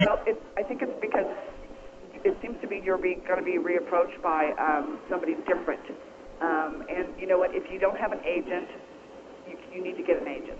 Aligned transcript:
Well, 0.00 0.20
it's, 0.26 0.40
I 0.58 0.62
think 0.62 0.82
it's 0.82 0.92
because 1.00 1.30
it 2.24 2.36
seems 2.42 2.60
to 2.62 2.66
be 2.66 2.82
you're 2.84 2.98
being, 2.98 3.22
going 3.26 3.38
to 3.38 3.44
be 3.44 3.58
reapproached 3.58 4.20
by 4.22 4.50
um, 4.58 4.98
somebody 5.08 5.34
different. 5.46 5.82
Um, 6.40 6.82
and 6.90 7.08
you 7.18 7.26
know 7.26 7.38
what? 7.38 7.54
If 7.54 7.70
you 7.70 7.78
don't 7.78 7.96
have 7.96 8.12
an 8.12 8.20
agent, 8.24 8.68
you, 9.48 9.56
you 9.72 9.84
need 9.84 9.96
to 9.96 10.02
get 10.02 10.20
an 10.20 10.28
agent. 10.28 10.58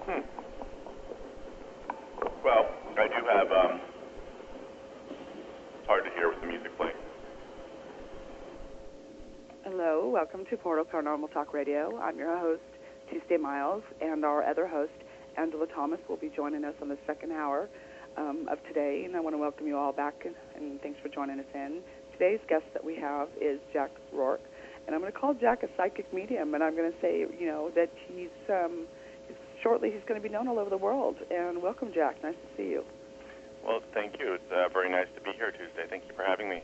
Hmm. 0.00 0.20
Well, 2.42 2.70
I 2.96 3.06
do 3.08 3.26
have. 3.28 3.52
Um, 3.52 3.80
it's 5.78 5.86
hard 5.86 6.04
to 6.04 6.10
hear 6.16 6.30
with 6.30 6.40
the 6.40 6.46
music 6.46 6.74
playing. 6.76 6.96
Hello, 9.64 10.08
welcome 10.08 10.46
to 10.46 10.56
Portal 10.56 10.84
Paranormal 10.84 11.30
Talk 11.32 11.52
Radio. 11.52 11.98
I'm 12.00 12.16
your 12.16 12.38
host, 12.38 12.62
Tuesday 13.10 13.36
Miles, 13.36 13.82
and 14.00 14.24
our 14.24 14.42
other 14.42 14.66
host, 14.66 14.92
Angela 15.38 15.66
Thomas, 15.66 16.00
will 16.08 16.16
be 16.16 16.30
joining 16.34 16.64
us 16.64 16.74
on 16.82 16.88
the 16.88 16.98
second 17.06 17.32
hour 17.32 17.68
um, 18.16 18.48
of 18.50 18.58
today. 18.66 19.02
And 19.04 19.16
I 19.16 19.20
want 19.20 19.34
to 19.34 19.38
welcome 19.38 19.66
you 19.66 19.76
all 19.76 19.92
back, 19.92 20.24
and, 20.24 20.34
and 20.56 20.80
thanks 20.82 20.98
for 21.00 21.08
joining 21.08 21.38
us 21.38 21.46
in. 21.54 21.80
Today's 22.12 22.40
guest 22.48 22.64
that 22.72 22.84
we 22.84 22.96
have 22.96 23.28
is 23.40 23.60
Jack 23.72 23.90
Rourke, 24.12 24.42
and 24.86 24.94
I'm 24.94 25.00
going 25.00 25.12
to 25.12 25.18
call 25.18 25.34
Jack 25.34 25.62
a 25.62 25.68
psychic 25.76 26.12
medium, 26.12 26.54
and 26.54 26.64
I'm 26.64 26.74
going 26.74 26.90
to 26.90 26.98
say, 27.00 27.20
you 27.38 27.46
know, 27.46 27.70
that 27.76 27.90
he's 28.08 28.34
um, 28.50 28.86
shortly 29.62 29.90
he's 29.90 30.02
going 30.06 30.20
to 30.20 30.26
be 30.26 30.32
known 30.32 30.48
all 30.48 30.58
over 30.58 30.70
the 30.70 30.76
world. 30.76 31.16
And 31.30 31.62
welcome, 31.62 31.92
Jack. 31.94 32.22
Nice 32.22 32.34
to 32.34 32.56
see 32.56 32.70
you. 32.70 32.84
Well, 33.64 33.80
thank 33.94 34.18
you. 34.18 34.34
It's 34.34 34.52
uh, 34.52 34.68
very 34.72 34.90
nice 34.90 35.06
to 35.14 35.20
be 35.20 35.30
here 35.36 35.50
Tuesday. 35.52 35.86
Thank 35.88 36.04
you 36.08 36.14
for 36.16 36.24
having 36.24 36.48
me. 36.48 36.62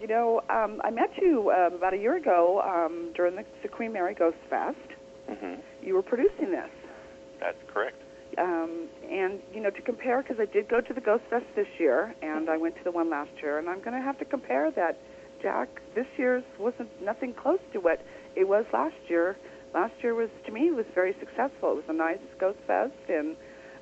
You 0.00 0.06
know, 0.06 0.40
um, 0.48 0.80
I 0.84 0.90
met 0.90 1.10
you 1.20 1.50
uh, 1.50 1.74
about 1.74 1.94
a 1.94 1.96
year 1.96 2.16
ago 2.16 2.62
um, 2.62 3.12
during 3.14 3.36
the, 3.36 3.44
the 3.62 3.68
Queen 3.68 3.92
Mary 3.92 4.14
Ghost 4.14 4.36
Fest. 4.48 4.76
Mm-hmm. 5.28 5.60
You 5.82 5.94
were 5.94 6.02
producing 6.02 6.50
this. 6.50 6.70
That's 7.40 7.58
correct. 7.72 7.96
Um, 8.38 8.88
and 9.10 9.40
you 9.52 9.60
know, 9.60 9.70
to 9.70 9.82
compare, 9.82 10.22
because 10.22 10.38
I 10.38 10.44
did 10.52 10.68
go 10.68 10.80
to 10.80 10.94
the 10.94 11.00
Ghost 11.00 11.24
Fest 11.28 11.46
this 11.56 11.66
year, 11.78 12.14
and 12.22 12.48
I 12.48 12.56
went 12.56 12.76
to 12.76 12.84
the 12.84 12.92
one 12.92 13.10
last 13.10 13.30
year, 13.42 13.58
and 13.58 13.68
I'm 13.68 13.80
going 13.80 13.96
to 13.96 14.02
have 14.02 14.18
to 14.18 14.24
compare 14.24 14.70
that. 14.72 14.98
Jack, 15.40 15.68
this 15.94 16.06
year's 16.16 16.42
wasn't 16.58 16.90
nothing 17.00 17.32
close 17.32 17.60
to 17.72 17.78
what 17.78 18.00
it 18.34 18.48
was 18.48 18.64
last 18.72 18.96
year. 19.06 19.36
Last 19.72 19.94
year 20.02 20.14
was, 20.14 20.30
to 20.46 20.52
me, 20.52 20.72
was 20.72 20.86
very 20.96 21.14
successful. 21.20 21.70
It 21.72 21.76
was 21.76 21.84
a 21.88 21.92
nice 21.92 22.18
Ghost 22.40 22.58
Fest, 22.66 22.92
and 23.08 23.36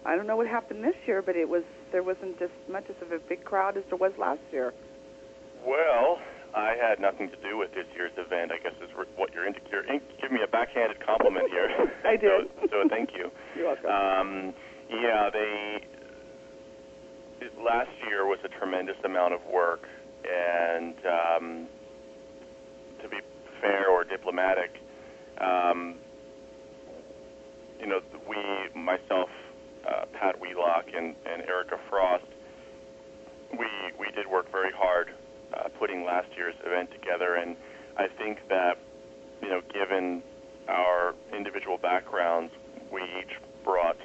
I 0.05 0.17
don't 0.17 0.27
know 0.27 0.37
what 0.37 0.47
happened 0.47 0.85
this 0.85 0.97
year, 1.07 1.23
but 1.23 1.35
it 1.35 1.49
was 1.49 1.63
there 1.93 2.03
wasn't 2.03 2.43
as 2.43 2.51
much 2.71 2.85
as 2.91 2.97
of 3.01 3.11
a 3.11 3.19
big 3.19 3.43
crowd 3.45 3.77
as 3.77 3.85
there 3.89 3.97
was 3.97 4.13
last 4.19 4.43
year. 4.53 4.75
Well, 5.67 6.19
I 6.57 6.75
had 6.81 7.01
nothing 7.01 7.29
to 7.29 7.37
do 7.37 7.59
with 7.59 7.75
this 7.75 7.85
year's 7.95 8.17
event. 8.17 8.51
I 8.51 8.57
guess 8.57 8.73
is 8.83 8.89
what 9.17 9.35
you're 9.35 9.47
into. 9.47 9.61
You're 9.71 9.85
in, 9.85 10.01
give 10.21 10.33
me 10.33 10.41
a 10.43 10.49
backhanded 10.49 11.05
compliment 11.05 11.51
here. 11.51 11.69
I 12.05 12.17
did. 12.17 12.49
so, 12.63 12.67
so 12.71 12.89
thank 12.89 13.11
you. 13.15 13.31
You're 13.57 13.67
welcome. 13.67 13.87
Um, 13.87 14.55
yeah, 14.89 15.29
they 15.31 15.85
last 17.63 17.91
year 18.09 18.25
was 18.25 18.39
a 18.43 18.49
tremendous 18.49 18.97
amount 19.05 19.35
of 19.35 19.41
work, 19.53 19.83
and 20.25 20.95
um, 21.05 21.67
to 23.03 23.09
be 23.09 23.19
fair 23.61 23.91
or 23.91 24.05
diplomatic, 24.05 24.81
um, 25.39 25.97
you 27.79 27.87
know, 27.87 28.01
we, 28.27 28.37
myself, 28.81 29.29
uh, 29.87 30.07
Pat 30.19 30.41
Wheelock, 30.41 30.87
and, 30.97 31.15
and 31.31 31.43
Erica 31.43 31.77
Frost, 31.91 32.25
we 33.53 33.67
we 34.01 34.11
did 34.15 34.27
work 34.27 34.51
very 34.51 34.73
hard 34.73 35.11
uh, 35.57 35.69
putting 35.79 36.05
last 36.05 36.29
year's 36.37 36.55
event 36.65 36.91
together, 36.93 37.37
and 37.37 37.57
I 37.97 38.09
think 38.09 38.49
that 38.49 38.79
you 39.43 39.49
know, 39.49 39.61
given 39.73 40.23
our 40.69 41.15
individual 41.35 41.79
backgrounds, 41.79 42.53
we 42.93 43.03
each 43.21 43.37
brought 43.65 43.99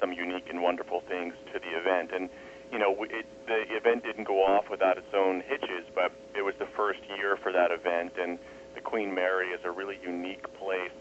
some 0.00 0.12
unique 0.12 0.48
and 0.50 0.62
wonderful 0.62 1.02
things 1.08 1.34
to 1.52 1.58
the 1.58 1.78
event, 1.78 2.10
and 2.12 2.28
you 2.72 2.78
know, 2.78 2.96
it, 3.04 3.26
the 3.46 3.62
event 3.76 4.02
didn't 4.04 4.24
go 4.24 4.42
off 4.42 4.64
without 4.70 4.98
its 4.98 5.12
own 5.14 5.42
hitches, 5.46 5.86
but 5.94 6.12
it 6.36 6.42
was 6.42 6.54
the 6.58 6.66
first 6.76 7.00
year 7.16 7.36
for 7.42 7.52
that 7.52 7.70
event, 7.70 8.12
and 8.18 8.38
the 8.74 8.80
Queen 8.80 9.14
Mary 9.14 9.48
is 9.48 9.60
a 9.64 9.70
really 9.70 9.98
unique 10.02 10.42
place 10.58 10.98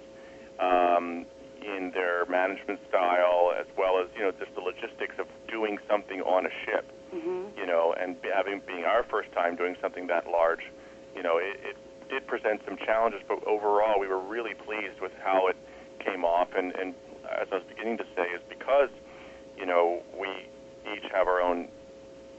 um, 0.59 1.25
in 1.65 1.91
their 1.93 2.25
management 2.27 2.79
style, 2.89 3.51
as 3.59 3.65
well 3.77 3.99
as 3.99 4.07
you 4.15 4.21
know, 4.21 4.31
just 4.31 4.53
the 4.53 4.61
logistics 4.61 5.15
of 5.17 5.25
doing 5.47 5.77
something 5.89 6.21
on 6.21 6.45
a 6.45 6.51
ship 6.65 6.92
mm-hmm. 7.13 7.57
you 7.57 7.65
know, 7.65 7.93
and 7.99 8.15
having 8.33 8.61
being 8.65 8.85
our 8.85 9.03
first 9.03 9.31
time 9.33 9.55
doing 9.55 9.75
something 9.81 10.07
that 10.07 10.27
large, 10.27 10.63
you 11.15 11.23
know, 11.23 11.37
it, 11.37 11.59
it 11.63 11.77
did 12.09 12.27
present 12.27 12.61
some 12.65 12.77
challenges, 12.77 13.21
but 13.27 13.45
overall 13.47 13.99
we 13.99 14.07
were 14.07 14.19
really 14.19 14.53
pleased 14.53 14.99
with 15.01 15.11
how 15.23 15.47
it 15.47 15.57
came 15.99 16.25
off. 16.25 16.49
And, 16.57 16.73
and 16.75 16.93
as 17.41 17.47
I 17.51 17.55
was 17.55 17.63
beginning 17.67 17.97
to 17.97 18.05
say, 18.15 18.23
is 18.23 18.41
because, 18.49 18.89
you 19.57 19.65
know, 19.65 20.01
we 20.19 20.27
each 20.91 21.09
have 21.13 21.27
our 21.27 21.41
own 21.41 21.69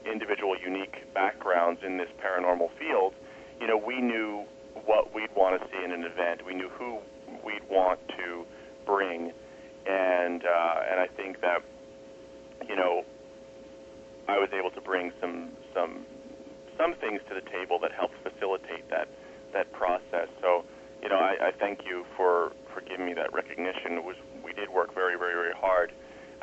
individual 0.05 0.55
unique 0.59 1.11
backgrounds 1.13 1.81
in 1.83 1.97
this 1.97 2.09
paranormal 2.23 2.69
field, 2.77 3.13
you 3.59 3.67
know, 3.67 3.77
we 3.77 4.01
knew 4.01 4.43
what 4.85 5.13
we'd 5.15 5.33
want 5.35 5.59
to 5.59 5.67
see 5.69 5.83
in 5.83 5.91
an 5.91 6.03
event. 6.03 6.45
We 6.45 6.53
knew 6.53 6.69
who 6.69 6.99
we'd 7.43 7.67
want 7.69 7.99
to 8.09 8.45
bring, 8.85 9.31
and 9.87 10.43
uh, 10.43 10.91
and 10.91 10.99
I 10.99 11.07
think 11.15 11.41
that, 11.41 11.63
you 12.67 12.75
know, 12.75 13.03
I 14.27 14.37
was 14.37 14.49
able 14.57 14.71
to 14.71 14.81
bring 14.81 15.11
some 15.21 15.49
some 15.73 16.05
some 16.77 16.95
things 16.95 17.21
to 17.29 17.35
the 17.35 17.45
table 17.49 17.79
that 17.81 17.91
helped 17.91 18.15
facilitate 18.23 18.89
that 18.89 19.07
that 19.53 19.71
process. 19.71 20.27
So, 20.41 20.65
you 21.01 21.09
know, 21.09 21.15
I, 21.15 21.49
I 21.49 21.51
thank 21.51 21.85
you 21.85 22.05
for 22.17 22.51
for 22.73 22.81
giving 22.81 23.05
me 23.05 23.13
that 23.13 23.33
recognition. 23.33 23.93
It 23.93 24.03
was 24.03 24.15
we 24.43 24.53
did 24.53 24.69
work 24.69 24.93
very 24.93 25.17
very 25.17 25.33
very 25.33 25.53
hard, 25.53 25.93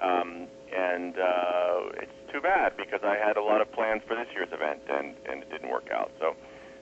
um, 0.00 0.46
and 0.74 1.18
uh, 1.18 2.02
it's 2.02 2.32
too 2.32 2.40
bad 2.40 2.76
because 2.76 3.00
I 3.02 3.16
had 3.16 3.36
a 3.36 3.42
lot 3.42 3.60
of 3.60 3.70
plans 3.72 4.02
for 4.06 4.14
this 4.16 4.28
year's 4.34 4.52
event 4.52 4.80
and 4.88 5.14
and 5.28 5.42
it 5.42 5.50
didn't 5.50 5.70
work 5.70 5.90
out. 5.92 6.10
So, 6.18 6.34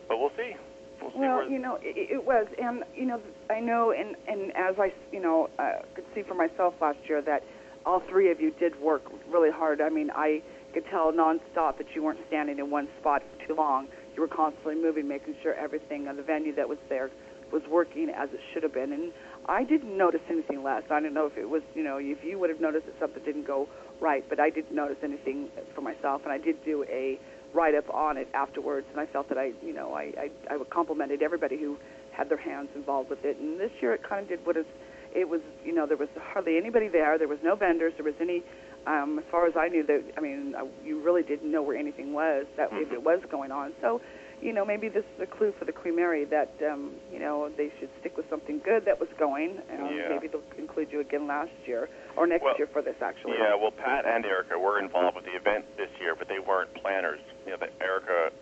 but 0.08 0.18
we'll 0.18 0.32
see. 0.36 0.54
We'll, 1.00 1.12
see 1.12 1.18
well, 1.18 1.50
you 1.50 1.58
know, 1.58 1.78
it, 1.80 2.10
it 2.10 2.24
was, 2.24 2.46
and 2.62 2.84
you 2.94 3.06
know, 3.06 3.20
I 3.48 3.58
know, 3.60 3.90
and 3.90 4.16
and 4.28 4.52
as 4.54 4.76
I, 4.78 4.92
you 5.12 5.20
know, 5.20 5.48
uh, 5.58 5.80
could 5.94 6.04
see 6.14 6.22
for 6.22 6.34
myself 6.34 6.74
last 6.80 6.98
year 7.08 7.22
that 7.22 7.42
all 7.86 8.02
three 8.10 8.30
of 8.30 8.40
you 8.40 8.50
did 8.50 8.78
work 8.80 9.02
really 9.30 9.50
hard. 9.50 9.80
I 9.80 9.88
mean, 9.88 10.10
I 10.14 10.42
could 10.70 10.86
tell 10.90 11.12
nonstop 11.12 11.78
that 11.78 11.86
you 11.94 12.02
weren't 12.02 12.20
standing 12.28 12.58
in 12.58 12.70
one 12.70 12.88
spot 13.00 13.22
for 13.22 13.46
too 13.46 13.54
long. 13.54 13.88
You 14.14 14.22
were 14.22 14.28
constantly 14.28 14.74
moving, 14.74 15.08
making 15.08 15.36
sure 15.42 15.54
everything 15.54 16.08
on 16.08 16.16
the 16.16 16.22
venue 16.22 16.54
that 16.56 16.68
was 16.68 16.78
there 16.88 17.10
was 17.52 17.62
working 17.68 18.10
as 18.10 18.28
it 18.32 18.40
should 18.52 18.62
have 18.62 18.74
been. 18.74 18.92
And 18.92 19.12
I 19.46 19.64
didn't 19.64 19.96
notice 19.96 20.20
anything 20.28 20.62
less. 20.62 20.82
I 20.90 21.00
don't 21.00 21.14
know 21.14 21.26
if 21.26 21.36
it 21.36 21.48
was, 21.48 21.62
you 21.74 21.82
know, 21.82 21.98
if 21.98 22.22
you 22.22 22.38
would 22.38 22.50
have 22.50 22.60
noticed 22.60 22.86
that 22.86 22.94
something 23.00 23.22
didn't 23.24 23.46
go 23.46 23.68
right, 24.00 24.24
but 24.28 24.38
I 24.38 24.50
didn't 24.50 24.74
notice 24.74 24.98
anything 25.02 25.48
for 25.74 25.80
myself. 25.80 26.22
And 26.24 26.32
I 26.32 26.38
did 26.38 26.64
do 26.64 26.84
a 26.88 27.18
write 27.52 27.74
up 27.74 27.92
on 27.92 28.16
it 28.16 28.28
afterwards, 28.32 28.86
and 28.92 29.00
I 29.00 29.06
felt 29.06 29.28
that 29.28 29.38
I, 29.38 29.52
you 29.62 29.72
know, 29.72 29.94
I, 29.94 30.30
I, 30.48 30.54
I 30.54 30.58
complimented 30.70 31.22
everybody 31.22 31.58
who 31.58 31.76
had 32.12 32.28
their 32.28 32.38
hands 32.38 32.68
involved 32.74 33.10
with 33.10 33.24
it. 33.24 33.38
And 33.38 33.58
this 33.58 33.72
year 33.80 33.94
it 33.94 34.02
kind 34.08 34.22
of 34.22 34.28
did 34.28 34.46
what 34.46 34.56
it 34.56 35.28
was, 35.28 35.40
you 35.64 35.74
know, 35.74 35.86
there 35.86 35.96
was 35.96 36.08
hardly 36.32 36.56
anybody 36.56 36.88
there. 36.88 37.18
There 37.18 37.28
was 37.28 37.40
no 37.42 37.56
vendors. 37.56 37.92
There 37.96 38.04
was 38.04 38.14
any 38.20 38.44
um, 38.86 39.18
as 39.18 39.24
far 39.30 39.46
as 39.46 39.54
I 39.56 39.68
knew, 39.68 39.84
that 39.86 40.02
I 40.16 40.20
mean, 40.20 40.54
uh, 40.56 40.64
you 40.84 41.00
really 41.00 41.22
didn't 41.22 41.50
know 41.50 41.62
where 41.62 41.76
anything 41.76 42.12
was 42.12 42.46
that 42.56 42.70
mm-hmm. 42.70 42.82
if 42.82 42.92
it 42.92 43.02
was 43.02 43.20
going 43.30 43.52
on. 43.52 43.72
So, 43.80 44.00
you 44.40 44.54
know, 44.54 44.64
maybe 44.64 44.88
this 44.88 45.04
is 45.16 45.22
a 45.22 45.26
clue 45.26 45.52
for 45.58 45.66
the 45.66 45.72
Queen 45.72 45.96
Mary 45.96 46.24
that 46.24 46.52
um, 46.64 46.92
you 47.12 47.18
know 47.18 47.50
they 47.56 47.70
should 47.78 47.90
stick 48.00 48.16
with 48.16 48.24
something 48.30 48.60
good 48.64 48.86
that 48.86 48.98
was 48.98 49.08
going, 49.18 49.58
and 49.68 49.94
yeah. 49.94 50.08
maybe 50.08 50.28
they'll 50.28 50.40
include 50.56 50.88
you 50.90 51.00
again 51.00 51.26
last 51.26 51.52
year 51.66 51.88
or 52.16 52.26
next 52.26 52.44
well, 52.44 52.54
year 52.56 52.68
for 52.72 52.80
this 52.80 52.96
actually. 53.02 53.34
Yeah, 53.38 53.54
well, 53.54 53.70
Pat 53.70 54.06
and 54.06 54.24
Erica 54.24 54.58
were 54.58 54.80
involved 54.80 55.16
with 55.16 55.26
the 55.26 55.36
event 55.36 55.66
this 55.76 55.90
year, 56.00 56.14
but 56.16 56.28
they 56.28 56.38
weren't 56.38 56.72
planners. 56.80 57.20
You 57.44 57.52
know, 57.52 57.58
that 57.60 57.72
Erica, 57.80 58.32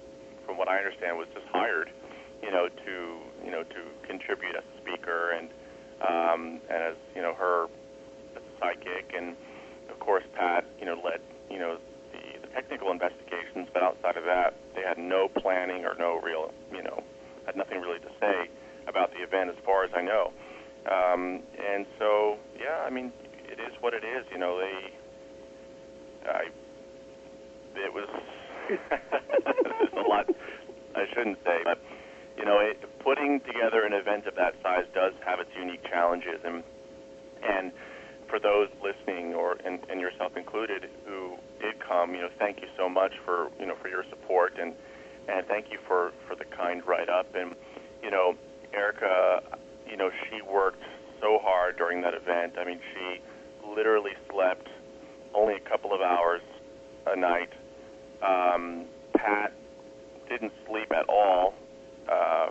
from 0.47 0.57
what 0.57 0.69
I 0.69 0.79
understand, 0.79 1.19
was 1.19 1.27
just 1.35 1.47
hired, 1.51 1.91
you 2.43 2.53
know, 2.53 2.69
to 2.69 2.95
you 3.45 3.51
know 3.51 3.65
to 3.65 3.81
contribute 4.07 4.55
as 4.55 4.63
a 4.63 4.81
speaker 4.83 5.33
and 5.33 5.51
um, 6.07 6.61
and 6.71 6.95
as 6.95 6.97
you 7.17 7.23
know 7.23 7.35
her 7.35 7.65
as 8.37 8.43
a 8.43 8.61
psychic 8.61 9.11
and 9.17 9.35
course, 10.09 10.25
Pat, 10.35 10.65
you 10.81 10.87
know, 10.87 10.97
led, 11.05 11.21
you 11.51 11.59
know, 11.59 11.77
the, 12.13 12.41
the 12.41 12.47
technical 12.55 12.91
investigations, 12.91 13.69
but 13.75 13.83
outside 13.83 14.17
of 14.17 14.25
that, 14.25 14.57
they 14.75 14.81
had 14.81 14.97
no 14.97 15.29
planning 15.29 15.85
or 15.85 15.95
no 15.99 16.19
real, 16.25 16.51
you 16.73 16.83
know, 16.83 17.05
had 17.45 17.57
nothing 17.57 17.83
really 17.83 18.01
to 18.01 18.09
say 18.19 18.49
about 18.89 19.13
the 19.13 19.19
event 19.19 19.51
as 19.51 19.57
far 19.67 19.85
as 19.85 19.91
I 19.95 20.01
know. 20.01 20.33
Um, 20.91 21.43
and 21.61 21.85
so, 21.99 22.39
yeah, 22.59 22.87
I 22.87 22.89
mean, 22.89 23.13
it 23.53 23.61
is 23.61 23.77
what 23.81 23.93
it 23.93 24.03
is. 24.03 24.25
You 24.33 24.39
know, 24.39 24.57
they, 24.57 24.95
I, 26.25 26.45
it 27.77 27.93
was, 27.93 28.09
there's 28.71 29.93
a 30.07 30.09
lot 30.09 30.25
I 30.97 31.05
shouldn't 31.13 31.37
say, 31.45 31.61
but 31.65 31.85
you 32.39 32.47
know, 32.47 32.61
it, 32.61 32.81
putting 33.05 33.41
together 33.41 33.85
an 33.85 33.93
event 33.93 34.27
of 34.27 34.37
that 34.37 34.55
size 34.63 34.87
does 34.95 35.13
have 35.27 35.39
its 35.39 35.51
unique 35.55 35.85
challenges, 35.85 36.41
and 36.45 36.65
and 37.45 37.73
for 38.29 38.39
those 38.39 38.69
listening, 38.83 39.35
or 39.35 39.57
and, 39.65 39.81
and 39.91 40.01
yourself 40.01 40.37
included, 40.37 40.89
who 41.07 41.37
did 41.61 41.81
come, 41.81 42.15
you 42.15 42.21
know, 42.21 42.31
thank 42.39 42.61
you 42.61 42.69
so 42.77 42.89
much 42.89 43.13
for 43.25 43.51
you 43.59 43.67
know 43.67 43.75
for 43.81 43.89
your 43.89 44.05
support 44.11 44.55
and 44.61 44.75
and 45.29 45.47
thank 45.47 45.71
you 45.71 45.79
for 45.87 46.13
for 46.27 46.35
the 46.37 46.45
kind 46.45 46.87
write 46.87 47.09
up. 47.09 47.35
And 47.35 47.55
you 48.03 48.11
know, 48.11 48.35
Erica, 48.73 49.43
you 49.89 49.97
know, 49.97 50.11
she 50.29 50.43
worked 50.43 50.83
so 51.21 51.39
hard 51.43 51.77
during 51.77 52.01
that 52.03 52.15
event. 52.15 52.55
I 52.59 52.65
mean, 52.65 52.81
she 52.95 53.21
literally 53.75 54.13
slept 54.31 54.69
only 55.35 55.55
a 55.55 55.61
couple 55.61 55.93
of 55.93 56.01
hours 56.01 56.43
a 57.07 57.17
night. 57.17 57.51
Um, 58.23 58.87
Pat 59.15 59.53
didn't 60.29 60.53
sleep 60.67 60.91
at 60.93 61.09
all 61.09 61.55
uh, 62.11 62.49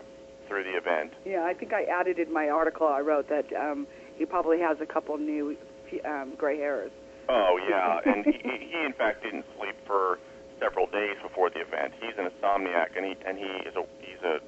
through 0.47 0.63
the 0.63 0.77
event. 0.77 1.13
Yeah, 1.25 1.43
I 1.43 1.53
think 1.53 1.73
I 1.73 1.83
added 1.83 2.19
in 2.19 2.31
my 2.31 2.49
article 2.49 2.87
I 2.87 3.01
wrote 3.01 3.29
that 3.29 3.51
um, 3.53 3.87
he 4.15 4.25
probably 4.25 4.59
has 4.59 4.77
a 4.81 4.85
couple 4.85 5.17
new 5.17 5.55
um, 6.05 6.35
gray 6.37 6.57
hairs. 6.57 6.91
Oh 7.29 7.59
yeah, 7.69 7.99
and 8.05 8.25
he, 8.25 8.39
he 8.71 8.79
in 8.85 8.93
fact 8.93 9.23
didn't 9.23 9.45
sleep 9.57 9.75
for 9.85 10.19
several 10.59 10.87
days 10.87 11.17
before 11.21 11.49
the 11.49 11.61
event. 11.61 11.93
He's 11.99 12.15
an 12.17 12.29
insomniac, 12.29 12.95
and 12.95 13.05
he 13.05 13.15
and 13.25 13.37
he 13.37 13.51
is 13.67 13.75
a 13.75 13.83
he's 13.99 14.21
a 14.23 14.39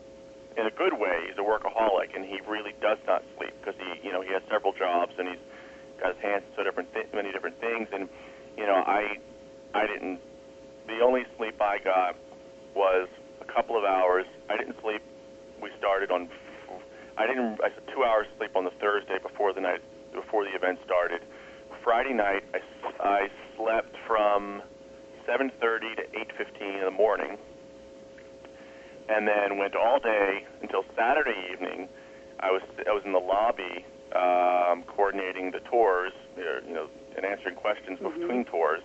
in 0.60 0.66
a 0.66 0.72
good 0.72 0.94
way 0.94 1.28
he's 1.28 1.38
a 1.38 1.46
workaholic, 1.46 2.16
and 2.16 2.26
he 2.26 2.40
really 2.48 2.74
does 2.82 2.98
not 3.06 3.24
sleep 3.38 3.54
because 3.60 3.76
he 3.80 4.08
you 4.08 4.12
know 4.12 4.22
he 4.22 4.32
has 4.34 4.42
several 4.50 4.74
jobs 4.74 5.14
and 5.18 5.28
he's 5.28 5.44
got 6.00 6.16
his 6.16 6.24
hands 6.24 6.44
so 6.56 6.64
different 6.64 6.92
th- 6.94 7.08
many 7.14 7.32
different 7.32 7.60
things, 7.60 7.88
and 7.92 8.08
you 8.58 8.66
know 8.66 8.82
I 8.86 9.20
I 9.74 9.86
didn't 9.88 10.20
the 10.88 11.02
only 11.04 11.26
sleep 11.38 11.62
I 11.62 11.80
got 11.80 12.16
was 12.76 13.08
a 13.42 13.46
couple 13.46 13.78
of 13.78 13.84
hours. 13.84 14.26
I 14.50 14.58
didn't 14.58 14.76
sleep. 14.82 15.02
We 15.62 15.70
started 15.78 16.12
on 16.12 16.30
I 17.18 17.28
didn't 17.28 17.60
I 17.62 17.70
said 17.76 17.84
two 17.94 18.04
hours 18.04 18.28
sleep 18.38 18.56
on 18.56 18.64
the 18.64 18.74
Thursday 18.80 19.20
before 19.22 19.54
the 19.54 19.62
night 19.62 19.82
before 20.14 20.44
the 20.44 20.56
event 20.56 20.80
started. 20.86 21.22
Friday 21.84 22.14
night 22.14 22.44
I, 22.54 22.60
I 23.08 23.28
slept 23.58 23.96
from 24.08 24.62
7:30 25.28 25.96
to 25.96 26.04
8:15 26.04 26.80
in 26.80 26.86
the 26.86 26.92
morning, 26.92 27.38
and 29.08 29.28
then 29.28 29.58
went 29.58 29.76
all 29.76 30.00
day 30.00 30.46
until 30.62 30.84
Saturday 30.96 31.50
evening. 31.52 31.88
I 32.40 32.52
was 32.52 32.62
I 32.88 32.92
was 32.92 33.04
in 33.06 33.12
the 33.12 33.20
lobby 33.20 33.86
um, 34.16 34.84
coordinating 34.88 35.52
the 35.52 35.60
tours, 35.70 36.14
you 36.38 36.74
know, 36.74 36.88
and 37.16 37.26
answering 37.26 37.56
questions 37.56 38.00
Mhm. 38.00 38.20
between 38.20 38.46
tours. 38.46 38.82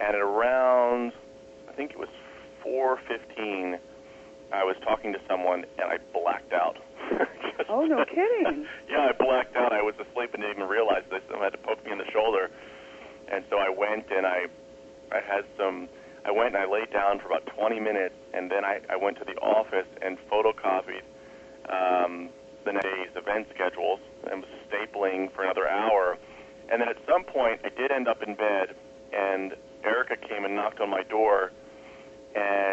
And 0.00 0.14
at 0.14 0.20
around, 0.20 1.12
I 1.68 1.72
think 1.72 1.92
it 1.92 1.98
was 1.98 2.08
4:15, 2.64 3.78
I 4.52 4.64
was 4.64 4.76
talking 4.82 5.12
to 5.12 5.20
someone 5.28 5.64
and 5.78 5.90
I 5.90 5.98
blacked 6.12 6.52
out. 6.52 6.76
Just- 7.10 7.30
Oh, 7.68 7.84
no 7.84 8.04
kidding. 8.04 8.64
yeah, 8.88 9.08
I 9.10 9.12
blacked 9.12 9.56
out. 9.56 9.72
I 9.72 9.82
was 9.82 9.94
asleep 9.98 10.32
and 10.34 10.42
didn't 10.42 10.56
even 10.58 10.68
realize 10.68 11.02
this. 11.10 11.20
Someone 11.28 11.44
had 11.50 11.58
to 11.58 11.66
poke 11.66 11.84
me 11.84 11.90
in 11.92 11.98
the 11.98 12.08
shoulder, 12.12 12.48
and 13.28 13.44
so 13.50 13.58
I 13.58 13.68
went 13.68 14.06
and 14.10 14.24
I, 14.26 14.46
I 15.10 15.20
had 15.20 15.44
some. 15.58 15.88
I 16.24 16.30
went 16.30 16.54
and 16.54 16.58
I 16.58 16.66
laid 16.70 16.90
down 16.92 17.18
for 17.18 17.26
about 17.26 17.46
20 17.46 17.78
minutes, 17.80 18.14
and 18.34 18.50
then 18.50 18.64
I, 18.64 18.80
I 18.90 18.96
went 18.96 19.18
to 19.18 19.24
the 19.24 19.34
office 19.40 19.86
and 20.02 20.16
photocopied 20.30 21.02
um, 21.70 22.30
the 22.64 22.72
day's 22.72 23.10
event 23.16 23.46
schedules 23.54 24.00
and 24.30 24.42
was 24.42 24.50
stapling 24.70 25.32
for 25.34 25.44
another 25.44 25.68
hour. 25.68 26.16
And 26.70 26.80
then 26.80 26.88
at 26.88 26.96
some 27.06 27.22
point, 27.24 27.60
I 27.64 27.68
did 27.68 27.90
end 27.92 28.08
up 28.08 28.22
in 28.22 28.34
bed, 28.34 28.74
and 29.12 29.54
Erica 29.84 30.16
came 30.16 30.44
and 30.44 30.54
knocked 30.56 30.80
on 30.80 30.90
my 30.90 31.02
door, 31.04 31.52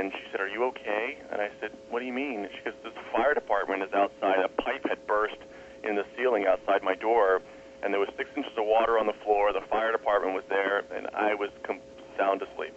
and 0.03 0.11
she 0.11 0.19
said, 0.31 0.41
"Are 0.41 0.49
you 0.51 0.65
okay?" 0.75 1.17
And 1.31 1.39
I 1.41 1.49
said, 1.59 1.71
"What 1.89 1.99
do 1.99 2.05
you 2.05 2.11
mean?" 2.13 2.47
She 2.51 2.61
goes, 2.63 2.73
"The 2.83 2.91
fire 3.11 3.33
department 3.33 3.83
is 3.83 3.93
outside. 3.93 4.39
A 4.43 4.49
pipe 4.49 4.83
had 4.87 5.05
burst 5.07 5.39
in 5.83 5.95
the 5.95 6.03
ceiling 6.17 6.45
outside 6.45 6.83
my 6.83 6.95
door, 6.95 7.41
and 7.81 7.93
there 7.93 7.99
was 7.99 8.09
six 8.17 8.29
inches 8.35 8.51
of 8.57 8.65
water 8.65 8.99
on 8.99 9.07
the 9.07 9.15
floor. 9.23 9.53
The 9.53 9.61
fire 9.71 9.91
department 9.91 10.35
was 10.35 10.43
there, 10.49 10.83
and 10.93 11.07
I 11.15 11.33
was 11.35 11.49
com- 11.63 11.79
sound 12.17 12.41
asleep. 12.41 12.75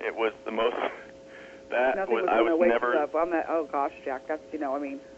It 0.00 0.14
was 0.14 0.32
the 0.44 0.50
most. 0.50 0.74
That 1.70 1.94
Nothing 1.94 2.14
was 2.14 2.24
was 2.26 2.34
I 2.34 2.42
was 2.42 2.58
never. 2.66 2.96
up. 2.98 3.14
I'm 3.14 3.30
that. 3.30 3.46
Oh 3.48 3.64
gosh, 3.70 3.92
Jack. 4.04 4.26
That's 4.26 4.42
you 4.52 4.58
know. 4.58 4.74
I 4.74 4.80
mean. 4.80 4.98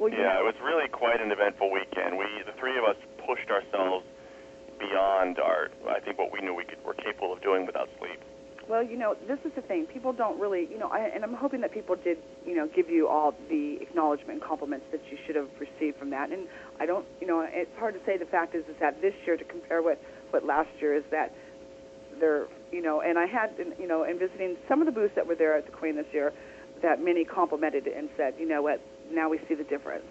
Well, 0.00 0.08
Yeah, 0.08 0.32
know, 0.32 0.40
it 0.40 0.44
was 0.44 0.54
really 0.64 0.88
quite 0.88 1.20
an 1.20 1.30
eventful 1.30 1.70
weekend. 1.70 2.16
We, 2.16 2.24
the 2.46 2.56
three 2.58 2.78
of 2.78 2.84
us, 2.84 2.96
pushed 3.20 3.50
ourselves 3.50 4.06
beyond 4.78 5.38
our, 5.38 5.68
I 5.88 6.00
think, 6.00 6.16
what 6.18 6.32
we 6.32 6.40
knew 6.40 6.54
we 6.54 6.64
could, 6.64 6.82
were 6.84 6.94
capable 6.94 7.34
of 7.34 7.42
doing 7.42 7.66
without 7.66 7.90
sleep. 7.98 8.16
Well, 8.70 8.84
you 8.84 8.96
know, 8.96 9.16
this 9.26 9.40
is 9.44 9.50
the 9.56 9.62
thing. 9.62 9.86
People 9.86 10.12
don't 10.12 10.38
really, 10.38 10.68
you 10.70 10.78
know, 10.78 10.86
I, 10.86 11.00
and 11.00 11.24
I'm 11.24 11.34
hoping 11.34 11.60
that 11.62 11.72
people 11.72 11.96
did, 11.96 12.18
you 12.46 12.54
know, 12.54 12.68
give 12.68 12.88
you 12.88 13.08
all 13.08 13.34
the 13.48 13.78
acknowledgement 13.80 14.30
and 14.30 14.40
compliments 14.40 14.86
that 14.92 15.00
you 15.10 15.18
should 15.26 15.34
have 15.34 15.48
received 15.58 15.98
from 15.98 16.10
that. 16.10 16.30
And 16.30 16.46
I 16.78 16.86
don't, 16.86 17.04
you 17.20 17.26
know, 17.26 17.44
it's 17.44 17.76
hard 17.80 17.94
to 17.94 18.00
say. 18.06 18.16
The 18.16 18.26
fact 18.26 18.54
is, 18.54 18.64
is 18.66 18.76
that 18.78 19.02
this 19.02 19.12
year 19.26 19.36
to 19.36 19.42
compare 19.42 19.82
what 19.82 20.00
what 20.30 20.44
last 20.46 20.68
year 20.78 20.94
is 20.94 21.02
that 21.10 21.34
they're, 22.20 22.46
you 22.70 22.80
know, 22.80 23.00
and 23.00 23.18
I 23.18 23.26
had, 23.26 23.50
you 23.76 23.88
know, 23.88 24.04
in 24.04 24.20
visiting 24.20 24.56
some 24.68 24.80
of 24.80 24.86
the 24.86 24.92
booths 24.92 25.16
that 25.16 25.26
were 25.26 25.34
there 25.34 25.56
at 25.56 25.66
the 25.66 25.72
Queen 25.72 25.96
this 25.96 26.06
year, 26.12 26.32
that 26.80 27.02
many 27.02 27.24
complimented 27.24 27.88
and 27.88 28.08
said, 28.16 28.34
you 28.38 28.46
know 28.46 28.62
what, 28.62 28.80
now 29.10 29.28
we 29.28 29.40
see 29.48 29.56
the 29.56 29.64
difference. 29.64 30.06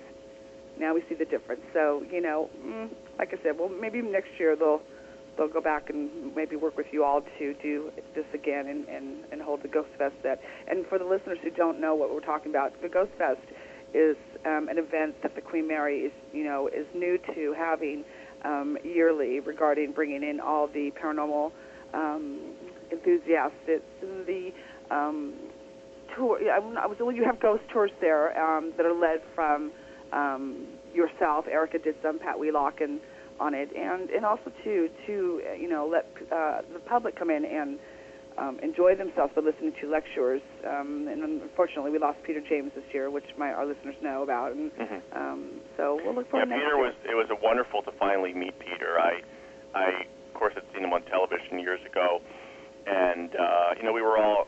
Now 0.77 0.93
we 0.93 1.01
see 1.07 1.15
the 1.15 1.23
difference. 1.23 1.61
So, 1.71 2.03
you 2.11 2.19
know, 2.19 2.49
mm, 2.61 2.89
like 3.17 3.33
I 3.33 3.41
said, 3.41 3.57
well, 3.57 3.69
maybe 3.69 4.01
next 4.01 4.31
year 4.37 4.57
they'll 4.57 4.81
they'll 5.39 5.47
go 5.47 5.61
back 5.61 5.89
and 5.89 6.35
maybe 6.35 6.57
work 6.57 6.75
with 6.75 6.87
you 6.91 7.03
all 7.03 7.21
to 7.39 7.55
do 7.63 7.91
this 8.13 8.25
again 8.33 8.67
and, 8.67 8.87
and, 8.89 9.23
and 9.31 9.41
hold 9.41 9.63
the 9.63 9.69
Ghost 9.69 9.89
Fest 9.97 10.15
that. 10.21 10.41
And 10.67 10.85
for 10.85 10.99
the 10.99 11.05
listeners 11.05 11.39
who 11.41 11.49
don't 11.49 11.79
know 11.79 11.95
what 11.95 12.13
we're 12.13 12.19
talking 12.19 12.51
about, 12.51 12.79
the 12.81 12.89
Ghost 12.89 13.11
Fest 13.17 13.39
is 13.93 14.17
um, 14.45 14.67
an 14.69 14.77
event 14.77 15.15
that 15.23 15.33
the 15.35 15.41
Queen 15.41 15.67
Mary 15.67 16.01
is, 16.01 16.11
you 16.33 16.43
know, 16.43 16.67
is 16.67 16.85
new 16.93 17.17
to 17.33 17.55
having 17.57 18.03
um, 18.43 18.77
yearly 18.83 19.39
regarding 19.39 19.93
bringing 19.93 20.23
in 20.23 20.39
all 20.39 20.67
the 20.67 20.91
paranormal 21.01 21.51
um, 21.93 22.39
enthusiasts. 22.91 23.57
It's 23.65 23.83
the 24.01 24.51
um, 24.93 25.33
tour. 26.15 26.39
I 26.51 26.59
was 26.59 26.97
well, 26.99 27.11
you 27.11 27.23
have 27.23 27.39
ghost 27.39 27.63
tours 27.71 27.91
there 28.01 28.37
um, 28.39 28.73
that 28.77 28.85
are 28.85 28.93
led 28.93 29.21
from 29.33 29.71
um, 30.11 30.67
yourself. 30.93 31.45
Erica 31.47 31.79
did 31.79 31.95
some, 32.03 32.19
Pat 32.19 32.37
Wheelock, 32.37 32.81
and 32.81 32.99
on 33.39 33.53
it, 33.53 33.69
and 33.75 34.09
and 34.09 34.25
also 34.25 34.51
to 34.63 34.89
to 35.07 35.41
uh, 35.49 35.53
you 35.53 35.69
know 35.69 35.87
let 35.87 36.05
uh, 36.31 36.61
the 36.73 36.79
public 36.79 37.15
come 37.17 37.29
in 37.29 37.45
and 37.45 37.79
um, 38.37 38.59
enjoy 38.63 38.95
themselves 38.95 39.33
by 39.35 39.41
listening 39.41 39.73
to 39.81 39.89
lecturers. 39.89 40.41
Um, 40.65 41.07
and 41.11 41.23
unfortunately, 41.23 41.91
we 41.91 41.99
lost 41.99 42.19
Peter 42.23 42.41
James 42.47 42.71
this 42.75 42.85
year, 42.93 43.09
which 43.09 43.25
my 43.37 43.51
our 43.51 43.65
listeners 43.65 43.95
know 44.01 44.23
about. 44.23 44.53
And 44.53 44.71
Mhm. 44.77 45.01
um, 45.15 45.61
so 45.77 45.99
we'll 46.03 46.13
look 46.13 46.25
Yeah, 46.27 46.31
forward. 46.31 46.49
next 46.49 46.61
Peter 46.63 46.75
year. 46.75 46.85
was. 46.85 46.93
It 47.09 47.15
was 47.15 47.29
a 47.29 47.35
wonderful 47.35 47.81
to 47.83 47.91
finally 47.93 48.33
meet 48.33 48.57
Peter. 48.59 48.99
I, 48.99 49.21
I 49.75 49.89
of 50.27 50.33
course 50.33 50.53
had 50.53 50.63
seen 50.73 50.83
him 50.83 50.93
on 50.93 51.01
television 51.03 51.59
years 51.59 51.83
ago, 51.85 52.21
and 52.87 53.35
uh, 53.35 53.73
you 53.77 53.83
know 53.83 53.93
we 53.93 54.01
were 54.01 54.17
all 54.17 54.47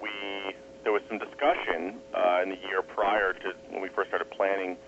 we. 0.00 0.10
There 0.82 0.92
was 0.92 1.02
some 1.08 1.18
discussion 1.18 2.00
uh, 2.14 2.40
in 2.42 2.48
the 2.48 2.56
year 2.66 2.80
prior 2.82 3.34
to 3.34 3.52
when 3.68 3.82
we 3.82 3.90
first 3.90 4.08
started 4.08 4.30
planning 4.30 4.78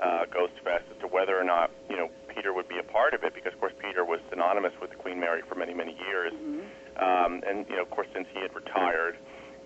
uh, 0.00 0.24
Ghost 0.32 0.54
Fest 0.64 0.84
as 0.90 0.98
to 1.02 1.06
whether 1.08 1.38
or 1.38 1.44
not 1.44 1.70
you 1.90 1.96
know 1.96 2.08
Peter 2.34 2.52
would 2.52 2.68
be 2.68 2.78
a 2.78 2.82
part 2.82 3.14
of 3.14 3.22
it 3.24 3.34
because 3.34 3.52
of 3.52 3.60
course 3.60 3.72
Peter 3.78 4.04
was 4.04 4.20
synonymous 4.30 4.72
with 4.80 4.90
the 4.90 4.96
Queen 4.96 5.18
Mary 5.20 5.42
for 5.48 5.54
many 5.54 5.74
many 5.74 5.96
years, 6.08 6.32
Mhm. 6.32 6.62
um, 7.02 7.42
and 7.46 7.68
you 7.68 7.76
know 7.76 7.82
of 7.82 7.90
course 7.90 8.08
since 8.14 8.26
he 8.32 8.40
had 8.40 8.54
retired. 8.54 9.16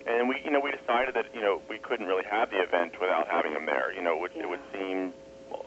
And 0.07 0.29
we, 0.29 0.39
you 0.45 0.51
know, 0.51 0.61
we 0.61 0.71
decided 0.71 1.15
that 1.15 1.27
you 1.35 1.41
know 1.41 1.61
we 1.69 1.79
couldn't 1.79 2.07
really 2.07 2.23
have 2.29 2.49
the 2.49 2.61
event 2.61 2.99
without 2.99 3.27
having 3.27 3.51
him 3.51 3.65
there. 3.65 3.91
You 3.93 4.01
know, 4.01 4.15
it 4.15 4.21
would, 4.21 4.35
it 4.35 4.47
would 4.49 4.61
seem 4.71 5.13
uh, 5.51 5.57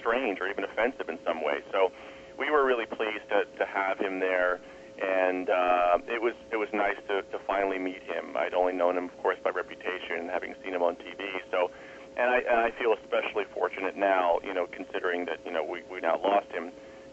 strange 0.00 0.40
or 0.40 0.48
even 0.48 0.64
offensive 0.64 1.08
in 1.08 1.18
some 1.24 1.42
way. 1.44 1.62
So 1.70 1.92
we 2.38 2.50
were 2.50 2.64
really 2.64 2.86
pleased 2.86 3.28
to, 3.30 3.44
to 3.58 3.64
have 3.66 3.98
him 3.98 4.18
there, 4.18 4.58
and 5.00 5.48
uh, 5.48 5.98
it 6.08 6.20
was 6.20 6.34
it 6.50 6.56
was 6.56 6.68
nice 6.72 6.96
to, 7.06 7.22
to 7.22 7.38
finally 7.46 7.78
meet 7.78 8.02
him. 8.02 8.34
I'd 8.36 8.54
only 8.54 8.72
known 8.72 8.96
him, 8.98 9.04
of 9.04 9.16
course, 9.22 9.38
by 9.44 9.50
reputation, 9.50 10.28
having 10.28 10.54
seen 10.64 10.74
him 10.74 10.82
on 10.82 10.96
TV. 10.96 11.22
So, 11.52 11.70
and 12.18 12.28
I 12.30 12.38
and 12.38 12.58
I 12.60 12.70
feel 12.78 12.92
especially 13.02 13.44
fortunate 13.54 13.96
now, 13.96 14.38
you 14.44 14.52
know, 14.52 14.66
considering 14.70 15.24
that 15.26 15.38
you 15.46 15.52
know 15.52 15.64
we 15.64 15.82
we 15.90 16.00
now 16.00 16.20
lost 16.22 16.50
him, 16.52 16.70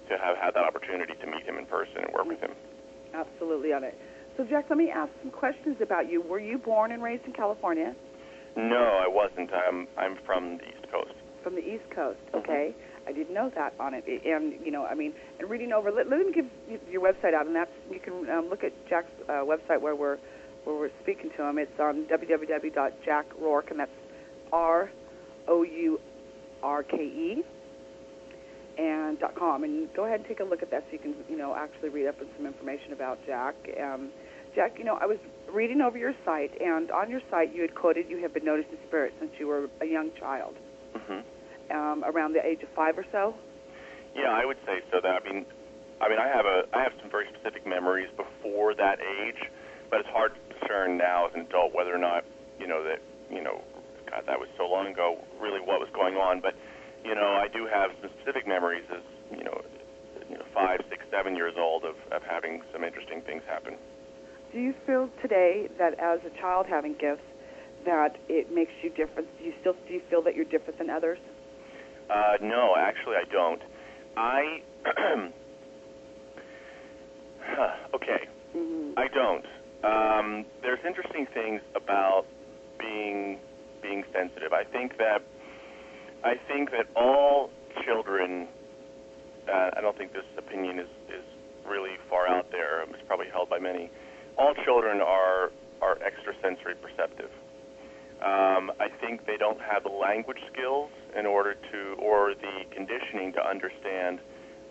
to 0.10 0.18
have 0.18 0.38
had 0.38 0.54
that 0.56 0.64
opportunity 0.66 1.14
to 1.22 1.28
meet 1.28 1.44
him 1.46 1.58
in 1.58 1.66
person 1.66 1.98
and 2.04 2.14
work 2.14 2.26
with 2.26 2.40
him. 2.42 2.52
absolutely 3.14 3.72
on 3.74 3.84
it. 3.84 3.98
So 4.38 4.44
Jack, 4.44 4.66
let 4.70 4.78
me 4.78 4.92
ask 4.92 5.12
some 5.22 5.32
questions 5.32 5.78
about 5.82 6.10
you. 6.12 6.22
Were 6.22 6.40
you 6.40 6.58
born 6.58 6.92
and 6.92 7.02
raised 7.02 7.24
in 7.26 7.32
California? 7.34 7.96
No, 8.58 9.00
I 9.02 9.08
wasn't. 9.08 9.52
I'm 9.54 9.88
I'm 9.98 10.18
from 10.26 10.58
the 10.58 10.66
East 10.66 10.92
Coast. 10.92 11.14
From 11.44 11.56
the 11.56 11.62
East 11.66 11.90
Coast, 11.92 12.20
Mhm. 12.34 12.40
okay. 12.40 12.76
I 13.08 13.12
didn't 13.12 13.36
know 13.36 13.50
that 13.54 13.74
on 13.80 13.94
it, 13.94 14.04
and 14.08 14.60
you 14.66 14.72
know, 14.72 14.84
I 14.86 14.96
mean, 14.96 15.14
and 15.40 15.48
reading 15.48 15.72
over. 15.72 15.92
Let, 15.92 16.10
let 16.10 16.20
me 16.26 16.32
give 16.34 16.48
your 16.92 17.02
website 17.02 17.36
out, 17.36 17.46
and 17.46 17.56
that's 17.56 17.70
you 17.92 18.00
can 18.00 18.28
um, 18.32 18.50
look 18.50 18.64
at 18.64 18.74
Jack's 18.90 19.12
uh, 19.30 19.44
website 19.46 19.80
where 19.80 19.96
we're 19.96 20.18
where 20.64 20.76
we're 20.76 20.90
speaking 21.04 21.30
to 21.38 21.44
him. 21.48 21.60
It's 21.60 21.80
on 21.80 22.06
www.jackrourke, 22.06 23.70
and 23.72 23.80
that's 23.80 23.92
R 24.52 24.92
O 25.48 25.64
U 25.64 26.00
R 26.64 26.84
K 26.84 26.98
E 26.98 27.44
and 28.78 29.20
dot 29.20 29.36
com. 29.36 29.64
And 29.64 29.94
go 29.94 30.06
ahead 30.06 30.20
and 30.20 30.28
take 30.28 30.40
a 30.40 30.44
look 30.44 30.62
at 30.62 30.72
that 30.72 30.84
so 30.88 30.94
you 30.94 31.00
can 31.00 31.16
you 31.30 31.38
know 31.38 31.56
actually 31.56 31.90
read 31.90 32.08
up 32.08 32.20
on 32.20 32.28
some 32.38 32.46
information 32.46 32.94
about 32.94 33.20
Jack. 33.26 33.56
Um, 33.82 34.10
Jack, 34.56 34.78
you 34.78 34.86
know, 34.86 34.98
I 35.02 35.06
was 35.06 35.18
reading 35.52 35.82
over 35.82 35.98
your 35.98 36.14
site, 36.24 36.52
and 36.62 36.90
on 36.92 37.10
your 37.10 37.22
site 37.30 37.54
you 37.54 37.62
had 37.62 37.76
quoted 37.76 38.10
you 38.10 38.22
have 38.22 38.34
been 38.34 38.46
noticing 38.46 38.78
spirits 38.88 39.16
since 39.20 39.32
you 39.38 39.48
were 39.48 39.70
a 39.82 39.86
young 39.86 40.12
child 40.20 40.56
hmm 40.96 41.20
um, 41.72 42.04
around 42.06 42.34
the 42.34 42.46
age 42.46 42.62
of 42.62 42.70
five 42.76 42.98
or 42.98 43.06
so. 43.12 43.34
Yeah, 44.16 44.30
I 44.30 44.46
would 44.46 44.58
say 44.66 44.82
so. 44.92 45.00
That 45.02 45.22
I 45.24 45.32
mean, 45.32 45.46
I 46.00 46.10
mean, 46.10 46.20
I 46.20 46.28
have 46.28 46.46
a 46.46 46.64
I 46.74 46.84
have 46.84 46.94
some 47.02 47.10
very 47.10 47.28
specific 47.34 47.66
memories 47.68 48.10
before 48.16 48.74
that 48.76 49.00
age, 49.02 49.50
but 49.90 50.00
it's 50.00 50.10
hard 50.10 50.34
to 50.36 50.60
discern 50.60 50.98
now 50.98 51.28
as 51.28 51.34
an 51.34 51.42
adult 51.42 51.74
whether 51.74 51.94
or 51.94 52.00
not 52.00 52.24
you 52.60 52.68
know 52.68 52.84
that 52.84 53.02
you 53.32 53.42
know, 53.42 53.62
God, 54.10 54.24
that 54.28 54.40
was 54.40 54.50
so 54.58 54.68
long 54.68 54.88
ago. 54.88 55.24
Really, 55.40 55.60
what 55.60 55.80
was 55.80 55.90
going 55.94 56.16
on? 56.16 56.42
But 56.42 56.56
you 57.04 57.14
know, 57.16 57.34
I 57.38 57.48
do 57.48 57.68
have 57.72 57.92
some 58.02 58.10
specific 58.20 58.48
memories 58.48 58.84
as 58.92 59.04
you 59.38 59.44
know, 59.44 59.62
you 60.30 60.38
know, 60.38 60.46
five, 60.54 60.80
six, 60.90 61.04
seven 61.12 61.36
years 61.36 61.54
old 61.58 61.84
of 61.84 61.96
of 62.12 62.22
having 62.24 62.62
some 62.74 62.84
interesting 62.84 63.22
things 63.22 63.44
happen. 63.48 63.76
do 64.54 64.60
you 64.60 64.74
feel 64.86 65.10
today 65.22 65.68
that 65.78 66.00
as 66.00 66.20
a 66.26 66.30
child 66.40 66.66
having 66.70 66.94
gifts, 66.94 67.24
that 67.86 68.16
it 68.30 68.52
makes 68.54 68.72
you 68.82 68.90
different? 68.90 69.28
Do 69.38 69.44
you 69.44 69.54
still 69.62 69.74
do 69.88 69.94
you 69.94 70.02
feel 70.10 70.22
that 70.24 70.36
you're 70.36 70.46
different 70.46 70.78
than 70.80 70.90
others? 70.90 71.20
Uh, 72.10 72.38
no, 72.42 72.76
actually, 72.78 73.16
I 73.18 73.26
don't. 73.32 73.62
I 74.18 74.62
okay. 77.96 78.28
Mm-hmm. 78.56 78.98
I 78.98 79.08
don't. 79.14 79.46
Um, 79.84 80.46
there's 80.62 80.80
interesting 80.88 81.28
things 81.34 81.62
about 81.76 82.26
being 82.80 83.40
being 83.86 84.04
sensitive. 84.12 84.54
I 84.54 84.64
think 84.64 84.98
that 84.98 85.22
I 86.24 86.36
think 86.48 86.72
that 86.72 86.88
all 86.96 87.52
children. 87.86 88.48
Uh, 89.48 89.70
I 89.78 89.82
don't 89.82 89.96
think 89.96 90.12
this 90.14 90.26
opinion 90.38 90.80
is 90.80 90.90
is 91.10 91.26
really 91.68 91.98
far 92.10 92.28
out 92.28 92.50
there. 92.52 92.82
It's 92.82 93.08
probably 93.08 93.30
held 93.30 93.50
by 93.50 93.60
many. 93.60 93.92
All 94.38 94.54
children 94.66 95.02
are 95.02 95.52
are 95.82 95.98
extrasensory 96.02 96.76
perceptive. 96.76 97.30
Um, 98.22 98.72
I 98.80 98.88
think 99.02 99.26
they 99.28 99.38
don't 99.38 99.60
have 99.62 99.84
the 99.84 99.90
language 99.90 100.40
skills 100.52 100.90
in 101.20 101.26
order 101.26 101.54
to, 101.54 101.96
or 102.00 102.34
the 102.34 102.64
conditioning 102.72 103.34
to 103.34 103.46
understand 103.46 104.20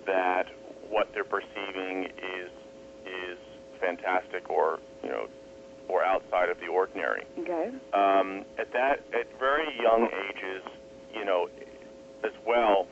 that 0.06 0.46
what 0.88 1.08
they're 1.12 1.24
perceiving 1.24 2.06
is 2.18 2.50
is 3.04 3.38
fantastic 3.80 4.48
or 4.48 4.80
you 5.02 5.10
know 5.10 5.28
or 5.88 6.04
outside 6.04 6.48
of 6.48 6.58
the 6.60 6.66
ordinary. 6.68 7.24
Okay. 7.38 7.70
Um, 7.92 8.44
at 8.58 8.72
that 8.72 9.04
at 9.12 9.26
very 9.38 9.68
young 9.80 10.08
ages, 10.28 10.62
you 11.14 11.24
know, 11.24 11.48
as 12.24 12.32
well, 12.46 12.86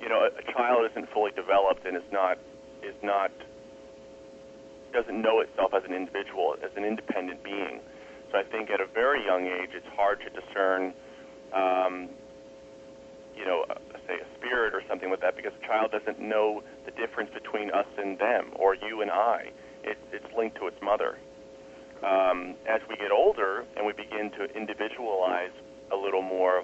you 0.00 0.08
know, 0.08 0.20
a, 0.20 0.30
a 0.38 0.52
child 0.52 0.88
isn't 0.90 1.10
fully 1.12 1.32
developed 1.32 1.84
and 1.86 1.96
is 1.96 2.06
not 2.12 2.38
is 2.82 2.94
not 3.02 3.30
doesn't 4.92 5.20
know 5.20 5.40
itself 5.40 5.74
as 5.74 5.84
an 5.84 5.92
individual, 5.92 6.56
as 6.64 6.70
an 6.76 6.84
independent 6.84 7.42
being. 7.42 7.80
So 8.30 8.38
I 8.38 8.42
think 8.42 8.70
at 8.70 8.80
a 8.80 8.86
very 8.86 9.24
young 9.24 9.46
age, 9.46 9.70
it's 9.74 9.86
hard 9.94 10.20
to 10.20 10.30
discern, 10.30 10.92
um, 11.52 12.08
you 13.36 13.44
know, 13.44 13.64
say 14.06 14.14
a 14.20 14.36
spirit 14.38 14.74
or 14.74 14.82
something 14.88 15.10
like 15.10 15.20
that, 15.20 15.36
because 15.36 15.52
a 15.62 15.66
child 15.66 15.92
doesn't 15.92 16.20
know 16.20 16.62
the 16.84 16.90
difference 16.92 17.30
between 17.32 17.70
us 17.70 17.86
and 17.98 18.18
them, 18.18 18.52
or 18.56 18.74
you 18.74 19.02
and 19.02 19.10
I. 19.10 19.52
It, 19.84 19.98
it's 20.12 20.26
linked 20.36 20.56
to 20.56 20.66
its 20.66 20.80
mother. 20.82 21.18
Um, 22.04 22.54
as 22.66 22.80
we 22.88 22.96
get 22.96 23.10
older 23.10 23.64
and 23.76 23.86
we 23.86 23.92
begin 23.92 24.30
to 24.38 24.44
individualize 24.56 25.50
a 25.90 25.96
little 25.96 26.22
more, 26.22 26.62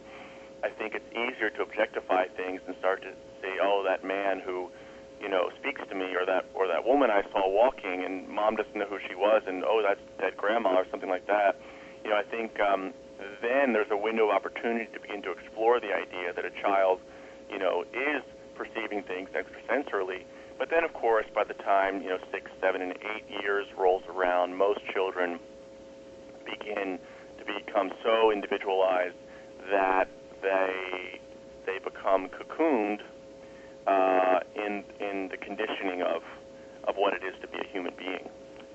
I 0.63 0.71
think 0.71 0.95
it's 0.95 1.11
easier 1.11 1.51
to 1.51 1.63
objectify 1.63 2.29
things 2.37 2.61
and 2.67 2.77
start 2.79 3.03
to 3.03 3.11
say, 3.43 3.59
oh, 3.61 3.83
that 3.87 4.05
man 4.05 4.41
who, 4.41 4.71
you 5.21 5.29
know, 5.29 5.51
speaks 5.61 5.81
to 5.89 5.95
me, 5.95 6.15
or 6.15 6.25
that 6.27 6.47
or 6.55 6.67
that 6.69 6.87
woman 6.87 7.11
I 7.11 7.23
saw 7.33 7.49
walking, 7.49 8.05
and 8.05 8.29
mom 8.29 8.57
doesn't 8.57 8.77
know 8.77 8.87
who 8.87 8.99
she 9.09 9.15
was, 9.15 9.43
and 9.47 9.65
oh, 9.65 9.83
that's 9.83 10.01
dead 10.21 10.37
grandma, 10.37 10.77
or 10.77 10.87
something 10.91 11.11
like 11.11 11.27
that. 11.27 11.57
You 12.05 12.11
know, 12.11 12.17
I 12.17 12.23
think 12.23 12.61
um, 12.61 12.95
then 13.43 13.73
there's 13.73 13.91
a 13.91 13.97
window 13.97 14.29
of 14.29 14.37
opportunity 14.37 14.89
to 14.93 15.01
begin 15.01 15.23
to 15.23 15.33
explore 15.33 15.81
the 15.81 15.93
idea 15.93 16.33
that 16.35 16.45
a 16.45 16.51
child, 16.63 17.01
you 17.51 17.59
know, 17.59 17.85
is 17.93 18.23
perceiving 18.55 19.03
things 19.03 19.29
extrasensorily. 19.35 20.25
But 20.59 20.71
then, 20.71 20.85
of 20.85 20.93
course, 20.95 21.27
by 21.35 21.45
the 21.45 21.55
time 21.55 22.03
you 22.03 22.09
know 22.11 22.19
six, 22.33 22.51
seven, 22.61 22.81
and 22.83 22.93
eight 22.93 23.25
years 23.43 23.67
rolls 23.77 24.03
around, 24.09 24.57
most 24.57 24.81
children 24.93 25.39
begin 26.45 26.99
to 27.39 27.45
become 27.45 27.91
so 28.03 28.31
individualized 28.31 29.17
that 29.71 30.09
they 30.43 31.21
they 31.67 31.79
become 31.83 32.29
cocooned 32.29 33.01
uh, 33.87 34.41
in 34.55 34.85
in 35.01 35.29
the 35.31 35.37
conditioning 35.37 36.03
of 36.03 36.23
of 36.87 36.97
what 36.97 37.15
it 37.15 37.25
is 37.25 37.35
to 37.41 37.49
be 37.49 37.59
a 37.59 37.67
human 37.73 37.93
being, 37.97 38.29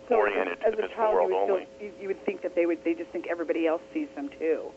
So 0.09 0.15
oriented 0.15 0.57
as 0.65 0.71
to 0.73 0.75
the 0.77 0.81
physical 0.89 1.13
world 1.13 1.29
you 1.29 1.37
only. 1.37 1.67
still 1.77 1.87
you, 1.87 1.93
you 2.01 2.07
would 2.07 2.25
think 2.25 2.41
that 2.41 2.55
they 2.55 2.65
would 2.65 2.83
they 2.83 2.93
just 2.95 3.11
think 3.11 3.27
everybody 3.29 3.67
else 3.67 3.81
sees 3.93 4.07
them 4.15 4.29
too. 4.37 4.71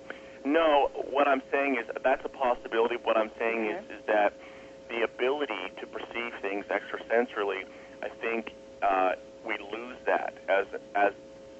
No, 0.44 0.90
what 1.10 1.26
I'm 1.28 1.42
saying 1.50 1.78
is 1.80 1.86
that's 2.04 2.24
a 2.24 2.28
possibility. 2.28 2.96
What 3.02 3.16
I'm 3.16 3.30
saying 3.38 3.66
is 3.66 3.84
is 3.98 4.02
that 4.06 4.34
the 4.92 5.02
ability 5.04 5.72
to 5.80 5.86
perceive 5.86 6.32
things 6.40 6.64
extrasensorily, 6.66 7.64
I 8.02 8.08
think 8.20 8.52
uh, 8.82 9.12
we 9.46 9.56
lose 9.72 9.96
that 10.06 10.34
as 10.48 10.66
as 10.94 11.12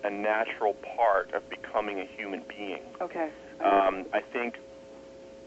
a 0.05 0.11
natural 0.11 0.75
part 0.97 1.33
of 1.33 1.49
becoming 1.49 2.01
a 2.01 2.07
human 2.17 2.43
being. 2.49 2.83
Okay. 3.01 3.31
Um, 3.61 4.05
I 4.13 4.21
think 4.33 4.57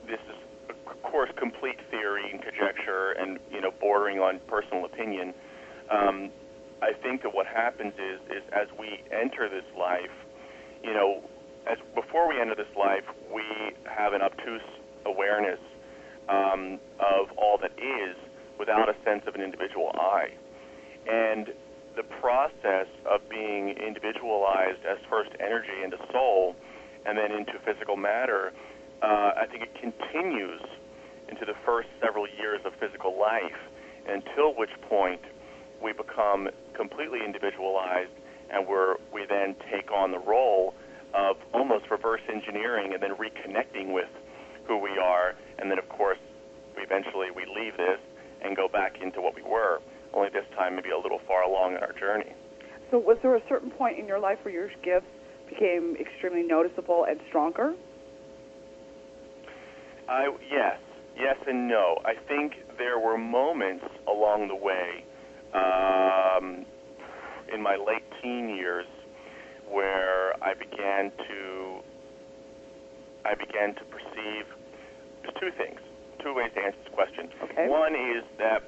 this 0.07 0.19
is, 0.29 0.37
of 0.69 1.01
course, 1.03 1.29
complete 1.37 1.77
theory 1.91 2.23
and 2.31 2.41
conjecture, 2.41 3.11
and 3.11 3.37
you 3.51 3.61
know, 3.61 3.71
bordering 3.79 4.19
on 4.19 4.39
personal 4.47 4.85
opinion. 4.85 5.33
Um, 5.91 6.31
I 6.81 6.93
think 6.93 7.21
that 7.23 7.33
what 7.33 7.47
happens 7.47 7.93
is, 7.93 8.19
is 8.29 8.43
as 8.53 8.67
we 8.79 9.03
enter 9.11 9.49
this 9.49 9.65
life, 9.77 10.11
you 10.83 10.93
know, 10.93 11.21
as 11.67 11.77
before 11.93 12.29
we 12.29 12.39
enter 12.39 12.55
this 12.55 12.73
life, 12.77 13.03
we 13.33 13.43
have 13.85 14.13
an 14.13 14.21
obtuse 14.21 14.61
awareness 15.05 15.59
um, 16.29 16.79
of 16.99 17.29
all 17.37 17.57
that 17.61 17.71
is, 17.77 18.15
without 18.59 18.89
a 18.89 18.95
sense 19.03 19.23
of 19.27 19.35
an 19.35 19.41
individual 19.41 19.91
I, 19.95 20.29
and 21.07 21.53
the 21.95 22.03
process 22.03 22.87
of 23.09 23.27
being 23.29 23.69
individualized 23.69 24.83
as 24.89 24.97
first 25.09 25.31
energy 25.39 25.83
into 25.83 25.97
soul 26.11 26.55
and 27.05 27.17
then 27.17 27.31
into 27.31 27.53
physical 27.63 27.95
matter, 27.95 28.51
uh, 29.01 29.31
I 29.37 29.45
think 29.49 29.63
it 29.63 29.73
continues 29.79 30.61
into 31.29 31.45
the 31.45 31.55
first 31.65 31.87
several 32.01 32.27
years 32.27 32.61
of 32.65 32.73
physical 32.79 33.17
life, 33.19 33.59
until 34.07 34.53
which 34.55 34.69
point 34.89 35.21
we 35.81 35.93
become 35.93 36.49
completely 36.73 37.19
individualized 37.25 38.11
and 38.51 38.67
we're, 38.67 38.95
we 39.13 39.25
then 39.27 39.55
take 39.71 39.91
on 39.91 40.11
the 40.11 40.19
role 40.19 40.73
of 41.13 41.37
almost 41.53 41.89
reverse 41.89 42.21
engineering 42.31 42.93
and 42.93 43.01
then 43.01 43.15
reconnecting 43.15 43.93
with 43.93 44.09
who 44.67 44.77
we 44.77 44.97
are. 44.97 45.35
And 45.59 45.69
then, 45.71 45.79
of 45.79 45.87
course, 45.89 46.19
we 46.75 46.83
eventually 46.83 47.27
we 47.35 47.45
leave 47.45 47.77
this 47.77 47.99
and 48.41 48.55
go 48.55 48.67
back 48.67 49.01
into 49.01 49.21
what 49.21 49.35
we 49.35 49.41
were, 49.41 49.81
only 50.13 50.29
this 50.29 50.45
time 50.55 50.75
maybe 50.75 50.89
a 50.89 50.97
little 50.97 51.19
far 51.27 51.43
along 51.43 51.75
in 51.75 51.81
our 51.81 51.93
journey. 51.93 52.33
So 52.91 52.99
was 52.99 53.17
there 53.21 53.35
a 53.35 53.41
certain 53.49 53.71
point 53.71 53.97
in 53.97 54.07
your 54.07 54.19
life 54.19 54.37
where 54.43 54.53
your 54.53 54.69
gifts 54.83 55.07
became 55.49 55.95
extremely 55.99 56.43
noticeable 56.43 57.05
and 57.09 57.19
stronger? 57.27 57.73
I 60.07 60.29
yes, 60.51 60.77
yes 61.17 61.35
and 61.47 61.67
no. 61.67 61.97
I 62.05 62.13
think 62.27 62.53
there 62.77 62.99
were 62.99 63.17
moments 63.17 63.85
along 64.07 64.47
the 64.47 64.55
way, 64.55 65.03
um, 65.53 66.65
in 67.51 67.61
my 67.61 67.75
late 67.75 68.03
teen 68.21 68.49
years, 68.49 68.85
where 69.67 70.33
I 70.43 70.53
began 70.53 71.11
to 71.27 71.74
I 73.25 73.33
began 73.35 73.73
to 73.75 73.83
perceive 73.85 74.45
there's 75.21 75.35
two 75.39 75.51
things, 75.57 75.79
two 76.23 76.33
ways 76.33 76.51
to 76.55 76.61
answer 76.61 76.77
this 76.83 76.93
question. 76.93 77.29
Okay. 77.43 77.67
One 77.67 77.95
is 77.95 78.23
that 78.37 78.63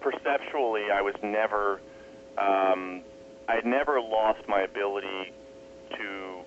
perceptually, 0.00 0.90
I 0.92 1.02
was 1.02 1.14
never 1.22 1.80
um, 2.38 3.02
I 3.48 3.54
had 3.56 3.66
never 3.66 4.00
lost 4.00 4.40
my 4.48 4.62
ability 4.62 5.32
to 5.90 6.40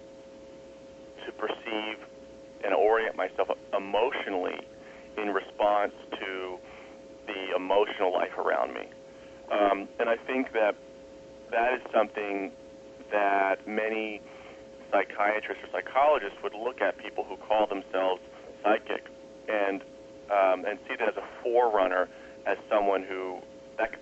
to 1.25 1.31
perceive 1.34 1.98
and 2.63 2.74
orient 2.74 3.15
myself 3.15 3.50
emotionally 3.75 4.60
in 5.17 5.29
response 5.29 5.93
to 6.19 6.57
the 7.27 7.55
emotional 7.55 8.13
life 8.13 8.38
around 8.38 8.74
me. 8.74 8.88
Um, 9.51 9.88
and 10.00 10.10
I 10.10 10.15
think 10.15 10.53
that 10.53 10.75
that 11.51 11.74
is 11.74 11.81
something 11.93 12.51
that 13.12 13.67
many 13.67 14.22
psychiatrists 14.91 15.63
or 15.63 15.70
psychologists 15.72 16.38
would 16.44 16.53
look 16.53 16.82
at 16.82 16.98
people 16.98 17.24
who 17.24 17.38
call 17.38 17.67
themselves 17.67 18.22
psychic 18.63 19.06
and 19.48 19.82
um, 20.29 20.65
and 20.65 20.77
see 20.88 20.96
that 21.00 21.08
as 21.08 21.15
a 21.15 21.24
forerunner, 21.41 22.10
as 22.46 22.58
someone 22.70 23.03
who 23.03 23.39
that. 23.77 23.96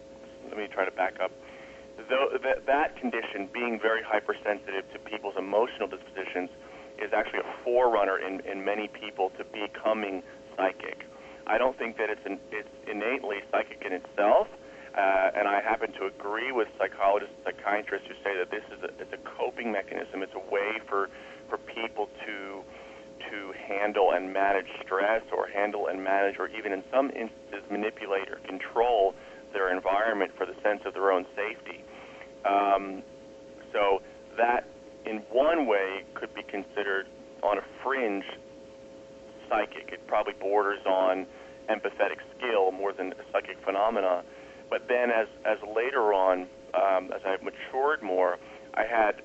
Let 0.50 0.58
me 0.58 0.68
try 0.72 0.86
to 0.86 0.92
back 0.92 1.20
up. 1.20 1.32
Though 2.10 2.38
that, 2.44 2.66
that 2.66 2.98
condition, 2.98 3.50
being 3.54 3.80
very 3.82 4.02
hypersensitive 4.04 4.92
to 4.94 5.00
people's 5.00 5.36
emotional 5.38 5.88
dispositions, 5.88 6.50
is 7.02 7.12
actually 7.14 7.40
a 7.40 7.64
forerunner 7.64 8.18
in, 8.18 8.42
in 8.42 8.64
many 8.64 8.88
people 8.88 9.32
to 9.38 9.44
becoming 9.46 10.24
psychic. 10.56 11.06
I 11.48 11.58
don't 11.58 11.78
think 11.78 11.98
that 11.98 12.10
it's 12.10 12.26
an, 12.26 12.40
it's 12.52 12.70
innately 12.90 13.38
psychic 13.52 13.84
in 13.86 13.94
itself, 13.94 14.48
uh, 14.98 15.32
and 15.36 15.48
I 15.48 15.62
happen 15.62 15.92
to 15.94 16.06
agree 16.06 16.52
with 16.52 16.68
psychologists 16.78 17.36
and 17.36 17.56
psychiatrists 17.56 18.08
who 18.08 18.16
say 18.24 18.38
that 18.38 18.50
this 18.50 18.64
is 18.72 18.84
a, 18.84 18.90
it's 19.02 19.14
a 19.14 19.22
coping 19.38 19.72
mechanism. 19.72 20.24
It's 20.24 20.36
a 20.36 20.52
way 20.52 20.80
for 20.88 21.10
for 21.50 21.58
people 21.58 22.10
to 22.26 22.64
to 23.30 23.54
handle 23.68 24.12
and 24.12 24.32
manage 24.32 24.68
stress, 24.84 25.24
or 25.36 25.48
handle 25.48 25.88
and 25.88 26.04
manage, 26.04 26.36
or 26.40 26.48
even 26.50 26.72
in 26.72 26.84
some 26.92 27.08
instances 27.08 27.64
manipulate 27.70 28.30
or 28.30 28.38
control 28.48 29.16
their 29.54 29.74
environment 29.74 30.32
for 30.38 30.46
the 30.46 30.56
sense 30.62 30.82
of 30.86 30.94
their 30.94 31.12
own 31.12 31.26
safety. 31.36 31.84
Um, 32.46 33.02
so 33.72 34.02
that, 34.38 34.68
in 35.06 35.18
one 35.32 35.66
way, 35.66 36.04
could 36.14 36.34
be 36.36 36.44
considered 36.44 37.08
on 37.42 37.58
a 37.58 37.64
fringe 37.84 38.26
psychic. 39.50 39.92
It 39.92 40.06
probably 40.08 40.34
borders 40.40 40.86
on 40.86 41.26
empathetic 41.70 42.20
skill 42.38 42.72
more 42.72 42.94
than 42.94 43.14
psychic 43.32 43.58
phenomena. 43.64 44.24
But 44.70 44.88
then, 44.88 45.12
as 45.12 45.28
as 45.46 45.58
later 45.76 46.14
on, 46.14 46.48
um, 46.74 47.12
as 47.14 47.22
I've 47.26 47.44
matured 47.44 48.02
more, 48.02 48.38
I 48.74 48.84
had 48.84 49.22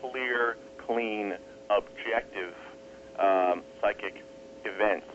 clear, 0.00 0.56
clean, 0.86 1.34
objective 1.70 2.54
um, 3.18 3.62
psychic 3.80 4.22
events 4.64 5.06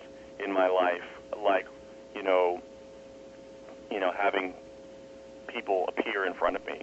in 0.43 0.51
my 0.51 0.67
life, 0.67 1.03
like 1.43 1.65
you 2.15 2.23
know, 2.23 2.61
you 3.89 3.99
know, 3.99 4.11
having 4.17 4.53
people 5.47 5.85
appear 5.87 6.25
in 6.25 6.33
front 6.33 6.55
of 6.55 6.65
me, 6.65 6.81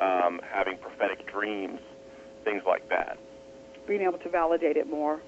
um, 0.00 0.40
having 0.50 0.78
prophetic 0.78 1.26
dreams, 1.30 1.80
things 2.44 2.62
like 2.66 2.88
that. 2.88 3.18
Being 3.86 4.02
able 4.02 4.18
to 4.18 4.28
validate 4.28 4.76
it 4.76 4.88
more. 4.88 5.20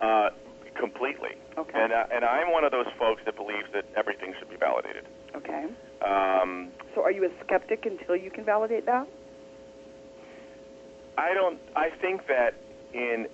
Uh, 0.00 0.30
completely. 0.78 1.36
Okay. 1.58 1.72
And 1.74 1.92
uh, 1.92 2.06
and 2.12 2.24
I'm 2.24 2.52
one 2.52 2.64
of 2.64 2.72
those 2.72 2.86
folks 2.98 3.22
that 3.26 3.36
believes 3.36 3.66
that 3.74 3.84
everything 3.96 4.34
should 4.38 4.50
be 4.50 4.56
validated. 4.56 5.04
Okay. 5.34 5.66
Um, 6.02 6.70
So 6.94 7.02
are 7.02 7.12
you 7.12 7.24
a 7.24 7.30
skeptic 7.44 7.86
until 7.86 8.16
you 8.16 8.30
can 8.30 8.44
validate 8.44 8.86
that? 8.86 9.06
I 11.18 11.34
don't. 11.34 11.58
I 11.76 11.90
think 12.00 12.26
that 12.28 12.54
in 12.92 13.26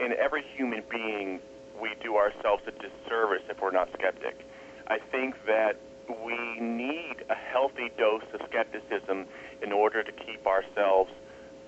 in 0.00 0.12
every 0.12 0.44
human 0.56 0.82
being, 0.90 1.40
we 1.80 1.90
do 2.02 2.16
ourselves 2.16 2.62
a 2.66 2.72
disservice 2.72 3.42
if 3.48 3.60
we're 3.60 3.70
not 3.70 3.88
skeptic. 3.94 4.44
I 4.88 4.98
think 5.10 5.34
that 5.46 5.78
we 6.08 6.60
need 6.60 7.16
a 7.28 7.34
healthy 7.34 7.90
dose 7.98 8.22
of 8.32 8.40
skepticism 8.48 9.26
in 9.62 9.72
order 9.72 10.02
to 10.02 10.12
keep 10.12 10.46
ourselves, 10.46 11.10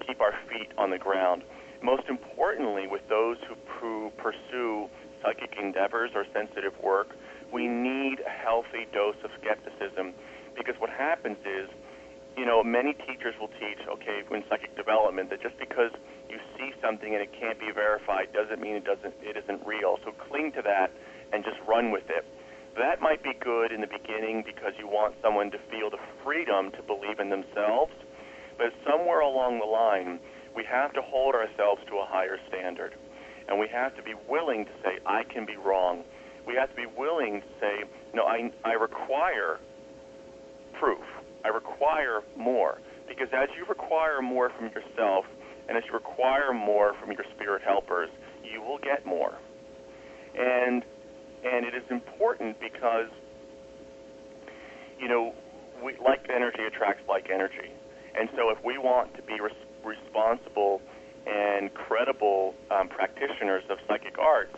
keep 0.07 0.21
our 0.21 0.35
feet 0.49 0.71
on 0.79 0.91
the 0.91 0.99
ground. 0.99 1.43
Most 1.83 2.09
importantly, 2.09 2.87
with 2.87 3.07
those 3.09 3.37
who 3.81 4.11
pursue 4.17 4.89
psychic 5.23 5.57
endeavors 5.61 6.11
or 6.15 6.25
sensitive 6.33 6.73
work, 6.83 7.17
we 7.53 7.67
need 7.67 8.21
a 8.27 8.31
healthy 8.31 8.87
dose 8.93 9.17
of 9.25 9.31
skepticism 9.41 10.15
because 10.57 10.75
what 10.79 10.91
happens 10.91 11.39
is 11.45 11.69
you 12.37 12.47
know, 12.47 12.63
many 12.63 12.95
teachers 12.95 13.35
will 13.41 13.53
teach, 13.61 13.79
okay, 13.89 14.23
in 14.31 14.45
psychic 14.49 14.77
development, 14.77 15.31
that 15.31 15.43
just 15.43 15.59
because 15.59 15.91
you 16.29 16.39
see 16.57 16.73
something 16.81 17.13
and 17.13 17.23
it 17.23 17.33
can't 17.39 17.59
be 17.59 17.71
verified 17.75 18.33
doesn't 18.33 18.61
mean 18.61 18.77
it 18.77 18.85
doesn't, 18.85 19.15
it 19.21 19.37
isn't 19.37 19.67
real. 19.67 19.99
So 20.05 20.13
cling 20.13 20.53
to 20.53 20.63
that 20.63 20.93
and 21.33 21.45
just 21.45 21.59
run 21.67 21.91
with 21.91 22.09
it. 22.09 22.25
That 22.79 23.03
might 23.03 23.23
be 23.23 23.33
good 23.41 23.73
in 23.73 23.81
the 23.81 23.91
beginning 23.91 24.45
because 24.47 24.73
you 24.79 24.87
want 24.87 25.15
someone 25.23 25.51
to 25.51 25.59
feel 25.71 25.91
the 25.91 25.99
freedom 26.25 26.71
to 26.73 26.83
believe 26.83 27.19
in 27.19 27.29
themselves. 27.29 27.93
But 28.57 28.73
somewhere 28.89 29.21
along 29.21 29.59
the 29.59 29.67
line, 29.67 30.21
we 30.55 30.65
have 30.65 30.93
to 30.95 31.03
hold 31.03 31.35
ourselves 31.35 31.83
to 31.89 31.97
a 31.99 32.07
higher 32.07 32.39
standard. 32.49 32.95
And 33.49 33.59
we 33.59 33.67
have 33.69 33.97
to 33.97 34.03
be 34.03 34.15
willing 34.29 34.65
to 34.67 34.73
say, 34.85 34.99
I 35.05 35.25
can 35.25 35.45
be 35.45 35.57
wrong. 35.57 36.05
We 36.47 36.55
have 36.55 36.71
to 36.71 36.77
be 36.77 36.87
willing 36.87 37.43
to 37.43 37.47
say, 37.61 37.85
no, 38.15 38.23
I, 38.23 38.53
I 38.65 38.73
require 38.75 39.59
proof. 40.81 41.05
I 41.45 41.49
require 41.49 42.23
more. 42.37 42.81
Because 43.07 43.29
as 43.33 43.49
you 43.57 43.67
require 43.67 44.23
more 44.23 44.51
from 44.51 44.67
yourself, 44.67 45.27
and 45.69 45.77
as 45.77 45.85
you 45.87 45.93
require 45.93 46.53
more 46.53 46.95
from 47.01 47.13
your 47.13 47.25
spirit 47.37 47.63
helpers, 47.63 48.09
you 48.43 48.63
will 48.63 48.79
get 48.79 49.05
more. 49.05 49.37
And 50.35 50.83
and 51.45 51.65
it 51.65 51.75
is 51.75 51.85
important 51.91 52.61
because 52.61 53.09
you 55.01 55.09
know, 55.09 55.35
we, 55.83 55.97
like 56.05 56.29
energy 56.29 56.63
attracts 56.67 57.03
like 57.09 57.31
energy. 57.33 57.73
And 58.19 58.29
so 58.37 58.51
if 58.51 58.63
we 58.65 58.77
want 58.77 59.15
to 59.17 59.23
be 59.23 59.41
res- 59.41 59.53
responsible 59.85 60.83
and 61.27 61.73
credible 61.73 62.55
um, 62.71 62.89
practitioners 62.89 63.65
of 63.71 63.79
psychic 63.89 64.19
arts, 64.19 64.57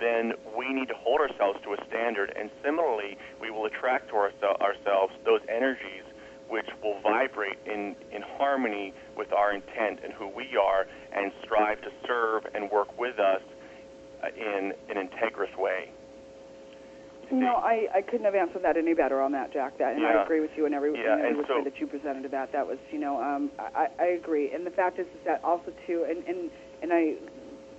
then 0.00 0.32
we 0.56 0.72
need 0.72 0.88
to 0.88 0.94
hold 0.94 1.20
ourselves 1.20 1.58
to 1.64 1.72
a 1.74 1.76
standard. 1.88 2.32
And 2.38 2.50
similarly, 2.62 3.16
we 3.40 3.50
will 3.50 3.66
attract 3.66 4.08
to 4.10 4.14
ourse- 4.16 4.42
ourselves 4.60 5.12
those 5.24 5.40
energies 5.48 6.02
which 6.48 6.66
will 6.82 7.00
vibrate 7.00 7.58
in, 7.64 7.96
in 8.12 8.22
harmony 8.36 8.92
with 9.16 9.32
our 9.32 9.52
intent 9.54 10.00
and 10.04 10.12
who 10.12 10.28
we 10.28 10.56
are 10.60 10.86
and 11.12 11.32
strive 11.42 11.80
to 11.82 11.90
serve 12.06 12.44
and 12.54 12.70
work 12.70 12.98
with 12.98 13.18
us 13.18 13.40
uh, 14.22 14.28
in 14.36 14.72
an 14.90 15.08
integrous 15.08 15.56
way. 15.56 15.90
No, 17.32 17.54
I, 17.54 17.88
I 17.94 18.02
couldn't 18.02 18.26
have 18.26 18.34
answered 18.34 18.62
that 18.62 18.76
any 18.76 18.92
better 18.92 19.20
on 19.22 19.32
that, 19.32 19.52
Jack. 19.52 19.78
That, 19.78 19.94
and 19.94 20.02
Yeah. 20.02 20.18
I 20.18 20.22
agree 20.24 20.40
with 20.40 20.50
you 20.56 20.66
in 20.66 20.74
every, 20.74 20.92
Yeah, 20.92 21.14
in 21.14 21.18
every 21.20 21.28
and 21.28 21.38
which 21.38 21.46
so- 21.48 21.56
way 21.58 21.64
that 21.64 21.80
you 21.80 21.86
presented 21.86 22.22
to 22.24 22.28
that. 22.28 22.52
That 22.52 22.66
was, 22.66 22.78
you 22.92 22.98
know, 22.98 23.20
um, 23.22 23.50
I, 23.58 23.88
I 23.98 24.04
agree. 24.08 24.52
And 24.52 24.66
the 24.66 24.70
fact 24.70 24.98
is, 24.98 25.06
is 25.06 25.24
that 25.24 25.42
also 25.42 25.72
too, 25.86 26.04
and, 26.08 26.22
and 26.28 26.50
and 26.82 26.92
I 26.92 27.14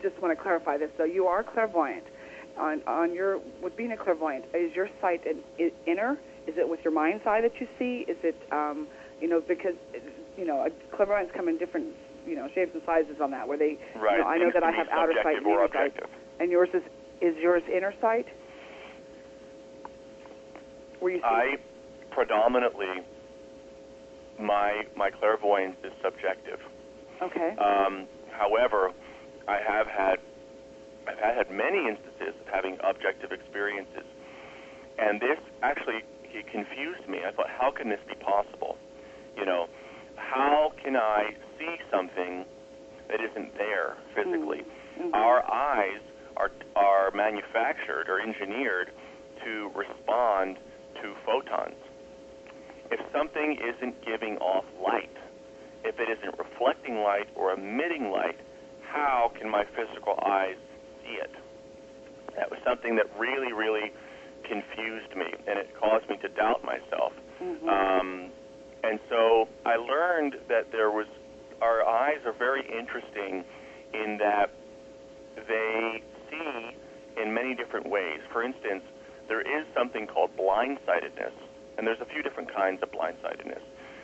just 0.02 0.20
want 0.22 0.36
to 0.36 0.42
clarify 0.42 0.78
this. 0.78 0.90
though. 0.98 1.04
you 1.04 1.28
are 1.28 1.44
clairvoyant. 1.44 2.04
On 2.60 2.82
on 2.88 3.14
your 3.14 3.40
with 3.62 3.76
being 3.76 3.92
a 3.92 3.98
clairvoyant, 3.98 4.46
is 4.54 4.74
your 4.76 4.90
sight 5.02 5.26
an, 5.26 5.44
inner? 5.86 6.18
Is 6.48 6.56
it 6.58 6.68
with 6.70 6.80
your 6.84 6.94
mind's 6.94 7.26
eye 7.26 7.42
that 7.42 7.60
you 7.60 7.68
see? 7.78 8.06
Is 8.08 8.18
it, 8.24 8.36
um, 8.52 8.88
you 9.20 9.28
know, 9.28 9.42
because 9.46 9.74
you 10.38 10.46
know, 10.46 10.66
clairvoyants 10.96 11.34
come 11.36 11.50
in 11.50 11.58
different, 11.58 11.88
you 12.26 12.36
know, 12.36 12.48
shapes 12.54 12.72
and 12.74 12.82
sizes 12.86 13.18
on 13.22 13.32
that. 13.32 13.48
Where 13.48 13.58
they, 13.58 13.78
Right. 13.96 14.18
you 14.18 14.24
know, 14.24 14.30
I 14.30 14.38
know 14.38 14.52
that 14.54 14.64
I 14.64 14.72
have 14.72 14.88
outer 14.90 15.14
sight 15.22 15.38
and 15.38 15.46
inner 15.48 15.68
sight, 15.74 15.94
and 16.40 16.50
yours 16.52 16.70
is 16.74 16.84
is 17.22 17.36
yours 17.38 17.64
inner 17.72 17.94
sight? 18.00 18.28
Where 21.00 21.12
you 21.12 21.20
see 21.20 21.26
I 21.26 21.58
predominantly 22.12 23.04
my 24.40 24.84
my 24.96 25.10
clairvoyance 25.12 25.78
is 25.84 25.92
subjective. 26.02 26.60
Okay. 27.22 27.56
Um, 27.58 28.08
however, 28.32 28.92
I 29.48 29.60
have 29.66 29.88
had 29.88 30.20
I've 31.08 31.20
had 31.20 31.52
many 31.52 31.88
instances 31.88 32.34
of 32.42 32.48
having 32.52 32.78
objective 32.84 33.32
experiences, 33.32 34.06
and 34.98 35.20
this 35.20 35.40
actually 35.62 36.04
it 36.34 36.48
confused 36.52 37.08
me. 37.08 37.20
I 37.26 37.32
thought, 37.32 37.50
how 37.50 37.72
can 37.72 37.90
this 37.90 38.00
be 38.08 38.16
possible? 38.16 38.78
You 39.38 39.46
know, 39.46 39.68
how 40.18 40.74
can 40.84 40.96
I 40.98 41.36
see 41.58 41.78
something 41.90 42.46
that 43.08 43.22
isn't 43.22 43.58
there 43.58 43.96
physically? 44.14 44.66
Mhm. 45.00 45.14
Our 45.14 45.44
eyes 45.52 46.02
are 46.38 46.52
are 46.76 47.12
manufactured 47.12 48.10
or 48.10 48.20
engineered 48.20 48.92
to 49.44 49.72
respond 49.76 50.58
to 51.02 51.16
photons. 51.26 51.76
If 52.92 53.00
something 53.12 53.58
isn't 53.58 54.02
giving 54.04 54.38
off 54.40 54.66
light, 54.80 55.16
if 55.84 56.00
it 56.00 56.10
isn't 56.10 56.38
reflecting 56.38 57.02
light 57.04 57.30
or 57.36 57.52
emitting 57.52 58.12
light, 58.12 58.40
how 58.82 59.32
can 59.36 59.50
my 59.50 59.64
physical 59.66 60.20
eyes 60.26 60.58
see 61.06 61.14
it? 61.22 61.32
That 62.36 62.50
was 62.50 62.60
something 62.66 62.96
that 62.96 63.06
really, 63.18 63.54
really 63.54 63.94
confused 64.44 65.16
me, 65.16 65.26
and 65.48 65.58
it 65.58 65.70
caused 65.80 66.10
me 66.10 66.18
to 66.18 66.28
doubt 66.30 66.64
myself. 66.64 67.14
Mhm. 67.42 67.68
Um, 67.68 68.32
and 68.84 69.00
so 69.10 69.48
I 69.66 69.78
learned 69.78 70.36
that 70.48 70.72
there 70.72 70.92
was, 70.92 71.08
our 71.62 71.86
eyes 71.86 72.20
are 72.26 72.34
very 72.34 72.62
interesting 72.68 73.44
in 73.94 74.18
that 74.18 74.50
they 75.48 76.04
see 76.30 76.76
in 77.18 77.34
many 77.34 77.56
different 77.56 77.88
ways. 77.88 78.22
For 78.32 78.44
instance, 78.44 78.84
there 79.28 79.42
is 79.42 79.66
something 79.74 80.06
called 80.06 80.36
blindsightedness, 80.36 81.34
and 81.78 81.88
there's 81.88 82.02
a 82.02 82.06
few 82.06 82.22
different 82.22 82.54
kinds 82.54 82.84
of 82.84 82.92
blindsightedness. 82.92 83.62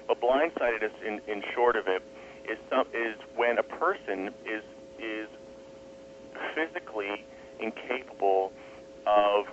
But 0.07 0.19
blindsightedness, 0.19 0.93
in, 1.05 1.21
in 1.27 1.43
short 1.53 1.75
of 1.75 1.87
it, 1.87 2.01
is 2.49 2.57
some 2.69 2.87
is 2.93 3.15
when 3.35 3.59
a 3.59 3.63
person 3.63 4.33
is 4.45 4.63
is 4.97 5.29
physically 6.55 7.25
incapable 7.59 8.51
of 9.05 9.45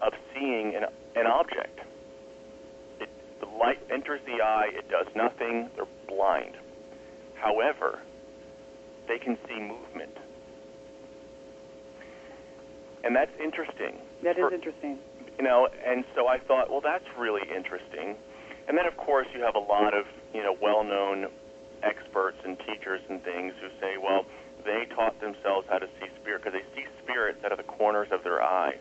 of 0.00 0.12
seeing 0.32 0.74
an, 0.76 0.84
an 1.16 1.26
object. 1.26 1.80
It, 3.00 3.08
the 3.40 3.46
light 3.46 3.80
enters 3.90 4.20
the 4.26 4.40
eye, 4.42 4.70
it 4.72 4.88
does 4.88 5.06
nothing, 5.16 5.68
they're 5.74 5.86
blind. 6.06 6.54
However, 7.34 7.98
they 9.08 9.18
can 9.18 9.36
see 9.48 9.58
movement. 9.58 10.16
And 13.02 13.14
that's 13.16 13.32
interesting. 13.42 13.96
That 14.22 14.38
is 14.38 14.44
For- 14.48 14.54
interesting. 14.54 14.98
you 15.38 15.44
know, 15.44 15.68
and 15.84 16.04
so 16.14 16.28
I 16.28 16.38
thought, 16.38 16.70
well, 16.70 16.80
that's 16.80 17.04
really 17.18 17.42
interesting. 17.54 18.16
And 18.68 18.76
then, 18.76 18.86
of 18.86 18.96
course, 18.96 19.26
you 19.34 19.40
have 19.42 19.54
a 19.54 19.64
lot 19.64 19.94
of, 19.94 20.04
you 20.34 20.42
know, 20.42 20.56
well-known 20.60 21.26
experts 21.82 22.38
and 22.44 22.58
teachers 22.60 23.00
and 23.08 23.22
things 23.24 23.54
who 23.60 23.68
say, 23.80 23.96
well, 24.02 24.26
they 24.68 24.84
taught 24.94 25.18
themselves 25.20 25.66
how 25.72 25.78
to 25.78 25.88
see 25.98 26.06
spirit 26.20 26.44
because 26.44 26.52
they 26.60 26.66
see 26.76 26.86
spirits 27.02 27.40
out 27.44 27.52
of 27.52 27.58
the 27.58 27.64
corners 27.64 28.08
of 28.12 28.22
their 28.22 28.42
eye. 28.42 28.76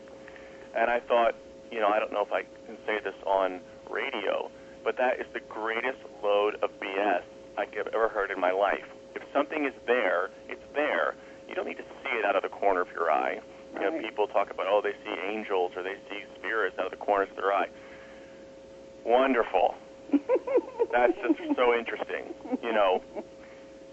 And 0.76 0.92
I 0.92 1.00
thought, 1.00 1.34
you 1.72 1.80
know, 1.80 1.88
I 1.88 2.00
don't 2.00 2.12
know 2.12 2.22
if 2.22 2.32
I 2.32 2.44
can 2.68 2.78
say 2.86 3.00
this 3.04 3.16
on 3.26 3.62
radio, 3.90 4.52
but 4.84 4.98
that 4.98 5.20
is 5.20 5.26
the 5.34 5.40
greatest 5.48 6.00
load 6.22 6.56
of 6.62 6.70
BS 6.80 7.24
I've 7.58 7.72
ever 7.94 8.10
heard 8.10 8.32
in 8.32 8.40
my 8.40 8.52
life. 8.52 8.86
If 9.16 9.24
something 9.34 9.66
is 9.66 9.74
there, 9.88 10.30
it's 10.48 10.62
there. 10.76 11.16
You 11.48 11.56
don't 11.56 11.66
need 11.68 11.78
to 11.80 11.88
see 12.04 12.14
it 12.20 12.26
out 12.26 12.36
of 12.36 12.44
the 12.44 12.50
corner 12.50 12.82
of 12.82 12.92
your 12.92 13.10
eye. 13.10 13.40
You 13.74 13.80
know, 13.80 13.92
Right. 13.92 14.04
people 14.04 14.28
talk 14.28 14.52
about, 14.52 14.68
oh, 14.70 14.82
they 14.84 14.94
see 15.04 15.16
angels 15.32 15.72
or 15.76 15.84
they 15.84 15.96
see 16.10 16.22
spirits 16.38 16.76
out 16.80 16.86
of 16.86 16.92
the 16.92 16.98
corners 16.98 17.30
of 17.32 17.38
their 17.38 17.54
eye. 17.54 17.68
Wonderful. 19.06 19.76
That's 20.92 21.14
just 21.16 21.56
so 21.56 21.74
interesting, 21.74 22.34
you 22.64 22.72
know. 22.74 23.02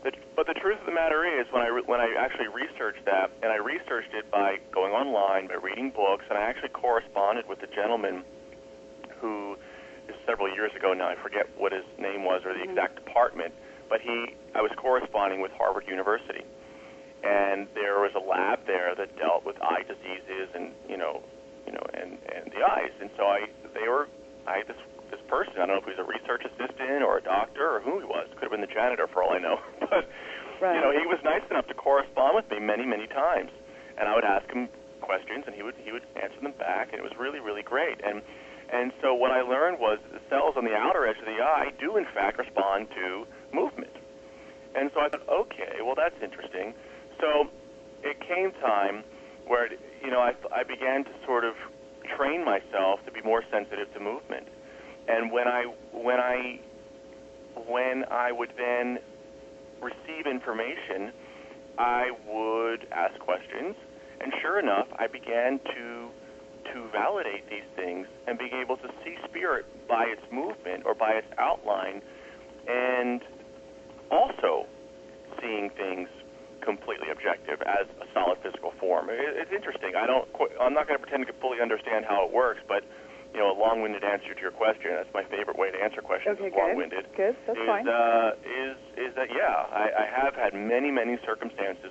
The, 0.05 0.13
but 0.37 0.47
the 0.47 0.53
truth 0.53 0.79
of 0.81 0.87
the 0.87 0.93
matter 0.93 1.25
is, 1.25 1.47
when 1.51 1.63
I 1.63 1.69
re- 1.69 1.87
when 1.87 1.99
I 1.99 2.13
actually 2.19 2.49
researched 2.53 3.05
that, 3.07 3.33
and 3.43 3.51
I 3.51 3.57
researched 3.57 4.13
it 4.13 4.31
by 4.31 4.61
going 4.71 4.93
online, 4.93 5.49
by 5.49 5.55
reading 5.55 5.91
books, 5.91 6.25
and 6.29 6.37
I 6.37 6.43
actually 6.43 6.77
corresponded 6.77 7.49
with 7.49 7.63
a 7.63 7.67
gentleman 7.75 8.23
who 9.19 9.57
is 10.07 10.15
several 10.27 10.53
years 10.53 10.73
ago 10.77 10.93
now. 10.93 11.09
I 11.09 11.17
forget 11.17 11.49
what 11.57 11.73
his 11.73 11.89
name 11.99 12.23
was 12.23 12.43
or 12.45 12.53
the 12.53 12.61
mm-hmm. 12.61 12.77
exact 12.77 13.01
department, 13.01 13.55
but 13.89 14.03
he 14.03 14.37
I 14.55 14.61
was 14.61 14.71
corresponding 14.77 15.41
with 15.41 15.53
Harvard 15.53 15.89
University, 15.89 16.45
and 17.25 17.67
there 17.73 18.01
was 18.05 18.13
a 18.15 18.21
lab 18.21 18.67
there 18.67 18.95
that 18.95 19.17
dealt 19.17 19.47
with 19.47 19.57
eye 19.63 19.89
diseases 19.89 20.53
and 20.55 20.73
you 20.87 20.99
know, 20.99 21.23
you 21.65 21.73
know, 21.73 21.87
and 21.95 22.19
and 22.29 22.53
the 22.53 22.61
eyes, 22.61 22.93
and 23.01 23.09
so 23.17 23.25
I 23.25 23.49
they 23.73 23.89
were 23.89 24.09
I 24.47 24.59
had 24.59 24.69
this 24.69 24.77
this 25.11 25.21
person 25.29 25.55
I 25.57 25.67
don't 25.67 25.77
know 25.77 25.83
if 25.83 25.85
he 25.85 25.91
was 25.97 26.03
a 26.03 26.09
research 26.09 26.45
assistant 26.45 27.03
or 27.03 27.19
a 27.19 27.23
doctor 27.23 27.77
or 27.77 27.81
who 27.81 27.99
he 28.01 28.07
was 28.07 28.29
could 28.35 28.43
have 28.43 28.51
been 28.53 28.61
the 28.61 28.67
janitor 28.73 29.07
for 29.07 29.23
all 29.23 29.33
I 29.33 29.39
know, 29.39 29.59
but 29.81 30.09
Right. 30.61 30.77
you 30.77 30.81
know 30.81 30.93
he 30.93 31.05
was 31.07 31.19
nice 31.25 31.43
enough 31.51 31.67
to 31.67 31.75
correspond 31.75 32.37
with 32.37 32.49
me 32.51 32.61
many 32.61 32.87
many 32.87 33.07
times, 33.09 33.51
and 33.99 34.09
I 34.09 34.15
would 34.15 34.25
ask 34.25 34.49
him 34.51 34.69
questions 35.01 35.45
and 35.47 35.55
he 35.55 35.63
would 35.63 35.75
he 35.85 35.91
would 35.93 36.07
answer 36.21 36.41
them 36.41 36.53
back, 36.59 36.91
and 36.93 37.01
it 37.01 37.05
was 37.05 37.13
really 37.19 37.41
really 37.41 37.63
great 37.63 38.01
and. 38.05 38.23
And 38.73 38.93
so 39.03 39.13
what 39.15 39.31
I 39.31 39.43
learned 39.43 39.79
was 39.79 39.99
the 40.11 40.21
cells 40.31 40.57
on 40.57 40.65
the 40.65 40.75
outer 40.75 41.07
edge 41.07 41.19
of 41.19 41.27
the 41.27 41.39
eye 41.45 41.71
do 41.79 41.99
in 41.99 42.07
fact 42.15 42.39
respond 42.39 42.89
to 42.97 43.27
movement. 43.53 43.93
And 44.75 44.91
so 44.95 45.01
I 45.01 45.11
thought, 45.11 45.29
okay, 45.29 45.85
well 45.85 45.95
that's 45.95 46.17
interesting. 46.23 46.73
So 47.21 47.51
it 48.03 48.19
came 48.21 48.53
time 48.63 49.05
where 49.47 49.69
you 50.03 50.11
know 50.11 50.19
I, 50.19 50.33
I 50.51 50.63
began 50.65 51.05
to 51.05 51.11
sort 51.27 51.45
of 51.45 51.55
train 52.17 52.43
myself 52.43 53.05
to 53.05 53.13
be 53.13 53.21
more 53.21 53.45
sensitive 53.53 53.93
to 53.93 54.01
movement. 54.01 54.49
And 55.09 55.31
when 55.31 55.49
I 55.49 55.65
when 55.93 56.21
I 56.21 56.61
when 57.67 58.05
I 58.11 58.33
would 58.33 58.53
then 58.57 58.99
receive 59.81 60.27
information, 60.27 61.13
I 61.79 62.11
would 62.27 62.87
ask 62.93 63.19
questions, 63.21 63.77
and 64.21 64.33
sure 64.41 64.59
enough, 64.59 64.87
I 64.99 65.07
began 65.07 65.59
to 65.59 66.09
to 66.73 66.89
validate 66.91 67.49
these 67.51 67.69
things 67.77 68.07
and 68.27 68.39
being 68.39 68.55
able 68.55 68.77
to 68.79 68.89
see 69.05 69.17
spirit 69.29 69.67
by 69.87 70.05
its 70.05 70.23
movement 70.33 70.85
or 70.87 70.95
by 70.95 71.13
its 71.13 71.29
outline, 71.39 72.01
and 72.67 73.21
also 74.11 74.67
seeing 75.41 75.71
things 75.77 76.09
completely 76.63 77.11
objective 77.11 77.61
as 77.63 77.87
a 78.01 78.07
solid 78.15 78.39
physical 78.43 78.73
form. 78.81 79.11
It, 79.11 79.19
it's 79.21 79.53
interesting. 79.53 79.93
I 79.97 80.07
don't. 80.07 80.27
I'm 80.61 80.73
not 80.73 80.89
going 80.89 80.99
to 80.99 81.05
pretend 81.05 81.27
to 81.27 81.33
fully 81.35 81.61
understand 81.61 82.07
how 82.09 82.25
it 82.25 82.33
works, 82.33 82.61
but 82.67 82.85
you 83.35 83.41
know, 83.41 83.51
a 83.51 83.59
long-winded 83.59 84.05
answer 84.05 84.33
to 84.33 84.41
your 84.41 84.55
question. 84.55 84.95
That's 84.95 85.13
my 85.13 85.25
favorite 85.25 85.59
way 85.59 85.71
to 85.71 85.79
answer 85.83 86.01
questions. 86.01 86.39
Okay, 86.39 86.49
is 86.49 86.55
good. 86.55 86.59
long-winded. 86.59 87.05
Good, 87.17 87.37
that's 87.47 87.59
is, 87.59 87.67
fine. 87.67 87.89
Uh, 87.89 88.39
is 88.47 88.79
is 88.97 89.11
that 89.19 89.29
yeah? 89.35 89.67
I, 89.75 89.91
I 89.91 90.07
have 90.07 90.35
had 90.35 90.55
many 90.55 90.91
many 90.91 91.19
circumstances 91.27 91.91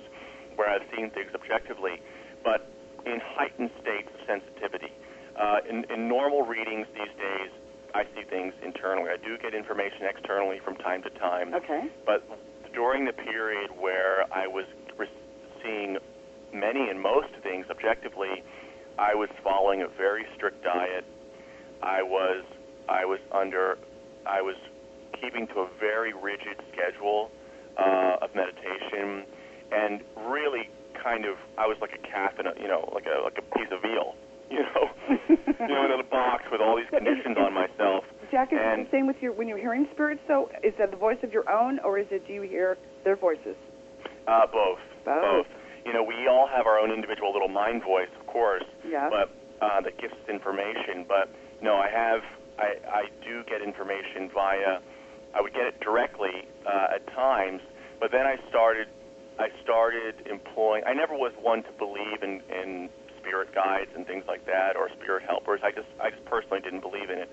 where 0.56 0.68
I've 0.68 0.88
seen 0.96 1.10
things 1.10 1.30
objectively, 1.34 2.00
but 2.42 2.66
in 3.04 3.20
heightened 3.20 3.70
states 3.82 4.08
of 4.08 4.20
sensitivity. 4.26 4.92
Uh, 5.36 5.58
in, 5.68 5.84
in 5.92 6.08
normal 6.08 6.42
readings 6.42 6.86
these 6.94 7.12
days, 7.18 7.50
I 7.92 8.04
see 8.14 8.22
things 8.28 8.54
internally. 8.64 9.10
I 9.10 9.16
do 9.16 9.36
get 9.38 9.54
information 9.54 10.06
externally 10.08 10.60
from 10.64 10.76
time 10.76 11.02
to 11.02 11.10
time. 11.10 11.54
Okay. 11.54 11.90
But 12.06 12.24
during 12.72 13.04
the 13.04 13.12
period 13.12 13.70
where 13.78 14.24
I 14.32 14.46
was 14.46 14.64
re- 14.96 15.08
seeing 15.62 15.98
many 16.52 16.88
and 16.88 17.00
most 17.00 17.34
things 17.42 17.66
objectively, 17.70 18.42
I 18.98 19.14
was 19.14 19.28
following 19.42 19.82
a 19.82 19.88
very 19.88 20.24
strict 20.36 20.62
diet. 20.62 21.04
I 21.82 22.02
was 22.02 22.44
I 22.88 23.04
was 23.04 23.20
under 23.32 23.78
I 24.26 24.40
was 24.42 24.56
keeping 25.20 25.46
to 25.48 25.60
a 25.60 25.68
very 25.80 26.12
rigid 26.12 26.56
schedule 26.72 27.30
uh, 27.78 28.16
of 28.22 28.34
meditation, 28.34 29.24
and 29.72 30.00
really 30.28 30.68
kind 31.02 31.24
of 31.24 31.36
I 31.58 31.66
was 31.66 31.76
like 31.80 31.92
a 31.94 32.02
calf 32.06 32.38
in 32.38 32.46
a 32.46 32.52
you 32.60 32.68
know 32.68 32.88
like 32.94 33.06
a 33.06 33.22
like 33.22 33.38
a 33.38 33.42
piece 33.58 33.68
of 33.72 33.82
veal, 33.82 34.14
you 34.50 34.60
know, 34.60 34.88
you 35.28 35.68
know 35.68 35.84
in 35.84 36.00
a 36.00 36.02
box 36.04 36.44
with 36.52 36.60
all 36.60 36.76
these 36.76 36.88
conditions 36.90 37.36
on 37.38 37.52
myself. 37.54 38.04
Jack, 38.30 38.52
is 38.52 38.58
it 38.58 38.62
And- 38.64 38.86
the 38.86 38.90
same 38.90 39.06
with 39.06 39.16
your 39.20 39.32
when 39.32 39.48
you're 39.48 39.58
hearing 39.58 39.86
spirits? 39.92 40.20
So, 40.26 40.50
is 40.62 40.74
that 40.78 40.90
the 40.90 40.96
voice 40.96 41.18
of 41.22 41.32
your 41.32 41.48
own, 41.50 41.78
or 41.80 41.98
is 41.98 42.06
it 42.10 42.26
do 42.26 42.32
you 42.32 42.42
hear 42.42 42.76
their 43.04 43.16
voices? 43.16 43.56
Uh, 44.26 44.46
both. 44.46 44.78
Both. 45.04 45.46
You 45.84 45.92
know, 45.92 46.02
we 46.02 46.26
all 46.30 46.48
have 46.48 46.66
our 46.66 46.78
own 46.78 46.90
individual 46.90 47.30
little 47.32 47.48
mind 47.48 47.82
voice, 47.84 48.08
of 48.18 48.26
course, 48.26 48.64
Yeah. 48.88 49.10
but 49.10 49.28
uh, 49.60 49.82
that 49.82 49.98
gives 50.00 50.14
us 50.14 50.28
information. 50.30 51.04
But 51.06 51.28
no, 51.64 51.76
I 51.76 51.88
have, 51.88 52.20
I, 52.58 52.76
I 52.86 53.02
do 53.24 53.42
get 53.48 53.62
information 53.62 54.28
via, 54.32 54.80
I 55.34 55.40
would 55.40 55.54
get 55.54 55.64
it 55.64 55.80
directly 55.80 56.46
uh, 56.66 56.94
at 56.94 57.06
times, 57.14 57.62
but 57.98 58.12
then 58.12 58.26
I 58.26 58.36
started, 58.50 58.86
I 59.38 59.48
started 59.64 60.28
employing. 60.30 60.84
I 60.86 60.92
never 60.92 61.14
was 61.14 61.32
one 61.40 61.62
to 61.64 61.72
believe 61.72 62.22
in, 62.22 62.42
in 62.52 62.90
spirit 63.18 63.54
guides 63.54 63.90
and 63.96 64.06
things 64.06 64.24
like 64.28 64.44
that, 64.44 64.76
or 64.76 64.90
spirit 65.00 65.24
helpers. 65.24 65.60
I 65.64 65.72
just, 65.72 65.88
I 66.00 66.10
just 66.10 66.24
personally 66.26 66.60
didn't 66.60 66.80
believe 66.80 67.08
in 67.08 67.18
it. 67.18 67.30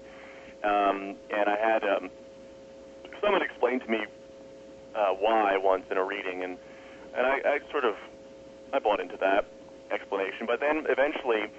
Um, 0.64 1.18
and 1.30 1.50
I 1.50 1.58
had 1.60 1.84
um, 1.84 2.10
someone 3.22 3.42
explain 3.42 3.82
to 3.82 3.88
me 3.88 4.00
uh, 4.96 5.12
why 5.20 5.58
once 5.58 5.84
in 5.92 5.98
a 5.98 6.04
reading, 6.04 6.44
and 6.44 6.58
and 7.16 7.26
I, 7.26 7.42
I 7.44 7.72
sort 7.72 7.84
of 7.84 7.96
I 8.72 8.80
bought 8.80 9.00
into 9.00 9.18
that 9.18 9.46
explanation. 9.92 10.46
But 10.46 10.60
then 10.60 10.86
eventually, 10.88 11.50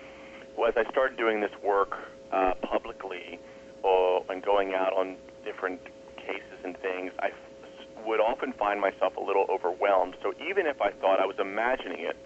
as 0.67 0.75
I 0.77 0.89
started 0.91 1.19
doing 1.19 1.41
this 1.41 1.51
work 1.63 1.99
uh, 2.33 2.55
publicly 2.63 3.39
or, 3.83 4.25
and 4.29 4.43
going 4.43 4.75
out 4.75 4.93
on 4.93 5.17
different 5.45 5.81
cases 6.17 6.59
and 6.65 6.77
things, 6.79 7.13
I 7.19 7.29
f- 7.29 8.05
would 8.07 8.21
often 8.21 8.53
find 8.53 8.81
myself 8.81 9.17
a 9.17 9.21
little 9.21 9.47
overwhelmed. 9.51 10.17
So 10.23 10.33
even 10.43 10.67
if 10.67 10.81
I 10.81 10.91
thought 10.91 11.21
I 11.21 11.27
was 11.27 11.37
imagining 11.39 12.01
it, 12.01 12.17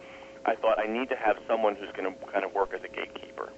I 0.45 0.55
thought 0.55 0.79
I 0.79 0.87
need 0.87 1.09
to 1.09 1.17
have 1.17 1.37
someone 1.49 1.75
who's 1.75 1.91
going 1.97 2.13
to 2.13 2.33
kind 2.33 2.45
of 2.45 2.55
work 2.55 2.73
as 2.73 2.81
a 2.85 2.89
gatekeeper. 2.89 3.51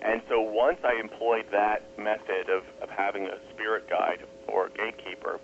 And 0.00 0.22
so 0.28 0.40
once 0.40 0.78
I 0.82 0.98
employed 0.98 1.46
that 1.52 1.82
method 1.98 2.48
of, 2.50 2.64
of 2.82 2.88
having 2.90 3.26
a 3.26 3.38
spirit 3.52 3.88
guide 3.88 4.24
or 4.48 4.66
a 4.66 4.70
gatekeeper, 4.70 5.38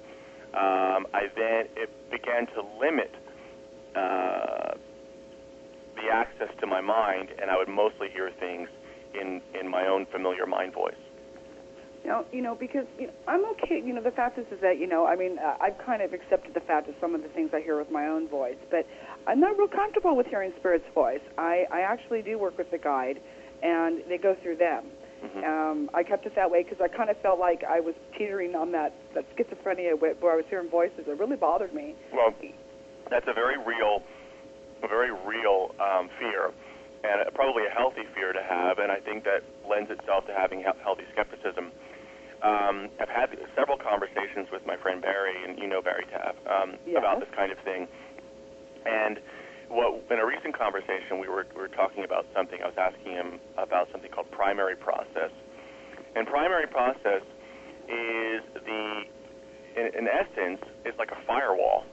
um, 0.54 1.06
I 1.12 1.28
then 1.36 1.68
it 1.76 1.90
began 2.10 2.46
to 2.54 2.62
limit 2.80 3.14
uh, 3.94 4.74
the 5.94 6.08
access 6.12 6.48
to 6.60 6.66
my 6.66 6.80
mind, 6.80 7.28
and 7.40 7.50
I 7.50 7.56
would 7.56 7.68
mostly 7.68 8.08
hear 8.08 8.30
things 8.40 8.68
in 9.20 9.40
in 9.58 9.68
my 9.68 9.86
own 9.86 10.06
familiar 10.06 10.46
mind 10.46 10.72
voice. 10.74 10.94
You 12.04 12.10
know, 12.10 12.24
you 12.32 12.42
know, 12.42 12.54
because 12.54 12.86
you 12.98 13.08
know, 13.08 13.12
I'm 13.26 13.44
okay. 13.52 13.82
You 13.84 13.92
know, 13.92 14.02
the 14.02 14.12
fact 14.12 14.38
is, 14.38 14.46
is 14.52 14.60
that 14.60 14.78
you 14.78 14.86
know, 14.86 15.06
I 15.06 15.16
mean, 15.16 15.38
uh, 15.38 15.56
I've 15.60 15.78
kind 15.84 16.00
of 16.00 16.12
accepted 16.12 16.54
the 16.54 16.60
fact 16.60 16.88
of 16.88 16.94
some 17.00 17.14
of 17.14 17.22
the 17.22 17.28
things 17.28 17.50
I 17.52 17.60
hear 17.60 17.76
with 17.76 17.90
my 17.90 18.06
own 18.06 18.28
voice, 18.28 18.56
but 18.70 18.86
I'm 19.26 19.40
not 19.40 19.58
real 19.58 19.68
comfortable 19.68 20.16
with 20.16 20.26
hearing 20.26 20.52
spirit's 20.58 20.86
voice. 20.94 21.20
I, 21.36 21.66
I 21.72 21.80
actually 21.80 22.22
do 22.22 22.38
work 22.38 22.56
with 22.56 22.70
the 22.70 22.78
guide, 22.78 23.20
and 23.62 24.02
they 24.08 24.16
go 24.16 24.36
through 24.42 24.56
them. 24.56 24.84
Mhm. 25.18 25.44
Um, 25.44 25.90
I 25.92 26.04
kept 26.04 26.24
it 26.26 26.34
that 26.36 26.48
way 26.48 26.62
because 26.62 26.80
I 26.80 26.86
kind 26.86 27.10
of 27.10 27.16
felt 27.18 27.40
like 27.40 27.64
I 27.64 27.80
was 27.80 27.94
teetering 28.16 28.54
on 28.54 28.70
that 28.72 28.92
that 29.14 29.24
schizophrenia 29.34 29.98
where 30.00 30.14
where 30.14 30.32
I 30.32 30.36
was 30.36 30.44
hearing 30.48 30.68
voices. 30.70 31.08
It 31.08 31.18
really 31.18 31.36
bothered 31.36 31.74
me. 31.74 31.96
Well, 32.12 32.32
that's 33.10 33.26
a 33.26 33.32
very 33.32 33.58
real, 33.58 34.02
a 34.82 34.88
very 34.88 35.10
real 35.10 35.74
um, 35.80 36.08
fear, 36.20 36.52
and 37.04 37.22
probably 37.34 37.64
a 37.66 37.74
healthy 37.74 38.04
fear 38.14 38.32
to 38.32 38.42
have. 38.42 38.78
And 38.78 38.90
I 38.90 39.00
think 39.00 39.24
that 39.24 39.42
lends 39.68 39.90
itself 39.90 40.26
to 40.26 40.34
having 40.34 40.60
he- 40.60 40.80
healthy 40.82 41.04
skepticism. 41.12 41.72
Um, 42.42 42.88
I've 43.00 43.10
had 43.10 43.34
several 43.56 43.78
conversations 43.78 44.46
with 44.52 44.64
my 44.66 44.76
friend 44.76 45.02
Barry, 45.02 45.34
and 45.42 45.58
you 45.58 45.66
know 45.66 45.82
Barry 45.82 46.06
Taff, 46.06 46.36
um, 46.46 46.78
about 46.96 47.18
this 47.18 47.28
kind 47.34 47.50
of 47.50 47.58
thing. 47.66 47.88
And 48.86 49.18
what 49.68 50.00
in 50.10 50.18
a 50.18 50.26
recent 50.26 50.56
conversation 50.56 51.18
we 51.20 51.28
were 51.28 51.46
we 51.54 51.60
were 51.60 51.68
talking 51.74 52.04
about 52.04 52.26
something. 52.34 52.58
I 52.62 52.66
was 52.66 52.78
asking 52.78 53.12
him 53.12 53.40
about 53.58 53.88
something 53.92 54.10
called 54.10 54.30
primary 54.30 54.76
process, 54.76 55.30
and 56.14 56.26
primary 56.26 56.66
process 56.66 57.22
is 57.88 58.40
the 58.54 59.02
in, 59.76 59.86
in 59.98 60.08
essence 60.08 60.62
it's 60.84 60.98
like 60.98 61.10
a 61.10 61.18
firewall. 61.26 61.84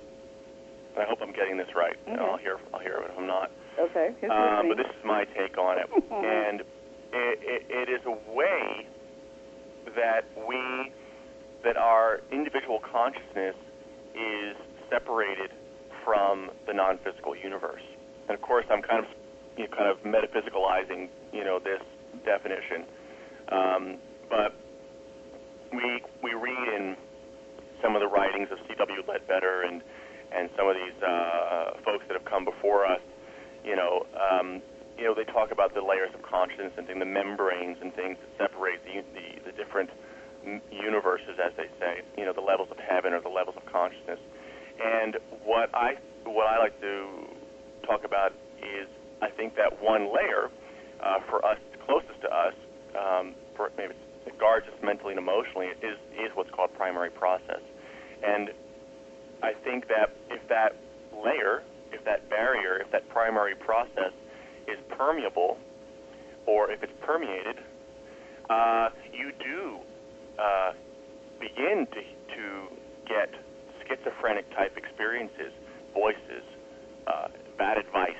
And 0.94 1.04
I 1.04 1.08
hope 1.10 1.20
I'm 1.22 1.34
getting 1.34 1.58
this 1.58 1.68
right. 1.76 1.98
Okay. 2.08 2.22
I'll 2.22 2.38
hear 2.38 2.58
I'll 2.74 2.80
hear 2.80 2.98
it 3.02 3.12
if 3.12 3.18
I'm 3.18 3.28
not. 3.28 3.52
Okay. 3.80 4.16
Um, 4.30 4.70
but 4.70 4.78
this 4.78 4.88
is 4.88 5.06
my 5.06 5.26
take 5.26 5.58
on 5.58 5.78
it, 5.78 5.90
and 6.12 6.62
it, 6.62 7.40
it, 7.42 7.66
it 7.70 7.90
is 7.90 8.02
a 8.06 8.34
way 8.34 8.88
that 9.96 10.26
we 10.48 10.92
that 11.64 11.78
our 11.78 12.22
individual 12.32 12.80
consciousness 12.80 13.56
is 14.14 14.56
separated 14.90 15.52
from 16.04 16.52
the 16.68 16.74
non-physical 16.74 17.36
universe. 17.36 17.82
And 18.30 18.36
of 18.36 18.42
course, 18.42 18.66
I'm 18.70 18.82
kind 18.82 19.04
of 19.04 19.12
you 19.58 19.64
know, 19.68 19.76
kind 19.76 19.90
of 19.90 19.98
metaphysicalizing 20.04 21.10
you 21.34 21.44
know 21.44 21.60
this 21.60 21.82
definition, 22.24 22.86
um, 23.50 23.98
but 24.30 24.56
we 25.74 26.02
we 26.24 26.34
read 26.34 26.68
in 26.76 26.96
some 27.82 27.96
of 27.96 28.02
the 28.02 28.08
writings 28.08 28.48
of 28.52 28.58
C.W. 28.68 29.04
Leadbeater 29.08 29.64
and 29.64 29.82
and 30.32 30.50
some 30.58 30.68
of 30.68 30.76
these 30.76 31.04
uh, 31.04 31.72
folks 31.84 32.04
that 32.08 32.14
have 32.14 32.26
come 32.26 32.46
before 32.46 32.86
us, 32.86 33.00
you 33.66 33.76
know, 33.76 34.06
um, 34.14 34.62
you 34.98 35.04
know, 35.04 35.14
they 35.14 35.26
talk 35.26 35.52
about 35.52 35.74
the 35.74 35.82
layers 35.82 36.14
of 36.14 36.22
consciousness 36.22 36.72
and 36.78 36.88
things, 36.88 37.00
the 37.00 37.06
membranes 37.06 37.78
and 37.82 37.94
things 37.94 38.18
that 38.22 38.50
separate 38.50 38.80
the, 38.86 39.04
the, 39.14 39.52
the 39.52 39.58
different 39.58 39.90
universes, 40.72 41.36
as 41.44 41.52
they 41.58 41.68
say, 41.80 42.02
you 42.18 42.24
know, 42.24 42.32
the 42.32 42.42
levels 42.42 42.70
of 42.72 42.78
heaven 42.78 43.14
or 43.14 43.22
the 43.22 43.30
levels 43.30 43.58
of 43.58 43.66
consciousness. 43.66 44.20
And 44.80 45.18
what 45.44 45.74
I 45.74 45.96
what 46.26 46.48
I 46.48 46.60
like 46.60 46.80
to 46.82 47.28
talk 47.86 48.04
about 48.04 48.34
is, 48.60 48.88
I 49.22 49.30
think 49.30 49.56
that 49.56 49.82
one 49.82 50.14
layer 50.14 50.50
uh, 51.02 51.20
for 51.30 51.44
us, 51.46 51.58
closest 51.86 52.22
to 52.22 52.30
us, 52.34 52.54
um, 52.98 53.36
for 53.56 53.72
maybe 53.78 53.94
it 54.26 54.38
guards 54.40 54.68
us 54.68 54.74
mentally 54.84 55.12
and 55.12 55.20
emotionally, 55.20 55.68
is 55.82 55.98
is 56.14 56.32
what's 56.36 56.52
called 56.52 56.74
primary 56.76 57.10
process. 57.10 57.62
And 58.24 58.50
I 59.44 59.54
think 59.54 59.88
that 59.88 60.16
if 60.30 60.48
that 60.50 60.76
layer, 61.14 61.64
if 61.96 62.04
that 62.06 62.30
barrier, 62.30 62.78
if 62.78 62.92
that 62.92 63.08
primary 63.10 63.56
process 63.56 64.12
is 64.68 64.78
permeable, 64.90 65.58
or 66.46 66.70
if 66.70 66.84
it's 66.84 66.94
permeated, 67.02 67.58
uh, 68.50 68.90
you 69.14 69.32
do 69.40 69.80
uh, 70.38 70.74
begin 71.40 71.88
to, 71.88 72.02
to 72.36 72.68
get 73.08 73.30
schizophrenic 73.88 74.50
type 74.52 74.78
experiences, 74.78 75.54
voices, 75.94 76.44
uh, 77.08 77.28
bad 77.58 77.78
advice, 77.78 78.12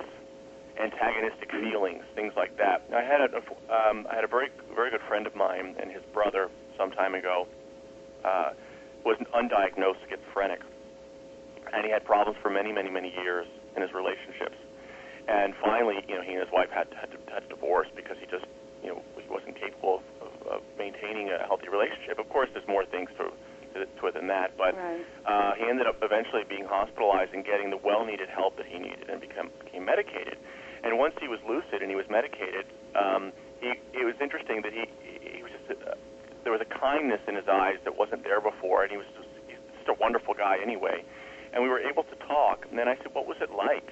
antagonistic 0.80 1.52
feelings, 1.52 2.04
things 2.16 2.34
like 2.36 2.58
that. 2.58 2.84
I 2.96 3.02
had 3.02 3.22
a, 3.22 3.38
um, 3.74 4.08
I 4.10 4.16
had 4.16 4.24
a 4.24 4.28
very 4.28 4.50
very 4.74 4.92
good 4.92 5.02
friend 5.08 5.26
of 5.26 5.36
mine 5.36 5.76
and 5.80 5.92
his 5.92 6.04
brother 6.14 6.50
some 6.78 6.92
time 6.92 7.16
ago 7.16 7.48
uh, 8.24 8.52
was 9.06 9.18
an 9.20 9.26
undiagnosed 9.34 10.04
schizophrenic, 10.10 10.60
and 11.74 11.86
he 11.86 11.92
had 11.92 12.04
problems 12.04 12.38
for 12.42 12.50
many 12.50 12.72
many 12.72 12.90
many 12.90 13.14
years 13.24 13.48
in 13.76 13.82
his 13.82 13.94
relationships. 13.94 14.56
And 15.28 15.54
finally, 15.62 16.06
you 16.08 16.16
know, 16.16 16.22
he 16.22 16.34
and 16.34 16.42
his 16.42 16.52
wife 16.52 16.70
had 16.70 16.88
had 16.94 17.12
to, 17.12 17.18
had 17.32 17.44
to 17.44 17.50
divorce 17.50 17.88
because 17.96 18.18
he 18.20 18.26
just, 18.28 18.46
you 18.84 18.90
know, 18.90 19.02
he 19.18 19.28
wasn't 19.28 19.58
capable 19.60 20.02
of, 20.22 20.28
of, 20.28 20.48
of 20.48 20.62
maintaining 20.78 21.30
a 21.30 21.40
healthy 21.48 21.68
relationship. 21.70 22.20
Of 22.20 22.30
course, 22.30 22.50
there's 22.54 22.68
more 22.68 22.86
things 22.86 23.10
to 23.18 23.32
to 23.76 24.08
it 24.08 24.14
than 24.14 24.28
that, 24.28 24.56
but 24.56 24.72
Right. 24.72 25.04
uh, 25.26 25.52
he 25.60 25.68
ended 25.68 25.86
up 25.86 25.98
eventually 26.02 26.46
being 26.48 26.64
hospitalized 26.64 27.34
and 27.34 27.44
getting 27.44 27.72
the 27.72 27.82
well-needed 27.84 28.30
help 28.30 28.56
that 28.56 28.66
he 28.66 28.80
needed 28.80 29.10
and 29.10 29.20
become 29.20 29.50
became 29.66 29.84
medicated. 29.84 30.38
And 30.84 30.98
once 30.98 31.16
he 31.20 31.28
was 31.28 31.40
lucid 31.44 31.82
and 31.82 31.90
he 31.90 31.96
was 31.98 32.08
medicated, 32.08 32.66
um, 32.96 33.34
he 33.60 33.74
it 33.92 34.06
was 34.06 34.16
interesting 34.22 34.62
that 34.62 34.72
he 34.72 34.88
he 35.04 35.44
was 35.44 35.52
just 35.52 35.82
uh, 35.84 35.96
there 36.44 36.54
was 36.54 36.62
a 36.62 36.72
kindness 36.72 37.20
in 37.28 37.36
his 37.36 37.50
eyes 37.50 37.76
that 37.84 37.98
wasn't 37.98 38.24
there 38.24 38.40
before, 38.40 38.84
and 38.84 38.92
he 38.92 38.98
was 38.98 39.08
just, 39.18 39.28
he's 39.50 39.58
just 39.76 39.90
a 39.90 39.98
wonderful 40.00 40.34
guy 40.34 40.56
anyway. 40.62 41.04
And 41.56 41.64
we 41.64 41.70
were 41.70 41.80
able 41.80 42.04
to 42.04 42.16
talk, 42.28 42.68
and 42.70 42.78
then 42.78 42.88
I 42.88 42.98
said, 42.98 43.14
"What 43.14 43.26
was 43.26 43.38
it 43.42 43.50
like?" 43.50 43.90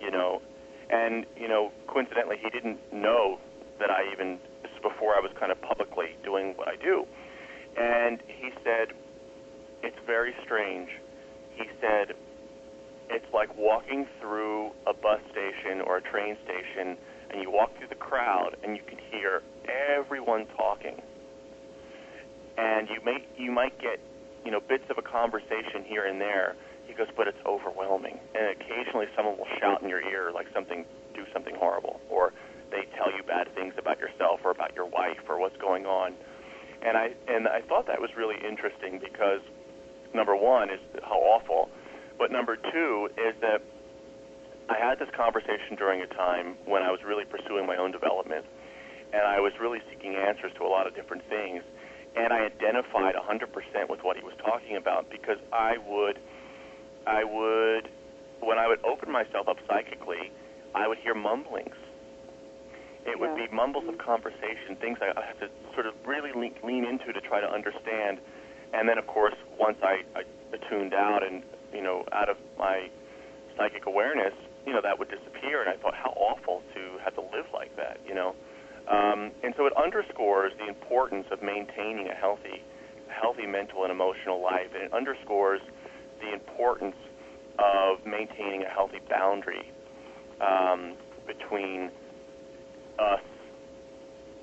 You 0.00 0.10
know, 0.10 0.42
and 0.90 1.24
you 1.36 1.48
know, 1.48 1.72
coincidentally, 1.86 2.36
he 2.42 2.50
didn't 2.50 2.78
know 2.92 3.38
that 3.78 3.90
I 3.90 4.10
even 4.12 4.38
this 4.62 4.72
is 4.72 4.82
before 4.82 5.14
I 5.14 5.20
was 5.20 5.30
kind 5.38 5.52
of 5.52 5.60
publicly 5.62 6.16
doing 6.24 6.54
what 6.56 6.68
I 6.68 6.76
do. 6.76 7.06
And 7.76 8.20
he 8.26 8.50
said, 8.64 8.88
It's 9.82 9.98
very 10.06 10.34
strange. 10.44 10.88
He 11.54 11.64
said, 11.80 12.14
It's 13.10 13.26
like 13.32 13.56
walking 13.56 14.06
through 14.20 14.70
a 14.86 14.94
bus 14.94 15.20
station 15.30 15.80
or 15.80 15.98
a 15.98 16.02
train 16.02 16.36
station, 16.44 16.96
and 17.30 17.42
you 17.42 17.50
walk 17.50 17.76
through 17.76 17.88
the 17.88 17.94
crowd, 17.94 18.56
and 18.62 18.76
you 18.76 18.82
can 18.86 18.98
hear 19.10 19.42
everyone 19.68 20.46
talking. 20.56 21.00
And 22.56 22.88
you 22.88 23.00
may 23.04 23.24
you 23.36 23.52
might 23.52 23.78
get 23.78 24.00
you 24.46 24.50
know 24.50 24.60
bits 24.60 24.84
of 24.88 24.96
a 24.96 25.02
conversation 25.02 25.84
here 25.84 26.06
and 26.06 26.20
there. 26.20 26.56
He 26.86 26.94
goes, 26.94 27.08
but 27.16 27.26
it's 27.26 27.42
overwhelming. 27.44 28.20
And 28.34 28.48
occasionally, 28.54 29.06
someone 29.16 29.36
will 29.36 29.50
shout 29.58 29.82
in 29.82 29.88
your 29.88 30.00
ear 30.00 30.30
like 30.32 30.46
something, 30.54 30.86
do 31.14 31.24
something 31.34 31.56
horrible, 31.56 32.00
or 32.08 32.32
they 32.70 32.86
tell 32.96 33.10
you 33.10 33.22
bad 33.26 33.52
things 33.54 33.74
about 33.76 33.98
yourself 33.98 34.40
or 34.44 34.52
about 34.52 34.74
your 34.74 34.86
wife 34.86 35.20
or 35.28 35.38
what's 35.40 35.56
going 35.58 35.84
on 35.84 36.14
and 36.82 36.96
I 36.96 37.14
and 37.28 37.48
I 37.48 37.60
thought 37.62 37.86
that 37.86 38.00
was 38.00 38.10
really 38.16 38.36
interesting 38.36 38.98
because 38.98 39.40
number 40.14 40.36
one 40.36 40.70
is 40.70 40.80
how 41.02 41.18
awful, 41.18 41.68
but 42.18 42.30
number 42.30 42.56
two 42.56 43.08
is 43.16 43.34
that 43.40 43.62
I 44.68 44.78
had 44.78 44.98
this 44.98 45.08
conversation 45.16 45.76
during 45.76 46.00
a 46.02 46.06
time 46.06 46.56
when 46.64 46.82
I 46.82 46.90
was 46.90 47.00
really 47.04 47.24
pursuing 47.24 47.66
my 47.66 47.76
own 47.76 47.92
development, 47.92 48.44
and 49.12 49.22
I 49.22 49.40
was 49.40 49.52
really 49.60 49.80
seeking 49.90 50.14
answers 50.14 50.52
to 50.58 50.64
a 50.64 50.70
lot 50.70 50.86
of 50.86 50.94
different 50.94 51.22
things, 51.28 51.62
and 52.16 52.32
I 52.32 52.46
identified 52.46 53.14
100% 53.14 53.88
with 53.88 54.00
what 54.02 54.16
he 54.16 54.24
was 54.24 54.34
talking 54.44 54.76
about 54.76 55.10
because 55.10 55.38
I 55.52 55.76
would, 55.86 56.18
I 57.06 57.24
would, 57.24 57.88
when 58.40 58.58
I 58.58 58.66
would 58.66 58.84
open 58.84 59.10
myself 59.12 59.48
up 59.48 59.58
psychically, 59.68 60.32
I 60.74 60.88
would 60.88 60.98
hear 60.98 61.14
mumblings 61.14 61.74
it 63.06 63.18
would 63.18 63.38
Yeah. 63.38 63.46
be 63.46 63.54
mumbles 63.54 63.86
of 63.86 63.94
mm-hmm. 63.94 64.00
conversation, 64.00 64.76
things 64.76 64.98
I, 65.00 65.06
have 65.22 65.38
to 65.38 65.48
sort 65.74 65.86
of 65.86 65.94
really 66.04 66.32
lean, 66.32 66.54
lean 66.62 66.84
into 66.84 67.12
to 67.12 67.20
try 67.20 67.40
to 67.40 67.50
understand. 67.50 68.20
And 68.72 68.88
then, 68.88 68.98
of 68.98 69.06
course, 69.06 69.34
once 69.58 69.78
I, 69.82 70.02
I 70.14 70.24
tuned 70.68 70.92
out 70.92 71.22
and 71.22 71.42
you 71.72 71.82
know 71.82 72.04
out 72.12 72.28
of 72.28 72.36
my 72.58 72.90
psychic 73.56 73.86
awareness, 73.86 74.34
you 74.66 74.72
know 74.72 74.80
that 74.82 74.98
would 74.98 75.08
disappear. 75.08 75.60
And 75.60 75.70
I 75.70 75.76
thought, 75.76 75.94
how 75.94 76.10
awful 76.16 76.62
to 76.74 76.98
have 77.04 77.14
to 77.14 77.20
live 77.20 77.46
like 77.54 77.76
that, 77.76 78.00
you 78.06 78.14
know. 78.14 78.34
Um, 78.88 79.32
and 79.42 79.54
so 79.56 79.66
it 79.66 79.72
underscores 79.76 80.52
the 80.58 80.68
importance 80.68 81.26
of 81.30 81.42
maintaining 81.42 82.08
a 82.08 82.14
healthy, 82.14 82.62
healthy 83.08 83.46
mental 83.46 83.82
and 83.82 83.90
emotional 83.90 84.40
life, 84.40 84.70
and 84.74 84.84
it 84.84 84.92
underscores 84.92 85.60
the 86.20 86.32
importance 86.32 86.96
of 87.58 88.04
maintaining 88.06 88.62
a 88.62 88.68
healthy 88.68 89.00
boundary 89.08 89.72
um, 90.40 90.94
between 91.26 91.90
us 92.98 93.20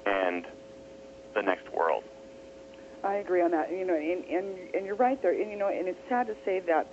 and 0.06 0.46
the 1.36 1.42
next 1.42 1.72
world. 1.72 2.04
I 3.04 3.16
agree 3.16 3.42
on 3.42 3.52
that. 3.52 3.72
You 3.72 3.86
know, 3.86 3.96
and, 3.96 4.24
and 4.26 4.76
and 4.76 4.86
you're 4.86 4.96
right 4.96 5.22
there. 5.22 5.40
And 5.40 5.52
you 5.52 5.58
know, 5.58 5.68
and 5.68 5.88
it's 5.88 6.00
sad 6.10 6.28
to 6.28 6.36
say 6.46 6.62
that 6.68 6.88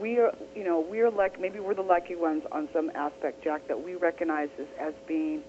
we 0.00 0.18
are, 0.18 0.32
you 0.54 0.64
know, 0.64 0.80
we're 0.80 1.10
like 1.10 1.40
maybe 1.40 1.60
we're 1.60 1.74
the 1.74 1.82
lucky 1.82 2.14
ones 2.14 2.42
on 2.52 2.68
some 2.72 2.90
aspect, 2.94 3.42
Jack, 3.42 3.66
that 3.68 3.82
we 3.82 3.94
recognize 3.94 4.48
this 4.56 4.68
as 4.80 4.92
being 5.06 5.42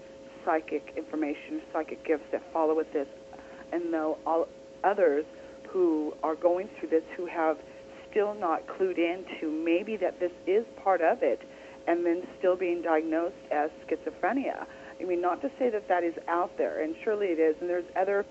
psychic 0.44 0.92
information, 0.96 1.62
psychic 1.72 2.04
gifts 2.04 2.24
that 2.32 2.42
follow 2.52 2.74
with 2.74 2.92
this, 2.92 3.08
and 3.72 3.92
though 3.92 4.18
all 4.26 4.48
others 4.84 5.24
who 5.68 6.14
are 6.22 6.34
going 6.34 6.68
through 6.78 6.88
this 6.88 7.04
who 7.16 7.26
have 7.26 7.56
still 8.10 8.34
not 8.34 8.66
clued 8.66 8.98
into 8.98 9.50
maybe 9.50 9.96
that 9.96 10.18
this 10.18 10.32
is 10.46 10.64
part 10.82 11.00
of 11.00 11.22
it, 11.22 11.40
and 11.86 12.04
then 12.04 12.26
still 12.38 12.56
being 12.56 12.82
diagnosed 12.82 13.36
as 13.50 13.70
schizophrenia. 13.86 14.66
I 15.00 15.04
mean, 15.04 15.20
not 15.20 15.40
to 15.42 15.50
say 15.58 15.70
that 15.70 15.88
that 15.88 16.04
is 16.04 16.14
out 16.28 16.56
there, 16.58 16.82
and 16.82 16.94
surely 17.04 17.28
it 17.28 17.38
is, 17.38 17.56
and 17.60 17.70
there's 17.70 17.84
other 17.96 18.26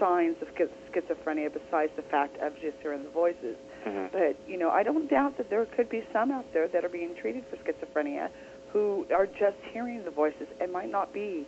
signs 0.00 0.36
of 0.40 0.48
schizophrenia 0.54 1.52
besides 1.52 1.92
the 1.96 2.02
fact 2.02 2.36
of 2.40 2.54
just 2.60 2.76
hearing 2.80 3.02
the 3.02 3.10
voices. 3.10 3.56
Mhm. 3.84 4.10
But, 4.10 4.36
you 4.48 4.56
know, 4.56 4.70
I 4.70 4.82
don't 4.82 5.08
doubt 5.08 5.36
that 5.36 5.50
there 5.50 5.64
could 5.66 5.88
be 5.88 6.02
some 6.12 6.30
out 6.32 6.50
there 6.52 6.66
that 6.68 6.84
are 6.84 6.88
being 6.88 7.14
treated 7.14 7.44
for 7.46 7.56
schizophrenia 7.56 8.30
who 8.74 9.06
are 9.14 9.26
just 9.26 9.56
hearing 9.72 10.04
the 10.04 10.10
voices. 10.10 10.48
It 10.60 10.70
might 10.70 10.90
not 10.90 11.14
be 11.14 11.46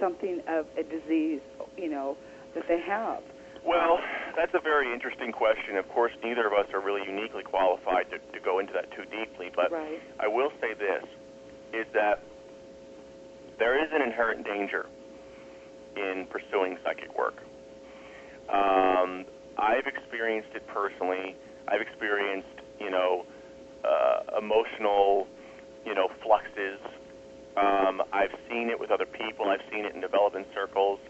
something 0.00 0.40
of 0.48 0.64
a 0.78 0.84
disease, 0.84 1.40
you 1.76 1.90
know, 1.90 2.16
that 2.54 2.64
they 2.68 2.80
have. 2.80 3.22
Well, 3.66 3.98
that's 4.36 4.54
a 4.54 4.60
very 4.60 4.92
interesting 4.92 5.32
question. 5.32 5.76
Of 5.76 5.88
course, 5.88 6.12
neither 6.22 6.46
of 6.46 6.52
us 6.52 6.66
are 6.72 6.80
really 6.80 7.02
uniquely 7.06 7.42
qualified 7.42 8.10
to, 8.10 8.18
to 8.18 8.40
go 8.44 8.60
into 8.60 8.72
that 8.72 8.90
too 8.92 9.04
deeply, 9.10 9.50
but 9.54 9.70
Right. 9.70 10.00
I 10.18 10.28
will 10.28 10.50
say 10.60 10.74
this, 10.74 11.04
is 11.72 11.86
that 11.94 12.22
there 13.58 13.82
is 13.82 13.90
an 13.92 14.02
inherent 14.02 14.44
danger 14.44 14.86
in 15.96 16.26
pursuing 16.30 16.78
psychic 16.84 17.16
work. 17.16 17.42
Um, 18.48 19.24
I've 19.58 19.86
experienced 19.86 20.50
it 20.54 20.66
personally. 20.66 21.36
I've 21.68 21.80
experienced, 21.80 22.48
you 22.80 22.90
know, 22.90 23.26
uh, 23.84 24.38
emotional, 24.38 25.28
you 25.86 25.94
know, 25.94 26.08
seen 28.62 28.70
it 28.70 28.78
with 28.78 28.90
other 28.90 29.06
people. 29.06 29.48
I've 29.48 29.64
seen 29.70 29.84
it 29.84 29.94
in 29.94 30.00
development 30.00 30.46
circles, 30.54 31.00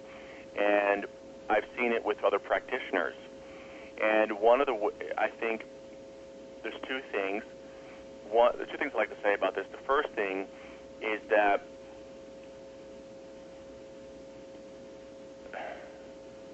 and 0.59 1.07
I've 1.51 1.65
seen 1.77 1.93
it 1.93 2.05
with 2.05 2.23
other 2.25 2.38
practitioners. 2.38 3.15
And 4.03 4.41
one 4.41 4.61
of 4.61 4.67
the, 4.67 4.91
I 5.19 5.29
think, 5.29 5.62
there's 6.62 6.81
two 6.88 7.01
things. 7.12 7.43
One, 8.31 8.57
the 8.59 8.65
two 8.65 8.79
things 8.79 8.93
I 8.95 8.99
like 8.99 9.11
to 9.11 9.23
say 9.23 9.35
about 9.35 9.55
this. 9.55 9.67
The 9.71 9.85
first 9.87 10.09
thing 10.15 10.47
is 11.03 11.21
that 11.29 11.61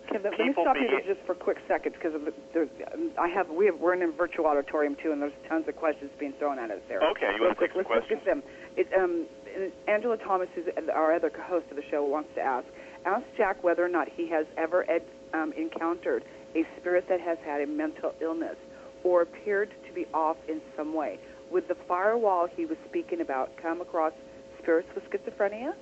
Okay, 0.09 0.25
let, 0.25 0.39
me 0.41 0.53
stop 0.53 0.75
you 0.75 0.89
begin- 0.89 1.05
there 1.05 1.15
just 1.15 1.27
for 1.27 1.35
quick 1.35 1.59
seconds 1.69 1.95
because 1.95 2.17
there's, 2.55 2.69
I 3.21 3.29
have 3.29 3.51
we 3.51 3.67
have 3.67 3.79
we're 3.79 3.93
in 3.93 4.03
a 4.03 4.09
virtual 4.09 4.47
auditorium 4.47 4.97
too, 4.97 5.13
and 5.13 5.21
there's 5.21 5.37
tons 5.49 5.69
of 5.69 5.77
questions 5.77 6.11
being 6.19 6.33
thrown 6.39 6.59
at 6.59 6.71
us 6.71 6.81
there. 6.89 7.03
Okay, 7.13 7.29
you 7.37 7.45
wanna 7.45 7.53
Real 7.53 7.69
take 7.69 7.73
quick, 7.73 7.87
let's 7.93 8.09
look 8.09 8.19
at 8.19 8.25
them. 8.25 8.43
It, 8.77 8.89
um, 8.97 9.27
Angela 9.87 10.17
Thomas, 10.17 10.49
who's 10.55 10.67
our 10.95 11.15
other 11.15 11.31
co 11.31 11.43
host 11.43 11.67
of 11.71 11.77
the 11.77 11.83
show, 11.91 12.05
wants 12.05 12.31
to 12.35 12.41
ask: 12.41 12.67
Ask 13.05 13.25
Jack 13.37 13.63
whether 13.63 13.85
or 13.85 13.89
not 13.89 14.09
he 14.09 14.29
has 14.29 14.47
ever 14.57 14.89
ed, 14.91 15.03
um, 15.35 15.53
encountered 15.57 16.25
a 16.55 16.65
spirit 16.79 17.07
that 17.09 17.21
has 17.21 17.39
had 17.45 17.61
a 17.61 17.67
mental 17.67 18.15
illness 18.21 18.57
or 19.05 19.23
appeared 19.23 19.71
to 19.87 19.93
be 19.93 20.07
off 20.13 20.37
in 20.49 20.61
some 20.77 20.95
way. 20.95 21.19
Would 21.51 21.69
the 21.69 21.77
firewall 21.87 22.47
he 22.47 22.67
was 22.67 22.77
speaking 22.89 23.21
about 23.21 23.57
come 23.57 23.81
across 23.81 24.13
spirits 24.61 24.89
with 24.95 25.05
schizophrenia? 25.11 25.73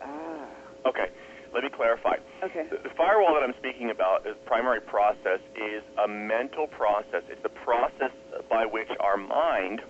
Ah, 0.00 0.46
okay, 0.86 1.06
let 1.54 1.64
me 1.64 1.70
clarify. 1.70 2.16
okay. 2.42 2.66
The, 2.70 2.88
the 2.88 2.94
firewall 2.96 3.34
that 3.34 3.42
I'm 3.42 3.54
speaking 3.58 3.90
about, 3.90 4.24
the 4.24 4.34
primary 4.46 4.80
process, 4.80 5.40
is 5.56 5.82
a 6.02 6.08
mental 6.08 6.66
process. 6.66 7.22
It's 7.28 7.42
the 7.42 7.48
process 7.48 8.10
by 8.48 8.66
which 8.66 8.88
our 9.00 9.16
mind 9.16 9.80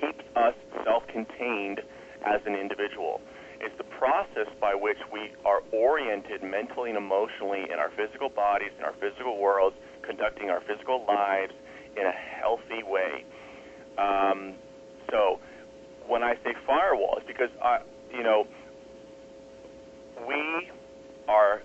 keeps 0.00 0.24
us 0.36 0.54
self-contained 0.84 1.80
as 2.24 2.40
an 2.46 2.54
individual. 2.54 3.20
It's 3.60 3.76
the 3.78 3.84
process 3.84 4.48
by 4.60 4.74
which 4.74 4.98
we 5.12 5.32
are 5.44 5.62
oriented 5.72 6.42
mentally 6.42 6.90
and 6.90 6.98
emotionally 6.98 7.64
in 7.72 7.78
our 7.78 7.90
physical 7.96 8.28
bodies, 8.28 8.72
in 8.78 8.84
our 8.84 8.94
physical 9.00 9.38
worlds, 9.38 9.76
conducting 10.02 10.50
our 10.50 10.60
physical 10.60 11.04
lives, 11.06 11.52
in 11.96 12.06
a 12.06 12.12
healthy 12.12 12.82
way. 12.82 13.24
Um, 13.96 14.54
so 15.10 15.38
when 16.06 16.22
I 16.22 16.34
say 16.44 16.54
firewall, 16.66 17.16
it's 17.18 17.26
because 17.26 17.50
I, 17.62 17.80
you 18.12 18.22
know, 18.22 18.46
we 20.26 20.70
are 21.28 21.62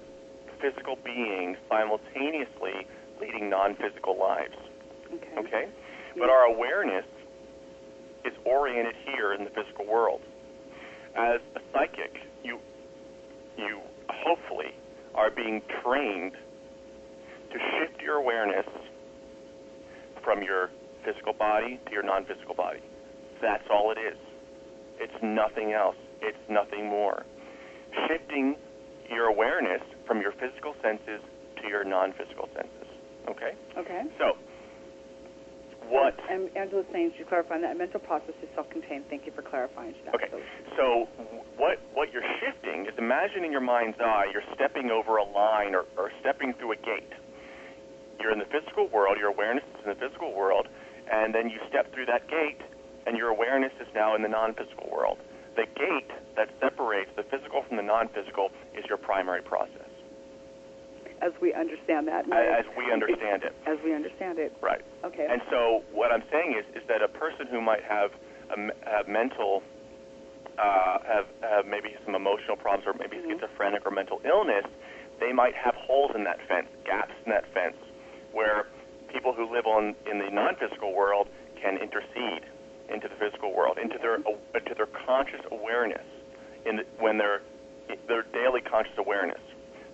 physical 0.62 0.98
beings 1.04 1.58
simultaneously 1.68 2.88
leading 3.20 3.50
non-physical 3.50 4.18
lives. 4.18 4.56
Okay. 5.14 5.40
Okay, 5.40 5.66
but 6.18 6.30
our 6.30 6.44
awareness 6.44 7.06
is 8.26 8.34
oriented 8.46 8.96
here 9.06 9.34
in 9.34 9.44
the 9.44 9.50
physical 9.50 9.86
world. 9.86 10.22
As 11.16 11.42
a 11.56 11.60
psychic, 11.74 12.16
you 12.44 12.60
you 13.58 13.80
hopefully 14.10 14.74
are 15.16 15.32
being 15.32 15.62
trained 15.84 16.34
to 17.52 17.58
shift 17.58 18.02
your 18.02 18.16
awareness 18.16 18.66
from 20.24 20.44
your 20.44 20.70
physical 21.04 21.34
body 21.34 21.80
to 21.86 21.92
your 21.92 22.04
non-physical 22.04 22.56
body. 22.56 22.80
That's 23.42 23.64
all 23.72 23.92
it 23.92 24.00
is. 24.00 24.18
It's 25.00 25.24
nothing 25.24 25.74
else. 25.74 25.96
It's 26.22 26.38
nothing 26.50 26.88
more. 26.88 27.26
Shifting 28.08 28.56
your 29.10 29.26
awareness 29.26 29.82
from 30.06 30.22
your 30.22 30.34
physical 30.34 30.76
senses 30.82 31.22
to 31.62 31.68
your 31.68 31.84
non-physical 31.84 32.50
senses. 32.54 32.88
Okay? 33.30 33.54
Okay. 33.78 34.04
So, 34.18 34.38
what 35.88 36.20
And 36.30 36.50
Angela's 36.56 36.86
saying, 36.92 37.14
she's 37.18 37.26
clarifying 37.28 37.62
that 37.62 37.78
mental 37.78 38.00
process 38.00 38.36
is 38.44 38.50
self-contained. 38.56 39.06
Thank 39.10 39.26
you 39.26 39.32
for 39.32 39.42
clarifying 39.42 39.96
that. 40.06 40.16
Okay. 40.16 40.30
So, 40.32 40.40
So 40.76 41.08
what 41.58 41.80
what 41.94 42.12
you're 42.14 42.28
shifting 42.40 42.86
is 42.86 42.94
imagine 42.98 43.44
in 43.44 43.52
your 43.52 43.62
mind's 43.62 44.00
eye 44.00 44.28
you're 44.32 44.46
stepping 44.56 44.92
over 44.92 45.18
a 45.18 45.24
line 45.26 45.76
or, 45.76 45.86
or 45.98 46.12
stepping 46.22 46.54
through 46.54 46.74
a 46.74 46.78
gate. 46.78 47.14
You're 48.20 48.32
in 48.32 48.40
the 48.40 48.52
physical 48.52 48.88
world, 48.90 49.18
your 49.18 49.30
awareness 49.30 49.64
is 49.80 49.86
in 49.86 49.90
the 49.90 50.00
physical 50.00 50.34
world, 50.36 50.68
and 51.12 51.34
then 51.34 51.50
you 51.50 51.60
step 51.70 51.94
through 51.94 52.06
that 52.08 52.28
gate 52.28 52.62
and 53.08 53.18
your 53.18 53.30
awareness 53.30 53.74
is 53.82 53.88
now 53.96 54.16
in 54.16 54.22
the 54.22 54.28
non-physical 54.30 54.90
world. 54.92 55.18
The 55.56 55.66
gate 55.76 56.12
that 56.36 56.50
separates 56.62 57.10
the 57.16 57.24
physical 57.24 57.64
from 57.68 57.78
the 57.78 57.84
non-physical 57.84 58.52
is 58.78 58.86
your 58.88 58.98
primary 58.98 59.42
process, 59.42 59.89
as 61.22 61.32
we 61.42 61.54
understand 61.54 62.08
that. 62.08 62.26
as 62.32 62.66
we 62.78 62.92
understand 62.92 63.44
it. 63.44 63.54
As 63.68 63.78
we 63.84 63.94
understand 63.94 64.40
it. 64.40 64.56
Right. 64.62 64.82
Okay. 65.04 65.28
And 65.30 65.42
so 65.50 65.84
what 65.92 66.12
I'm 66.12 66.24
saying 66.32 66.56
is, 66.58 66.66
is 66.82 66.88
that 66.88 67.02
a 67.02 67.08
person 67.08 67.48
who 67.48 67.62
might 67.62 67.84
have 67.84 68.12
a, 68.52 68.90
have 68.90 69.08
mental, 69.08 69.62
uh, 70.58 70.98
have, 71.06 71.26
have 71.42 71.66
maybe 71.66 71.96
some 72.06 72.16
emotional 72.16 72.56
problems 72.58 72.88
or 72.88 72.94
maybe 72.98 73.18
Mhm. 73.18 73.32
schizophrenic 73.40 73.86
or 73.86 73.92
mental 73.92 74.22
illness, 74.26 74.66
they 75.20 75.34
might 75.34 75.56
have 75.56 75.76
holes 75.76 76.12
in 76.16 76.24
that 76.24 76.40
fence, 76.48 76.68
gaps 76.86 77.14
in 77.26 77.32
that 77.32 77.46
fence, 77.54 77.76
where 78.32 78.68
people 79.10 79.34
who 79.34 79.46
live 79.52 79.68
on 79.68 79.96
in 80.10 80.20
the 80.20 80.30
non-physical 80.30 80.94
world 80.94 81.28
can 81.62 81.78
intercede 81.78 82.44
into 82.88 83.08
the 83.08 83.16
physical 83.16 83.54
world, 83.54 83.78
into 83.78 83.98
their 84.00 84.16
into 84.16 84.74
their 84.76 84.88
conscious 85.06 85.42
awareness, 85.52 86.06
in 86.66 86.78
the, 86.78 86.86
when 87.00 87.18
they're 87.18 87.42
their 88.08 88.24
daily 88.34 88.62
conscious 88.62 88.98
awareness. 88.98 89.40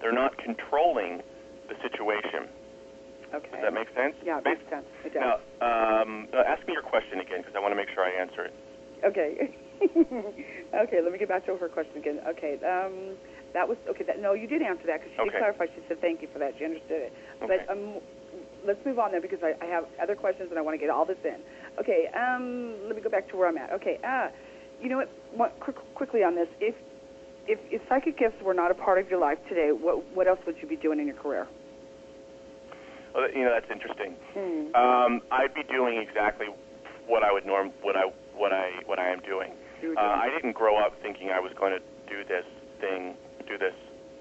They're 0.01 0.13
not 0.15 0.37
controlling 0.37 1.21
the 1.69 1.75
situation. 1.81 2.49
okay. 3.33 3.49
Does 3.51 3.61
that 3.63 3.73
make 3.73 3.89
sense? 3.95 4.15
Yeah, 4.23 4.37
it 4.39 4.45
makes 4.45 4.65
sense. 4.69 4.85
It 5.03 5.13
does. 5.13 5.21
Now, 5.21 5.35
um, 5.61 6.27
uh, 6.33 6.43
ask 6.45 6.65
me 6.67 6.73
your 6.73 6.83
question 6.85 7.19
again 7.19 7.41
because 7.41 7.55
I 7.55 7.59
want 7.59 7.71
to 7.71 7.79
make 7.79 7.89
sure 7.93 8.03
I 8.03 8.11
answer 8.13 8.45
it. 8.45 8.53
Okay. 9.03 9.55
okay, 9.83 10.99
let 11.03 11.11
me 11.11 11.17
get 11.19 11.27
back 11.27 11.45
to 11.45 11.55
her 11.57 11.67
question 11.67 11.97
again. 11.97 12.19
Okay, 12.29 12.55
um, 12.63 13.17
that 13.53 13.67
was 13.67 13.77
okay. 13.89 14.03
That, 14.07 14.21
no, 14.21 14.33
you 14.33 14.47
did 14.47 14.61
answer 14.61 14.87
that 14.87 15.01
because 15.03 15.11
she 15.15 15.21
Okay. 15.21 15.31
did 15.31 15.39
clarify. 15.39 15.65
She 15.75 15.81
said 15.87 15.99
thank 15.99 16.21
you 16.21 16.29
for 16.31 16.39
that. 16.39 16.53
She 16.57 16.63
understood 16.65 17.11
it. 17.11 17.13
Okay. 17.43 17.59
But 17.59 17.69
um, 17.71 17.99
let's 18.65 18.79
move 18.85 18.99
on 18.99 19.11
then 19.11 19.21
because 19.21 19.39
I, 19.43 19.53
I 19.61 19.67
have 19.67 19.85
other 20.01 20.15
questions 20.15 20.47
and 20.49 20.57
I 20.57 20.61
want 20.61 20.75
to 20.75 20.81
get 20.81 20.89
all 20.89 21.05
this 21.05 21.19
in. 21.25 21.39
Okay, 21.79 22.07
um, 22.15 22.87
let 22.87 22.95
me 22.95 23.01
go 23.01 23.09
back 23.09 23.27
to 23.29 23.37
where 23.37 23.47
I'm 23.49 23.57
at. 23.57 23.71
Okay, 23.73 23.99
uh, 24.03 24.29
you 24.81 24.87
know 24.89 24.97
what? 24.97 25.09
what 25.35 25.59
quick, 25.59 25.75
quickly 25.93 26.23
on 26.23 26.35
this, 26.35 26.47
if 26.59 26.75
if 27.47 27.59
if 27.71 27.81
psychic 27.89 28.17
gifts 28.17 28.41
were 28.43 28.53
not 28.53 28.71
a 28.71 28.73
part 28.75 28.99
of 28.99 29.09
your 29.09 29.19
life 29.19 29.37
today, 29.49 29.71
what 29.71 30.03
what 30.13 30.27
else 30.27 30.39
would 30.45 30.57
you 30.61 30.67
be 30.67 30.75
doing 30.75 30.99
in 30.99 31.07
your 31.07 31.15
career? 31.15 31.47
Well, 33.13 33.31
you 33.31 33.43
know, 33.45 33.51
that's 33.53 33.71
interesting. 33.71 34.15
Hmm. 34.33 34.75
Um, 34.75 35.21
I'd 35.31 35.53
be 35.53 35.63
doing 35.63 35.97
exactly 35.97 36.47
what 37.07 37.23
I 37.23 37.31
would 37.31 37.45
norm 37.45 37.71
what 37.81 37.95
I 37.95 38.11
what 38.35 38.51
I 38.51 38.71
what 38.85 38.99
I 38.99 39.09
am 39.09 39.19
doing. 39.21 39.53
Were 39.83 39.97
Uh, 39.97 40.01
I 40.01 40.29
didn't 40.33 40.53
grow 40.53 40.77
up 40.77 40.93
thinking 41.01 41.29
I 41.29 41.39
was 41.39 41.53
going 41.53 41.73
to 41.73 41.83
do 42.09 42.23
this 42.27 42.45
thing, 42.79 43.15
do 43.47 43.57
this, 43.57 43.73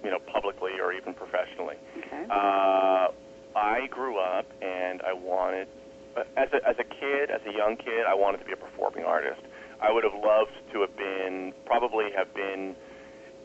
you 0.02 0.10
know, 0.10 0.18
publicly 0.32 0.72
or 0.82 0.92
even 0.92 1.14
professionally. 1.14 1.76
okay. 1.98 2.26
Uh, 2.30 3.08
I 3.56 3.86
grew 3.88 4.18
up 4.18 4.46
and 4.60 5.00
I 5.02 5.12
wanted, 5.12 5.68
as 6.36 6.48
a, 6.52 6.68
as 6.68 6.76
a 6.78 6.84
kid, 6.84 7.30
as 7.30 7.40
a 7.46 7.52
young 7.56 7.76
kid, 7.76 8.02
I 8.06 8.14
wanted 8.14 8.38
to 8.38 8.44
be 8.44 8.52
a 8.52 8.56
performing 8.56 9.04
artist. 9.04 9.40
I 9.80 9.92
would 9.92 10.02
have 10.02 10.14
loved 10.14 10.52
to 10.72 10.80
have 10.80 10.96
been, 10.96 11.52
probably 11.64 12.06
have 12.16 12.34
been, 12.34 12.74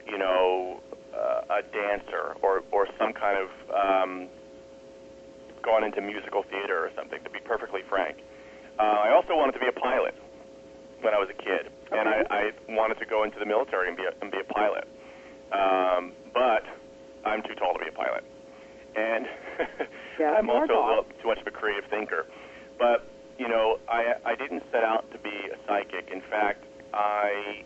you 0.09 0.17
know, 0.17 0.79
uh, 1.13 1.59
a 1.59 1.61
dancer 1.61 2.35
or, 2.41 2.63
or 2.71 2.87
some 2.97 3.13
kind 3.13 3.37
of 3.37 3.49
um, 3.73 4.27
gone 5.63 5.83
into 5.83 6.01
musical 6.01 6.43
theater 6.43 6.85
or 6.85 6.91
something, 6.95 7.23
to 7.23 7.29
be 7.29 7.39
perfectly 7.39 7.81
frank. 7.89 8.17
Uh, 8.79 8.83
I 8.83 9.11
also 9.11 9.35
wanted 9.35 9.53
to 9.53 9.59
be 9.59 9.67
a 9.67 9.79
pilot 9.79 10.15
when 11.01 11.13
I 11.13 11.19
was 11.19 11.29
a 11.29 11.37
kid, 11.37 11.71
and 11.91 12.07
I, 12.07 12.23
I 12.29 12.41
wanted 12.69 12.99
to 12.99 13.05
go 13.05 13.23
into 13.23 13.39
the 13.39 13.45
military 13.45 13.87
and 13.87 13.97
be 13.97 14.03
a, 14.03 14.13
and 14.21 14.31
be 14.31 14.39
a 14.39 14.53
pilot. 14.53 14.87
Um, 15.51 16.13
but 16.33 16.63
I'm 17.25 17.41
too 17.41 17.55
tall 17.55 17.73
to 17.73 17.79
be 17.79 17.89
a 17.89 17.95
pilot, 17.95 18.23
and 18.95 19.25
Yeah, 20.19 20.35
I'm 20.37 20.49
also 20.49 20.73
a 20.73 20.85
little 20.87 21.05
too 21.21 21.27
much 21.29 21.39
of 21.39 21.47
a 21.47 21.51
creative 21.51 21.89
thinker. 21.89 22.25
But 22.77 23.07
you 23.37 23.47
know, 23.47 23.79
I 23.87 24.15
I 24.25 24.35
didn't 24.35 24.63
set 24.71 24.83
out 24.83 25.09
to 25.11 25.17
be 25.17 25.31
a 25.51 25.55
psychic. 25.65 26.11
In 26.11 26.21
fact, 26.29 26.65
I 26.93 27.63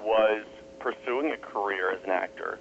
was 0.00 0.46
pursuing 0.84 1.32
a 1.32 1.38
career 1.38 1.90
as 1.90 2.00
an 2.04 2.10
actor, 2.10 2.58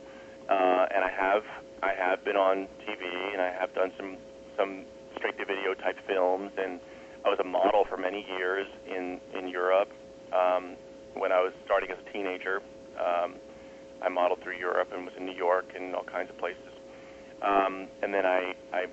uh, 0.49 0.87
and 0.95 1.03
I 1.03 1.11
have 1.11 1.43
I 1.83 1.91
have 1.91 2.23
been 2.23 2.37
on 2.37 2.69
TV 2.87 3.03
and 3.33 3.41
I 3.41 3.51
have 3.51 3.75
done 3.75 3.91
some 3.97 4.15
some 4.57 4.85
straight 5.17 5.37
to 5.37 5.45
video 5.45 5.73
type 5.73 5.97
films, 6.07 6.51
and 6.57 6.79
I 7.25 7.29
was 7.29 7.39
a 7.39 7.43
model 7.43 7.83
for 7.89 7.97
many 7.97 8.25
years 8.39 8.65
in 8.87 9.19
in 9.37 9.49
Europe. 9.49 9.91
Um, 10.31 10.77
when 11.15 11.33
I 11.33 11.41
was 11.43 11.51
starting 11.65 11.91
as 11.91 11.97
a 11.99 12.13
teenager, 12.13 12.61
um, 12.97 13.35
I 14.01 14.07
modeled 14.07 14.41
through 14.41 14.57
Europe 14.57 14.89
and 14.93 15.05
was 15.05 15.13
in 15.17 15.25
New 15.25 15.35
York 15.35 15.65
and 15.75 15.93
all 15.93 16.05
kinds 16.05 16.29
of 16.29 16.37
places. 16.37 16.73
Um, 17.41 17.87
and 18.01 18.13
then 18.13 18.25
I 18.25 18.55
I 18.71 18.85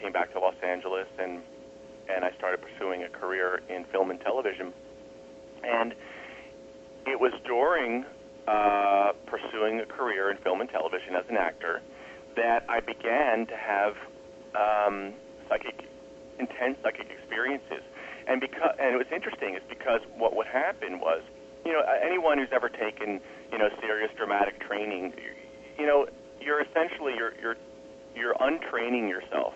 came 0.00 0.12
back 0.12 0.32
to 0.32 0.40
Los 0.40 0.56
Angeles 0.64 1.08
and 1.18 1.42
and 2.08 2.24
I 2.24 2.32
started 2.38 2.60
pursuing 2.62 3.02
a 3.02 3.10
career 3.10 3.60
in 3.68 3.84
film 3.92 4.10
and 4.10 4.18
television. 4.20 4.72
And 5.62 5.92
it 7.06 7.20
was 7.20 7.32
during 7.44 8.06
uh, 8.48 9.12
pursuing 9.26 9.78
a 9.80 9.84
career 9.84 10.30
in 10.30 10.38
film 10.38 10.60
and 10.62 10.70
television 10.70 11.14
as 11.14 11.24
an 11.28 11.36
actor 11.36 11.82
that 12.34 12.64
I 12.68 12.80
began 12.80 13.46
to 13.46 13.56
have 13.56 13.92
um, 14.56 15.12
psychic, 15.48 15.84
intense 16.38 16.78
psychic 16.82 17.08
experiences. 17.10 17.84
And 18.26 18.40
because, 18.40 18.72
and 18.80 18.94
it 18.94 18.96
was 18.96 19.12
interesting, 19.12 19.54
is 19.54 19.62
because 19.68 20.00
what 20.16 20.34
would 20.34 20.46
happen 20.46 21.00
was, 21.00 21.20
you 21.66 21.72
know, 21.72 21.82
anyone 22.02 22.38
who's 22.38 22.52
ever 22.52 22.70
taken, 22.70 23.20
you 23.52 23.58
know, 23.58 23.68
serious 23.80 24.10
dramatic 24.16 24.60
training, 24.60 25.12
you 25.78 25.86
know, 25.86 26.06
you're 26.40 26.62
essentially 26.62 27.12
you're 27.16 27.32
you're 27.40 27.56
you're 28.14 28.36
untraining 28.40 29.08
yourself. 29.08 29.52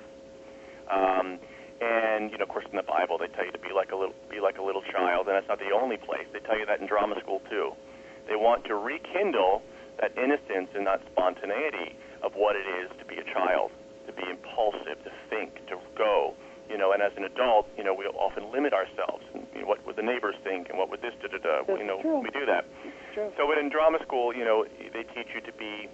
Um, 0.90 1.38
and 1.80 2.30
you 2.30 2.36
know, 2.36 2.44
of 2.44 2.48
course, 2.50 2.66
in 2.70 2.76
the 2.76 2.82
Bible, 2.82 3.16
they 3.16 3.28
tell 3.28 3.44
you 3.44 3.52
to 3.52 3.58
be 3.58 3.72
like 3.74 3.92
a 3.92 3.96
little 3.96 4.14
be 4.30 4.40
like 4.40 4.58
a 4.58 4.62
little 4.62 4.82
child, 4.82 5.28
and 5.28 5.36
that's 5.36 5.48
not 5.48 5.58
the 5.58 5.72
only 5.72 5.96
place. 5.96 6.26
They 6.32 6.40
tell 6.40 6.58
you 6.58 6.66
that 6.66 6.80
in 6.80 6.86
drama 6.86 7.16
school 7.20 7.40
too. 7.48 7.72
They 8.28 8.36
want 8.36 8.64
to 8.66 8.74
rekindle 8.76 9.62
that 10.00 10.16
innocence 10.16 10.70
and 10.74 10.86
that 10.86 11.00
spontaneity 11.12 11.96
of 12.22 12.32
what 12.34 12.56
it 12.56 12.66
is 12.82 12.90
to 12.98 13.04
be 13.04 13.16
a 13.18 13.24
child, 13.24 13.70
to 14.06 14.12
be 14.12 14.22
impulsive, 14.28 15.02
to 15.04 15.10
think, 15.30 15.54
to 15.68 15.76
go. 15.96 16.34
You 16.70 16.78
know, 16.78 16.92
and 16.92 17.02
as 17.02 17.12
an 17.16 17.24
adult, 17.24 17.68
you 17.76 17.84
know, 17.84 17.92
we 17.92 18.06
often 18.06 18.50
limit 18.50 18.72
ourselves. 18.72 19.24
And, 19.34 19.46
you 19.54 19.60
know, 19.62 19.66
what 19.66 19.84
would 19.86 19.96
the 19.96 20.02
neighbors 20.02 20.36
think, 20.42 20.70
and 20.70 20.78
what 20.78 20.88
would 20.90 21.02
this 21.02 21.12
da 21.20 21.28
da 21.28 21.38
da? 21.38 21.62
That's 21.66 21.78
You 21.80 21.84
know, 21.86 22.00
true. 22.00 22.20
we 22.20 22.30
do 22.30 22.46
that. 22.46 22.64
So, 23.14 23.46
but 23.46 23.58
in 23.58 23.68
drama 23.68 23.98
school, 24.02 24.34
you 24.34 24.44
know, 24.44 24.64
they 24.92 25.02
teach 25.14 25.28
you 25.34 25.40
to 25.42 25.52
be 25.58 25.88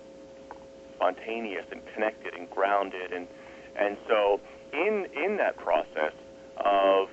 spontaneous 0.95 1.64
and 1.72 1.81
connected 1.95 2.35
and 2.35 2.49
grounded, 2.51 3.12
and 3.12 3.26
and 3.76 3.97
so 4.09 4.41
in 4.72 5.07
in 5.16 5.37
that 5.39 5.57
process 5.57 6.12
of 6.59 7.09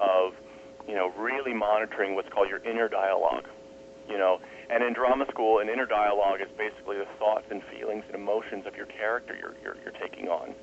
of 0.00 0.32
you 0.88 0.94
know 0.94 1.12
really 1.18 1.52
monitoring 1.54 2.14
what's 2.14 2.28
called 2.30 2.48
your 2.48 2.62
inner 2.64 2.88
dialogue, 2.88 3.46
you 4.10 4.18
know, 4.18 4.40
and 4.68 4.82
in 4.82 4.92
drama 4.92 5.24
school, 5.30 5.60
an 5.60 5.68
inner 5.68 5.86
dialogue 5.86 6.40
is 6.42 6.48
basically 6.58 6.98
the 6.98 7.08
thoughts 7.18 7.46
and 7.50 7.62
feelings 7.70 8.04
and 8.06 8.16
emotions 8.16 8.66
of 8.66 8.74
your 8.74 8.86
character 8.86 9.36
you're 9.38 9.54
you're, 9.62 9.76
you're 9.82 9.98
taking 10.02 10.28
on, 10.28 10.54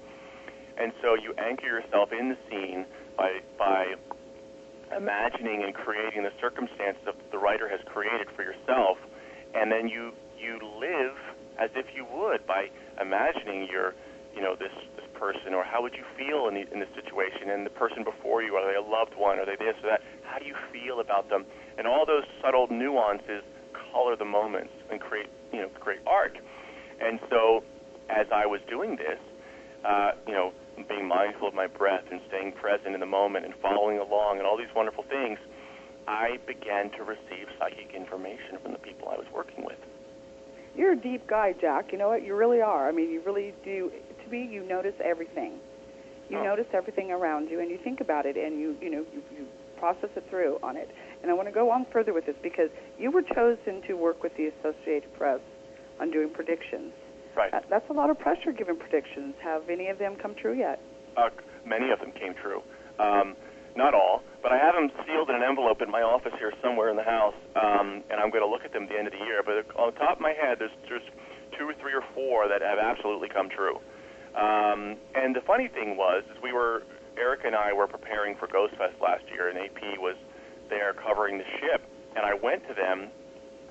and 0.78 0.91
so 1.02 1.16
you 1.16 1.34
anchor 1.39 1.66
yourself 1.66 2.12
in 2.12 2.30
the 2.30 2.38
scene 2.50 2.86
by 3.16 3.39
by 3.58 3.95
imagining 4.95 5.64
and 5.64 5.74
creating 5.74 6.24
the 6.24 6.32
circumstances 6.39 7.02
that 7.06 7.16
the 7.32 7.38
writer 7.38 7.68
has 7.68 7.80
created 7.86 8.28
for 8.36 8.43
yourself, 8.43 8.98
and 9.56 9.72
then 9.72 9.88
you 9.88 10.12
you 10.38 10.60
live 10.80 11.16
as 11.58 11.72
if 11.76 11.88
you 11.95 12.06
would 12.14 12.45
by 12.45 12.70
imagining 13.00 13.68
your 13.72 13.95
you 14.38 14.43
know, 14.43 14.54
this 14.54 14.72
this 14.95 15.10
person, 15.18 15.58
or 15.58 15.66
how 15.66 15.82
would 15.82 15.98
you 15.98 16.06
feel 16.14 16.48
in 16.48 16.54
the, 16.54 16.70
in 16.70 16.78
this 16.78 16.93
situation? 16.93 17.50
And 17.50 17.66
the 17.66 17.74
person 17.74 18.06
before 18.06 18.43
you, 18.43 18.54
are 18.54 18.62
they 18.70 18.78
a 18.78 18.86
loved 18.86 19.18
one? 19.18 19.39
Are 19.41 19.50
they 19.50 19.58
this 19.58 19.74
or 19.82 19.89
that? 19.89 20.06
How 20.22 20.38
do 20.38 20.45
you 20.45 20.54
feel 20.72 21.02
about 21.02 21.28
them? 21.28 21.43
And 21.78 21.88
all 21.88 22.05
those 22.05 22.23
subtle 22.41 22.67
nuances 22.69 23.43
color 23.91 24.15
the 24.15 24.25
moments 24.25 24.73
and 24.91 24.99
create, 24.99 25.28
you 25.53 25.59
know, 25.61 25.69
create 25.80 26.01
art. 26.07 26.38
And 26.99 27.19
so, 27.30 27.63
as 28.09 28.25
I 28.34 28.45
was 28.45 28.61
doing 28.69 28.95
this, 28.95 29.19
uh, 29.86 30.11
you 30.25 30.34
know, 30.34 30.53
being 30.89 31.07
mindful 31.07 31.47
of 31.47 31.53
my 31.53 31.67
breath 31.67 32.03
and 32.11 32.19
staying 32.28 32.53
present 32.53 32.93
in 32.93 32.99
the 32.99 33.05
moment 33.05 33.45
and 33.45 33.53
following 33.61 33.99
along 33.99 34.38
and 34.38 34.47
all 34.47 34.57
these 34.57 34.73
wonderful 34.75 35.03
things, 35.09 35.39
I 36.07 36.38
began 36.47 36.89
to 36.91 37.03
receive 37.03 37.47
psychic 37.59 37.93
information 37.93 38.57
from 38.63 38.71
the 38.71 38.80
people 38.80 39.09
I 39.09 39.17
was 39.17 39.28
working 39.34 39.63
with. 39.65 39.78
You're 40.75 40.93
a 40.93 40.95
deep 40.95 41.28
guy, 41.28 41.53
Jack. 41.59 41.91
You 41.91 41.97
know 41.97 42.09
what? 42.09 42.23
You 42.23 42.36
really 42.36 42.61
are. 42.61 42.88
I 42.88 42.91
mean, 42.91 43.09
you 43.11 43.21
really 43.25 43.53
do. 43.63 43.91
To 44.23 44.32
me, 44.32 44.47
you 44.49 44.63
notice 44.63 44.93
everything. 45.03 45.59
You 46.30 46.38
Oh. 46.39 46.43
notice 46.43 46.67
everything 46.73 47.11
around 47.11 47.49
you, 47.49 47.59
and 47.61 47.69
you 47.69 47.78
think 47.78 47.99
about 48.01 48.25
it, 48.25 48.38
and 48.38 48.59
you, 48.59 48.78
you 48.82 48.89
know, 48.89 49.05
you, 49.13 49.23
you 49.36 49.47
process 49.80 50.09
it 50.15 50.23
through 50.30 50.59
on 50.61 50.75
it. 50.78 50.89
And 51.22 51.32
I 51.32 51.34
want 51.34 51.47
to 51.47 51.53
go 51.53 51.70
on 51.72 51.86
further 51.91 52.13
with 52.13 52.26
this 52.26 52.36
because 52.41 52.70
you 52.97 53.11
were 53.11 53.22
chosen 53.22 53.82
to 53.88 53.93
work 53.93 54.24
with 54.24 54.36
the 54.38 54.47
Associated 54.47 55.13
Press 55.18 55.39
on 55.99 56.11
doing 56.11 56.30
predictions. 56.30 56.93
Right. 57.36 57.51
That, 57.51 57.65
that's 57.70 57.89
a 57.89 57.93
lot 57.93 58.09
of 58.09 58.20
pressure 58.20 58.51
given 58.51 58.78
predictions. 58.78 59.36
Have 59.43 59.70
any 59.70 59.88
of 59.88 59.99
them 59.99 60.15
come 60.15 60.36
true 60.36 60.53
yet? 60.53 60.80
Uh, 61.15 61.30
many 61.65 61.91
of 61.91 61.99
them 61.99 62.11
came 62.11 62.34
true. 62.34 62.61
Um, 62.99 63.36
not 63.76 63.93
all, 63.93 64.24
but 64.41 64.51
I 64.51 64.57
have 64.57 64.74
them 64.74 64.89
sealed 65.05 65.30
in 65.30 65.36
an 65.36 65.43
envelope 65.43 65.82
in 65.82 65.91
my 65.91 66.01
office 66.01 66.34
here 66.39 66.51
somewhere 66.63 66.89
in 66.89 66.97
the 66.97 67.05
house, 67.05 67.36
um, 67.55 68.01
and 68.09 68.20
I'm 68.20 68.32
going 68.32 68.41
to 68.41 68.49
look 68.49 68.65
at 68.65 68.74
them 68.74 68.84
at 68.84 68.89
the 68.89 68.97
end 68.97 69.05
of 69.05 69.13
the 69.13 69.22
year. 69.22 69.43
But 69.45 69.70
on 69.78 69.93
the 69.93 69.99
top 69.99 70.18
of 70.18 70.22
my 70.22 70.34
head, 70.34 70.57
there's 70.57 70.74
there's 70.89 71.05
two 71.57 71.70
or 71.70 71.76
three 71.76 71.93
or 71.93 72.03
four 72.15 72.47
that 72.49 72.61
have 72.61 72.80
absolutely 72.80 73.30
come 73.30 73.49
true. 73.49 73.78
Um, 74.34 74.97
and 75.13 75.36
the 75.36 75.41
funny 75.45 75.68
thing 75.68 75.95
was, 75.95 76.24
is 76.34 76.41
we 76.41 76.53
were 76.53 76.84
Eric 77.18 77.41
and 77.45 77.55
I 77.55 77.74
were 77.74 77.88
preparing 77.88 78.36
for 78.36 78.47
Ghost 78.47 78.74
Fest 78.78 78.95
last 79.01 79.26
year, 79.30 79.49
and 79.49 79.57
AP 79.57 79.99
was 80.01 80.15
there 80.70 80.93
covering 80.93 81.38
the 81.38 81.47
ship, 81.59 81.82
and 82.15 82.26
I 82.26 82.34
went 82.34 82.68
to 82.68 82.74
them, 82.74 83.09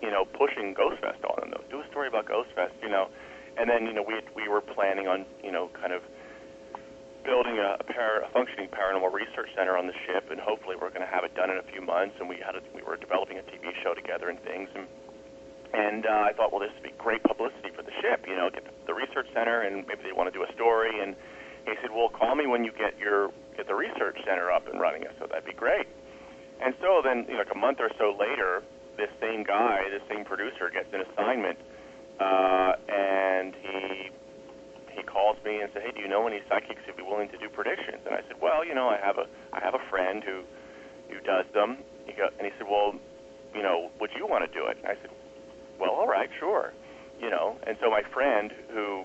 you 0.02 0.10
know, 0.10 0.24
pushing 0.24 0.74
Ghost 0.74 1.00
Fest 1.00 1.24
on 1.24 1.50
them. 1.50 1.60
Do 1.70 1.80
a 1.80 1.86
story 1.90 2.08
about 2.08 2.26
Ghost 2.26 2.50
Fest, 2.54 2.74
you 2.82 2.88
know, 2.88 3.08
and 3.56 3.68
then 3.68 3.86
you 3.86 3.92
know 3.92 4.04
we 4.06 4.20
we 4.34 4.48
were 4.48 4.60
planning 4.60 5.06
on 5.08 5.24
you 5.42 5.52
know 5.52 5.70
kind 5.74 5.92
of 5.92 6.02
building 7.24 7.58
a, 7.58 7.76
a, 7.80 7.84
par- 7.84 8.22
a 8.22 8.30
functioning 8.30 8.70
paranormal 8.70 9.12
research 9.12 9.50
center 9.56 9.76
on 9.76 9.86
the 9.86 9.96
ship, 10.06 10.30
and 10.30 10.38
hopefully 10.38 10.76
we're 10.78 10.94
going 10.94 11.02
to 11.02 11.10
have 11.10 11.24
it 11.24 11.34
done 11.34 11.50
in 11.50 11.58
a 11.58 11.66
few 11.74 11.82
months. 11.82 12.14
And 12.20 12.28
we 12.28 12.38
had 12.38 12.54
a, 12.54 12.62
we 12.72 12.82
were 12.82 12.96
developing 12.96 13.38
a 13.38 13.42
TV 13.42 13.74
show 13.82 13.94
together 13.94 14.28
and 14.28 14.38
things, 14.42 14.70
and 14.74 14.86
and 15.74 16.06
uh, 16.06 16.30
I 16.30 16.32
thought, 16.32 16.52
well, 16.52 16.60
this 16.60 16.70
would 16.74 16.86
be 16.86 16.94
great 16.96 17.22
publicity 17.22 17.70
for 17.74 17.82
the 17.82 17.92
ship. 18.00 18.24
You 18.28 18.36
know, 18.36 18.48
get 18.48 18.64
the, 18.64 18.72
the 18.86 18.94
research 18.94 19.26
center, 19.34 19.60
and 19.60 19.86
maybe 19.86 20.02
they 20.04 20.12
want 20.12 20.32
to 20.32 20.36
do 20.36 20.46
a 20.46 20.52
story. 20.54 21.02
And 21.02 21.16
he 21.66 21.74
said, 21.82 21.90
well, 21.90 22.08
call 22.08 22.34
me 22.34 22.46
when 22.46 22.64
you 22.64 22.72
get 22.72 22.98
your 22.98 23.30
get 23.56 23.66
the 23.66 23.74
research 23.74 24.16
center 24.24 24.50
up 24.50 24.68
and 24.68 24.80
running. 24.80 25.02
I 25.02 25.12
said, 25.18 25.30
that'd 25.30 25.44
be 25.44 25.52
great. 25.52 25.88
And 26.60 26.74
so 26.80 27.00
then, 27.04 27.26
you 27.28 27.34
know, 27.34 27.44
like 27.44 27.54
a 27.54 27.58
month 27.58 27.78
or 27.80 27.90
so 27.98 28.16
later, 28.18 28.62
this 28.96 29.10
same 29.20 29.44
guy, 29.44 29.88
this 29.90 30.02
same 30.08 30.24
producer, 30.24 30.70
gets 30.70 30.88
an 30.92 31.02
assignment, 31.02 31.58
uh, 32.18 32.72
and 32.88 33.54
he 33.60 34.10
he 34.96 35.02
calls 35.02 35.36
me 35.44 35.60
and 35.60 35.70
said, 35.72 35.82
"Hey, 35.82 35.92
do 35.92 36.00
you 36.00 36.08
know 36.08 36.26
any 36.26 36.40
psychics 36.48 36.80
who'd 36.86 36.96
be 36.96 37.02
willing 37.02 37.28
to 37.28 37.36
do 37.36 37.48
predictions?" 37.48 38.00
And 38.06 38.14
I 38.14 38.22
said, 38.26 38.40
"Well, 38.40 38.64
you 38.64 38.74
know, 38.74 38.88
I 38.88 38.96
have 38.96 39.18
a 39.18 39.26
I 39.52 39.60
have 39.60 39.74
a 39.74 39.84
friend 39.90 40.24
who 40.24 40.42
who 41.10 41.20
does 41.20 41.44
them." 41.52 41.78
He 42.06 42.12
go, 42.12 42.28
and 42.38 42.46
he 42.46 42.52
said, 42.56 42.66
"Well, 42.68 42.94
you 43.54 43.62
know, 43.62 43.90
would 44.00 44.10
you 44.16 44.26
want 44.26 44.50
to 44.50 44.52
do 44.58 44.66
it?" 44.66 44.78
And 44.78 44.86
I 44.86 44.96
said, 45.02 45.10
"Well, 45.78 45.90
all 45.90 46.06
right, 46.08 46.30
sure." 46.38 46.72
You 47.20 47.30
know, 47.30 47.56
and 47.66 47.76
so 47.80 47.90
my 47.90 48.02
friend 48.02 48.52
who 48.72 49.04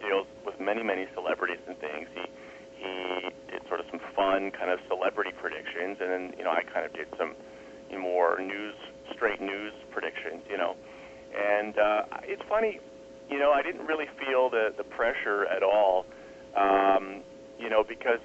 deals 0.00 0.26
with 0.44 0.58
many 0.58 0.82
many 0.82 1.06
celebrities 1.14 1.60
and 1.68 1.78
things, 1.78 2.08
he 2.14 2.24
he 2.82 3.30
sort 3.72 3.80
of 3.80 3.86
some 3.88 4.00
fun 4.14 4.50
kind 4.52 4.68
of 4.68 4.78
celebrity 4.86 5.32
predictions, 5.40 5.96
and 5.96 6.12
then 6.12 6.34
you 6.36 6.44
know 6.44 6.50
I 6.50 6.60
kind 6.60 6.84
of 6.84 6.92
did 6.92 7.08
some 7.16 7.32
you 7.88 7.96
know, 7.96 8.02
more 8.02 8.38
news 8.38 8.74
straight 9.16 9.40
news 9.40 9.72
predictions, 9.90 10.44
you 10.50 10.58
know. 10.58 10.76
And 11.32 11.78
uh, 11.78 12.02
it's 12.24 12.42
funny, 12.50 12.80
you 13.30 13.38
know, 13.38 13.50
I 13.50 13.62
didn't 13.62 13.86
really 13.86 14.04
feel 14.20 14.50
the, 14.50 14.74
the 14.76 14.84
pressure 14.84 15.46
at 15.46 15.62
all, 15.62 16.04
um, 16.54 17.22
you 17.58 17.70
know, 17.70 17.82
because 17.82 18.20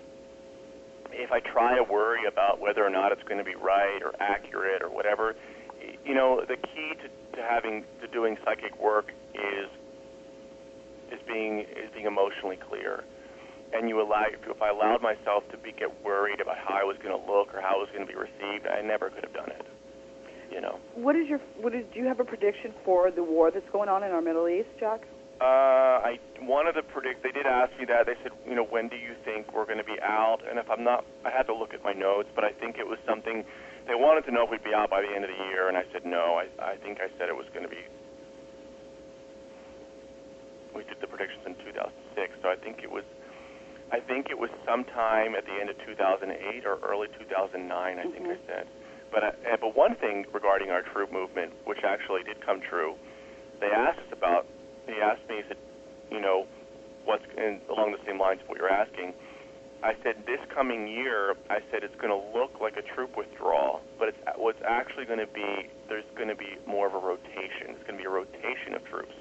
if 1.12 1.32
I 1.32 1.40
try 1.40 1.78
to 1.78 1.84
worry 1.84 2.28
about 2.28 2.60
whether 2.60 2.84
or 2.86 2.90
not 2.90 3.14
it's 3.14 3.24
going 3.24 3.38
to 3.38 3.46
be 3.46 3.56
right 3.56 4.02
or 4.04 4.12
accurate 4.20 4.82
or 4.82 4.90
whatever, 4.90 5.36
you 6.04 6.14
know, 6.14 6.44
the 6.46 6.58
key 6.58 6.92
to, 7.02 7.38
to 7.38 7.42
having 7.42 7.86
to 8.02 8.08
doing 8.08 8.36
psychic 8.44 8.78
work 8.82 9.14
is 9.34 9.70
is 11.10 11.20
being 11.26 11.60
is 11.62 11.90
being 11.94 12.06
emotionally 12.06 12.58
clear. 12.58 13.06
And 13.74 13.90
you 13.90 14.02
allow 14.02 14.26
if 14.32 14.62
I 14.62 14.70
allowed 14.70 15.02
myself 15.02 15.44
to 15.52 15.58
be 15.58 15.72
get 15.72 15.92
worried 16.04 16.40
about 16.40 16.58
how 16.58 16.76
I 16.76 16.84
was 16.84 16.98
going 17.04 17.12
to 17.12 17.32
look 17.32 17.54
or 17.54 17.62
how 17.62 17.76
it 17.78 17.80
was 17.80 17.90
going 17.94 18.08
to 18.08 18.12
be 18.12 18.18
received, 18.18 18.66
I 18.66 18.82
never 18.82 19.10
could 19.10 19.24
have 19.24 19.34
done 19.34 19.50
it. 19.50 19.66
You 20.52 20.62
know. 20.62 20.80
What 20.96 21.16
is 21.16 21.28
your 21.28 21.40
what 21.60 21.76
is? 21.76 21.84
Do 21.94 22.00
you 22.00 22.06
have 22.06 22.20
a 22.20 22.24
prediction 22.24 22.74
for 22.86 23.12
the 23.12 23.24
war 23.24 23.52
that's 23.52 23.70
going 23.72 23.90
on 23.90 24.04
in 24.04 24.12
our 24.12 24.22
Middle 24.22 24.48
East, 24.48 24.70
Jack? 24.80 25.02
Uh, 25.40 26.02
I 26.02 26.20
one 26.42 26.66
of 26.66 26.74
the 26.74 26.82
predict. 26.82 27.22
They 27.22 27.32
did 27.32 27.46
ask 27.46 27.70
me 27.78 27.86
that. 27.86 28.08
They 28.08 28.16
said, 28.24 28.32
you 28.48 28.56
know, 28.56 28.64
when 28.64 28.88
do 28.88 28.96
you 28.96 29.14
think 29.24 29.54
we're 29.54 29.66
going 29.66 29.78
to 29.78 29.84
be 29.84 30.00
out? 30.02 30.40
And 30.50 30.58
if 30.58 30.70
I'm 30.70 30.84
not, 30.84 31.06
I 31.26 31.30
had 31.30 31.46
to 31.48 31.54
look 31.54 31.76
at 31.76 31.84
my 31.84 31.94
notes, 31.94 32.30
but 32.34 32.44
I 32.44 32.52
think 32.52 32.78
it 32.80 32.88
was 32.88 32.98
something. 33.06 33.46
They 33.86 33.94
wanted 33.94 34.26
to 34.26 34.32
know 34.32 34.46
if 34.46 34.50
we'd 34.50 34.64
be 34.64 34.74
out 34.74 34.90
by 34.90 35.02
the 35.02 35.14
end 35.14 35.24
of 35.26 35.30
the 35.30 35.44
year, 35.52 35.68
and 35.68 35.78
I 35.78 35.84
said 35.92 36.06
no. 36.06 36.42
I 36.42 36.48
I 36.58 36.76
think 36.78 37.00
I 37.00 37.10
said 37.20 37.30
it 37.30 37.36
was 37.36 37.46
going 37.54 37.64
to 37.64 37.70
be. 37.70 37.84
We 40.74 40.84
did 40.86 40.98
the 41.02 41.08
predictions 41.08 41.46
in 41.46 41.54
2006, 41.54 42.34
so 42.42 42.50
I 42.50 42.56
think 42.56 42.82
it 42.82 42.90
was. 42.90 43.04
I 43.92 44.00
think 44.00 44.28
it 44.30 44.38
was 44.38 44.50
sometime 44.66 45.36
at 45.36 45.46
the 45.46 45.54
end 45.54 45.70
of 45.70 45.78
2008 45.86 46.66
or 46.66 46.80
early 46.84 47.08
2009. 47.20 48.00
I 48.00 48.04
think 48.04 48.28
I 48.28 48.38
said. 48.46 48.68
But 49.12 49.24
uh, 49.24 49.32
but 49.62 49.76
one 49.76 49.96
thing 49.96 50.26
regarding 50.34 50.70
our 50.70 50.82
troop 50.82 51.12
movement, 51.12 51.54
which 51.66 51.80
actually 51.84 52.24
did 52.24 52.46
come 52.46 52.60
true, 52.60 52.96
they 53.60 53.68
asked 53.68 54.00
us 54.00 54.12
about. 54.12 54.46
He 54.88 55.02
asked 55.02 55.28
me, 55.30 55.42
said, 55.48 55.58
you 56.12 56.22
know, 56.22 56.48
what's 57.06 57.24
in, 57.38 57.60
along 57.70 57.92
the 57.92 58.00
same 58.06 58.20
lines 58.20 58.42
of 58.42 58.50
what 58.50 58.58
you're 58.58 58.72
asking. 58.72 59.14
I 59.84 59.94
said 60.04 60.26
this 60.26 60.40
coming 60.54 60.88
year, 60.88 61.36
I 61.50 61.60
said 61.72 61.84
it's 61.84 61.96
going 61.96 62.10
to 62.10 62.38
look 62.38 62.60
like 62.60 62.78
a 62.78 62.82
troop 62.82 63.16
withdrawal, 63.16 63.82
but 64.00 64.10
it's 64.10 64.18
what's 64.36 64.62
actually 64.66 65.06
going 65.06 65.20
to 65.20 65.28
be. 65.28 65.70
There's 65.88 66.08
going 66.16 66.30
to 66.30 66.36
be 66.36 66.58
more 66.66 66.88
of 66.88 66.94
a 66.94 67.00
rotation. 67.00 67.72
It's 67.76 67.84
going 67.88 67.96
to 67.96 68.04
be 68.04 68.08
a 68.08 68.10
rotation 68.10 68.74
of 68.76 68.84
troops, 68.86 69.16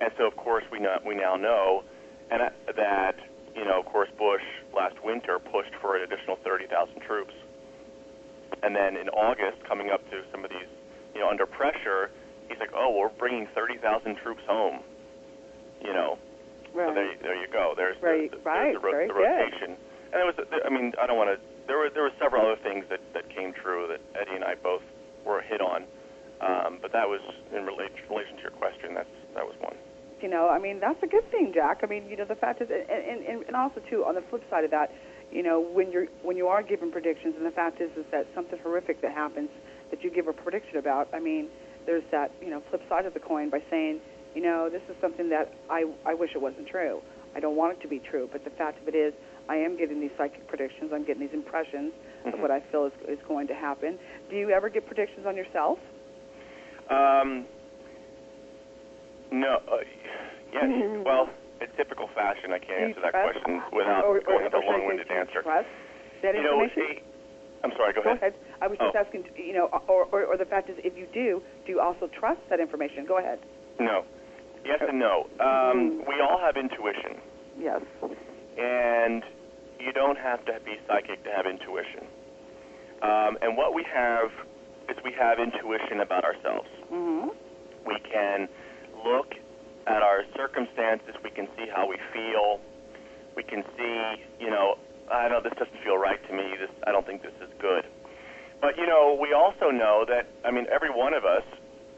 and 0.00 0.12
so 0.18 0.26
of 0.26 0.36
course 0.36 0.64
we 0.70 0.78
know, 0.78 0.98
we 1.04 1.14
now 1.14 1.36
know, 1.36 1.82
and 2.30 2.42
uh, 2.42 2.50
that 2.76 3.16
you 3.54 3.64
know, 3.64 3.78
of 3.80 3.86
course 3.86 4.08
Bush 4.18 4.42
last 4.74 4.96
winter 5.04 5.38
pushed 5.38 5.74
for 5.80 5.96
an 5.96 6.02
additional 6.02 6.36
30,000 6.44 7.00
troops. 7.00 7.34
And 8.62 8.74
then 8.74 8.96
in 8.96 9.08
August, 9.10 9.62
coming 9.66 9.90
up 9.90 10.00
to 10.10 10.22
some 10.32 10.44
of 10.44 10.50
these, 10.50 10.68
you 11.14 11.20
know, 11.20 11.28
under 11.28 11.46
pressure, 11.46 12.10
he's 12.48 12.58
like, 12.58 12.70
"Oh, 12.74 12.90
we're 12.96 13.08
bringing 13.10 13.46
30,000 13.54 14.16
troops 14.16 14.42
home." 14.46 14.80
You 15.82 15.92
know, 15.92 16.18
Right. 16.72 16.88
so 16.88 16.94
there, 16.94 17.04
you- 17.12 17.18
there 17.20 17.34
you 17.34 17.46
go. 17.48 17.74
There's 17.76 18.00
Right, 18.00 18.30
the, 18.30 18.36
the, 18.38 18.42
right, 18.42 18.62
there's 18.72 18.74
the, 18.74 18.80
ro- 18.80 19.06
the 19.06 19.12
good. 19.12 19.16
rotation. 19.16 19.70
And 20.12 20.12
there 20.12 20.26
was, 20.26 20.36
I 20.64 20.68
mean, 20.70 20.94
I 21.00 21.06
don't 21.06 21.16
want 21.18 21.30
to. 21.30 21.40
There 21.66 21.78
were 21.78 21.90
there 21.90 22.02
were 22.04 22.12
several 22.18 22.46
other 22.46 22.60
things 22.62 22.86
that 22.88 23.00
that 23.12 23.28
came 23.30 23.52
true 23.52 23.86
that 23.88 24.00
Eddie 24.20 24.36
and 24.36 24.44
I 24.44 24.54
both 24.54 24.82
were 25.24 25.40
hit 25.42 25.60
on. 25.60 25.84
Um, 26.40 26.78
but 26.82 26.92
that 26.92 27.08
was 27.08 27.20
in 27.52 27.64
relation 27.66 27.96
relation 28.08 28.36
to 28.36 28.42
your 28.42 28.50
question. 28.52 28.94
That's 28.94 29.08
that 29.34 29.44
was 29.46 29.56
one. 29.60 29.74
You 30.24 30.30
know, 30.30 30.48
I 30.48 30.58
mean, 30.58 30.80
that's 30.80 31.02
a 31.02 31.06
good 31.06 31.30
thing, 31.30 31.52
Jack. 31.52 31.80
I 31.82 31.86
mean, 31.86 32.08
you 32.08 32.16
know, 32.16 32.24
the 32.24 32.34
fact 32.34 32.62
is, 32.62 32.68
and, 32.70 33.20
and, 33.28 33.42
and- 33.44 33.54
also 33.54 33.82
too, 33.90 34.06
on 34.06 34.14
the 34.14 34.22
flip 34.30 34.42
side 34.48 34.64
of 34.64 34.70
that, 34.70 34.90
you 35.30 35.42
know, 35.42 35.60
when 35.60 35.92
you're 35.92 36.06
when 36.22 36.34
you 36.38 36.48
are 36.48 36.62
given 36.62 36.90
predictions, 36.90 37.34
and 37.36 37.44
the 37.44 37.50
fact 37.50 37.78
is, 37.82 37.90
is 37.94 38.06
that 38.10 38.26
something 38.34 38.58
horrific 38.62 39.02
that 39.02 39.12
happens 39.12 39.50
that 39.90 40.02
you 40.02 40.10
give 40.10 40.26
a 40.26 40.32
prediction 40.32 40.78
about. 40.78 41.08
I 41.12 41.20
mean, 41.20 41.48
there's 41.84 42.04
that 42.10 42.30
you 42.40 42.48
know 42.48 42.62
flip 42.70 42.80
side 42.88 43.04
of 43.04 43.12
the 43.12 43.20
coin 43.20 43.50
by 43.50 43.62
saying, 43.68 44.00
you 44.34 44.40
know, 44.40 44.70
this 44.70 44.80
is 44.88 44.96
something 45.02 45.28
that 45.28 45.52
I 45.68 45.84
I 46.06 46.14
wish 46.14 46.30
it 46.34 46.40
wasn't 46.40 46.68
true. 46.68 47.02
I 47.36 47.40
don't 47.40 47.56
want 47.56 47.76
it 47.76 47.82
to 47.82 47.88
be 47.88 47.98
true, 47.98 48.26
but 48.32 48.44
the 48.44 48.50
fact 48.56 48.80
of 48.80 48.88
it 48.88 48.94
is, 48.96 49.12
I 49.50 49.56
am 49.56 49.76
getting 49.76 50.00
these 50.00 50.12
psychic 50.16 50.48
predictions. 50.48 50.90
I'm 50.94 51.04
getting 51.04 51.20
these 51.20 51.34
impressions 51.34 51.92
of 52.24 52.32
Mhm. 52.32 52.40
what 52.40 52.50
I 52.50 52.60
feel 52.72 52.86
is 52.86 52.92
is 53.06 53.18
going 53.28 53.46
to 53.48 53.54
happen. 53.54 53.98
Do 54.30 54.36
you 54.36 54.48
ever 54.48 54.70
get 54.70 54.86
predictions 54.86 55.26
on 55.26 55.36
yourself? 55.36 55.78
Um, 56.88 57.44
no. 59.34 59.58
Uh, 59.66 59.82
yeah. 60.52 61.02
well, 61.06 61.28
in 61.60 61.68
typical 61.76 62.08
fashion, 62.14 62.52
I 62.52 62.58
can't 62.58 62.94
answer 62.94 63.00
that 63.02 63.10
trust- 63.12 63.42
question 63.42 63.62
without 63.72 64.04
or, 64.04 64.18
or, 64.18 64.20
going 64.20 64.46
or 64.52 64.62
a 64.62 64.66
long-winded 64.66 65.10
answer. 65.10 65.42
Trust 65.42 65.66
that 66.22 66.34
You 66.34 66.42
know, 66.42 66.62
I'm 67.64 67.72
sorry. 67.76 67.92
Go, 67.94 68.02
Go 68.02 68.12
ahead. 68.12 68.34
I 68.60 68.66
was 68.68 68.78
just 68.78 68.94
Oh. 68.94 68.98
asking, 68.98 69.24
you 69.36 69.54
know, 69.54 69.66
or, 69.88 70.04
or, 70.12 70.24
or 70.24 70.36
the 70.36 70.44
fact 70.44 70.68
is, 70.68 70.76
if 70.84 70.96
you 70.96 71.06
do, 71.12 71.42
do 71.64 71.72
you 71.72 71.80
also 71.80 72.08
trust 72.08 72.40
that 72.50 72.60
information? 72.60 73.06
Go 73.06 73.18
ahead. 73.18 73.38
No. 73.80 74.04
Yes 74.64 74.80
and 74.86 74.98
no. 74.98 75.26
Um, 75.40 76.04
We 76.06 76.20
all 76.20 76.38
have 76.40 76.56
intuition, 76.56 77.20
Yes. 77.58 77.82
and 78.58 79.22
you 79.78 79.92
don't 79.92 80.16
have 80.18 80.44
to 80.46 80.58
be 80.64 80.76
psychic 80.86 81.22
to 81.24 81.30
have 81.30 81.46
intuition. 81.46 82.04
Um, 83.02 83.36
and 83.42 83.56
what 83.56 83.74
we 83.74 83.84
have 83.92 84.30
is 84.88 84.96
we 85.04 85.12
have 85.18 85.38
intuition 85.38 86.00
about 86.00 86.24
ourselves. 86.24 86.68
Mm-hmm. 86.92 87.28
We 87.86 87.96
can 88.10 88.48
look 89.04 89.34
at 89.86 90.02
our 90.02 90.24
circumstances. 90.34 91.14
We 91.22 91.30
can 91.30 91.46
see 91.56 91.66
how 91.68 91.86
we 91.88 91.96
feel. 92.12 92.60
We 93.36 93.42
can 93.42 93.62
see, 93.76 94.24
you 94.40 94.50
know, 94.50 94.78
I 95.12 95.28
know 95.28 95.40
this 95.42 95.52
doesn't 95.58 95.76
feel 95.84 95.98
right 95.98 96.20
to 96.28 96.32
me. 96.32 96.56
This, 96.58 96.70
I 96.86 96.92
don't 96.92 97.06
think 97.06 97.22
this 97.22 97.36
is 97.40 97.50
good. 97.60 97.84
But 98.60 98.78
you 98.78 98.86
know, 98.86 99.18
we 99.20 99.34
also 99.34 99.70
know 99.70 100.04
that 100.08 100.26
I 100.44 100.50
mean, 100.50 100.66
every 100.72 100.90
one 100.90 101.12
of 101.12 101.24
us 101.24 101.44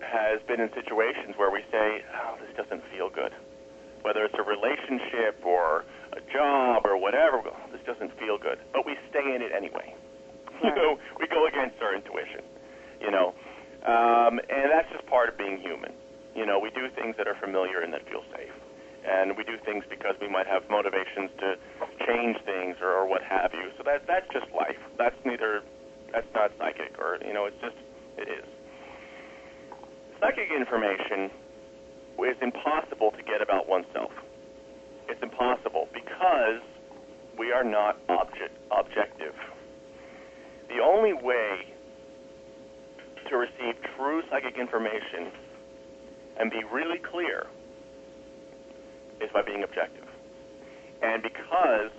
has 0.02 0.42
been 0.48 0.60
in 0.60 0.70
situations 0.74 1.36
where 1.36 1.50
we 1.50 1.62
say, 1.70 2.02
"Oh, 2.10 2.34
this 2.42 2.50
doesn't 2.56 2.82
feel 2.90 3.08
good." 3.08 3.32
Whether 4.02 4.24
it's 4.24 4.34
a 4.38 4.42
relationship 4.42 5.44
or 5.44 5.84
a 6.12 6.20
job 6.32 6.86
or 6.86 6.96
whatever, 6.96 7.42
oh, 7.46 7.56
this 7.70 7.82
doesn't 7.86 8.16
feel 8.18 8.38
good. 8.38 8.58
But 8.72 8.86
we 8.86 8.96
stay 9.10 9.34
in 9.34 9.42
it 9.42 9.52
anyway. 9.54 9.94
You 10.64 10.74
know, 10.74 10.98
we 11.20 11.28
go 11.28 11.46
against 11.46 11.82
our 11.82 11.94
intuition. 11.94 12.40
You 12.98 13.10
know, 13.10 13.34
um, 13.84 14.40
and 14.48 14.72
that's 14.72 14.90
just 14.90 15.04
part 15.06 15.28
of 15.28 15.36
being 15.36 15.60
human. 15.60 15.92
You 16.36 16.44
know, 16.44 16.58
we 16.60 16.68
do 16.70 16.88
things 16.94 17.16
that 17.16 17.26
are 17.26 17.34
familiar 17.40 17.80
and 17.80 17.92
that 17.94 18.06
feel 18.08 18.22
safe. 18.36 18.52
And 19.08 19.36
we 19.36 19.44
do 19.44 19.56
things 19.64 19.84
because 19.88 20.16
we 20.20 20.28
might 20.28 20.46
have 20.46 20.68
motivations 20.68 21.30
to 21.40 21.56
change 22.04 22.36
things 22.44 22.76
or, 22.82 22.92
or 22.92 23.06
what 23.08 23.22
have 23.22 23.54
you. 23.54 23.70
So 23.78 23.82
that 23.84 24.06
that's 24.06 24.28
just 24.32 24.52
life. 24.52 24.76
That's 24.98 25.16
neither 25.24 25.62
that's 26.12 26.28
not 26.34 26.52
psychic 26.58 26.98
or 26.98 27.18
you 27.24 27.32
know, 27.32 27.46
it's 27.46 27.56
just 27.62 27.76
it 28.18 28.28
is. 28.28 28.44
Psychic 30.20 30.50
information 30.52 31.30
is 32.20 32.36
impossible 32.42 33.12
to 33.12 33.22
get 33.22 33.40
about 33.40 33.68
oneself. 33.68 34.12
It's 35.08 35.22
impossible 35.22 35.88
because 35.94 36.60
we 37.38 37.52
are 37.52 37.64
not 37.64 37.96
object 38.08 38.58
objective. 38.70 39.34
The 40.68 40.82
only 40.82 41.12
way 41.12 41.72
to 43.30 43.36
receive 43.36 43.80
true 43.96 44.22
psychic 44.28 44.58
information 44.58 45.32
and 46.38 46.50
be 46.50 46.62
really 46.72 46.98
clear 46.98 47.46
is 49.20 49.30
by 49.32 49.42
being 49.42 49.62
objective. 49.62 50.04
And 51.02 51.22
because 51.22 51.90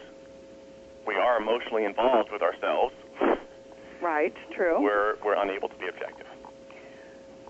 we 1.05 1.15
are 1.15 1.37
emotionally 1.41 1.85
involved 1.85 2.29
with 2.31 2.41
ourselves, 2.41 2.93
Right. 4.01 4.33
True. 4.55 4.81
we're, 4.81 5.15
we're 5.25 5.41
unable 5.41 5.69
to 5.69 5.75
be 5.75 5.87
objective. 5.87 6.27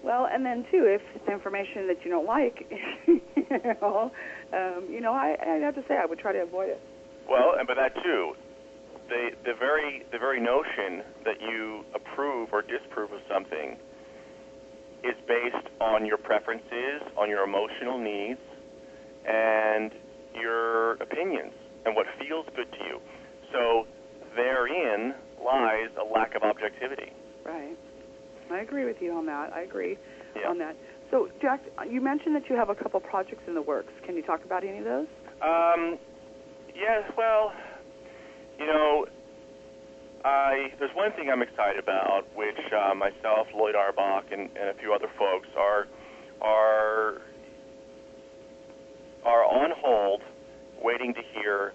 Well, 0.04 0.28
and 0.32 0.46
then 0.46 0.66
too, 0.72 0.86
if 0.88 1.02
it's 1.16 1.28
information 1.28 1.88
that 1.88 2.06
you 2.06 2.12
don't 2.12 2.26
like, 2.26 2.72
you 3.08 3.22
know, 3.82 4.12
um, 4.54 4.88
you 4.90 5.02
know, 5.02 5.12
I, 5.12 5.36
I 5.42 5.56
have 5.66 5.76
to 5.76 5.84
say 5.88 5.98
I 5.98 6.06
would 6.06 6.20
try 6.20 6.32
to 6.32 6.40
avoid 6.44 6.70
it. 6.70 6.80
Well, 7.30 7.56
and 7.60 7.68
by 7.68 7.74
that 7.74 7.94
too, 8.02 8.34
the 9.10 9.32
the 9.44 9.54
very 9.60 10.06
the 10.12 10.18
very 10.20 10.40
notion 10.40 11.04
that 11.26 11.42
you 11.42 11.84
approve 11.94 12.50
or 12.54 12.62
disapprove 12.62 13.12
of 13.12 13.20
something 13.30 13.76
is 15.04 15.16
based 15.28 15.68
on 15.80 16.06
your 16.06 16.18
preferences, 16.18 17.02
on 17.18 17.30
your 17.30 17.44
emotional 17.44 17.98
needs, 17.98 18.40
and 19.26 19.92
your 20.34 20.94
opinions 20.94 21.54
and 21.86 21.96
what 21.96 22.06
feels 22.20 22.46
good 22.56 22.72
to 22.72 22.84
you. 22.86 23.00
So 23.52 23.88
therein 24.36 25.14
lies 25.44 25.90
a 26.00 26.04
lack 26.04 26.36
of 26.36 26.44
objectivity. 26.44 27.12
Right. 27.46 27.78
I 28.52 28.60
agree 28.60 28.86
with 28.86 28.98
you 29.02 29.14
on 29.14 29.26
that. 29.26 29.54
I 29.54 29.62
agree 29.62 29.98
Yeah. 30.36 30.50
on 30.50 30.58
that. 30.60 30.76
So, 31.12 31.30
Jack, 31.42 31.62
you 31.90 32.02
mentioned 32.02 32.36
that 32.36 32.50
you 32.50 32.56
have 32.56 32.70
a 32.70 32.76
couple 32.76 33.00
projects 33.00 33.44
in 33.48 33.54
the 33.54 33.62
works. 33.62 33.94
Can 34.04 34.16
you 34.16 34.22
talk 34.22 34.44
about 34.44 34.64
any 34.64 34.80
of 34.80 34.84
those? 34.84 35.08
Um, 35.42 35.98
yes, 36.76 37.10
well, 37.18 37.54
you 38.60 38.66
know, 38.66 39.06
I 40.28 40.74
there's 40.80 40.94
one 40.96 41.12
thing 41.14 41.30
I'm 41.30 41.42
excited 41.42 41.80
about, 41.82 42.24
which 42.36 42.60
uh, 42.74 42.94
myself, 42.96 43.48
Lloyd 43.56 43.76
Auerbach, 43.76 44.26
and, 44.32 44.50
and 44.60 44.70
a 44.70 44.74
few 44.74 44.94
other 44.94 45.08
folks 45.18 45.48
are 45.58 45.88
are 46.42 47.22
are 49.26 49.44
on 49.46 49.72
hold, 49.78 50.22
waiting 50.82 51.14
to 51.14 51.22
hear 51.34 51.74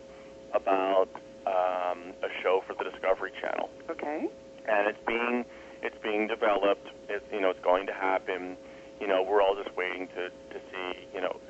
about 0.54 1.08
um, 1.46 2.12
a 2.22 2.28
show 2.42 2.62
for 2.66 2.74
the 2.74 2.84
Discovery 2.90 3.32
Channel 3.40 3.70
Okay. 3.90 4.28
and 4.68 4.86
it's 4.86 4.98
being 5.06 5.44
it's 5.82 5.96
being 6.02 6.26
developed. 6.28 6.88
It's 7.08 7.24
you 7.32 7.40
know 7.40 7.50
it's 7.50 7.64
going 7.64 7.86
to 7.86 7.94
happen. 7.94 8.56
You 9.00 9.08
know 9.08 9.22
we're 9.22 9.40
all 9.42 9.56
just 9.56 9.74
waiting 9.76 10.08
to 10.08 10.28
to 10.28 10.58
see 10.70 11.08
you 11.14 11.20
know 11.20 11.40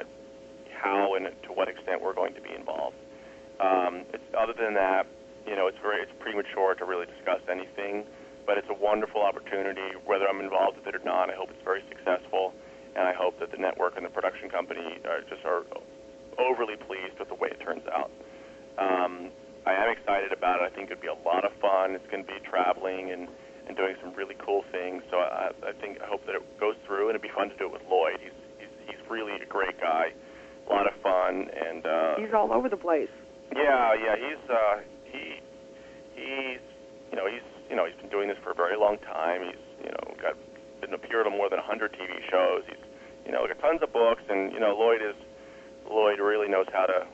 how 0.72 1.14
and 1.14 1.26
to 1.26 1.48
what 1.53 1.68
extent 1.68 2.00
we're 2.03 2.14
going 2.14 2.34
to 2.34 2.40
be 2.40 2.55
involved. 2.55 2.96
Um, 3.61 4.03
it's, 4.12 4.24
other 4.36 4.55
than 4.59 4.74
that, 4.74 5.07
you 5.47 5.57
know 5.57 5.66
it's 5.66 5.78
very 5.82 6.03
it's 6.03 6.12
premature 6.20 6.74
to 6.74 6.84
really 6.84 7.07
discuss 7.07 7.40
anything. 7.51 8.05
But 8.45 8.59
it's 8.59 8.68
a 8.68 8.74
wonderful 8.74 9.22
opportunity. 9.22 9.95
Whether 10.05 10.26
I'm 10.26 10.40
involved 10.40 10.76
with 10.78 10.86
it 10.90 10.97
or 10.99 11.05
not, 11.05 11.30
I 11.30 11.34
hope 11.38 11.51
it's 11.51 11.62
very 11.62 11.82
successful, 11.88 12.53
and 12.97 13.07
I 13.07 13.14
hope 13.14 13.38
that 13.38 13.53
the 13.53 13.57
network 13.57 13.95
and 13.97 14.05
the 14.05 14.11
production 14.11 14.51
company 14.51 14.99
are 15.07 15.22
just 15.30 15.45
are 15.47 15.62
overly 16.43 16.74
pleased 16.76 17.18
with 17.18 17.28
the 17.28 17.36
way 17.38 17.51
it 17.55 17.61
turns 17.62 17.86
out. 17.95 18.11
Um, 18.78 19.30
I 19.64 19.74
am 19.78 19.90
excited 19.95 20.32
about 20.32 20.61
it. 20.61 20.64
I 20.66 20.74
think 20.74 20.90
it'd 20.90 21.01
be 21.01 21.07
a 21.12 21.22
lot 21.22 21.45
of 21.45 21.53
fun. 21.62 21.95
It's 21.95 22.07
going 22.11 22.26
to 22.26 22.30
be 22.32 22.40
traveling 22.43 23.12
and, 23.12 23.28
and 23.68 23.76
doing 23.76 23.95
some 24.03 24.12
really 24.14 24.34
cool 24.43 24.64
things. 24.72 25.05
So 25.11 25.18
I, 25.18 25.53
I 25.62 25.72
think 25.78 26.01
I 26.03 26.07
hope 26.11 26.26
that 26.26 26.34
it 26.34 26.43
goes 26.59 26.74
through, 26.86 27.09
and 27.09 27.14
it'd 27.14 27.22
be 27.22 27.30
fun 27.30 27.51
to 27.51 27.57
do 27.57 27.66
it 27.66 27.72
with 27.72 27.82
Lloyd. 27.88 28.18
He's 28.18 28.34
he's, 28.59 28.74
he's 28.90 29.03
really 29.11 29.38
a 29.40 29.47
great 29.47 29.78
guy, 29.78 30.11
a 30.66 30.68
lot 30.72 30.86
of 30.90 30.99
fun, 31.01 31.47
and 31.55 31.86
uh, 31.86 32.14
He's 32.18 32.34
all 32.34 32.51
over 32.53 32.68
the 32.68 32.76
place. 32.80 33.12
yeah, 33.55 33.95
yeah, 33.95 34.16
he's 34.18 34.51
uh, 34.51 34.82
he 35.12 35.40
he's 36.16 36.60
you 37.10 37.16
know 37.16 37.28
he's 37.28 37.44
you 37.70 37.76
know 37.76 37.84
he's 37.86 37.96
been 38.00 38.10
doing 38.10 38.28
this 38.28 38.38
for 38.42 38.50
a 38.50 38.54
very 38.54 38.76
long 38.76 38.98
time. 38.98 39.42
He's 39.44 39.60
you 39.84 39.90
know 39.92 40.14
got 40.20 40.36
been 40.80 40.92
appeared 40.94 41.26
on 41.26 41.32
more 41.36 41.48
than 41.48 41.58
100 41.60 41.92
TV 41.92 42.18
shows. 42.30 42.62
He's 42.66 42.80
you 43.26 43.32
know 43.32 43.46
got 43.46 43.58
tons 43.60 43.80
of 43.82 43.92
books, 43.92 44.22
and 44.28 44.52
you 44.52 44.60
know 44.60 44.74
Lloyd 44.76 45.02
is 45.02 45.14
Lloyd 45.88 46.18
really 46.18 46.48
knows 46.48 46.66
how 46.72 46.86
to 46.86 47.06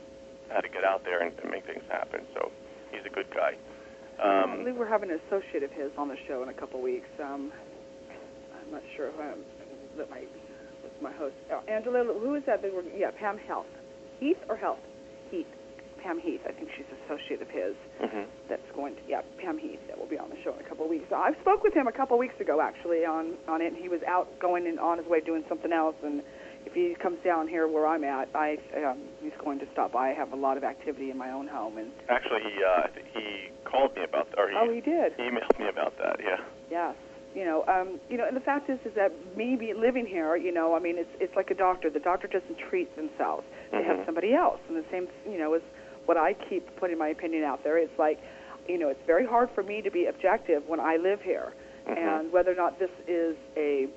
how 0.50 0.60
to 0.60 0.68
get 0.68 0.84
out 0.84 1.04
there 1.04 1.20
and, 1.20 1.32
and 1.42 1.50
make 1.50 1.66
things 1.66 1.82
happen. 1.90 2.24
So 2.34 2.50
he's 2.90 3.04
a 3.04 3.10
good 3.12 3.28
guy. 3.34 3.54
I 4.22 4.42
Um, 4.42 4.64
believe 4.64 4.76
we're 4.76 4.88
having 4.88 5.10
an 5.10 5.20
associate 5.28 5.62
of 5.62 5.70
his 5.72 5.90
on 5.98 6.08
the 6.08 6.16
show 6.26 6.42
in 6.42 6.48
a 6.48 6.54
couple 6.54 6.80
weeks. 6.82 7.08
Um, 7.22 7.52
I'm 8.58 8.72
not 8.72 8.82
sure 8.96 9.10
who 9.12 9.22
I'm, 9.22 9.38
that 9.96 10.10
my 10.10 10.22
what's 10.82 11.00
my 11.02 11.12
host. 11.12 11.34
Oh, 11.52 11.60
Angela, 11.68 12.02
who 12.04 12.34
is 12.34 12.42
that? 12.46 12.62
We're, 12.62 12.82
yeah, 12.96 13.10
Pam 13.12 13.38
Heath. 13.38 13.66
Heath 14.18 14.38
or 14.48 14.56
Health? 14.56 14.80
Pam 16.02 16.18
Heath. 16.18 16.40
I 16.46 16.52
think 16.52 16.68
she's 16.76 16.86
associate 17.04 17.42
of 17.42 17.48
his. 17.50 17.74
mhm. 18.00 18.24
That's 18.48 18.70
going 18.74 18.94
to 18.96 19.02
yeah, 19.08 19.22
Pam 19.38 19.58
Heath. 19.58 19.80
That 19.88 19.98
will 19.98 20.06
be 20.06 20.18
on 20.18 20.30
the 20.30 20.36
show 20.42 20.52
in 20.54 20.60
a 20.60 20.68
couple 20.68 20.84
of 20.84 20.90
weeks. 20.90 21.06
So 21.10 21.16
I 21.16 21.32
spoke 21.40 21.62
with 21.62 21.74
him 21.74 21.86
a 21.86 21.92
couple 21.92 22.14
of 22.16 22.20
weeks 22.20 22.38
ago 22.40 22.60
actually 22.60 23.04
on 23.04 23.34
on 23.48 23.60
it. 23.62 23.74
He 23.74 23.88
was 23.88 24.00
out 24.06 24.28
going 24.40 24.66
and 24.66 24.78
on 24.80 24.98
his 24.98 25.06
way 25.06 25.20
doing 25.20 25.44
something 25.48 25.72
else 25.72 25.96
and. 26.02 26.22
If 26.66 26.74
he 26.74 26.94
comes 27.00 27.16
down 27.24 27.48
here 27.48 27.66
where 27.66 27.86
I'm 27.86 28.04
at, 28.04 28.28
I 28.34 28.58
um, 28.84 28.98
he's 29.22 29.32
going 29.42 29.58
to 29.60 29.66
stop 29.72 29.92
by. 29.92 30.10
I 30.10 30.12
have 30.12 30.32
a 30.34 30.36
lot 30.36 30.58
of 30.58 30.64
activity 30.64 31.10
in 31.10 31.16
my 31.16 31.30
own 31.30 31.46
home, 31.48 31.78
and 31.78 31.90
Actually, 32.10 32.42
he 32.42 32.62
uh, 32.62 32.88
he 33.14 33.48
called 33.64 33.96
me 33.96 34.02
about 34.04 34.28
or 34.36 34.50
he, 34.50 34.56
oh, 34.58 34.68
he 34.70 34.80
did. 34.82 35.16
emailed 35.16 35.58
me 35.58 35.68
about 35.70 35.96
that. 35.96 36.16
Yeah. 36.22 36.36
Yes. 36.70 36.94
You 37.34 37.46
know, 37.46 37.64
um, 37.68 37.98
you 38.10 38.18
know, 38.18 38.26
and 38.26 38.36
the 38.36 38.40
fact 38.44 38.68
is, 38.68 38.78
is 38.84 38.92
that 38.96 39.12
me 39.34 39.56
be 39.56 39.72
living 39.72 40.04
here, 40.04 40.36
you 40.36 40.52
know, 40.52 40.74
I 40.74 40.80
mean, 40.80 40.98
it's 40.98 41.08
it's 41.20 41.34
like 41.36 41.50
a 41.50 41.54
doctor. 41.54 41.88
The 41.88 42.00
doctor 42.00 42.26
doesn't 42.26 42.58
treat 42.68 42.94
themselves; 42.96 43.44
they 43.70 43.82
have 43.84 43.98
Mhm. 43.98 44.06
somebody 44.06 44.34
else. 44.34 44.60
And 44.68 44.76
the 44.76 44.84
same, 44.90 45.08
you 45.30 45.38
know, 45.38 45.54
is 45.54 45.62
what 46.08 46.16
I 46.16 46.32
keep 46.48 46.64
putting 46.80 46.96
my 46.96 47.08
opinion 47.08 47.44
out 47.44 47.62
there. 47.62 47.76
It's 47.76 47.96
like, 47.98 48.18
you 48.66 48.78
know, 48.78 48.88
it's 48.88 49.04
very 49.06 49.26
hard 49.26 49.50
for 49.54 49.62
me 49.62 49.82
to 49.82 49.90
be 49.90 50.06
objective 50.06 50.62
when 50.66 50.80
I 50.80 50.96
live 50.96 51.20
here, 51.20 51.52
Mhm. 51.86 51.96
and 51.98 52.32
whether 52.32 52.50
or 52.50 52.54
not 52.54 52.78
this 52.78 52.90
is 53.06 53.36
a, 53.56 53.88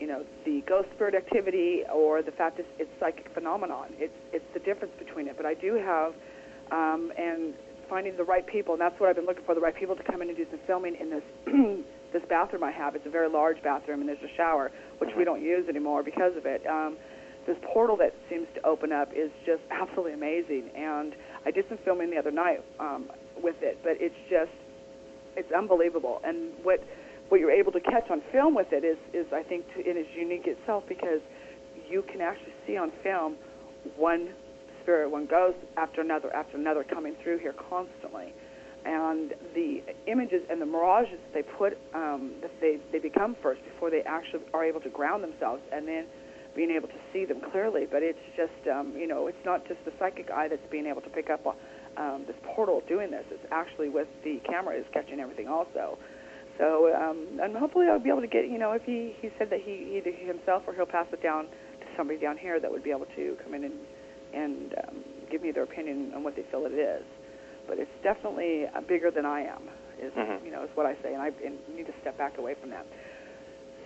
you 0.00 0.06
know, 0.08 0.24
the 0.44 0.62
ghost 0.62 0.88
spirit 0.94 1.14
activity 1.14 1.84
or 1.92 2.22
the 2.22 2.32
fact 2.32 2.56
that 2.56 2.66
it's 2.80 2.90
psychic 2.98 3.28
phenomenon. 3.28 3.94
It's 4.00 4.18
it's 4.32 4.44
the 4.52 4.58
difference 4.60 4.94
between 4.98 5.28
it. 5.28 5.36
But 5.36 5.46
I 5.46 5.54
do 5.54 5.74
have, 5.74 6.12
um, 6.72 7.12
and 7.16 7.54
finding 7.88 8.16
the 8.16 8.24
right 8.24 8.46
people, 8.46 8.74
and 8.74 8.80
that's 8.80 8.98
what 8.98 9.08
I've 9.08 9.16
been 9.16 9.26
looking 9.26 9.44
for, 9.44 9.54
the 9.54 9.60
right 9.60 9.74
people 9.74 9.94
to 9.94 10.02
come 10.02 10.22
in 10.22 10.28
and 10.28 10.36
do 10.36 10.46
some 10.50 10.58
filming 10.66 10.96
in 10.96 11.10
this 11.10 11.24
this 12.12 12.24
bathroom 12.28 12.64
I 12.64 12.72
have. 12.72 12.96
It's 12.96 13.06
a 13.06 13.10
very 13.10 13.28
large 13.28 13.62
bathroom, 13.62 14.00
and 14.00 14.08
there's 14.08 14.22
a 14.22 14.34
shower, 14.36 14.72
which 14.98 15.10
we 15.14 15.22
Mhm. 15.22 15.26
don't 15.26 15.42
use 15.42 15.68
anymore 15.68 16.02
because 16.02 16.36
of 16.36 16.46
it. 16.46 16.66
Um, 16.66 16.96
this 17.46 17.58
portal 17.62 17.96
that 17.96 18.14
seems 18.30 18.46
to 18.54 18.64
open 18.66 18.90
up 18.92 19.12
is 19.12 19.30
just 19.44 19.62
absolutely 19.70 20.12
amazing, 20.14 20.70
and 20.74 21.14
I 21.46 21.50
did 21.50 21.68
some 21.68 21.78
filming 21.84 22.10
the 22.10 22.16
other 22.16 22.30
night 22.30 22.64
um, 22.80 23.10
with 23.42 23.56
it, 23.62 23.78
but 23.82 23.96
it's 24.00 24.16
just 24.30 24.52
it's 25.36 25.52
unbelievable. 25.52 26.20
And 26.24 26.52
what 26.62 26.82
what 27.28 27.40
you're 27.40 27.50
able 27.50 27.72
to 27.72 27.80
catch 27.80 28.10
on 28.10 28.22
film 28.32 28.54
with 28.54 28.72
it 28.72 28.84
is 28.84 28.96
is 29.12 29.26
I 29.32 29.42
think 29.42 29.66
to, 29.74 29.80
it 29.80 29.96
is 29.96 30.06
unique 30.16 30.46
itself 30.46 30.84
because 30.88 31.20
you 31.88 32.02
can 32.02 32.20
actually 32.20 32.54
see 32.66 32.76
on 32.76 32.92
film 33.02 33.36
one 33.96 34.30
spirit, 34.82 35.10
one 35.10 35.26
ghost 35.26 35.58
after 35.76 36.00
another 36.00 36.34
after 36.34 36.56
another 36.56 36.84
coming 36.84 37.14
through 37.22 37.38
here 37.38 37.54
constantly. 37.68 38.32
And 38.86 39.32
the 39.54 39.82
images 40.06 40.42
and 40.50 40.60
the 40.60 40.66
mirages 40.66 41.18
that 41.18 41.32
they 41.32 41.42
put, 41.42 41.78
um, 41.94 42.32
that 42.42 42.50
they, 42.60 42.78
they 42.92 42.98
become 42.98 43.34
first 43.42 43.64
before 43.64 43.88
they 43.90 44.02
actually 44.02 44.42
are 44.52 44.62
able 44.62 44.80
to 44.82 44.90
ground 44.90 45.24
themselves, 45.24 45.62
and 45.72 45.88
then 45.88 46.04
being 46.54 46.70
able 46.70 46.88
to 46.88 47.00
see 47.12 47.24
them 47.24 47.40
clearly. 47.52 47.86
But 47.90 48.02
it's 48.02 48.18
just, 48.36 48.68
um, 48.70 48.94
you 48.96 49.06
know, 49.06 49.26
it's 49.26 49.44
not 49.44 49.66
just 49.66 49.84
the 49.84 49.92
psychic 49.98 50.30
eye 50.30 50.48
that's 50.48 50.66
being 50.70 50.86
able 50.86 51.02
to 51.02 51.10
pick 51.10 51.30
up 51.30 51.46
um, 51.96 52.24
this 52.26 52.36
portal 52.42 52.82
doing 52.88 53.10
this. 53.10 53.24
It's 53.30 53.44
actually 53.50 53.88
with 53.88 54.08
the 54.22 54.40
camera 54.48 54.76
is 54.76 54.84
catching 54.92 55.20
everything 55.20 55.48
also. 55.48 55.98
So, 56.58 56.94
um, 56.94 57.40
and 57.42 57.56
hopefully 57.56 57.86
I'll 57.90 57.98
be 57.98 58.10
able 58.10 58.20
to 58.20 58.28
get, 58.28 58.48
you 58.48 58.58
know, 58.58 58.72
if 58.72 58.82
he, 58.84 59.14
he 59.20 59.30
said 59.38 59.50
that 59.50 59.60
he 59.60 59.98
either 59.98 60.10
he 60.14 60.24
himself 60.26 60.62
or 60.66 60.74
he'll 60.74 60.86
pass 60.86 61.06
it 61.12 61.22
down 61.22 61.46
to 61.46 61.86
somebody 61.96 62.18
down 62.18 62.38
here 62.38 62.60
that 62.60 62.70
would 62.70 62.84
be 62.84 62.90
able 62.90 63.06
to 63.16 63.36
come 63.42 63.54
in 63.54 63.64
and 63.64 63.74
and 64.34 64.74
um, 64.88 64.96
give 65.30 65.42
me 65.42 65.52
their 65.52 65.62
opinion 65.62 66.10
on 66.14 66.24
what 66.24 66.34
they 66.34 66.42
feel 66.50 66.66
it 66.66 66.72
is. 66.74 67.04
But 67.68 67.78
it's 67.78 67.90
definitely 68.02 68.66
uh, 68.66 68.80
bigger 68.82 69.10
than 69.10 69.24
I 69.24 69.42
am. 69.42 69.62
Is 70.02 70.12
Mhm. 70.12 70.44
you 70.44 70.50
know 70.50 70.62
is 70.64 70.70
what 70.74 70.86
I 70.86 70.94
say, 71.02 71.14
and 71.14 71.22
I 71.22 71.30
and 71.44 71.56
need 71.74 71.86
to 71.86 71.94
step 72.00 72.18
back 72.18 72.36
away 72.38 72.54
from 72.60 72.70
that. 72.70 72.84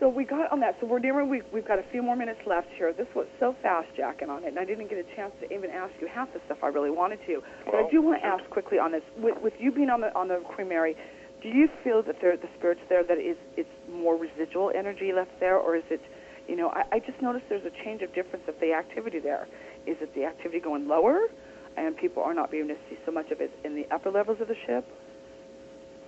So 0.00 0.08
we 0.08 0.24
got 0.24 0.52
on 0.52 0.60
that. 0.60 0.76
So 0.80 0.86
we're 0.86 1.00
nearing. 1.00 1.28
We, 1.28 1.42
we've 1.52 1.66
got 1.66 1.78
a 1.78 1.84
few 1.90 2.02
more 2.02 2.14
minutes 2.14 2.40
left 2.46 2.68
here. 2.76 2.92
This 2.92 3.08
was 3.16 3.26
so 3.40 3.56
fast, 3.62 3.88
jacking 3.96 4.30
on 4.30 4.44
it, 4.44 4.48
and 4.48 4.58
I 4.58 4.64
didn't 4.64 4.88
get 4.88 4.98
a 4.98 5.16
chance 5.16 5.32
to 5.40 5.52
even 5.52 5.70
ask 5.70 5.92
you 6.00 6.06
half 6.06 6.32
the 6.32 6.40
stuff 6.46 6.58
I 6.62 6.68
really 6.68 6.90
wanted 6.90 7.18
to. 7.26 7.42
But 7.64 7.74
I 7.74 7.90
do 7.90 8.00
want 8.00 8.20
to 8.22 8.26
ask 8.26 8.48
quickly 8.50 8.78
on 8.78 8.92
this. 8.92 9.02
With, 9.16 9.42
with 9.42 9.54
you 9.58 9.72
being 9.72 9.90
on 9.90 10.00
the 10.00 10.14
on 10.14 10.28
the 10.28 10.36
Queen 10.54 10.68
Mary, 10.68 10.94
do 11.42 11.48
you 11.48 11.68
feel 11.82 12.02
that 12.04 12.16
there 12.20 12.36
the 12.36 12.48
spirits 12.56 12.80
there 12.88 13.02
that 13.02 13.18
is 13.18 13.36
it's 13.56 13.68
more 13.90 14.16
residual 14.16 14.70
energy 14.74 15.12
left 15.12 15.32
there, 15.40 15.56
or 15.56 15.76
is 15.76 15.84
it, 15.90 16.00
you 16.46 16.54
know, 16.54 16.68
I, 16.68 16.84
I 16.92 16.98
just 17.00 17.20
noticed 17.20 17.46
there's 17.48 17.66
a 17.66 17.84
change 17.84 18.02
of 18.02 18.14
difference 18.14 18.44
of 18.46 18.54
the 18.60 18.72
activity 18.74 19.18
there. 19.18 19.48
Is 19.86 19.96
it 20.00 20.14
the 20.14 20.24
activity 20.24 20.60
going 20.60 20.86
lower, 20.86 21.26
and 21.76 21.96
people 21.96 22.22
are 22.22 22.34
not 22.34 22.52
being 22.52 22.66
able 22.66 22.74
to 22.74 22.80
see 22.88 22.98
so 23.04 23.10
much 23.10 23.30
of 23.32 23.40
it 23.40 23.50
in 23.64 23.74
the 23.74 23.86
upper 23.92 24.10
levels 24.10 24.40
of 24.40 24.46
the 24.46 24.56
ship? 24.66 24.86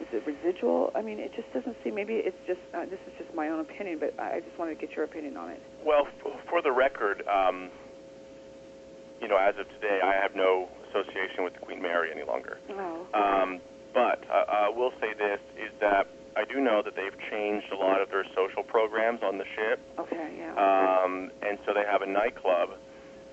Is 0.01 0.07
it 0.13 0.23
residual? 0.27 0.91
I 0.95 1.03
mean, 1.03 1.19
it 1.19 1.33
just 1.37 1.53
doesn't 1.53 1.77
seem. 1.85 1.95
Maybe 1.95 2.15
it's 2.15 2.37
just 2.47 2.61
uh, 2.75 2.85
this 2.87 2.99
is 3.07 3.13
just 3.19 3.35
my 3.35 3.49
own 3.49 3.61
opinion, 3.61 3.99
but 4.01 4.19
I 4.19 4.41
just 4.41 4.59
wanted 4.59 4.81
to 4.81 4.87
get 4.87 4.97
your 4.97 5.05
opinion 5.05 5.37
on 5.37 5.51
it. 5.51 5.61
Well, 5.85 6.09
f- 6.25 6.41
for 6.49 6.63
the 6.63 6.73
record, 6.73 7.23
um, 7.29 7.69
you 9.21 9.29
know, 9.29 9.37
as 9.37 9.55
of 9.61 9.69
today, 9.69 10.01
I 10.03 10.15
have 10.15 10.35
no 10.35 10.69
association 10.89 11.45
with 11.45 11.53
the 11.55 11.61
Queen 11.61 11.83
Mary 11.83 12.09
any 12.11 12.25
longer. 12.25 12.59
Oh. 12.71 13.07
Um, 13.13 13.61
but 13.93 14.25
uh, 14.31 14.45
I 14.49 14.69
will 14.71 14.93
say 15.01 15.13
this 15.13 15.41
is 15.61 15.71
that 15.81 16.09
I 16.37 16.45
do 16.45 16.61
know 16.61 16.81
that 16.83 16.97
they've 16.97 17.19
changed 17.31 17.67
a 17.73 17.77
lot 17.77 18.01
of 18.01 18.09
their 18.09 18.25
social 18.35 18.63
programs 18.63 19.21
on 19.23 19.37
the 19.37 19.45
ship, 19.55 19.81
okay. 19.99 20.33
Yeah. 20.39 20.55
um, 20.57 21.31
and 21.43 21.59
so 21.67 21.75
they 21.75 21.85
have 21.85 22.03
a 22.03 22.07
nightclub. 22.07 22.71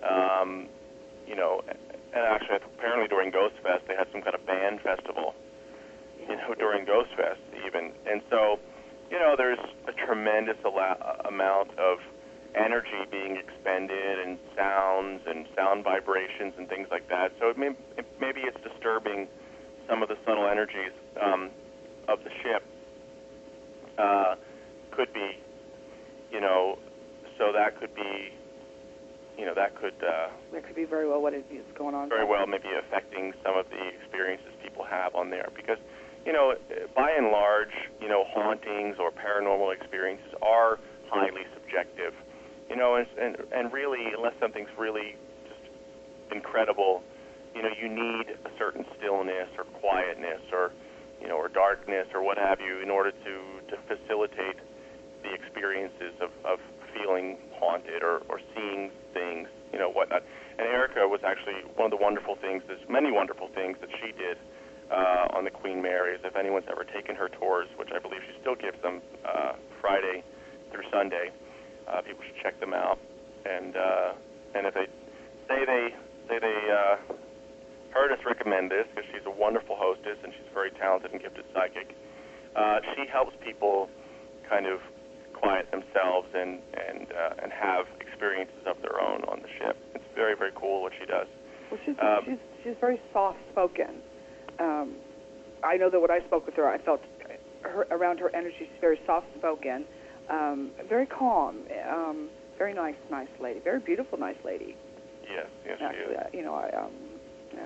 Um, 0.03 0.67
you 1.27 1.35
know, 1.35 1.61
and 1.67 2.23
actually, 2.23 2.57
apparently 2.77 3.07
during 3.07 3.31
Ghost 3.31 3.55
Fest, 3.63 3.83
they 3.87 3.95
had 3.95 4.07
some 4.11 4.21
kind 4.21 4.35
of 4.35 4.45
band 4.45 4.81
festival. 4.81 5.33
You 6.29 6.35
know, 6.35 6.53
during 6.55 6.85
Ghost 6.85 7.09
Fest 7.15 7.39
even, 7.65 7.91
and 8.05 8.21
so, 8.29 8.59
you 9.09 9.17
know, 9.19 9.35
there's 9.37 9.59
a 9.87 9.93
tremendous 10.05 10.57
ala- 10.65 11.21
amount 11.25 11.71
of 11.79 11.99
energy 12.55 13.05
being 13.11 13.37
expended 13.37 14.19
and 14.19 14.37
sounds 14.55 15.21
and 15.25 15.47
sound 15.55 15.83
vibrations 15.83 16.53
and 16.57 16.67
things 16.67 16.87
like 16.91 17.07
that. 17.09 17.31
So 17.39 17.49
it 17.49 17.57
may, 17.57 17.69
it, 17.97 18.05
maybe 18.19 18.41
it's 18.41 18.57
disturbing 18.61 19.27
some 19.87 20.03
of 20.03 20.09
the 20.09 20.17
subtle 20.25 20.47
energies 20.47 20.91
um, 21.21 21.49
of 22.07 22.19
the 22.23 22.29
ship. 22.43 22.63
Uh, 23.97 24.35
could 24.91 25.11
be, 25.13 25.39
you 26.31 26.41
know, 26.41 26.77
so 27.37 27.51
that 27.53 27.79
could 27.79 27.93
be, 27.95 28.33
you 29.37 29.45
know, 29.45 29.53
that 29.55 29.75
could 29.79 29.95
uh, 30.03 30.27
that 30.51 30.65
could 30.65 30.75
be 30.75 30.85
very 30.85 31.07
well 31.07 31.21
what 31.21 31.33
is 31.33 31.43
going 31.77 31.95
on. 31.95 32.09
very 32.09 32.25
well 32.25 32.45
maybe 32.47 32.69
affecting 32.77 33.33
some 33.45 33.55
of 33.57 33.65
the 33.69 33.87
experiences 34.01 34.49
people 34.61 34.83
have 34.83 35.15
on 35.15 35.29
there 35.29 35.49
because 35.55 35.77
you 36.27 36.33
know 36.33 36.53
by 36.93 37.09
and 37.17 37.31
large 37.31 37.73
you 38.01 38.09
know 38.09 38.25
hauntings 38.27 38.97
or 38.99 39.11
paranormal 39.11 39.73
experiences 39.73 40.27
are 40.41 40.77
highly 41.09 41.47
subjective 41.53 42.13
you 42.69 42.75
know 42.75 42.95
and 42.95 43.07
and, 43.17 43.37
and 43.55 43.71
really 43.71 44.11
unless 44.15 44.33
something's 44.39 44.69
really 44.77 45.15
just 45.47 45.71
incredible 46.31 47.01
you 47.55 47.63
know 47.63 47.69
you 47.81 47.87
need 47.87 48.35
a 48.43 48.51
certain 48.59 48.85
stillness 48.97 49.47
or 49.57 49.63
quietness 49.79 50.41
or 50.51 50.73
you 51.21 51.29
know 51.29 51.37
or 51.37 51.47
darkness 51.47 52.05
or 52.13 52.21
what 52.21 52.37
have 52.37 52.59
you 52.59 52.81
in 52.83 52.91
order 52.91 53.11
to 53.11 53.35
to 53.71 53.77
facilitate 53.87 54.59
the 55.23 55.33
experiences 55.33 56.13
of, 56.21 56.29
of 56.45 56.59
feeling 56.93 57.37
haunted 57.59 58.03
or, 58.03 58.21
or 58.29 58.39
seeing 58.55 58.91
things, 59.13 59.47
you 59.73 59.79
know, 59.79 59.89
whatnot. 59.89 60.23
And 60.57 60.67
Erica 60.67 61.07
was 61.07 61.19
actually 61.25 61.61
one 61.75 61.91
of 61.91 61.91
the 61.91 62.01
wonderful 62.01 62.35
things, 62.35 62.63
there's 62.67 62.87
many 62.87 63.11
wonderful 63.11 63.49
things 63.53 63.77
that 63.81 63.89
she 63.99 64.11
did 64.13 64.37
uh, 64.91 65.35
on 65.37 65.43
the 65.43 65.51
Queen 65.51 65.81
Mary's. 65.81 66.19
If 66.23 66.35
anyone's 66.35 66.67
ever 66.69 66.83
taken 66.83 67.15
her 67.15 67.29
tours, 67.29 67.67
which 67.77 67.89
I 67.93 67.99
believe 67.99 68.21
she 68.27 68.39
still 68.41 68.55
gives 68.55 68.81
them 68.81 69.01
uh, 69.25 69.53
Friday 69.81 70.23
through 70.71 70.83
Sunday, 70.91 71.31
uh, 71.87 72.01
people 72.01 72.23
should 72.23 72.41
check 72.41 72.59
them 72.59 72.73
out. 72.73 72.99
And 73.45 73.75
uh, 73.75 74.13
and 74.55 74.67
if 74.67 74.73
they 74.73 74.87
say 75.47 75.65
they 75.65 75.93
say 76.27 76.39
they 76.39 76.59
uh, 76.71 76.97
heard 77.91 78.11
us 78.11 78.19
recommend 78.25 78.71
this, 78.71 78.85
because 78.93 79.09
she's 79.11 79.25
a 79.25 79.31
wonderful 79.31 79.75
hostess 79.77 80.17
and 80.23 80.33
she's 80.33 80.47
a 80.49 80.53
very 80.53 80.71
talented 80.71 81.11
and 81.11 81.21
gifted 81.21 81.45
psychic, 81.53 81.95
uh, 82.55 82.79
she 82.95 83.07
helps 83.07 83.35
people 83.43 83.89
kind 84.49 84.65
of 84.65 84.79
quiet 85.33 85.69
themselves 85.71 86.27
and 86.33 86.59
and 86.75 87.07
uh, 87.11 87.41
and 87.43 87.51
have 87.51 87.85
experiences 87.99 88.63
of 88.65 88.81
their 88.81 88.99
own 88.99 89.23
on 89.25 89.41
the 89.41 89.49
ship. 89.59 89.77
It's 89.95 90.03
very 90.15 90.35
very 90.35 90.51
cool 90.55 90.81
what 90.81 90.93
she 90.99 91.05
does. 91.05 91.27
Well, 91.71 91.79
she's 91.85 91.95
Um, 92.01 92.19
she's 92.25 92.39
she's 92.63 92.77
very 92.81 92.99
soft 93.13 93.39
spoken. 93.51 94.01
Um, 94.59 94.95
I 95.63 95.77
know 95.77 95.89
that 95.89 95.99
when 95.99 96.11
I 96.11 96.19
spoke 96.27 96.45
with 96.45 96.55
her, 96.55 96.67
I 96.67 96.77
felt 96.79 97.01
her 97.63 97.87
around 97.91 98.19
her 98.19 98.33
energy. 98.35 98.55
She's 98.59 98.67
very 98.81 98.99
soft 99.05 99.27
spoken, 99.37 99.85
um, 100.29 100.71
very 100.87 101.05
calm, 101.05 101.63
um, 101.89 102.29
very 102.57 102.73
nice, 102.73 102.95
nice 103.11 103.27
lady, 103.41 103.59
very 103.59 103.79
beautiful, 103.79 104.17
nice 104.17 104.37
lady. 104.45 104.75
Yes, 105.23 105.47
yes, 105.65 105.77
she 105.79 105.85
Actually, 105.85 106.13
is. 106.15 106.19
uh, 106.19 106.29
you 106.33 106.41
know, 106.43 106.53
I 106.55 106.69
um, 106.77 106.91
uh, 107.53 107.59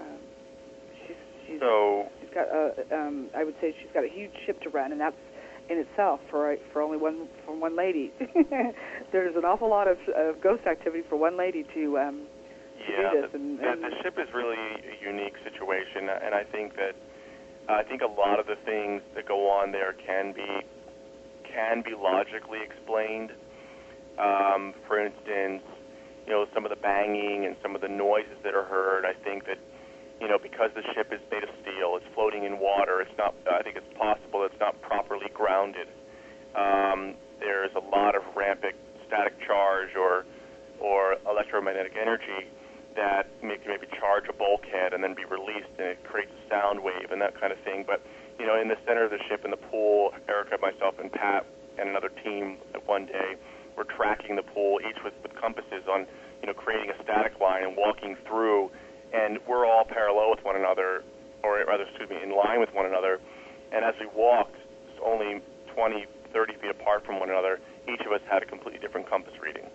she's 1.05 1.15
she's 1.47 1.59
So 1.59 2.07
she's 2.19 2.29
got 2.33 2.47
a 2.47 2.73
um, 2.95 3.29
I 3.35 3.43
would 3.43 3.55
say 3.61 3.75
she's 3.81 3.91
got 3.93 4.03
a 4.03 4.09
huge 4.09 4.31
ship 4.45 4.61
to 4.63 4.69
run, 4.69 4.91
and 4.91 4.99
that's 4.99 5.15
in 5.69 5.77
itself 5.77 6.19
for 6.29 6.55
for 6.73 6.81
only 6.81 6.97
one 6.97 7.27
for 7.45 7.55
one 7.55 7.75
lady. 7.75 8.11
There's 9.11 9.35
an 9.35 9.45
awful 9.45 9.69
lot 9.69 9.87
of, 9.87 9.97
of 10.15 10.41
ghost 10.41 10.65
activity 10.65 11.03
for 11.07 11.17
one 11.17 11.37
lady 11.37 11.65
to 11.75 11.99
um, 11.99 12.21
to 12.85 12.91
yeah, 12.91 13.11
do 13.11 13.21
this, 13.21 13.31
the, 13.31 13.37
and, 13.37 13.59
the, 13.59 13.89
the 13.89 13.93
ship 14.03 14.17
is 14.17 14.27
really 14.33 14.57
a 14.57 14.95
unique 15.03 15.35
situation, 15.43 16.09
and 16.09 16.33
I 16.35 16.43
think 16.43 16.75
that 16.75 16.95
I 17.69 17.83
think 17.83 18.01
a 18.01 18.07
lot 18.07 18.39
of 18.39 18.47
the 18.47 18.57
things 18.65 19.01
that 19.15 19.27
go 19.27 19.49
on 19.49 19.71
there 19.71 19.93
can 19.93 20.33
be 20.33 20.65
can 21.43 21.81
be 21.81 21.91
logically 21.95 22.59
explained. 22.63 23.31
Um, 24.17 24.73
for 24.87 24.99
instance, 24.99 25.63
you 26.25 26.33
know, 26.33 26.45
some 26.53 26.65
of 26.65 26.69
the 26.69 26.79
banging 26.79 27.45
and 27.45 27.55
some 27.61 27.75
of 27.75 27.81
the 27.81 27.87
noises 27.87 28.37
that 28.43 28.53
are 28.53 28.65
heard. 28.65 29.05
I 29.05 29.13
think 29.13 29.45
that 29.45 29.57
you 30.19 30.27
know, 30.27 30.37
because 30.37 30.69
the 30.75 30.83
ship 30.93 31.11
is 31.11 31.19
made 31.31 31.43
of 31.43 31.49
steel, 31.61 31.97
it's 31.97 32.05
floating 32.13 32.43
in 32.43 32.59
water. 32.59 33.01
It's 33.01 33.17
not. 33.17 33.35
I 33.51 33.63
think 33.63 33.75
it's 33.75 33.97
possible 33.97 34.43
it's 34.43 34.59
not 34.59 34.79
properly 34.81 35.29
grounded. 35.33 35.87
Um, 36.55 37.15
there's 37.39 37.71
a 37.75 37.83
lot 37.95 38.15
of 38.15 38.23
rampant 38.35 38.75
static 39.07 39.39
charge 39.45 39.95
or 39.95 40.25
or 40.79 41.17
electromagnetic 41.29 41.93
energy 41.99 42.49
that 42.95 43.27
may, 43.41 43.57
maybe 43.65 43.87
charge 43.99 44.25
a 44.29 44.33
bulkhead 44.33 44.93
and 44.93 45.03
then 45.03 45.13
be 45.13 45.25
released, 45.25 45.71
and 45.79 45.87
it 45.87 46.03
creates 46.03 46.31
a 46.31 46.49
sound 46.49 46.83
wave 46.83 47.11
and 47.11 47.21
that 47.21 47.39
kind 47.39 47.51
of 47.51 47.59
thing. 47.59 47.83
But 47.85 48.01
you 48.39 48.45
know, 48.45 48.59
in 48.59 48.67
the 48.67 48.77
center 48.87 49.05
of 49.05 49.11
the 49.11 49.19
ship, 49.29 49.45
in 49.45 49.51
the 49.51 49.57
pool, 49.69 50.11
Erica, 50.27 50.57
myself, 50.61 50.95
and 50.99 51.11
Pat, 51.11 51.45
and 51.77 51.89
another 51.89 52.09
team, 52.09 52.57
one 52.85 53.05
day, 53.05 53.37
were 53.77 53.85
tracking 53.85 54.35
the 54.35 54.43
pool, 54.43 54.79
each 54.81 54.97
with, 55.03 55.13
with 55.21 55.35
compasses 55.35 55.85
on, 55.89 56.07
you 56.41 56.47
know, 56.47 56.53
creating 56.53 56.89
a 56.89 57.03
static 57.03 57.39
line 57.39 57.63
and 57.63 57.77
walking 57.77 58.17
through 58.27 58.71
and 59.13 59.39
we're 59.47 59.65
all 59.65 59.83
parallel 59.85 60.31
with 60.31 60.43
one 60.43 60.55
another, 60.55 61.03
or 61.43 61.63
rather, 61.67 61.83
excuse 61.83 62.09
me, 62.09 62.17
in 62.23 62.31
line 62.31 62.59
with 62.59 62.73
one 62.73 62.85
another. 62.85 63.19
And 63.71 63.83
as 63.83 63.93
we 63.99 64.07
walked, 64.15 64.55
only 65.03 65.41
20, 65.75 66.05
30 66.33 66.53
feet 66.55 66.71
apart 66.71 67.05
from 67.05 67.19
one 67.19 67.29
another, 67.29 67.59
each 67.91 68.01
of 68.05 68.11
us 68.11 68.21
had 68.29 68.43
a 68.43 68.45
completely 68.45 68.79
different 68.79 69.09
compass 69.09 69.33
reading. 69.41 69.67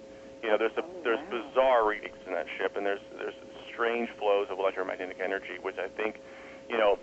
You 0.47 0.53
know, 0.53 0.59
there's 0.63 0.79
a, 0.79 0.87
Oh, 0.87 1.03
there's 1.03 1.19
bizarre 1.27 1.83
readings 1.83 2.15
in 2.25 2.31
that 2.31 2.47
ship, 2.57 2.77
and 2.77 2.87
there's 2.87 3.03
there's 3.19 3.35
strange 3.75 4.09
flows 4.15 4.47
of 4.49 4.61
electromagnetic 4.61 5.19
energy, 5.19 5.59
which 5.61 5.75
I 5.75 5.89
think, 5.89 6.23
you 6.71 6.79
know, 6.79 7.01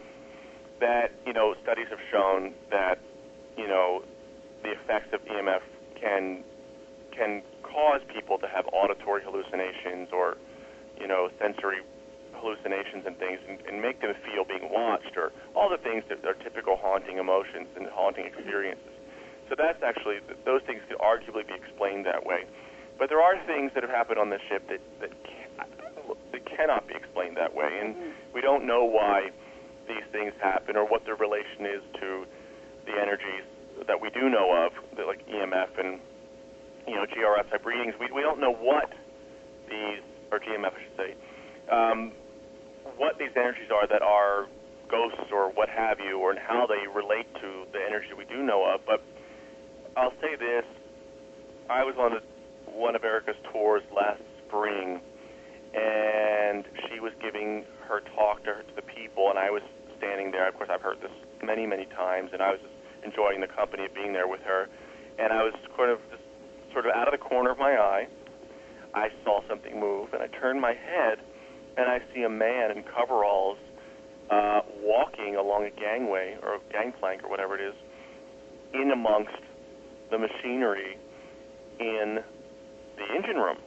that 0.80 1.12
you 1.28 1.34
know 1.34 1.54
studies 1.62 1.88
have 1.90 2.00
shown 2.10 2.54
that, 2.72 3.04
you 3.58 3.68
know, 3.68 4.08
the 4.64 4.72
effects 4.72 5.12
of 5.12 5.20
EMF 5.28 5.60
can 6.00 6.46
can 7.12 7.44
cause 7.68 8.00
people 8.08 8.40
to 8.40 8.48
have 8.48 8.64
auditory 8.72 9.22
hallucinations 9.28 10.08
or, 10.16 10.38
you 10.96 11.08
know, 11.08 11.28
sensory 11.36 11.84
hallucinations 12.40 13.04
and 13.06 13.20
things 13.20 13.40
and, 13.44 13.60
and 13.68 13.82
make 13.82 14.00
them 14.00 14.16
feel 14.24 14.48
being 14.48 14.72
watched 14.72 15.18
or 15.20 15.34
all 15.54 15.68
the 15.68 15.84
things 15.84 16.04
that 16.08 16.24
are 16.24 16.40
typical 16.48 16.78
haunting 16.80 17.18
emotions 17.18 17.68
and 17.76 17.88
haunting 17.92 18.26
experiences. 18.26 18.96
So 19.50 19.56
that's 19.58 19.84
actually, 19.84 20.24
those 20.46 20.62
things 20.64 20.80
could 20.88 20.98
arguably 21.04 21.46
be 21.46 21.54
explained 21.54 22.06
that 22.06 22.26
way. 22.26 22.48
But 22.98 23.10
there 23.10 23.22
are 23.22 23.36
things 23.46 23.72
that 23.74 23.84
have 23.84 23.92
happened 23.92 24.20
on 24.20 24.30
the 24.30 24.40
ship 24.50 24.68
that, 24.70 24.80
that, 25.02 25.12
can, 25.24 25.68
that 26.32 26.46
cannot 26.46 26.88
be 26.88 26.96
explained 26.96 27.38
that 27.38 27.54
way. 27.54 27.80
And 27.82 27.96
we 28.34 28.42
don't 28.42 28.66
know 28.66 28.86
why 28.86 29.32
these 29.88 30.04
things 30.12 30.34
happen 30.42 30.76
or 30.76 30.88
what 30.88 31.06
their 31.06 31.16
relation 31.16 31.66
is 31.66 31.82
to 32.00 32.26
the 32.86 32.94
energies 32.94 33.44
that 33.88 34.00
we 34.00 34.10
do 34.12 34.30
know 34.30 34.66
of, 34.66 34.72
like 35.06 35.28
EMF 35.28 35.80
and, 35.80 36.00
you 36.88 36.96
know, 36.96 37.06
GRF 37.06 37.50
type 37.50 37.66
readings. 37.66 37.94
We, 38.00 38.12
we 38.12 38.22
don't 38.22 38.40
know 38.40 38.54
what 38.54 38.92
these, 39.70 40.00
or 40.32 40.40
GMF 40.40 40.74
I 40.74 40.82
should 40.82 40.98
say, 40.98 41.16
um, 41.72 42.12
what 42.98 43.18
these 43.18 43.32
energies 43.36 43.72
are 43.72 43.88
that 43.88 44.02
are 44.02 44.48
ghosts 44.90 45.32
or 45.32 45.50
what 45.52 45.70
have 45.70 46.00
you, 46.00 46.20
or 46.20 46.36
how 46.36 46.68
they 46.68 46.88
relate 46.94 47.28
to 47.36 47.66
the 47.72 47.80
energy 47.86 48.10
we 48.16 48.26
do 48.26 48.44
know 48.44 48.64
of. 48.64 48.82
But 48.86 49.04
I'll 49.98 50.14
say 50.22 50.36
this: 50.36 50.66
I 51.70 51.84
was 51.84 51.96
on 51.98 52.12
the 52.12 52.22
one 52.66 52.96
of 52.96 53.04
Erica's 53.04 53.36
tours 53.52 53.84
last 53.96 54.22
spring, 54.46 55.02
and 55.74 56.66
she 56.88 57.00
was 57.00 57.14
giving 57.22 57.66
her 57.88 58.02
talk 58.16 58.44
to, 58.44 58.54
her, 58.54 58.64
to 58.64 58.76
the 58.76 58.82
people, 58.82 59.30
and 59.30 59.40
I 59.40 59.50
was 59.50 59.62
standing 59.98 60.32
there. 60.32 60.48
Of 60.48 60.56
course, 60.56 60.70
I've 60.72 60.82
heard 60.82 61.02
this 61.02 61.12
many, 61.44 61.66
many 61.66 61.86
times, 61.86 62.32
and 62.34 62.42
I 62.42 62.52
was 62.52 62.60
just 62.62 62.74
enjoying 63.04 63.42
the 63.42 63.48
company 63.48 63.86
of 63.86 63.94
being 63.94 64.14
there 64.14 64.28
with 64.28 64.42
her. 64.42 64.70
And 65.20 65.32
I 65.34 65.44
was 65.44 65.54
sort 65.76 65.90
of 65.90 66.00
just 66.10 66.24
sort 66.72 66.86
of 66.86 66.92
out 66.94 67.08
of 67.08 67.12
the 67.12 67.24
corner 67.24 67.52
of 67.52 67.58
my 67.58 67.74
eye. 67.78 68.08
I 68.94 69.10
saw 69.24 69.42
something 69.48 69.80
move, 69.80 70.14
and 70.14 70.22
I 70.22 70.28
turned 70.28 70.62
my 70.62 70.74
head, 70.74 71.20
and 71.78 71.90
I 71.90 72.00
see 72.14 72.24
a 72.24 72.30
man 72.30 72.72
in 72.72 72.84
coveralls 72.84 73.58
uh, 74.30 74.62
walking 74.82 75.36
along 75.36 75.66
a 75.66 75.72
gangway 75.72 76.38
or 76.42 76.56
a 76.56 76.60
gangplank 76.72 77.24
or 77.24 77.30
whatever 77.30 77.58
it 77.58 77.62
is, 77.62 77.76
in 78.74 78.92
amongst 78.92 79.36
the 80.12 80.18
machinery 80.18 80.98
in 81.80 82.24
the 82.98 83.06
engine 83.16 83.38
room. 83.38 83.58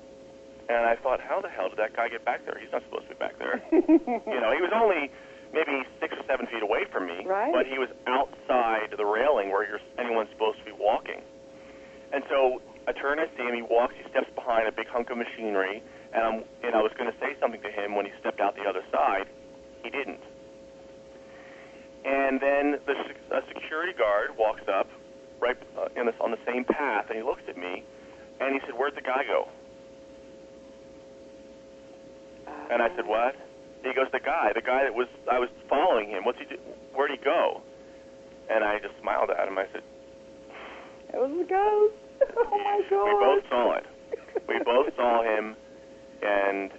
And 0.69 0.83
I 0.85 0.97
thought, 0.97 1.21
how 1.21 1.41
the 1.41 1.49
hell 1.49 1.69
did 1.69 1.79
that 1.79 1.95
guy 1.95 2.09
get 2.09 2.25
back 2.25 2.45
there? 2.45 2.59
He's 2.59 2.73
not 2.73 2.83
supposed 2.83 3.07
to 3.09 3.15
be 3.15 3.19
back 3.19 3.39
there. 3.39 3.63
you 3.73 4.41
know, 4.43 4.51
he 4.51 4.59
was 4.61 4.73
only 4.75 5.11
maybe 5.55 5.87
six 6.01 6.13
or 6.19 6.25
seven 6.27 6.47
feet 6.51 6.63
away 6.63 6.85
from 6.91 7.07
me, 7.07 7.23
Right. 7.25 7.53
but 7.55 7.67
he 7.71 7.79
was 7.79 7.89
outside 8.07 8.91
the 8.97 9.07
railing 9.07 9.51
where 9.55 9.63
you're, 9.67 9.79
anyone's 9.99 10.29
supposed 10.35 10.59
to 10.59 10.65
be 10.67 10.75
walking. 10.75 11.23
And 12.13 12.25
so 12.29 12.61
I 12.89 12.93
turn, 12.93 13.19
I 13.23 13.27
see 13.39 13.47
him. 13.47 13.55
He 13.55 13.63
walks. 13.63 13.95
He 13.95 14.03
steps 14.11 14.27
behind 14.35 14.67
a 14.67 14.73
big 14.73 14.89
hunk 14.89 15.11
of 15.11 15.19
machinery, 15.19 15.83
and 16.13 16.23
I'm, 16.23 16.37
and 16.67 16.75
I 16.75 16.83
was 16.83 16.91
going 16.99 17.11
to 17.11 17.19
say 17.23 17.39
something 17.39 17.63
to 17.63 17.71
him 17.71 17.95
when 17.95 18.07
he 18.07 18.13
stepped 18.19 18.41
out 18.41 18.55
the 18.57 18.67
other 18.69 18.83
side. 18.91 19.27
He 19.83 19.91
didn't. 19.91 20.21
And 22.05 22.41
then 22.41 22.79
the 22.87 22.95
a 23.35 23.43
security 23.49 23.93
guard 23.93 24.37
walks 24.39 24.63
up, 24.69 24.89
right 25.41 25.57
uh, 25.79 25.89
in 25.99 26.07
this, 26.07 26.15
on 26.21 26.31
the 26.31 26.39
same 26.47 26.65
path, 26.65 27.07
and 27.09 27.17
he 27.17 27.23
looks 27.23 27.43
at 27.49 27.57
me, 27.57 27.83
and 28.41 28.55
he 28.55 28.61
said, 28.67 28.75
"Where'd 28.79 28.95
the 28.97 29.03
guy 29.03 29.25
go?" 29.27 29.49
And 32.71 32.83
I 32.83 32.89
said, 32.97 33.07
"What?" 33.07 33.37
He 33.83 33.93
goes, 33.95 34.09
"The 34.13 34.21
guy, 34.21 34.53
the 34.55 34.61
guy 34.63 34.83
that 34.85 34.95
was 34.95 35.09
I 35.31 35.39
was 35.39 35.49
following 35.69 36.11
him. 36.11 36.25
What's 36.25 36.39
he 36.39 36.45
do? 36.47 36.57
Where'd 36.95 37.11
he 37.11 37.17
go?" 37.19 37.63
And 38.51 38.65
I 38.65 38.79
just 38.79 38.95
smiled 39.01 39.31
at 39.31 39.49
him. 39.49 39.59
I 39.59 39.67
said, 39.73 39.83
It 41.13 41.17
was 41.19 41.31
a 41.31 41.45
ghost. 41.49 41.95
Oh 42.39 42.59
my 42.59 42.81
God. 42.89 43.05
We 43.05 43.13
both 43.21 43.45
saw 43.51 43.75
it. 43.77 43.87
We 44.49 44.59
both 44.65 44.95
saw 44.97 45.23
him, 45.23 45.57
and 46.23 46.71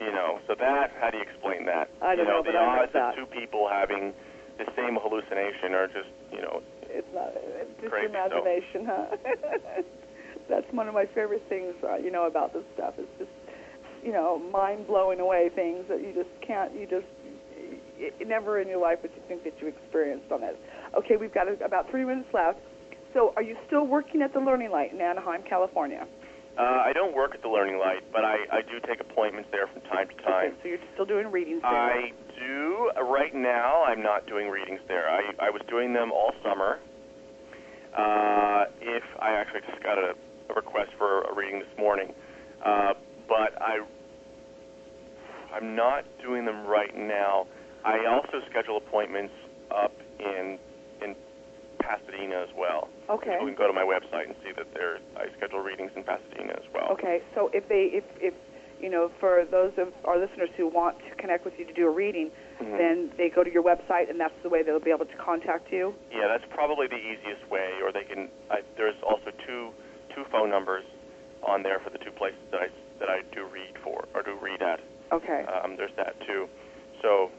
you 0.00 0.10
know, 0.12 0.38
so 0.46 0.54
that 0.58 0.92
how 1.00 1.10
do 1.10 1.18
you 1.18 1.22
explain 1.22 1.66
that? 1.66 1.90
I 2.00 2.14
don't 2.16 2.24
you 2.26 2.30
know, 2.30 2.38
know, 2.38 2.42
the 2.42 2.52
but 2.52 2.56
I 2.56 2.82
odds 2.84 2.92
that. 2.94 3.10
of 3.10 3.14
two 3.16 3.26
people 3.26 3.68
having 3.68 4.14
the 4.58 4.64
same 4.76 4.96
hallucination 4.96 5.74
are 5.74 5.86
just, 5.88 6.08
you 6.32 6.40
know, 6.40 6.62
It's 6.82 7.06
not. 7.14 7.32
It's 7.34 7.70
just 7.80 7.90
Crazy 7.92 8.06
imagination, 8.06 8.86
huh? 8.86 9.16
That's 10.50 10.66
one 10.72 10.88
of 10.88 10.94
my 10.94 11.06
favorite 11.14 11.44
things, 11.48 11.74
uh, 11.82 11.96
you 11.96 12.10
know, 12.10 12.26
about 12.26 12.52
this 12.52 12.64
stuff. 12.74 12.94
It's 12.98 13.08
just, 13.18 13.30
you 14.04 14.12
know, 14.12 14.38
mind 14.52 14.86
blowing 14.86 15.20
away 15.20 15.48
things 15.54 15.84
that 15.88 16.00
you 16.02 16.12
just 16.12 16.28
can't. 16.46 16.74
You 16.74 16.86
just 16.86 17.06
y- 17.98 18.10
never 18.26 18.60
in 18.60 18.68
your 18.68 18.80
life 18.80 18.98
would 19.02 19.12
you 19.14 19.22
think 19.28 19.44
that 19.44 19.54
you 19.62 19.68
experienced 19.68 20.30
on 20.32 20.40
this. 20.42 20.56
Okay, 20.98 21.16
we've 21.16 21.32
got 21.32 21.46
a, 21.48 21.54
about 21.64 21.88
three 21.90 22.04
minutes 22.04 22.28
left. 22.34 22.58
So, 23.14 23.32
are 23.36 23.42
you 23.42 23.56
still 23.66 23.86
working 23.86 24.22
at 24.22 24.32
the 24.32 24.40
Learning 24.40 24.70
Light 24.70 24.92
in 24.92 25.00
Anaheim, 25.00 25.42
California? 25.48 26.06
uh, 26.58 26.62
I 26.62 26.92
don't 26.92 27.14
work 27.14 27.34
at 27.34 27.42
the 27.42 27.48
Learning 27.48 27.78
Light, 27.78 28.02
but 28.12 28.24
I, 28.24 28.36
I 28.52 28.60
do 28.62 28.78
take 28.86 29.00
appointments 29.00 29.48
there 29.52 29.66
from 29.68 29.82
time 29.82 30.08
to 30.08 30.14
time. 30.22 30.46
Okay, 30.52 30.56
so 30.62 30.68
you're 30.68 30.78
still 30.94 31.06
doing 31.06 31.30
readings 31.30 31.62
there. 31.62 31.70
I 31.70 32.12
do. 32.38 32.90
uh, 32.98 33.02
Right 33.02 33.34
now, 33.34 33.82
I'm 33.84 34.02
not 34.02 34.26
doing 34.26 34.48
readings 34.48 34.80
there. 34.88 35.08
I, 35.08 35.22
I 35.40 35.50
was 35.50 35.62
doing 35.68 35.92
them 35.92 36.12
all 36.12 36.32
summer. 36.44 36.78
Uh, 37.96 38.64
if 38.80 39.02
I 39.18 39.30
actually 39.34 39.62
just 39.68 39.82
got 39.82 39.98
a, 39.98 40.14
a 40.50 40.54
request 40.54 40.90
for 40.98 41.22
a 41.22 41.34
reading 41.34 41.60
this 41.60 41.78
morning, 41.78 42.12
uh, 42.64 42.94
but 43.28 43.60
I 43.60 43.80
I'm 45.54 45.74
not 45.74 46.04
doing 46.22 46.44
them 46.44 46.66
right 46.66 46.96
now. 46.96 47.46
I 47.84 48.06
also 48.06 48.40
schedule 48.50 48.76
appointments 48.76 49.34
up 49.70 49.92
in 50.18 50.58
in 51.02 51.14
Pasadena 51.78 52.36
as 52.42 52.54
well. 52.56 52.88
Okay. 53.08 53.36
You 53.40 53.46
can 53.46 53.54
go 53.54 53.66
to 53.66 53.72
my 53.72 53.82
website 53.84 54.26
and 54.26 54.34
see 54.44 54.52
that 54.56 54.72
there 54.74 54.98
I 55.16 55.26
schedule 55.36 55.60
readings 55.60 55.90
in 55.96 56.04
Pasadena 56.04 56.52
as 56.52 56.66
well. 56.74 56.90
Okay, 56.92 57.22
so 57.34 57.50
if 57.54 57.66
they, 57.68 57.88
if, 57.90 58.04
if, 58.20 58.34
you 58.80 58.90
know, 58.90 59.10
for 59.18 59.44
those 59.50 59.72
of 59.78 59.88
our 60.04 60.18
listeners 60.18 60.50
who 60.56 60.68
want 60.68 60.98
to 61.08 61.14
connect 61.16 61.44
with 61.44 61.54
you 61.58 61.64
to 61.64 61.72
do 61.72 61.86
a 61.86 61.90
reading, 61.90 62.30
Mhm. 62.60 62.76
then 62.76 63.10
they 63.16 63.30
go 63.30 63.42
to 63.42 63.50
your 63.50 63.62
website, 63.62 64.10
and 64.10 64.20
that's 64.20 64.36
the 64.42 64.48
way 64.50 64.62
they'll 64.62 64.78
be 64.78 64.90
able 64.92 65.06
to 65.06 65.16
contact 65.16 65.72
you. 65.72 65.94
Yeah, 66.12 66.28
that's 66.28 66.44
probably 66.50 66.86
the 66.86 66.98
easiest 67.00 67.48
way. 67.48 67.72
Or 67.82 67.90
they 67.92 68.04
can. 68.04 68.28
I, 68.50 68.60
there's 68.76 69.00
also 69.02 69.30
two 69.46 69.72
two 70.14 70.24
phone 70.30 70.50
numbers 70.50 70.84
on 71.42 71.62
there 71.62 71.78
for 71.80 71.88
the 71.90 71.98
two 71.98 72.10
places 72.12 72.38
that 72.50 72.60
I 72.60 72.68
that 72.98 73.08
I 73.08 73.22
do 73.34 73.46
read 73.46 73.74
for 73.82 74.04
or 74.14 74.22
do 74.22 74.36
read 74.42 74.60
at. 74.62 74.80
Okay, 75.12 75.44
Um, 75.64 75.76
there's 75.76 75.94
that 75.96 76.14
too. 76.26 76.48
So, 77.02 77.30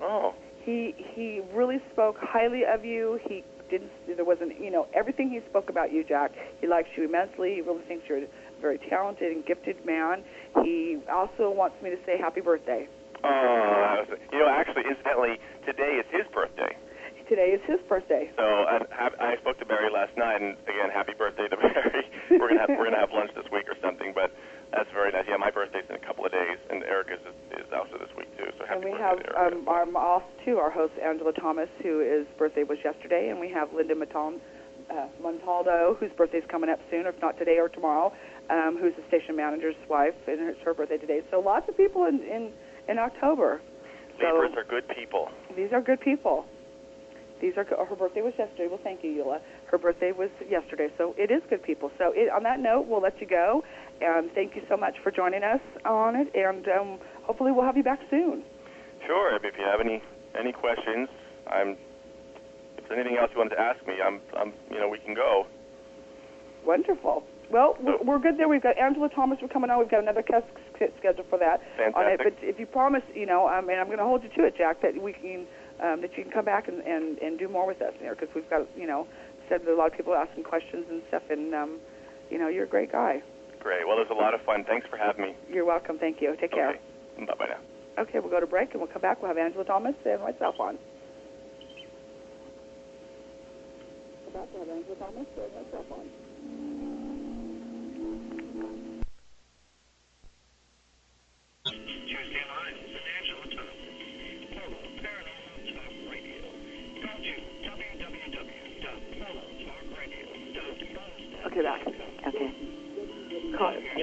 Oh, 0.01 0.35
He 0.65 0.95
he 1.15 1.41
really 1.53 1.81
spoke 1.93 2.17
highly 2.21 2.63
of 2.65 2.85
you. 2.85 3.19
He 3.29 3.43
didn't. 3.71 3.91
There 4.07 4.25
wasn't. 4.25 4.61
You 4.61 4.71
know, 4.71 4.87
everything 4.95 5.31
he 5.31 5.41
spoke 5.51 5.69
about 5.71 5.93
you, 5.93 6.05
Jack. 6.05 6.33
He 6.61 6.67
likes 6.69 6.89
you 6.97 7.05
immensely. 7.05 7.55
He 7.57 7.61
really 7.61 7.83
thinks 7.89 8.05
you're 8.09 8.19
a 8.25 8.27
very 8.61 8.79
talented 8.89 9.33
and 9.33 9.45
gifted 9.45 9.85
man. 9.85 10.23
He 10.63 10.99
also 11.13 11.51
wants 11.51 11.77
me 11.83 11.91
to 11.91 11.97
say 12.07 12.19
happy 12.19 12.41
birthday. 12.41 12.89
oh, 13.25 14.05
was- 14.09 14.19
you 14.33 14.39
know, 14.39 14.49
actually, 14.49 14.85
incidentally, 14.89 15.39
today 15.65 15.99
is 16.01 16.07
his 16.13 16.27
birthday. 16.33 16.77
Today 17.29 17.59
is 17.59 17.61
his 17.67 17.83
birthday. 17.91 18.31
So 18.39 18.47
I, 18.47 18.79
I 19.19 19.37
spoke 19.43 19.59
to 19.59 19.67
Barry 19.67 19.91
last 19.91 20.15
night, 20.17 20.39
and 20.41 20.55
again, 20.71 20.95
happy 20.95 21.11
birthday 21.19 21.49
to 21.51 21.57
Barry. 21.59 22.07
we're 22.31 22.55
gonna 22.55 22.63
have 22.63 22.71
we're 22.79 22.87
gonna 22.87 23.03
have 23.03 23.11
lunch 23.11 23.35
this 23.35 23.51
week 23.51 23.67
or 23.67 23.75
something, 23.83 24.15
but 24.15 24.31
that's 24.71 24.87
very 24.95 25.11
nice. 25.11 25.27
Yeah, 25.27 25.37
my 25.37 25.51
birthday's 25.51 25.91
in 25.91 25.97
a 25.97 26.07
couple 26.07 26.25
of 26.25 26.31
days, 26.31 26.59
and 26.71 26.87
Erica's 26.87 27.19
is, 27.27 27.67
is 27.67 27.69
also 27.75 27.99
this 27.99 28.15
week 28.15 28.31
too. 28.39 28.47
So 28.59 28.67
happy 28.71 28.79
And 28.79 28.85
we 28.87 28.95
birthday 28.95 29.27
have 29.35 29.59
um, 29.59 29.67
our 29.67 29.83
also 29.91 30.23
too 30.47 30.59
our 30.63 30.71
host 30.71 30.95
Angela 31.03 31.33
Thomas, 31.33 31.69
who 31.83 31.99
his 31.99 32.31
birthday 32.39 32.63
was 32.63 32.79
yesterday, 32.87 33.35
and 33.35 33.41
we 33.43 33.51
have 33.51 33.75
Linda 33.75 33.99
Maton, 33.99 34.39
uh, 34.95 35.11
Montaldo, 35.19 35.99
whose 35.99 36.15
birthday's 36.15 36.47
coming 36.47 36.71
up 36.71 36.79
soon, 36.95 37.11
if 37.11 37.19
not 37.21 37.37
today 37.43 37.59
or 37.59 37.69
tomorrow, 37.69 38.15
um, 38.51 38.79
who's 38.81 38.95
the 38.95 39.03
station 39.11 39.35
manager's 39.35 39.75
wife, 39.91 40.15
and 40.31 40.39
it's 40.47 40.63
her 40.63 40.75
birthday 40.75 40.99
today. 40.99 41.23
So 41.33 41.41
lots 41.41 41.69
of 41.69 41.77
people 41.77 42.07
in 42.07 42.23
in, 42.23 42.53
in 42.87 42.99
October. 43.03 43.61
So 44.23 44.31
Libras 44.31 44.55
are 44.57 44.65
good 44.65 44.87
people. 44.95 45.29
these 45.57 45.73
are 45.73 45.83
good 45.83 46.01
people. 46.01 46.47
These 47.41 47.53
are 47.57 47.65
her 47.65 47.97
birthday 47.97 48.23
was 48.23 48.33
yesterday. 48.39 48.67
Well, 48.69 48.81
thank 48.83 49.05
you, 49.05 49.11
Eula. 49.25 49.41
Her 49.71 49.79
birthday 49.79 50.13
was 50.13 50.31
yesterday, 50.49 50.89
so 50.97 51.15
it 51.19 51.31
is 51.31 51.43
good 51.51 51.63
people. 51.63 51.91
So 51.99 52.13
it, 52.15 52.31
on 52.31 52.43
that 52.45 52.61
note, 52.61 52.87
we'll 52.89 53.03
let 53.03 53.21
you 53.21 53.27
go, 53.27 53.63
and 54.01 54.31
thank 54.33 54.57
you 54.57 54.63
so 54.69 54.77
much 54.77 54.95
for 55.03 55.11
joining 55.11 55.43
us 55.43 55.61
on 55.85 56.17
it, 56.17 56.29
and 56.35 56.67
um, 56.69 56.99
hopefully 57.25 57.53
we'll 57.53 57.67
have 57.67 57.77
you 57.77 57.83
back 57.85 58.01
soon. 58.11 58.43
Sure. 59.07 59.37
If 59.37 59.43
you 59.43 59.65
have 59.65 59.81
any 59.81 60.03
any 60.39 60.53
questions, 60.53 61.09
I'm. 61.47 61.77
If 62.79 62.89
there's 62.89 63.01
anything 63.01 63.19
else 63.19 63.31
you 63.33 63.39
wanted 63.39 63.57
to 63.57 63.61
ask 63.61 63.87
me, 63.87 63.95
I'm. 64.05 64.21
I'm. 64.37 64.53
You 64.71 64.81
know, 64.81 64.89
we 64.89 64.99
can 64.99 65.15
go. 65.15 65.47
Wonderful. 66.65 67.25
Well, 67.51 67.77
we're, 67.81 67.99
we're 68.03 68.19
good 68.19 68.39
there. 68.39 68.49
We've 68.49 68.63
got 68.63 68.77
Angela 68.77 69.09
Thomas. 69.09 69.39
We're 69.41 69.49
coming 69.49 69.71
on. 69.71 69.79
We've 69.79 69.91
got 69.91 70.03
another 70.03 70.23
guest 70.23 70.47
scheduled 70.99 71.29
for 71.31 71.39
that 71.39 71.61
on 71.95 72.11
it. 72.11 72.19
Fantastic. 72.19 72.41
But 72.41 72.49
if 72.49 72.59
you 72.59 72.67
promise, 72.67 73.03
you 73.15 73.27
know, 73.27 73.49
um, 73.49 73.69
and 73.69 73.79
I'm 73.79 73.87
going 73.87 73.99
to 73.99 74.05
hold 74.05 74.25
you 74.25 74.31
to 74.37 74.47
it, 74.47 74.57
Jack, 74.57 74.83
that 74.83 75.01
we 75.01 75.13
can 75.13 75.47
um, 75.83 76.01
that 76.01 76.17
you 76.17 76.23
can 76.23 76.33
come 76.33 76.45
back 76.45 76.69
and, 76.69 76.81
and, 76.83 77.19
and 77.19 77.39
do 77.39 77.49
more 77.49 77.67
with 77.67 77.83
us 77.83 77.93
there 78.01 78.15
because 78.15 78.35
we've 78.35 78.49
got, 78.49 78.67
you 78.77 78.87
know, 78.87 79.07
said 79.49 79.63
that 79.65 79.73
a 79.73 79.77
lot 79.77 79.91
of 79.91 79.97
people 79.97 80.15
asking 80.15 80.45
questions 80.45 80.87
and 80.91 81.03
stuff, 81.09 81.23
and 81.31 81.55
um, 81.55 81.79
you 82.31 82.39
know, 82.39 82.49
you're 82.49 82.65
a 82.65 82.69
great 82.69 82.91
guy. 82.93 83.23
Great. 83.61 83.87
Well, 83.87 83.99
it 83.99 84.09
was 84.09 84.11
a 84.11 84.15
lot 84.15 84.35
of 84.35 84.41
fun. 84.43 84.65
Thanks 84.65 84.87
for 84.89 84.97
having 84.97 85.23
me. 85.23 85.35
You're 85.51 85.65
welcome. 85.65 85.99
Thank 85.99 86.21
you. 86.21 86.37
Take 86.41 86.53
care. 86.53 86.71
Okay. 86.71 87.27
Bye 87.27 87.35
bye 87.39 87.47
now. 87.47 88.03
Okay, 88.03 88.19
we'll 88.21 88.31
go 88.31 88.41
to 88.41 88.47
break 88.47 88.73
and 88.73 88.81
we'll 88.81 88.91
come 88.91 89.03
back. 89.03 89.23
We'll 89.23 89.29
have 89.29 89.39
Angela 89.39 89.65
Thomas 89.65 89.95
and 90.05 90.21
myself 90.21 90.61
on. 90.61 90.79
We'll 94.33 94.45
have 94.45 94.69
Angela 94.69 94.97
Thomas 94.97 95.27
and 95.37 95.55
myself 95.65 95.87
on. 95.93 96.07
Tuesday 101.65 102.45
night, 102.47 102.86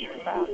Angelo 0.03 0.23
time. 0.23 0.45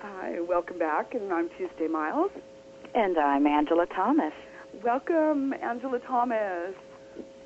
Hi, 0.00 0.40
welcome 0.40 0.78
back, 0.78 1.14
and 1.14 1.32
I'm 1.32 1.50
Tuesday 1.58 1.86
Miles. 1.88 2.30
And 2.94 3.18
I'm 3.18 3.46
Angela 3.46 3.86
Thomas. 3.94 4.32
Welcome, 4.82 5.52
Angela 5.62 5.98
Thomas. 6.06 6.74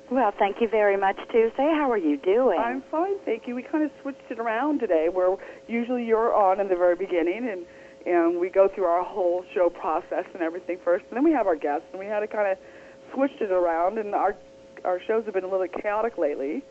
Well, 0.09 0.31
thank 0.37 0.61
you 0.61 0.69
very 0.69 0.97
much, 0.97 1.17
Tuesday. 1.31 1.73
How 1.75 1.91
are 1.91 1.97
you 1.97 2.17
doing? 2.17 2.59
I'm 2.59 2.83
fine, 2.89 3.17
thank 3.25 3.47
you. 3.47 3.55
We 3.55 3.63
kind 3.63 3.83
of 3.83 3.91
switched 4.01 4.29
it 4.29 4.39
around 4.39 4.79
today, 4.79 5.07
where 5.11 5.35
usually 5.67 6.05
you're 6.05 6.33
on 6.33 6.59
in 6.59 6.69
the 6.69 6.75
very 6.75 6.95
beginning, 6.95 7.49
and 7.49 7.65
and 8.05 8.39
we 8.39 8.49
go 8.49 8.69
through 8.73 8.83
our 8.83 9.03
whole 9.03 9.43
show 9.55 9.67
process 9.67 10.25
and 10.35 10.43
everything 10.43 10.77
first, 10.85 11.03
and 11.09 11.17
then 11.17 11.23
we 11.23 11.31
have 11.31 11.47
our 11.47 11.55
guests, 11.55 11.87
and 11.91 11.99
we 11.99 12.05
had 12.05 12.19
to 12.19 12.27
kind 12.27 12.51
of 12.51 12.57
switch 13.15 13.31
it 13.39 13.51
around, 13.51 13.97
and 13.97 14.13
our 14.13 14.35
our 14.83 14.99
shows 15.07 15.25
have 15.25 15.33
been 15.33 15.43
a 15.43 15.49
little 15.49 15.67
chaotic 15.67 16.17
lately. 16.17 16.63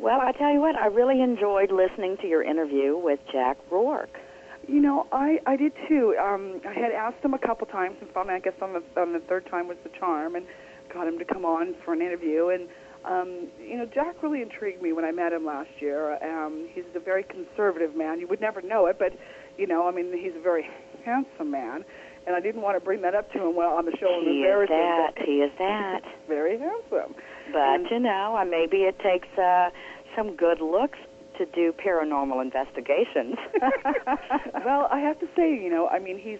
well, 0.00 0.20
I 0.20 0.32
tell 0.32 0.52
you 0.52 0.60
what, 0.60 0.74
I 0.74 0.86
really 0.86 1.22
enjoyed 1.22 1.70
listening 1.70 2.16
to 2.22 2.26
your 2.26 2.42
interview 2.42 2.96
with 2.96 3.20
Jack 3.30 3.58
Rourke. 3.70 4.18
You 4.66 4.80
know, 4.80 5.06
I 5.12 5.38
I 5.46 5.56
did 5.56 5.72
too. 5.88 6.16
Um, 6.20 6.60
I 6.66 6.72
had 6.72 6.90
asked 6.92 7.24
him 7.24 7.34
a 7.34 7.38
couple 7.38 7.66
times, 7.66 7.96
and 8.00 8.10
finally, 8.10 8.34
I 8.34 8.40
guess 8.40 8.54
on 8.60 8.72
the 8.72 8.82
on 9.00 9.12
the 9.12 9.20
third 9.20 9.46
time 9.46 9.68
was 9.68 9.76
the 9.84 9.90
charm, 9.98 10.34
and 10.34 10.46
got 10.92 11.06
him 11.06 11.18
to 11.18 11.24
come 11.24 11.44
on 11.44 11.74
for 11.84 11.92
an 11.92 12.00
interview. 12.00 12.48
And 12.48 12.68
um, 13.04 13.48
you 13.60 13.76
know, 13.76 13.86
Jack 13.86 14.22
really 14.22 14.40
intrigued 14.40 14.80
me 14.80 14.92
when 14.92 15.04
I 15.04 15.12
met 15.12 15.32
him 15.32 15.44
last 15.44 15.70
year. 15.80 16.16
Um, 16.24 16.68
he's 16.72 16.84
a 16.94 17.00
very 17.00 17.24
conservative 17.24 17.94
man. 17.94 18.18
You 18.18 18.26
would 18.28 18.40
never 18.40 18.62
know 18.62 18.86
it, 18.86 18.96
but 18.98 19.12
you 19.58 19.66
know, 19.66 19.86
I 19.86 19.90
mean, 19.90 20.10
he's 20.18 20.34
a 20.34 20.42
very 20.42 20.66
handsome 21.04 21.50
man. 21.50 21.84
And 22.26 22.34
I 22.34 22.40
didn't 22.40 22.62
want 22.62 22.76
to 22.78 22.84
bring 22.84 23.02
that 23.02 23.14
up 23.14 23.30
to 23.32 23.38
him 23.38 23.54
while 23.54 23.76
on 23.76 23.84
the 23.84 23.92
show 23.98 24.20
He 24.22 24.30
is 24.30 24.36
embarrass 24.44 24.70
him. 24.70 24.76
that. 24.78 25.12
He 25.24 25.32
is 25.40 25.52
that. 25.58 26.00
very 26.28 26.58
handsome. 26.58 27.14
But 27.52 27.60
And- 27.80 27.90
you 27.90 28.00
know, 28.00 28.42
maybe 28.48 28.78
it 28.84 28.98
takes 29.00 29.28
uh, 29.38 29.70
some 30.16 30.34
good 30.36 30.60
looks 30.60 30.98
to 31.38 31.44
do 31.46 31.72
paranormal 31.72 32.40
investigations. 32.40 33.36
well, 34.64 34.88
I 34.90 35.00
have 35.00 35.18
to 35.20 35.26
say, 35.36 35.52
you 35.54 35.68
know, 35.70 35.88
I 35.88 35.98
mean, 35.98 36.18
he's 36.18 36.38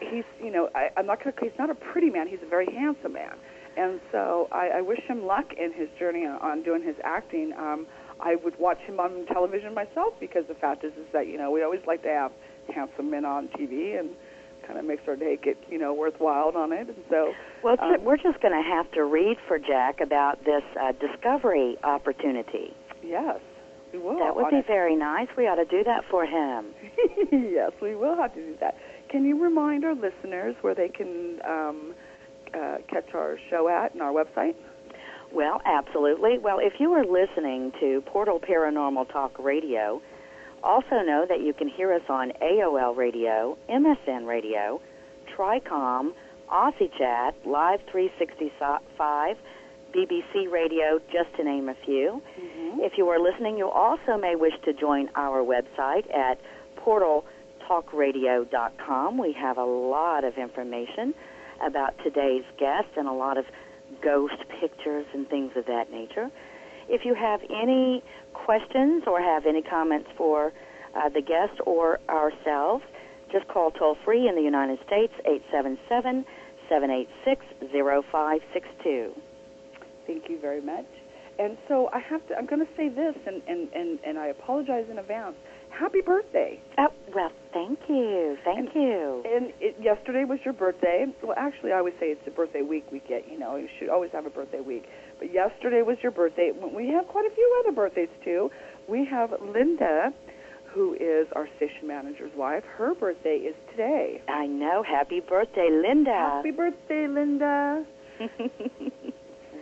he's 0.00 0.24
you 0.42 0.50
know, 0.50 0.68
I, 0.74 0.90
I'm 0.96 1.06
not 1.06 1.22
gonna. 1.22 1.34
He's 1.40 1.56
not 1.58 1.70
a 1.70 1.74
pretty 1.74 2.10
man. 2.10 2.26
He's 2.28 2.42
a 2.44 2.48
very 2.48 2.66
handsome 2.66 3.12
man, 3.12 3.36
and 3.76 4.00
so 4.12 4.48
I, 4.52 4.68
I 4.76 4.80
wish 4.80 5.00
him 5.06 5.24
luck 5.24 5.52
in 5.56 5.72
his 5.72 5.88
journey 5.98 6.26
on, 6.26 6.36
on 6.40 6.62
doing 6.62 6.82
his 6.82 6.96
acting. 7.04 7.52
Um, 7.56 7.86
I 8.20 8.34
would 8.36 8.58
watch 8.58 8.78
him 8.80 8.98
on 9.00 9.24
television 9.26 9.72
myself 9.74 10.14
because 10.20 10.44
the 10.48 10.54
fact 10.54 10.84
is, 10.84 10.92
is 10.94 11.06
that 11.12 11.28
you 11.28 11.38
know 11.38 11.50
we 11.50 11.62
always 11.62 11.80
like 11.86 12.02
to 12.02 12.08
have 12.08 12.32
handsome 12.74 13.10
men 13.10 13.24
on 13.24 13.48
TV 13.48 13.98
and 13.98 14.10
kind 14.66 14.78
of 14.78 14.84
makes 14.84 15.02
our 15.08 15.16
day 15.16 15.38
get 15.42 15.56
you 15.70 15.78
know 15.78 15.92
worthwhile 15.94 16.52
on 16.56 16.72
it. 16.72 16.88
And 16.88 16.96
so, 17.10 17.32
well, 17.62 17.76
Um, 17.80 18.02
we're 18.04 18.16
just 18.16 18.40
going 18.40 18.54
to 18.54 18.68
have 18.68 18.90
to 18.92 19.04
read 19.04 19.36
for 19.46 19.58
Jack 19.58 20.00
about 20.00 20.44
this 20.44 20.62
uh, 20.80 20.92
discovery 20.92 21.76
opportunity. 21.84 22.74
yes, 23.02 23.38
we 23.92 23.98
will. 23.98 24.18
that 24.18 24.34
would 24.36 24.50
be 24.50 24.56
it. 24.56 24.66
very 24.66 24.96
nice. 24.96 25.28
We 25.36 25.46
ought 25.46 25.56
to 25.56 25.64
do 25.64 25.84
that 25.84 26.04
for 26.10 26.24
him. 26.26 26.66
yes, 27.32 27.72
we 27.80 27.94
will 27.94 28.16
have 28.16 28.34
to 28.34 28.40
do 28.40 28.56
that. 28.60 28.76
Can 29.08 29.24
you 29.24 29.40
remind 29.42 29.84
our 29.84 29.94
listeners 29.94 30.56
where 30.62 30.74
they 30.74 30.88
can 30.88 31.40
um, 31.48 31.94
uh, 32.52 32.78
catch 32.88 33.14
our 33.14 33.38
show 33.50 33.68
at 33.68 33.92
and 33.92 34.02
our 34.02 34.12
website? 34.12 34.54
Well, 35.32 35.60
absolutely. 35.64 36.38
Well, 36.38 36.58
if 36.60 36.74
you 36.78 36.92
are 36.92 37.04
listening 37.04 37.72
to 37.80 38.02
Portal 38.06 38.38
Paranormal 38.40 39.12
Talk 39.12 39.36
Radio, 39.38 40.00
also 40.64 41.02
know 41.02 41.26
that 41.28 41.42
you 41.42 41.52
can 41.52 41.68
hear 41.68 41.92
us 41.92 42.00
on 42.08 42.32
AOL 42.42 42.96
Radio, 42.96 43.58
MSN 43.68 44.26
Radio, 44.26 44.80
Tricom, 45.36 46.14
Aussie 46.50 46.90
Chat, 46.98 47.36
Live 47.44 47.80
365, 47.92 49.36
BBC 49.94 50.50
Radio, 50.50 50.98
just 51.12 51.28
to 51.36 51.44
name 51.44 51.68
a 51.68 51.74
few. 51.84 52.22
Mm-hmm. 52.40 52.80
If 52.80 52.96
you 52.96 53.10
are 53.10 53.20
listening, 53.20 53.58
you 53.58 53.68
also 53.68 54.16
may 54.16 54.36
wish 54.36 54.54
to 54.64 54.72
join 54.72 55.10
our 55.14 55.44
website 55.44 56.10
at 56.14 56.40
portaltalkradio.com. 56.78 59.18
We 59.18 59.34
have 59.34 59.58
a 59.58 59.64
lot 59.64 60.24
of 60.24 60.38
information 60.38 61.12
about 61.64 61.96
today's 62.02 62.42
guest 62.58 62.88
and 62.96 63.06
a 63.06 63.12
lot 63.12 63.38
of 63.38 63.44
ghost 64.02 64.42
pictures 64.60 65.06
and 65.14 65.28
things 65.28 65.52
of 65.56 65.66
that 65.66 65.90
nature. 65.90 66.30
If 66.88 67.04
you 67.04 67.14
have 67.14 67.40
any 67.50 68.02
questions 68.32 69.04
or 69.06 69.20
have 69.20 69.46
any 69.46 69.62
comments 69.62 70.08
for 70.16 70.52
uh, 70.94 71.08
the 71.08 71.22
guest 71.22 71.60
or 71.66 71.98
ourselves, 72.08 72.84
just 73.32 73.48
call 73.48 73.70
toll 73.70 73.96
free 74.04 74.28
in 74.28 74.36
the 74.36 74.42
United 74.42 74.78
States 74.86 75.12
877 75.24 76.24
786 76.68 77.44
0562. 77.72 79.12
Thank 80.06 80.28
you 80.28 80.38
very 80.40 80.60
much. 80.60 80.86
And 81.38 81.58
so 81.66 81.88
I 81.92 81.98
have 81.98 82.26
to. 82.28 82.36
I'm 82.36 82.46
going 82.46 82.64
to 82.64 82.72
say 82.76 82.88
this, 82.88 83.16
and, 83.26 83.42
and, 83.48 83.68
and, 83.72 83.98
and 84.06 84.18
I 84.18 84.28
apologize 84.28 84.86
in 84.90 84.98
advance. 84.98 85.34
Happy 85.70 86.00
birthday! 86.00 86.60
Oh, 86.78 86.86
well, 87.12 87.32
thank 87.52 87.80
you. 87.88 88.36
Thank 88.44 88.76
you. 88.76 89.24
And 89.26 89.52
it, 89.60 89.74
yesterday 89.82 90.22
was 90.22 90.38
your 90.44 90.54
birthday. 90.54 91.06
Well, 91.20 91.34
actually, 91.36 91.72
I 91.72 91.80
would 91.80 91.94
say 91.98 92.06
it's 92.06 92.24
a 92.28 92.30
birthday 92.30 92.62
week 92.62 92.84
we 92.92 93.00
get. 93.00 93.28
You 93.28 93.40
know, 93.40 93.56
you 93.56 93.68
should 93.78 93.88
always 93.88 94.12
have 94.12 94.24
a 94.24 94.30
birthday 94.30 94.60
week. 94.60 94.84
But 95.18 95.32
yesterday 95.32 95.82
was 95.82 95.98
your 96.02 96.12
birthday. 96.12 96.52
We 96.52 96.88
have 96.88 97.06
quite 97.08 97.26
a 97.30 97.34
few 97.34 97.62
other 97.64 97.74
birthdays 97.74 98.08
too. 98.24 98.50
We 98.88 99.06
have 99.06 99.32
Linda, 99.40 100.12
who 100.72 100.94
is 100.94 101.26
our 101.34 101.48
station 101.56 101.86
manager's 101.86 102.32
wife. 102.36 102.64
Her 102.76 102.94
birthday 102.94 103.36
is 103.36 103.54
today. 103.70 104.20
I 104.28 104.46
know. 104.46 104.82
Happy 104.82 105.20
birthday, 105.20 105.68
Linda. 105.70 106.10
Happy 106.10 106.50
birthday, 106.50 107.06
Linda! 107.06 107.84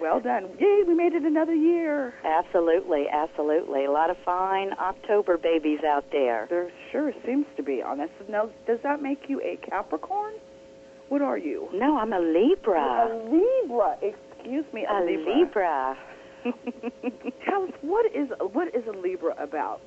Well 0.02 0.18
done. 0.18 0.48
Yay, 0.58 0.82
we 0.84 0.94
made 0.94 1.12
it 1.12 1.22
another 1.22 1.54
year. 1.54 2.12
absolutely, 2.24 3.04
absolutely. 3.08 3.84
A 3.84 3.90
lot 3.92 4.10
of 4.10 4.16
fine 4.24 4.72
October 4.72 5.38
babies 5.38 5.78
out 5.86 6.06
there. 6.10 6.48
There 6.50 6.72
sure 6.90 7.12
seems 7.24 7.46
to 7.56 7.62
be 7.62 7.80
on 7.82 7.98
this. 7.98 8.10
Now, 8.28 8.50
does 8.66 8.80
that 8.82 9.00
make 9.00 9.28
you 9.28 9.40
a 9.42 9.56
Capricorn? 9.64 10.34
What 11.08 11.22
are 11.22 11.38
you? 11.38 11.68
No, 11.72 11.98
I'm 11.98 12.12
a 12.12 12.18
Libra. 12.18 12.82
A 12.82 13.14
Libra. 13.30 13.96
Excuse 14.42 14.64
me, 14.72 14.84
a, 14.84 14.92
A 14.92 15.00
Libra. 15.06 15.96
Tell 16.44 17.62
us 17.62 17.70
what 17.82 18.06
is 18.06 18.28
what 18.52 18.74
is 18.74 18.82
a 18.88 18.98
Libra 18.98 19.34
about? 19.38 19.80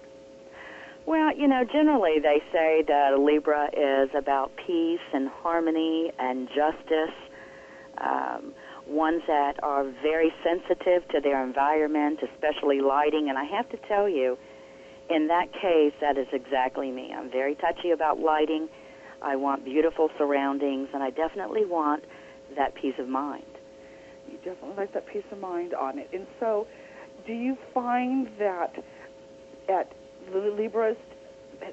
well, 1.06 1.36
you 1.36 1.48
know, 1.48 1.64
generally 1.64 2.20
they 2.22 2.42
say 2.52 2.84
that 2.88 3.14
a 3.14 3.22
Libra 3.22 3.68
is 3.68 4.10
about 4.18 4.52
peace 4.66 5.06
and 5.14 5.30
harmony 5.30 6.12
and 6.18 6.48
justice. 6.48 7.16
Um, 7.98 8.54
ones 8.88 9.24
that 9.28 9.54
are 9.64 9.84
very 10.04 10.32
sensitive 10.44 11.08
to 11.10 11.20
their 11.22 11.44
environment, 11.44 12.20
especially 12.34 12.82
lighting. 12.82 13.30
And 13.30 13.38
I 13.38 13.44
have 13.46 13.70
to 13.70 13.78
tell 13.88 14.08
you, 14.08 14.38
in 15.10 15.28
that 15.28 15.52
case, 15.54 15.94
that 16.02 16.18
is 16.18 16.28
exactly 16.32 16.92
me. 16.92 17.14
I'm 17.16 17.32
very 17.32 17.56
touchy 17.56 17.92
about 17.92 18.20
lighting. 18.20 18.68
I 19.22 19.36
want 19.38 19.66
beautiful 19.66 20.10
surroundings, 20.18 20.90
and 20.94 21.02
I 21.02 21.10
definitely 21.10 21.66
want 21.66 22.04
that 22.56 22.76
peace 22.76 22.96
of 23.00 23.08
mind. 23.08 23.46
You 24.30 24.38
definitely 24.38 24.76
like 24.78 24.94
that 24.94 25.08
peace 25.08 25.24
of 25.32 25.40
mind 25.40 25.74
on 25.74 26.00
it. 26.00 26.10
And 26.14 26.28
so, 26.40 26.68
do 27.26 27.34
you 27.34 27.58
find 27.74 28.30
that 28.40 28.74
at 29.70 29.92
Libras, 30.34 30.98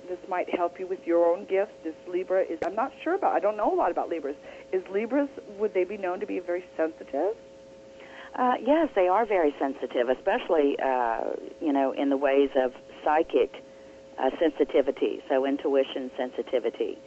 this 0.09 0.18
might 0.28 0.55
help 0.55 0.78
you 0.78 0.86
with 0.86 1.00
your 1.05 1.26
own 1.26 1.44
gifts? 1.46 1.72
This 1.84 1.94
Libra 2.09 2.42
is, 2.42 2.59
I'm 2.64 2.74
not 2.74 2.92
sure 3.03 3.14
about, 3.14 3.34
I 3.34 3.40
don't 3.40 3.57
know 3.57 3.72
a 3.72 3.76
lot 3.76 3.90
about 3.90 4.09
Libras. 4.09 4.36
Is 4.72 4.82
Libras, 4.90 5.28
would 5.59 5.74
they 5.74 5.84
be 5.84 5.96
known 5.96 6.20
to 6.20 6.26
be 6.26 6.38
very 6.38 6.64
sensitive? 6.76 7.36
Uh, 8.34 8.55
yes, 8.64 8.88
they 8.94 9.09
are 9.09 9.26
very 9.26 9.55
sensitive, 9.59 10.09
especially 10.09 10.76
uh, 10.82 11.20
you 11.61 11.72
know 11.72 11.92
in 11.92 12.09
the 12.09 12.16
ways 12.16 12.48
of 12.57 12.72
psychic 13.05 13.62
uh, 14.18 14.30
sensitivity, 14.40 15.22
so 15.28 15.44
intuition 15.44 16.11
sensitivity, 16.16 16.98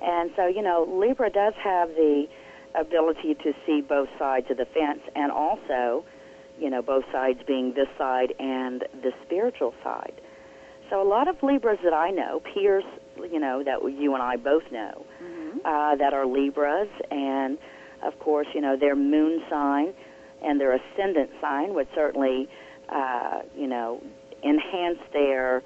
and 0.00 0.30
so 0.36 0.46
you 0.46 0.62
know 0.62 0.86
Libra 0.88 1.30
does 1.30 1.54
have 1.62 1.88
the 1.90 2.26
ability 2.74 3.34
to 3.34 3.52
see 3.66 3.80
both 3.80 4.08
sides 4.18 4.46
of 4.50 4.56
the 4.56 4.66
fence, 4.66 5.00
and 5.14 5.30
also 5.32 6.04
you 6.58 6.70
know 6.70 6.82
both 6.82 7.04
sides 7.12 7.40
being 7.46 7.74
this 7.74 7.88
side 7.98 8.34
and 8.38 8.84
the 9.02 9.12
spiritual 9.24 9.74
side. 9.82 10.20
So 10.90 11.00
a 11.00 11.08
lot 11.08 11.26
of 11.28 11.42
Libras 11.42 11.78
that 11.84 11.94
I 11.94 12.10
know, 12.10 12.40
peers, 12.40 12.84
you 13.16 13.40
know 13.40 13.62
that 13.64 13.78
you 13.92 14.14
and 14.14 14.22
I 14.22 14.36
both 14.36 14.64
know, 14.70 15.06
uh, 15.64 15.96
that 15.96 16.12
are 16.12 16.26
Libras, 16.26 16.88
and 17.10 17.58
of 18.02 18.18
course 18.18 18.46
you 18.54 18.60
know 18.60 18.76
their 18.76 18.96
moon 18.96 19.42
sign 19.48 19.94
and 20.42 20.60
their 20.60 20.74
ascendant 20.74 21.30
sign 21.40 21.72
would 21.74 21.86
certainly 21.94 22.48
uh, 22.92 23.40
you 23.56 23.66
know, 23.66 24.02
enhance 24.44 24.98
their 25.12 25.62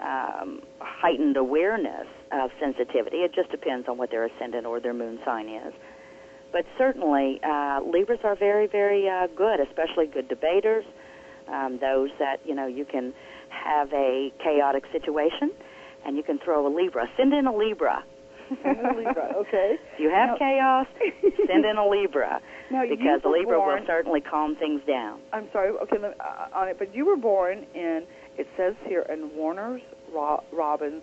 um, 0.00 0.62
heightened 0.80 1.36
awareness 1.36 2.06
of 2.32 2.50
sensitivity. 2.58 3.18
It 3.18 3.34
just 3.34 3.50
depends 3.50 3.88
on 3.88 3.98
what 3.98 4.10
their 4.10 4.24
ascendant 4.24 4.66
or 4.66 4.80
their 4.80 4.94
moon 4.94 5.18
sign 5.24 5.48
is. 5.48 5.74
But 6.52 6.64
certainly, 6.78 7.40
uh, 7.44 7.80
Libras 7.84 8.20
are 8.24 8.34
very, 8.36 8.66
very 8.66 9.08
uh, 9.08 9.28
good, 9.36 9.60
especially 9.60 10.06
good 10.06 10.28
debaters. 10.28 10.84
Um, 11.48 11.78
those 11.80 12.10
that 12.18 12.38
you 12.44 12.54
know 12.54 12.66
you 12.66 12.84
can 12.84 13.12
have 13.50 13.92
a 13.92 14.32
chaotic 14.42 14.84
situation, 14.92 15.50
and 16.06 16.16
you 16.16 16.22
can 16.22 16.38
throw 16.38 16.66
a 16.66 16.72
Libra. 16.74 17.06
Send 17.16 17.32
in 17.34 17.46
a 17.46 17.54
Libra. 17.54 18.04
Send 18.64 18.78
in 18.80 18.86
a 18.86 18.96
Libra, 18.96 19.32
okay. 19.36 19.76
If 19.94 20.00
you 20.00 20.10
have 20.10 20.30
Now- 20.30 20.38
chaos, 20.38 20.86
send 21.46 21.64
in 21.64 21.76
a 21.76 21.86
Libra 21.88 22.40
Now, 22.70 22.82
because 22.88 23.20
a 23.24 23.28
Libra 23.28 23.58
born- 23.58 23.80
will 23.80 23.86
certainly 23.86 24.20
calm 24.20 24.56
things 24.56 24.80
down. 24.88 25.20
I'm 25.32 25.48
sorry. 25.52 25.70
Okay, 25.82 25.98
let, 25.98 26.16
uh, 26.20 26.46
on 26.54 26.68
it, 26.68 26.76
but 26.78 26.92
you 26.94 27.04
were 27.06 27.16
born 27.16 27.64
in. 27.74 28.06
It 28.38 28.46
says 28.56 28.74
here 28.86 29.02
in 29.12 29.30
Warner's 29.36 29.82
Ro- 30.12 30.42
Robins, 30.52 31.02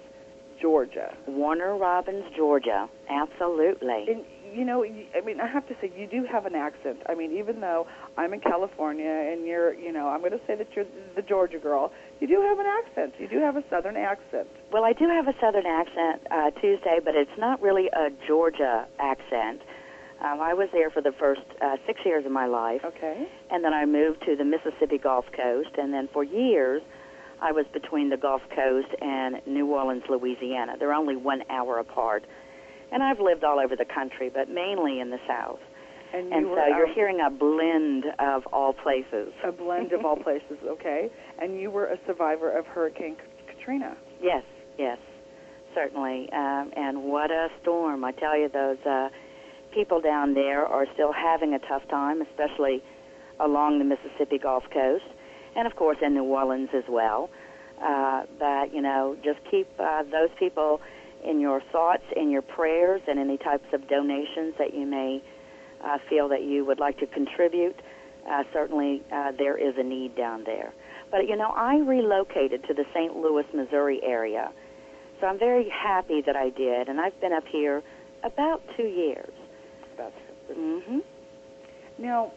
Georgia. 0.62 1.14
Warner 1.28 1.78
Robins, 1.78 2.24
Georgia. 2.36 2.89
Absolutely. 3.10 4.06
And 4.10 4.26
you 4.54 4.66
know, 4.66 4.84
I 4.84 5.22
mean, 5.26 5.39
I 5.39 5.48
have 5.48 5.68
to 5.68 5.76
say, 5.82 5.91
you 5.98 6.08
do 6.08 6.26
have 6.32 6.45
an 6.45 6.56
accent. 6.56 7.00
I 7.08 7.16
mean, 7.16 7.32
even 7.38 7.60
though 7.62 7.88
I'm 8.18 8.34
in 8.34 8.39
California 8.41 9.10
and 9.32 9.45
you're, 9.45 9.74
you 9.74 9.91
know, 9.91 10.08
I'm 10.10 10.20
going 10.20 10.32
to 10.32 10.41
say 10.48 10.56
that 10.56 10.68
you're 10.76 10.86
the 11.16 11.22
Georgia 11.22 11.60
girl. 11.60 11.91
You 12.20 12.28
do 12.28 12.41
have 12.41 12.60
an 12.60 12.66
accent. 12.66 13.14
You 13.20 13.28
do 13.28 13.39
have 13.39 13.56
a 13.58 13.64
Southern 13.70 13.95
accent. 13.98 14.48
Well, 14.72 14.84
I 14.84 14.93
do 14.93 15.08
have 15.08 15.28
a 15.28 15.34
Southern 15.39 15.66
accent, 15.66 16.22
uh, 16.32 16.52
Tuesday, 16.62 17.00
but 17.04 17.16
it's 17.16 17.38
not 17.38 17.62
really 17.62 17.88
a 17.88 18.10
Georgia 18.28 18.88
accent. 19.00 19.62
Um, 20.20 20.41
I 20.41 20.54
was 20.56 20.70
there 20.74 20.89
for 20.89 21.02
the 21.02 21.12
first 21.20 21.41
uh, 21.62 21.78
six 21.86 22.00
years 22.04 22.26
of 22.26 22.32
my 22.32 22.48
life, 22.48 22.82
Okay. 22.84 23.28
and 23.52 23.64
then 23.64 23.74
I 23.74 23.86
moved 23.86 24.24
to 24.26 24.36
the 24.36 24.43
Mississippi 24.45 24.98
Gulf 24.98 25.26
Coast, 25.32 25.70
and 25.78 25.93
then 25.93 26.10
for 26.12 26.24
years 26.24 26.82
I 27.39 27.52
was 27.52 27.68
between 27.72 28.10
the 28.10 28.18
Gulf 28.18 28.41
Coast 28.56 28.88
and 29.00 29.39
New 29.45 29.68
Orleans, 29.68 30.02
Louisiana. 30.10 30.74
They're 30.80 30.91
only 30.93 31.16
one 31.16 31.43
hour 31.52 31.78
apart. 31.78 32.26
And 32.92 33.04
I've 33.04 33.20
lived 33.20 33.44
all 33.44 33.60
over 33.60 33.76
the 33.76 33.86
country, 33.86 34.30
but 34.34 34.50
mainly 34.50 35.00
in 35.00 35.10
the 35.10 35.20
South. 35.28 35.60
And, 36.14 36.32
And 36.32 36.48
you 36.48 36.56
so 36.56 36.62
were 36.62 36.78
you're 36.78 36.94
hearing 36.94 37.20
a 37.20 37.30
blend 37.30 38.06
of 38.20 38.46
all 38.54 38.72
places. 38.74 39.34
a 39.44 39.52
blend 39.52 39.92
of 39.92 40.06
all 40.06 40.16
places. 40.28 40.58
Okay. 40.66 41.10
And 41.40 41.60
you 41.60 41.70
were 41.70 41.88
a 41.88 41.98
survivor 42.08 42.50
of 42.58 42.66
Hurricane 42.66 43.16
K- 43.16 43.54
Katrina. 43.56 43.98
Yes, 44.22 44.44
yes, 44.78 44.98
certainly. 45.76 46.30
Um, 46.32 46.72
and 46.78 47.04
what 47.04 47.30
a 47.30 47.50
storm! 47.62 48.04
I 48.06 48.12
tell 48.14 48.38
you, 48.40 48.48
those 48.48 48.78
uh, 48.86 49.10
people 49.74 50.00
down 50.00 50.34
there 50.34 50.66
are 50.66 50.86
still 50.94 51.12
having 51.12 51.54
a 51.54 51.60
tough 51.60 51.86
time, 51.90 52.22
especially 52.22 52.82
along 53.42 53.80
the 53.80 53.86
Mississippi 53.86 54.38
Gulf 54.40 54.64
Coast, 54.74 55.04
and 55.58 55.68
of 55.68 55.76
course 55.76 55.98
in 56.02 56.14
New 56.14 56.24
Orleans 56.24 56.70
as 56.74 56.86
well. 56.90 57.30
Uh, 57.84 58.24
but 58.40 58.74
you 58.74 58.82
know, 58.82 59.16
just 59.24 59.40
keep 59.52 59.68
uh, 59.78 60.04
those 60.04 60.30
people 60.40 60.80
in 61.28 61.39
your 61.39 61.61
thoughts, 61.71 62.03
in 62.15 62.30
your 62.30 62.41
prayers, 62.41 63.01
and 63.07 63.19
any 63.19 63.38
types 63.38 63.65
of 63.73 63.88
donations 63.88 64.53
that 64.57 64.73
you 64.73 64.86
may 64.86 65.21
uh, 65.84 65.97
feel 66.09 66.30
that 66.30 66.43
you 66.43 66.65
would 66.65 66.80
like 66.80 66.97
to 66.99 67.07
contribute. 67.07 67.75
Uh, 68.30 68.43
certainly, 68.53 69.03
uh, 69.11 69.32
there 69.38 69.57
is 69.57 69.75
a 69.78 69.84
need 69.84 70.15
down 70.15 70.43
there. 70.45 70.73
But 71.11 71.28
you 71.28 71.36
know, 71.36 71.51
I 71.55 71.78
relocated 71.78 72.63
to 72.67 72.73
the 72.73 72.84
St. 72.93 73.15
Louis, 73.15 73.45
Missouri 73.53 74.01
area, 74.03 74.51
so 75.19 75.28
I'm 75.28 75.39
very 75.39 75.69
happy 75.69 76.21
that 76.25 76.36
I 76.36 76.49
did, 76.49 76.89
and 76.89 76.99
I've 76.99 77.19
been 77.21 77.34
up 77.34 77.45
here 77.49 77.82
about 78.23 78.61
two 78.75 78.88
years. 78.88 79.32
That's 79.97 80.13
hmm 80.53 80.99
Now, 81.97 82.32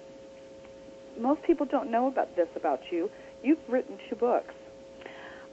most 1.18 1.42
people 1.42 1.66
don't 1.66 1.90
know 1.90 2.06
about 2.06 2.34
this 2.36 2.48
about 2.56 2.80
you. 2.90 3.10
You've 3.42 3.58
written 3.68 3.98
two 4.08 4.16
books. 4.16 4.54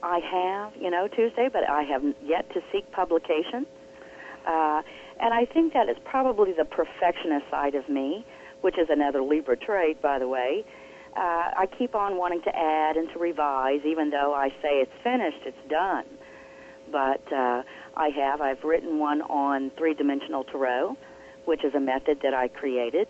I 0.02 0.20
have, 0.20 0.72
you 0.80 0.90
know, 0.90 1.08
Tuesday, 1.08 1.48
but 1.52 1.68
I 1.68 1.82
have 1.82 2.02
yet 2.24 2.48
to 2.54 2.60
seek 2.72 2.90
publication. 2.92 3.66
Uh, 4.46 4.82
and 5.20 5.34
I 5.34 5.44
think 5.52 5.72
that 5.72 5.88
is 5.88 5.96
probably 6.04 6.52
the 6.52 6.64
perfectionist 6.64 7.50
side 7.50 7.74
of 7.74 7.88
me, 7.88 8.24
which 8.60 8.78
is 8.78 8.88
another 8.90 9.22
Libra 9.22 9.56
trait, 9.56 10.00
by 10.00 10.18
the 10.18 10.28
way. 10.28 10.64
Uh, 11.16 11.50
I 11.56 11.66
keep 11.78 11.94
on 11.94 12.16
wanting 12.16 12.42
to 12.42 12.56
add 12.56 12.96
and 12.96 13.08
to 13.12 13.18
revise, 13.18 13.80
even 13.84 14.10
though 14.10 14.34
I 14.34 14.50
say 14.62 14.80
it's 14.80 14.92
finished, 15.02 15.44
it's 15.44 15.68
done. 15.68 16.04
But 16.92 17.32
uh, 17.32 17.62
I 17.96 18.08
have. 18.10 18.40
I've 18.40 18.62
written 18.62 18.98
one 18.98 19.22
on 19.22 19.70
three-dimensional 19.76 20.44
tarot, 20.44 20.96
which 21.44 21.64
is 21.64 21.74
a 21.74 21.80
method 21.80 22.20
that 22.22 22.34
I 22.34 22.48
created, 22.48 23.08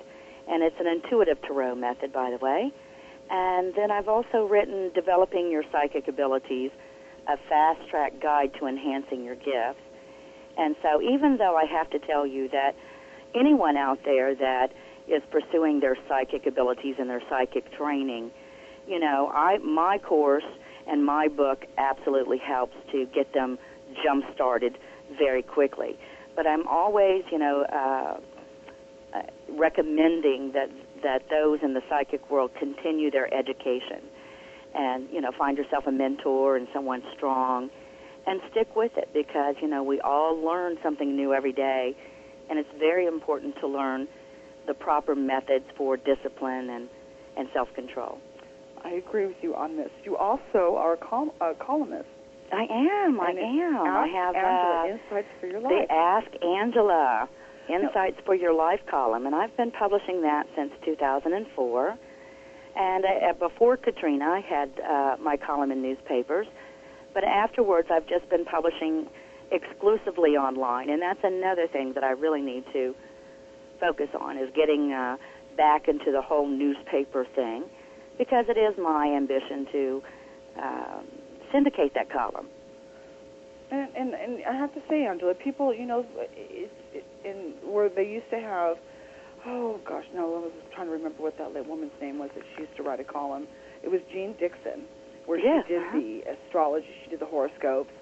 and 0.49 0.63
it's 0.63 0.77
an 0.81 0.87
intuitive 0.87 1.43
tarot 1.43 1.75
method, 1.75 2.13
by 2.13 2.31
the 2.31 2.39
way. 2.39 2.73
And 3.31 3.75
then 3.75 3.91
I've 3.91 4.09
also 4.09 4.47
written 4.47 4.91
Developing 4.95 5.51
Your 5.51 5.63
Psychic 5.71 6.09
Abilities, 6.09 6.71
a 7.27 7.37
fast 7.49 7.81
track 7.91 8.21
guide 8.21 8.53
to 8.59 8.67
enhancing 8.67 9.25
your 9.25 9.35
gifts. 9.35 9.81
And 10.57 10.75
so, 10.83 11.03
even 11.03 11.37
though 11.37 11.57
I 11.57 11.67
have 11.67 11.91
to 11.91 11.99
tell 11.99 12.27
you 12.27 12.49
that 12.49 12.75
anyone 13.35 13.77
out 13.77 14.01
there 14.05 14.35
that 14.35 14.73
is 15.07 15.23
pursuing 15.31 15.81
their 15.81 15.97
psychic 16.09 16.47
abilities 16.47 16.97
and 16.99 17.09
their 17.09 17.23
psychic 17.29 17.71
training, 17.73 18.31
you 18.89 18.99
know, 18.99 19.31
I 19.33 19.59
my 19.59 19.99
course 19.99 20.45
and 20.87 21.05
my 21.05 21.29
book 21.29 21.65
absolutely 21.77 22.39
helps 22.39 22.75
to 22.93 23.07
get 23.15 23.33
them 23.35 23.59
jump 24.03 24.25
started 24.35 24.79
very 25.17 25.43
quickly. 25.43 25.99
But 26.35 26.47
I'm 26.47 26.67
always, 26.67 27.25
you 27.31 27.39
know, 27.39 27.63
uh, 27.63 28.21
uh, 29.17 29.23
recommending 29.51 30.53
that 30.53 30.71
that 31.03 31.29
those 31.31 31.61
in 31.63 31.75
the 31.75 31.83
psychic 31.89 32.31
world 32.31 32.51
continue 32.59 33.11
their 33.11 33.33
education 33.33 34.03
and 34.75 35.09
you 35.11 35.21
know 35.21 35.31
find 35.37 35.57
yourself 35.57 35.87
a 35.87 35.93
mentor 35.93 36.57
and 36.57 36.69
someone 36.73 37.03
strong 37.17 37.71
and 38.27 38.41
stick 38.51 38.75
with 38.77 38.93
it 38.97 39.09
because 39.15 39.55
you 39.63 39.69
know 39.69 39.83
we 39.83 40.01
all 40.01 40.37
learn 40.37 40.77
something 40.83 41.17
new 41.17 41.33
every 41.33 41.53
day 41.53 41.97
and 42.51 42.59
it's 42.59 42.69
very 42.79 43.07
important 43.07 43.55
to 43.61 43.67
learn 43.67 44.07
the 44.67 44.75
proper 44.75 45.15
methods 45.15 45.65
for 45.77 45.97
discipline 45.97 46.71
and 46.71 46.89
and 47.37 47.49
self-control. 47.55 48.19
I 48.85 48.91
agree 48.91 49.27
with 49.27 49.37
you 49.43 49.55
on 49.55 49.77
this. 49.77 49.91
You 50.05 50.17
also 50.17 50.77
are 50.77 50.95
a, 50.95 50.97
col- 50.97 51.35
a 51.41 51.55
columnist. 51.55 52.09
I 52.53 52.63
am. 52.63 53.21
I 53.21 53.31
am. 53.31 53.87
I 53.87 54.07
have 54.09 54.35
Angela 54.35 54.83
uh, 54.83 54.93
Insights 54.93 55.29
for 55.41 55.47
Your 55.47 55.61
Life. 55.61 55.87
Ask 55.91 56.27
Angela 56.43 57.29
Insights 57.69 58.17
for 58.25 58.35
Your 58.35 58.55
Life 58.55 58.81
column, 58.91 59.27
and 59.27 59.35
I've 59.35 59.57
been 59.57 59.71
publishing 59.71 60.23
that 60.23 60.47
since 60.57 60.73
2004. 60.85 61.99
And 62.77 63.05
uh, 63.05 63.33
before 63.39 63.77
Katrina, 63.77 64.25
I 64.25 64.41
had 64.41 64.71
uh, 64.81 65.17
my 65.21 65.37
column 65.37 65.73
in 65.73 65.83
newspapers, 65.83 66.47
but 67.15 67.25
afterwards, 67.25 67.89
I've 67.91 68.07
just 68.07 68.29
been 68.31 68.45
publishing 68.45 69.09
exclusively 69.51 70.37
online, 70.37 70.91
and 70.91 71.01
that's 71.03 71.21
another 71.25 71.67
thing 71.67 71.93
that 71.95 72.05
I 72.05 72.11
really 72.11 72.43
need 72.43 72.65
to 72.73 72.95
focus 73.81 74.09
on 74.19 74.39
is 74.39 74.51
getting 74.55 74.93
uh, 74.93 75.17
back 75.57 75.89
into 75.89 76.13
the 76.13 76.23
whole 76.23 76.47
newspaper 76.47 77.27
thing, 77.35 77.65
because 78.19 78.47
it 78.49 78.59
is 78.59 78.77
my 78.79 79.13
ambition 79.17 79.67
to 79.73 80.03
um 80.61 81.05
syndicate 81.53 81.95
that 81.95 82.11
column. 82.11 82.47
And, 83.71 83.89
and 83.97 84.15
and 84.15 84.45
I 84.45 84.55
have 84.55 84.73
to 84.75 84.81
say, 84.89 85.05
Angela, 85.05 85.35
people, 85.35 85.75
you 85.75 85.85
know, 85.87 86.07
it's 86.19 86.73
it, 86.73 86.88
in 87.25 87.55
where 87.63 87.89
they 87.89 88.07
used 88.07 88.31
to 88.31 88.41
have, 88.41 88.77
oh 89.47 89.81
gosh, 89.87 90.05
no, 90.15 90.37
I 90.37 90.39
was 90.41 90.53
trying 90.75 90.87
to 90.87 90.93
remember 90.93 91.23
what 91.23 91.37
that 91.39 91.53
woman's 91.67 91.93
name 92.01 92.19
was 92.19 92.31
that 92.35 92.45
she 92.55 92.63
used 92.63 92.77
to 92.77 92.83
write 92.83 93.01
a 93.01 93.05
column. 93.05 93.47
It 93.83 93.91
was 93.91 94.01
Jeane 94.13 94.35
Dixon, 94.39 94.85
where 95.27 95.39
Yes, 95.39 95.65
she 95.67 95.75
did 95.75 95.83
uh-huh. 95.83 95.99
the 95.99 96.23
astrology, 96.33 96.87
she 97.05 97.11
did 97.11 97.21
the 97.21 97.27
horoscopes, 97.27 97.93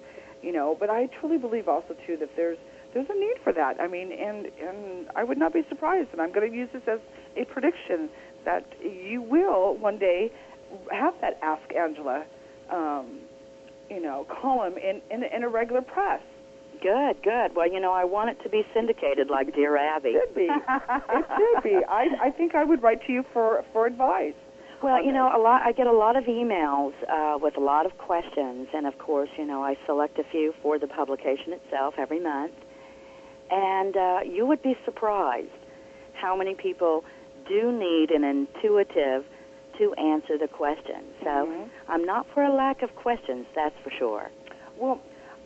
you 0.41 0.51
know. 0.51 0.75
But 0.79 0.89
I 0.89 1.07
truly 1.19 1.37
believe 1.37 1.67
also 1.67 1.95
too 2.05 2.17
that 2.17 2.29
there's 2.35 2.57
there's 2.93 3.07
a 3.09 3.19
need 3.19 3.35
for 3.43 3.53
that. 3.53 3.79
I 3.79 3.87
mean, 3.87 4.11
and 4.11 4.47
and 4.61 5.07
I 5.15 5.23
would 5.23 5.37
not 5.37 5.53
be 5.53 5.63
surprised, 5.69 6.09
and 6.13 6.21
I'm 6.21 6.31
going 6.31 6.49
to 6.49 6.55
use 6.55 6.69
this 6.73 6.83
as 6.87 6.99
a 7.35 7.45
prediction 7.45 8.09
that 8.45 8.65
you 8.81 9.21
will 9.21 9.77
one 9.77 9.99
day 9.99 10.31
have 10.91 11.13
that 11.21 11.39
Ask 11.41 11.73
Angela. 11.75 12.25
Um, 12.71 13.19
you 13.89 14.01
know, 14.01 14.25
column 14.41 14.73
in, 14.77 15.01
in 15.09 15.23
in 15.23 15.43
a 15.43 15.49
regular 15.49 15.81
press. 15.81 16.21
Good, 16.81 17.23
good. 17.23 17.55
Well, 17.55 17.71
you 17.71 17.79
know, 17.79 17.91
I 17.91 18.03
want 18.05 18.29
it 18.29 18.41
to 18.43 18.49
be 18.49 18.63
syndicated 18.73 19.29
like 19.29 19.53
Dear 19.55 19.77
Abby. 19.77 20.09
It 20.09 20.27
should 20.27 20.35
be. 20.35 20.47
it 20.49 21.25
should 21.37 21.63
be. 21.63 21.75
I 21.89 22.07
I 22.21 22.29
think 22.31 22.55
I 22.55 22.63
would 22.63 22.81
write 22.83 23.05
to 23.07 23.11
you 23.13 23.23
for 23.33 23.63
for 23.73 23.85
advice. 23.85 24.33
Well, 24.83 25.03
you 25.03 25.11
know, 25.11 25.31
a 25.35 25.41
lot. 25.41 25.63
I 25.65 25.71
get 25.71 25.87
a 25.87 25.91
lot 25.91 26.15
of 26.15 26.25
emails 26.25 26.93
uh, 27.09 27.39
with 27.41 27.57
a 27.57 27.59
lot 27.59 27.85
of 27.87 27.97
questions, 27.97 28.67
and 28.75 28.85
of 28.85 28.97
course, 28.99 29.29
you 29.37 29.45
know, 29.45 29.63
I 29.63 29.75
select 29.87 30.19
a 30.19 30.23
few 30.31 30.53
for 30.61 30.77
the 30.77 30.85
publication 30.87 31.51
itself 31.53 31.95
every 31.97 32.19
month. 32.19 32.53
And 33.49 33.97
uh, 33.97 34.19
you 34.25 34.45
would 34.45 34.61
be 34.61 34.75
surprised 34.85 35.49
how 36.13 36.35
many 36.35 36.53
people 36.53 37.03
do 37.47 37.71
need 37.71 38.11
an 38.11 38.23
intuitive 38.23 39.25
to 39.79 39.93
answer 39.95 40.37
the 40.37 40.47
question. 40.47 41.01
So 41.23 41.29
Mhm. 41.29 41.69
I'm 41.87 42.03
not 42.05 42.27
for 42.33 42.43
a 42.43 42.51
lack 42.51 42.81
of 42.81 42.93
questions, 42.95 43.45
that's 43.55 43.75
for 43.83 43.89
sure. 43.91 44.29
Well, 44.77 44.99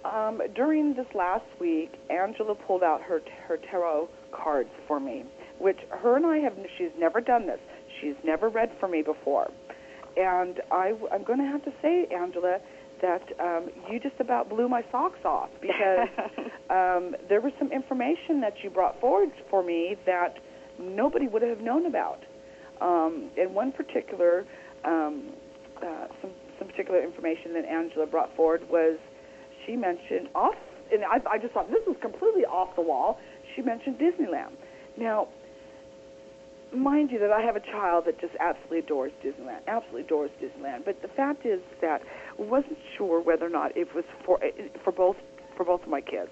um, 0.06 0.42
during 0.56 0.94
this 0.94 1.08
last 1.14 1.46
week, 1.60 1.94
Angela 2.10 2.56
pulled 2.56 2.84
out 2.84 3.02
her 3.02 3.22
her 3.48 3.58
tarot 3.58 4.10
cards 4.32 4.70
for 4.88 5.00
me, 5.00 5.24
which 5.60 5.78
her 5.90 6.16
and 6.16 6.26
I 6.26 6.38
have. 6.38 6.54
She's 6.78 6.92
never 6.98 7.22
done 7.22 7.48
this. 7.48 7.60
She's 8.00 8.16
never 8.24 8.50
read 8.50 8.72
for 8.80 8.88
me 8.88 9.02
before, 9.02 9.52
and 10.18 10.60
I, 10.72 10.94
I'm 11.12 11.24
going 11.24 11.40
to 11.40 11.46
have 11.46 11.64
to 11.66 11.74
say, 11.82 12.08
Angela, 12.14 12.58
that 13.02 13.22
um, 13.40 13.70
you 13.90 14.00
just 14.00 14.20
about 14.20 14.50
blew 14.50 14.68
my 14.68 14.84
socks 14.92 15.20
off 15.26 15.50
because 15.62 16.08
um, 16.70 17.16
there 17.30 17.42
was 17.42 17.52
some 17.60 17.72
information 17.72 18.42
that 18.42 18.54
you 18.64 18.70
brought 18.70 19.00
forward 19.00 19.32
for 19.50 19.64
me 19.64 19.96
that 20.06 20.38
nobody 20.80 21.28
would 21.28 21.42
have 21.42 21.62
known 21.62 21.86
about. 21.86 22.20
Um, 22.80 23.30
in 23.38 23.54
one 23.54 23.72
particular, 23.72 24.46
um, 24.84 25.34
uh, 25.78 26.08
some 26.22 26.32
some 26.62 26.68
particular 26.68 27.04
information 27.04 27.54
that 27.54 27.66
Angela 27.66 28.06
brought 28.06 28.36
forward 28.36 28.62
was 28.70 29.00
she 29.66 29.76
mentioned 29.76 30.30
off, 30.36 30.56
and 30.92 31.04
I, 31.04 31.20
I 31.30 31.38
just 31.38 31.54
thought 31.54 31.70
this 31.70 31.86
was 31.88 31.98
completely 32.02 32.46
off 32.46 32.76
the 32.76 32.82
wall. 32.82 33.20
She 33.56 33.62
mentioned 33.62 34.00
Disneyland. 34.00 34.52
Now, 34.98 35.28
mind 36.74 37.12
you 37.12 37.20
that 37.20 37.32
I 37.32 37.42
have 37.42 37.56
a 37.56 37.60
child 37.60 38.06
that 38.06 38.20
just 38.20 38.34
absolutely 38.40 38.80
adores 38.80 39.12
Disneyland, 39.24 39.60
absolutely 39.68 40.04
adores 40.04 40.32
Disneyland. 40.42 40.86
But 40.86 41.02
the 41.02 41.08
fact 41.10 41.46
is 41.46 41.60
that 41.82 42.02
I 42.38 42.42
wasn't 42.42 42.78
sure 42.98 43.22
whether 43.22 43.46
or 43.46 43.50
not 43.50 43.76
it 43.76 43.94
was 43.94 44.06
for 44.26 44.40
for 44.84 44.92
both 44.92 45.18
for 45.58 45.66
both 45.66 45.84
of 45.84 45.90
my 45.90 46.02
kids. 46.02 46.32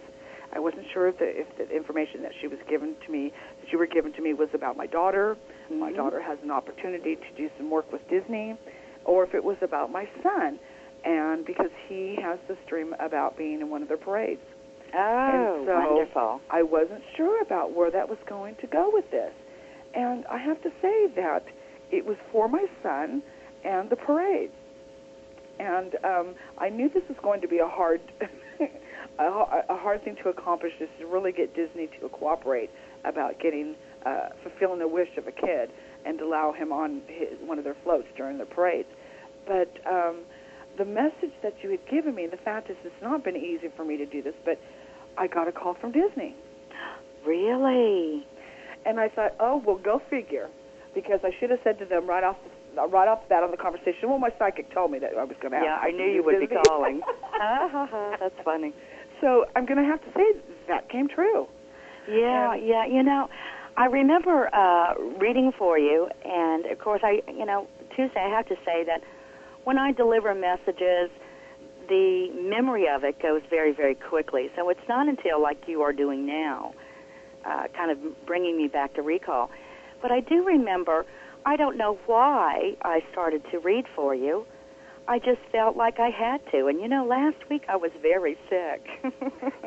I 0.52 0.60
wasn't 0.60 0.86
sure 0.94 1.08
if 1.08 1.20
the 1.20 1.28
if 1.28 1.48
the 1.58 1.70
information 1.76 2.24
that 2.24 2.32
she 2.40 2.48
was 2.48 2.60
given 2.70 2.96
to 3.06 3.12
me 3.12 3.32
that 3.62 3.72
you 3.72 3.78
were 3.78 3.86
given 3.86 4.14
to 4.14 4.22
me 4.22 4.34
was 4.34 4.50
about 4.54 4.78
my 4.78 4.88
daughter. 4.88 5.38
Mm-hmm. 5.66 5.80
My 5.80 5.92
daughter 5.92 6.22
has 6.22 6.40
an 6.44 6.52
opportunity 6.52 7.16
to 7.16 7.38
do 7.38 7.50
some 7.58 7.70
work 7.70 7.92
with 7.92 8.02
Disney, 8.10 8.58
or 9.06 9.24
if 9.24 9.36
it 9.36 9.44
was 9.44 9.58
about 9.62 9.92
my 9.92 10.08
son, 10.24 10.60
and 11.06 11.46
because 11.46 11.72
he 11.88 12.18
has 12.22 12.40
this 12.48 12.58
dream 12.68 12.96
about 13.00 13.38
being 13.38 13.62
in 13.62 13.70
one 13.70 13.82
of 13.82 13.88
their 13.88 13.98
parades. 13.98 14.42
Oh, 14.94 15.58
and 15.58 15.68
so 15.68 15.74
wonderful! 15.74 16.42
I 16.50 16.64
wasn't 16.64 17.04
sure 17.16 17.42
about 17.42 17.74
where 17.74 17.92
that 17.92 18.10
was 18.10 18.18
going 18.28 18.56
to 18.62 18.68
go 18.68 18.90
with 18.92 19.10
this. 19.12 19.32
And 19.94 20.26
I 20.28 20.38
have 20.38 20.62
to 20.64 20.70
say 20.82 21.08
that 21.16 21.44
it 21.92 22.06
was 22.06 22.18
for 22.32 22.48
my 22.48 22.66
son 22.84 23.24
and 23.64 23.90
the 23.90 23.96
parade. 23.96 24.52
And 25.60 25.96
um, 26.04 26.36
I 26.58 26.70
knew 26.70 26.90
this 26.90 27.04
was 27.10 27.18
going 27.22 27.42
to 27.42 27.48
be 27.48 27.58
a 27.58 27.68
hard, 27.68 28.02
a, 29.20 29.24
a 29.24 29.78
hard 29.78 30.04
thing 30.04 30.16
to 30.24 30.30
accomplish. 30.30 30.74
Is 30.80 30.90
to 31.00 31.06
really 31.06 31.32
get 31.32 31.56
Disney 31.56 31.88
to 32.00 32.10
cooperate 32.10 32.70
about 33.04 33.40
getting 33.40 33.76
uh, 34.06 34.30
fulfilling 34.42 34.80
the 34.80 34.88
wish 34.88 35.10
of 35.18 35.28
a 35.28 35.32
kid 35.32 35.70
and 36.06 36.22
allow 36.22 36.54
him 36.54 36.72
on 36.72 37.02
his, 37.08 37.38
one 37.46 37.58
of 37.58 37.64
their 37.64 37.76
floats 37.84 38.08
during 38.16 38.38
the 38.38 38.46
parades. 38.46 38.88
But 39.46 39.70
um, 39.86 40.20
the 40.80 40.86
message 40.86 41.34
that 41.44 41.54
you 41.62 41.70
had 41.70 41.86
given 41.88 42.16
me, 42.16 42.26
the 42.26 42.38
fact 42.38 42.70
is, 42.72 42.78
it's 42.84 43.02
not 43.04 43.24
been 43.24 43.36
easy 43.36 43.68
for 43.76 43.84
me 43.86 43.98
to 43.98 44.06
do 44.08 44.24
this, 44.24 44.34
but 44.46 44.58
I 45.18 45.28
got 45.28 45.48
a 45.48 45.52
call 45.52 45.76
from 45.76 45.92
Disney. 45.92 46.36
Really? 47.26 48.26
And 48.86 48.98
I 48.98 49.10
thought, 49.10 49.36
oh, 49.42 49.62
well, 49.66 49.76
go 49.76 50.02
figure, 50.10 50.48
because 50.96 51.20
I 51.24 51.32
should 51.38 51.50
have 51.50 51.60
said 51.66 51.78
to 51.80 51.86
them 51.86 52.08
right 52.08 52.24
off 52.24 52.38
the, 52.76 52.82
right 52.88 53.10
off 53.10 53.24
the 53.24 53.28
bat 53.30 53.44
on 53.44 53.52
the 53.52 53.58
conversation. 53.58 54.08
Well, 54.10 54.20
my 54.20 54.30
psychic 54.40 54.74
told 54.74 54.92
me 54.92 55.00
that 55.00 55.12
I 55.20 55.26
was 55.26 55.36
going 55.42 55.52
to 55.52 55.58
ask. 55.58 55.66
Yeah, 55.66 55.76
I 55.84 55.92
knew 55.92 56.06
you 56.06 56.24
would 56.24 56.40
be 56.40 56.48
calling. 56.66 57.02
That's 58.20 58.40
funny. 58.46 58.74
So 59.20 59.46
I'm 59.56 59.66
going 59.66 59.78
to 59.84 59.84
have 59.84 60.00
to 60.02 60.08
say 60.16 60.40
that 60.70 60.90
came 60.90 61.10
true. 61.10 61.48
Yeah, 62.10 62.54
And- 62.54 62.66
yeah. 62.66 62.86
You 62.86 63.04
know, 63.04 63.28
I 63.76 63.86
remember 63.88 64.50
uh, 64.56 64.94
reading 65.20 65.52
for 65.58 65.78
you, 65.78 66.08
and 66.24 66.66
of 66.68 66.80
course, 66.80 67.02
I, 67.04 67.22
you 67.28 67.46
know, 67.46 67.68
Tuesday. 67.96 68.22
I 68.22 68.30
have 68.30 68.48
to 68.48 68.56
say 68.66 68.86
that 68.86 69.02
when 69.64 69.78
I 69.78 69.92
deliver 69.92 70.34
messages, 70.34 71.10
the 71.88 72.30
memory 72.36 72.88
of 72.88 73.04
it 73.04 73.22
goes 73.22 73.42
very, 73.50 73.74
very 73.74 73.96
quickly. 73.96 74.50
So 74.56 74.70
it's 74.70 74.88
not 74.88 75.08
until 75.08 75.42
like 75.42 75.68
you 75.68 75.82
are 75.82 75.94
doing 75.94 76.26
now, 76.26 76.74
uh, 77.46 77.64
kind 77.76 77.92
of 77.92 77.98
bringing 78.26 78.58
me 78.58 78.68
back 78.68 78.94
to 78.96 79.02
recall. 79.02 79.50
But 80.02 80.12
I 80.12 80.22
do 80.22 80.44
remember. 80.46 81.06
I 81.46 81.56
don't 81.56 81.78
know 81.78 81.98
why 82.06 82.76
I 82.84 83.02
started 83.12 83.44
to 83.52 83.60
read 83.60 83.86
for 83.96 84.14
you. 84.14 84.46
I 85.10 85.18
just 85.20 85.42
felt 85.52 85.76
like 85.76 86.00
I 86.00 86.10
had 86.12 86.40
to. 86.52 86.68
And 86.68 86.80
you 86.80 86.88
know, 86.88 87.04
last 87.06 87.38
week 87.50 87.64
I 87.68 87.76
was 87.76 87.92
very 88.02 88.38
sick. 88.50 88.86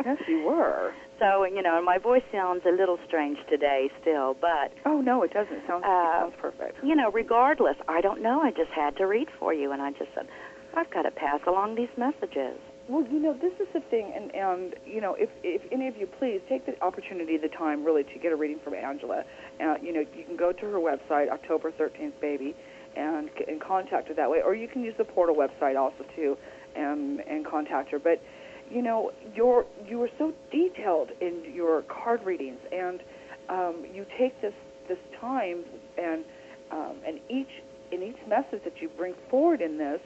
Yes, 0.05 0.19
you 0.27 0.43
were. 0.43 0.93
So, 1.21 1.45
you 1.45 1.63
know, 1.63 1.77
and 1.77 1.85
my 1.87 1.97
voice 1.99 2.25
sounds 2.33 2.63
a 2.67 2.71
little 2.71 2.99
strange 3.07 3.39
today 3.49 3.89
still, 4.01 4.35
but, 4.41 4.73
Oh 4.85 5.01
no, 5.01 5.23
it 5.23 5.33
doesn't. 5.33 5.53
It 5.55 5.63
sounds, 5.69 5.85
Uh, 5.85 5.89
it 5.89 6.21
sounds 6.21 6.35
perfect. 6.41 6.83
you 6.85 6.97
know, 6.97 7.11
regardless, 7.13 7.77
I 7.87 8.01
don't 8.01 8.21
know. 8.21 8.41
I 8.43 8.51
just 8.51 8.71
had 8.75 8.97
to 8.97 9.07
read 9.07 9.29
for 9.39 9.55
you, 9.55 9.71
and 9.71 9.81
I 9.81 9.91
just 9.93 10.11
said, 10.15 10.27
I've 10.75 10.91
got 10.91 11.03
to 11.03 11.13
pass 11.13 11.41
along 11.47 11.77
these 11.77 11.91
messages. 11.97 12.59
Well, 12.89 13.07
you 13.07 13.21
know, 13.21 13.33
this 13.33 13.53
is 13.61 13.69
the 13.73 13.81
thing, 13.81 14.13
and 14.15 14.35
and 14.35 14.75
you 14.85 15.01
know, 15.01 15.15
if 15.15 15.31
if 15.45 15.63
any 15.71 15.87
of 15.87 15.97
you 15.97 16.07
please 16.19 16.41
take 16.49 16.67
the 16.67 16.81
opportunity, 16.83 17.37
the 17.37 17.49
time, 17.49 17.85
really, 17.85 18.03
to 18.03 18.19
get 18.19 18.33
a 18.33 18.37
reading 18.37 18.59
from 18.65 18.75
Angela. 18.75 19.23
Uh, 19.61 19.77
you 19.81 19.93
know, 19.93 20.01
you 20.01 20.25
can 20.25 20.37
go 20.37 20.53
to 20.53 20.67
her 20.67 20.79
website, 20.79 21.31
October 21.31 21.71
13th, 21.71 22.21
baby, 22.21 22.57
and 22.97 23.31
and 23.47 23.61
contact 23.61 24.09
her 24.09 24.15
that 24.15 24.29
way, 24.29 24.43
or 24.45 24.55
you 24.55 24.67
can 24.67 24.83
use 24.83 24.95
the 24.99 25.05
portal 25.05 25.37
website 25.37 25.79
also 25.79 26.05
too, 26.17 26.37
and 26.75 27.21
and 27.21 27.47
contact 27.47 27.91
her. 27.91 28.01
But 28.01 28.21
you 28.69 28.83
know, 28.83 29.13
you're 29.35 29.65
you 29.87 30.03
are 30.03 30.11
so 30.19 30.33
detailed 30.51 31.11
in 31.21 31.55
your 31.55 31.83
card 31.83 32.25
readings, 32.25 32.59
and 32.73 33.01
um, 33.49 33.85
you 33.95 34.05
take 34.19 34.41
this 34.43 34.55
this 34.89 34.99
time 35.21 35.65
and 35.99 36.25
um, 36.73 36.97
and 37.07 37.21
each 37.29 37.63
in 37.93 38.03
each 38.03 38.19
message 38.27 38.65
that 38.65 38.81
you 38.81 38.89
bring 38.97 39.15
forward 39.31 39.61
in 39.61 39.79
this 39.79 40.01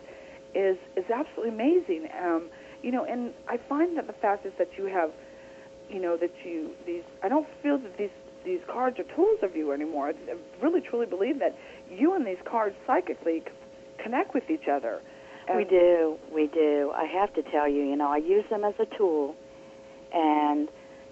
is 0.55 0.77
is 0.97 1.05
absolutely 1.11 1.55
amazing. 1.55 2.09
Um, 2.23 2.51
you 2.83 2.93
know, 2.93 3.05
and 3.05 3.33
I 3.49 3.59
find 3.69 3.97
that 3.97 4.07
the 4.07 4.13
fact 4.15 4.47
is 4.47 4.53
that 4.59 4.69
you 4.77 4.87
have, 4.87 5.11
you 5.89 6.01
know, 6.01 6.17
that 6.17 6.31
you 6.45 6.71
these. 6.87 7.03
I 7.23 7.29
don't 7.29 7.47
feel 7.63 7.79
that 7.79 7.97
these 7.97 8.11
these 8.45 8.61
cards 8.71 8.99
are 8.99 9.15
tools 9.15 9.41
of 9.43 9.57
you 9.57 9.73
anymore. 9.73 10.11
I 10.11 10.65
really 10.65 10.81
truly 10.81 11.07
believe 11.07 11.41
that 11.41 11.57
you 11.91 12.15
and 12.15 12.25
these 12.25 12.39
cards 12.49 12.77
psychically 12.87 13.43
connect 14.03 14.35
with 14.35 14.49
each 14.49 14.69
other. 14.73 15.01
we 15.57 15.65
do, 15.65 16.17
we 16.33 16.47
do. 16.47 16.93
I 16.95 17.05
have 17.07 17.35
to 17.35 17.43
tell 17.51 17.69
you, 17.69 17.83
you 17.83 17.97
know, 17.97 18.09
I 18.09 18.19
use 18.19 18.45
them 18.51 18.65
as 18.65 18.75
a 18.79 18.87
tool, 18.97 19.35
and, 20.13 20.69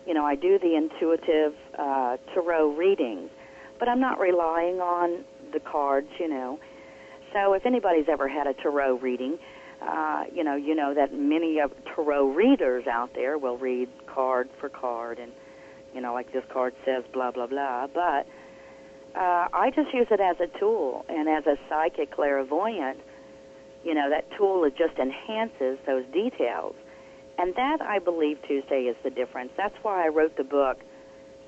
you 0.06 0.14
know, 0.14 0.24
I 0.24 0.34
do 0.34 0.58
the 0.58 0.76
intuitive 0.76 1.54
uh, 1.78 2.16
tarot 2.32 2.76
readings, 2.76 3.30
but 3.78 3.88
I'm 3.88 4.00
not 4.00 4.18
relying 4.18 4.80
on 4.80 5.24
the 5.52 5.60
cards, 5.60 6.08
you 6.18 6.28
know. 6.28 6.58
So 7.32 7.54
if 7.54 7.66
anybody's 7.66 8.06
ever 8.08 8.28
had 8.28 8.46
a 8.46 8.54
tarot 8.54 8.98
reading, 8.98 9.38
uh, 9.82 10.24
you 10.32 10.44
know, 10.44 10.56
you 10.56 10.74
know 10.74 10.94
that 10.94 11.12
many 11.12 11.58
of 11.60 11.72
tarot 11.94 12.28
readers 12.28 12.86
out 12.86 13.14
there 13.14 13.38
will 13.38 13.58
read 13.58 13.88
card 14.06 14.48
for 14.60 14.68
card, 14.68 15.18
and 15.18 15.32
you 15.94 16.00
know, 16.00 16.12
like 16.12 16.32
this 16.32 16.44
card 16.52 16.74
says 16.84 17.04
blah 17.12 17.30
blah 17.30 17.46
blah. 17.46 17.86
But 17.86 18.26
uh, 19.14 19.48
I 19.52 19.70
just 19.74 19.92
use 19.92 20.06
it 20.10 20.20
as 20.20 20.36
a 20.40 20.58
tool, 20.58 21.04
and 21.08 21.28
as 21.28 21.46
a 21.46 21.56
psychic 21.68 22.12
clairvoyant, 22.12 22.98
you 23.84 23.94
know, 23.94 24.10
that 24.10 24.26
tool 24.36 24.64
it 24.64 24.76
just 24.76 24.98
enhances 24.98 25.78
those 25.86 26.04
details, 26.12 26.74
and 27.38 27.54
that 27.54 27.80
I 27.80 27.98
believe 27.98 28.38
Tuesday 28.46 28.82
is 28.82 28.96
the 29.04 29.10
difference. 29.10 29.50
That's 29.56 29.76
why 29.82 30.04
I 30.04 30.08
wrote 30.08 30.36
the 30.36 30.44
book 30.44 30.78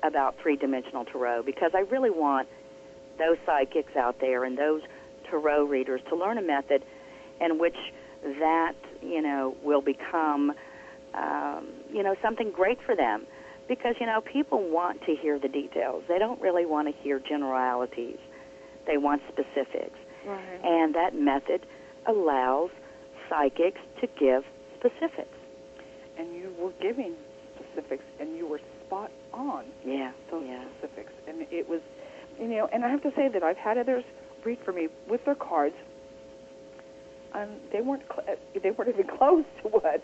about 0.03 0.35
three-dimensional 0.41 1.05
tarot 1.05 1.43
because 1.43 1.71
I 1.73 1.79
really 1.79 2.11
want 2.11 2.47
those 3.17 3.37
psychics 3.45 3.95
out 3.95 4.19
there 4.19 4.43
and 4.43 4.57
those 4.57 4.81
tarot 5.29 5.63
readers 5.63 6.01
to 6.09 6.15
learn 6.15 6.37
a 6.37 6.41
method 6.41 6.83
in 7.41 7.57
which 7.57 7.75
that 8.23 8.73
you 9.01 9.21
know 9.21 9.55
will 9.63 9.81
become 9.81 10.51
um, 11.13 11.67
you 11.91 12.03
know 12.03 12.15
something 12.21 12.51
great 12.51 12.79
for 12.85 12.95
them 12.95 13.25
because 13.67 13.95
you 13.99 14.05
know 14.05 14.21
people 14.21 14.69
want 14.69 14.99
to 15.05 15.15
hear 15.15 15.39
the 15.39 15.47
details 15.47 16.03
they 16.07 16.19
don't 16.19 16.39
really 16.41 16.65
want 16.65 16.87
to 16.87 16.93
hear 17.03 17.19
generalities 17.19 18.17
they 18.85 18.97
want 18.97 19.21
specifics 19.27 19.97
Right. 20.25 20.59
and 20.63 20.93
that 20.95 21.15
method 21.15 21.65
allows 22.05 22.69
psychics 23.29 23.79
to 24.01 24.07
give 24.19 24.43
specifics 24.77 25.37
and 26.17 26.35
you 26.35 26.53
were 26.59 26.71
giving 26.81 27.13
specifics, 27.55 28.03
and 28.19 28.35
you 28.35 28.47
were 28.47 28.59
spot 28.85 29.11
on. 29.33 29.65
yeah 29.85 30.11
those 30.31 30.43
yeah 30.47 30.63
specifics. 30.79 31.11
And 31.27 31.45
it 31.51 31.69
was, 31.69 31.81
you 32.39 32.47
know, 32.47 32.67
and 32.73 32.83
I 32.83 32.89
have 32.89 33.03
to 33.03 33.11
say 33.15 33.27
that 33.29 33.43
I've 33.43 33.57
had 33.57 33.77
others 33.77 34.03
read 34.43 34.57
for 34.65 34.71
me 34.73 34.87
with 35.07 35.23
their 35.25 35.35
cards, 35.35 35.75
and 37.37 37.51
they 37.71 37.81
weren't 37.81 38.03
cl- 38.11 38.25
uh, 38.27 38.59
they 38.61 38.71
weren't 38.71 38.89
even 38.93 39.07
close 39.07 39.45
to 39.61 39.69
what, 39.69 40.03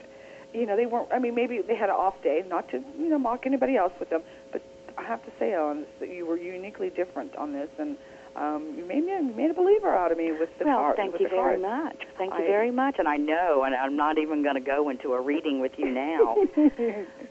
you 0.53 0.65
know, 0.65 0.75
they 0.75 0.85
weren't. 0.85 1.11
I 1.11 1.19
mean, 1.19 1.35
maybe 1.35 1.61
they 1.61 1.75
had 1.75 1.89
an 1.89 1.95
off 1.95 2.21
day, 2.23 2.43
not 2.47 2.69
to 2.69 2.77
you 2.97 3.09
know 3.09 3.19
mock 3.19 3.45
anybody 3.45 3.75
else 3.75 3.93
with 3.99 4.09
them, 4.09 4.21
but 4.51 4.61
I 4.97 5.03
have 5.03 5.23
to 5.25 5.31
say, 5.39 5.53
Ellen, 5.53 5.85
that 5.99 6.09
you 6.09 6.25
were 6.25 6.37
uniquely 6.37 6.89
different 6.89 7.35
on 7.35 7.53
this, 7.53 7.69
and 7.79 7.97
um, 8.35 8.73
you 8.77 8.85
made 8.85 9.03
me 9.05 9.11
you 9.11 9.33
made 9.35 9.51
a 9.51 9.53
believer 9.53 9.93
out 9.95 10.11
of 10.11 10.17
me 10.17 10.31
with 10.31 10.49
the 10.59 10.65
well, 10.65 10.77
cards. 10.77 10.97
thank 10.97 11.13
with 11.13 11.21
you 11.21 11.29
very 11.29 11.59
much. 11.59 11.97
Thank 12.17 12.33
you 12.33 12.45
very 12.45 12.71
much. 12.71 12.95
And 12.99 13.07
I 13.07 13.17
know, 13.17 13.63
and 13.63 13.75
I'm 13.75 13.95
not 13.95 14.17
even 14.17 14.43
going 14.43 14.55
to 14.55 14.61
go 14.61 14.89
into 14.89 15.13
a 15.13 15.21
reading 15.21 15.59
with 15.59 15.73
you 15.77 15.89
now, 15.89 16.35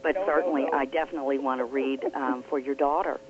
but 0.02 0.14
No, 0.14 0.20
no, 0.20 0.26
certainly 0.26 0.62
no. 0.62 0.78
I 0.78 0.84
definitely 0.84 1.38
want 1.38 1.60
to 1.60 1.64
read 1.64 2.04
um, 2.14 2.44
for 2.48 2.58
your 2.58 2.74
daughter 2.74 3.20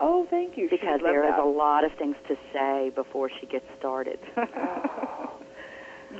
Oh, 0.00 0.26
thank 0.28 0.56
you. 0.56 0.68
Because 0.68 1.00
there 1.02 1.26
is 1.28 1.34
a 1.40 1.46
lot 1.46 1.84
of 1.84 1.92
things 1.98 2.16
to 2.28 2.36
say 2.52 2.90
before 2.94 3.30
she 3.40 3.46
gets 3.46 3.64
started. 3.78 4.18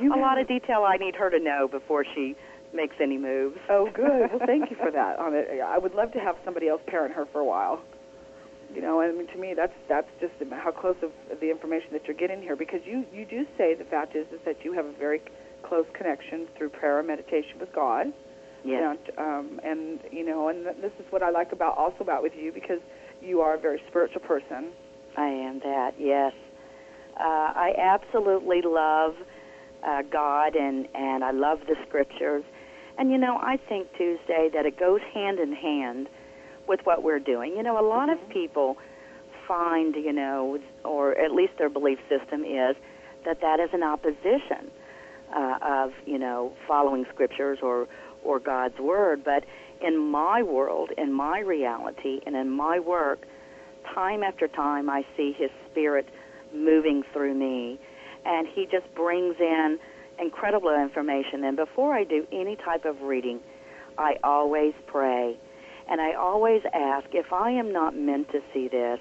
You 0.00 0.14
a 0.14 0.20
lot 0.20 0.38
of 0.38 0.48
detail 0.48 0.84
I 0.86 0.96
need 0.96 1.14
her 1.16 1.30
to 1.30 1.38
know 1.38 1.68
before 1.68 2.04
she 2.14 2.36
makes 2.74 2.96
any 3.00 3.18
moves. 3.18 3.58
Oh, 3.68 3.88
good. 3.94 4.30
Well, 4.30 4.40
thank 4.46 4.70
you 4.70 4.76
for 4.76 4.90
that. 4.90 5.16
It, 5.20 5.60
I 5.60 5.78
would 5.78 5.94
love 5.94 6.12
to 6.12 6.18
have 6.18 6.36
somebody 6.44 6.68
else 6.68 6.82
parent 6.86 7.14
her 7.14 7.26
for 7.32 7.40
a 7.40 7.44
while. 7.44 7.80
you 8.74 8.80
know, 8.80 9.00
I 9.00 9.12
mean, 9.12 9.28
to 9.28 9.38
me, 9.38 9.54
that's 9.54 9.72
that's 9.88 10.08
just 10.20 10.34
how 10.52 10.72
close 10.72 10.96
of 11.02 11.12
the 11.40 11.50
information 11.50 11.88
that 11.92 12.06
you're 12.06 12.16
getting 12.16 12.42
here, 12.42 12.56
because 12.56 12.80
you 12.84 13.04
you 13.12 13.24
do 13.24 13.46
say 13.56 13.74
the 13.74 13.84
fact 13.84 14.16
is 14.16 14.26
is 14.32 14.40
that 14.44 14.64
you 14.64 14.72
have 14.72 14.86
a 14.86 14.92
very 14.92 15.22
close 15.62 15.86
connection 15.94 16.46
through 16.58 16.70
prayer 16.70 16.98
and 16.98 17.06
meditation 17.06 17.58
with 17.60 17.72
God. 17.72 18.12
Yes. 18.64 18.96
And, 19.08 19.18
um, 19.18 19.60
and 19.62 20.00
you 20.10 20.24
know, 20.24 20.48
and 20.48 20.66
this 20.66 20.92
is 20.98 21.06
what 21.10 21.22
I 21.22 21.30
like 21.30 21.52
about 21.52 21.76
also 21.78 21.98
about 22.00 22.22
with 22.22 22.32
you 22.34 22.50
because 22.52 22.80
you 23.22 23.40
are 23.40 23.54
a 23.54 23.58
very 23.58 23.80
spiritual 23.88 24.22
person. 24.22 24.72
I 25.16 25.28
am 25.28 25.60
that. 25.60 25.92
Yes. 25.98 26.32
Uh, 27.18 27.22
I 27.22 27.74
absolutely 27.78 28.62
love 28.64 29.14
uh, 29.86 30.02
God 30.02 30.56
and 30.56 30.88
and 30.94 31.24
I 31.24 31.30
love 31.30 31.60
the 31.66 31.76
scriptures. 31.86 32.44
And 32.98 33.10
you 33.10 33.18
know, 33.18 33.36
I 33.36 33.56
think 33.56 33.88
Tuesday 33.96 34.50
that 34.52 34.66
it 34.66 34.78
goes 34.78 35.00
hand 35.12 35.38
in 35.38 35.52
hand 35.52 36.08
with 36.68 36.80
what 36.84 37.02
we're 37.02 37.18
doing. 37.18 37.56
You 37.56 37.62
know, 37.62 37.78
a 37.78 37.86
lot 37.86 38.08
of 38.08 38.18
people 38.28 38.78
find, 39.46 39.94
you 39.94 40.12
know, 40.12 40.58
or 40.84 41.18
at 41.18 41.32
least 41.32 41.54
their 41.58 41.68
belief 41.68 41.98
system 42.08 42.44
is 42.44 42.76
that 43.24 43.40
that 43.40 43.60
is 43.60 43.70
an 43.72 43.82
opposition 43.82 44.70
uh, 45.34 45.58
of, 45.62 45.92
you 46.06 46.18
know, 46.18 46.52
following 46.66 47.04
scriptures 47.12 47.58
or 47.62 47.88
or 48.22 48.38
God's 48.38 48.78
word. 48.78 49.22
But 49.24 49.44
in 49.80 49.98
my 49.98 50.42
world, 50.42 50.90
in 50.96 51.12
my 51.12 51.40
reality, 51.40 52.20
and 52.26 52.34
in 52.36 52.50
my 52.50 52.78
work, 52.78 53.26
time 53.94 54.22
after 54.22 54.48
time, 54.48 54.88
I 54.88 55.04
see 55.16 55.34
His 55.36 55.50
Spirit 55.70 56.08
moving 56.54 57.02
through 57.12 57.34
me, 57.34 57.78
and 58.24 58.46
He 58.46 58.66
just 58.70 58.92
brings 58.94 59.36
in 59.38 59.78
incredible 60.18 60.74
information. 60.74 61.44
And 61.44 61.56
before 61.56 61.94
I 61.94 62.04
do 62.04 62.26
any 62.32 62.56
type 62.56 62.84
of 62.84 63.02
reading, 63.02 63.40
I 63.98 64.16
always 64.22 64.74
pray. 64.86 65.36
And 65.88 66.00
I 66.00 66.14
always 66.14 66.62
ask 66.72 67.06
if 67.12 67.32
I 67.32 67.50
am 67.50 67.72
not 67.72 67.96
meant 67.96 68.30
to 68.32 68.40
see 68.52 68.68
this, 68.68 68.98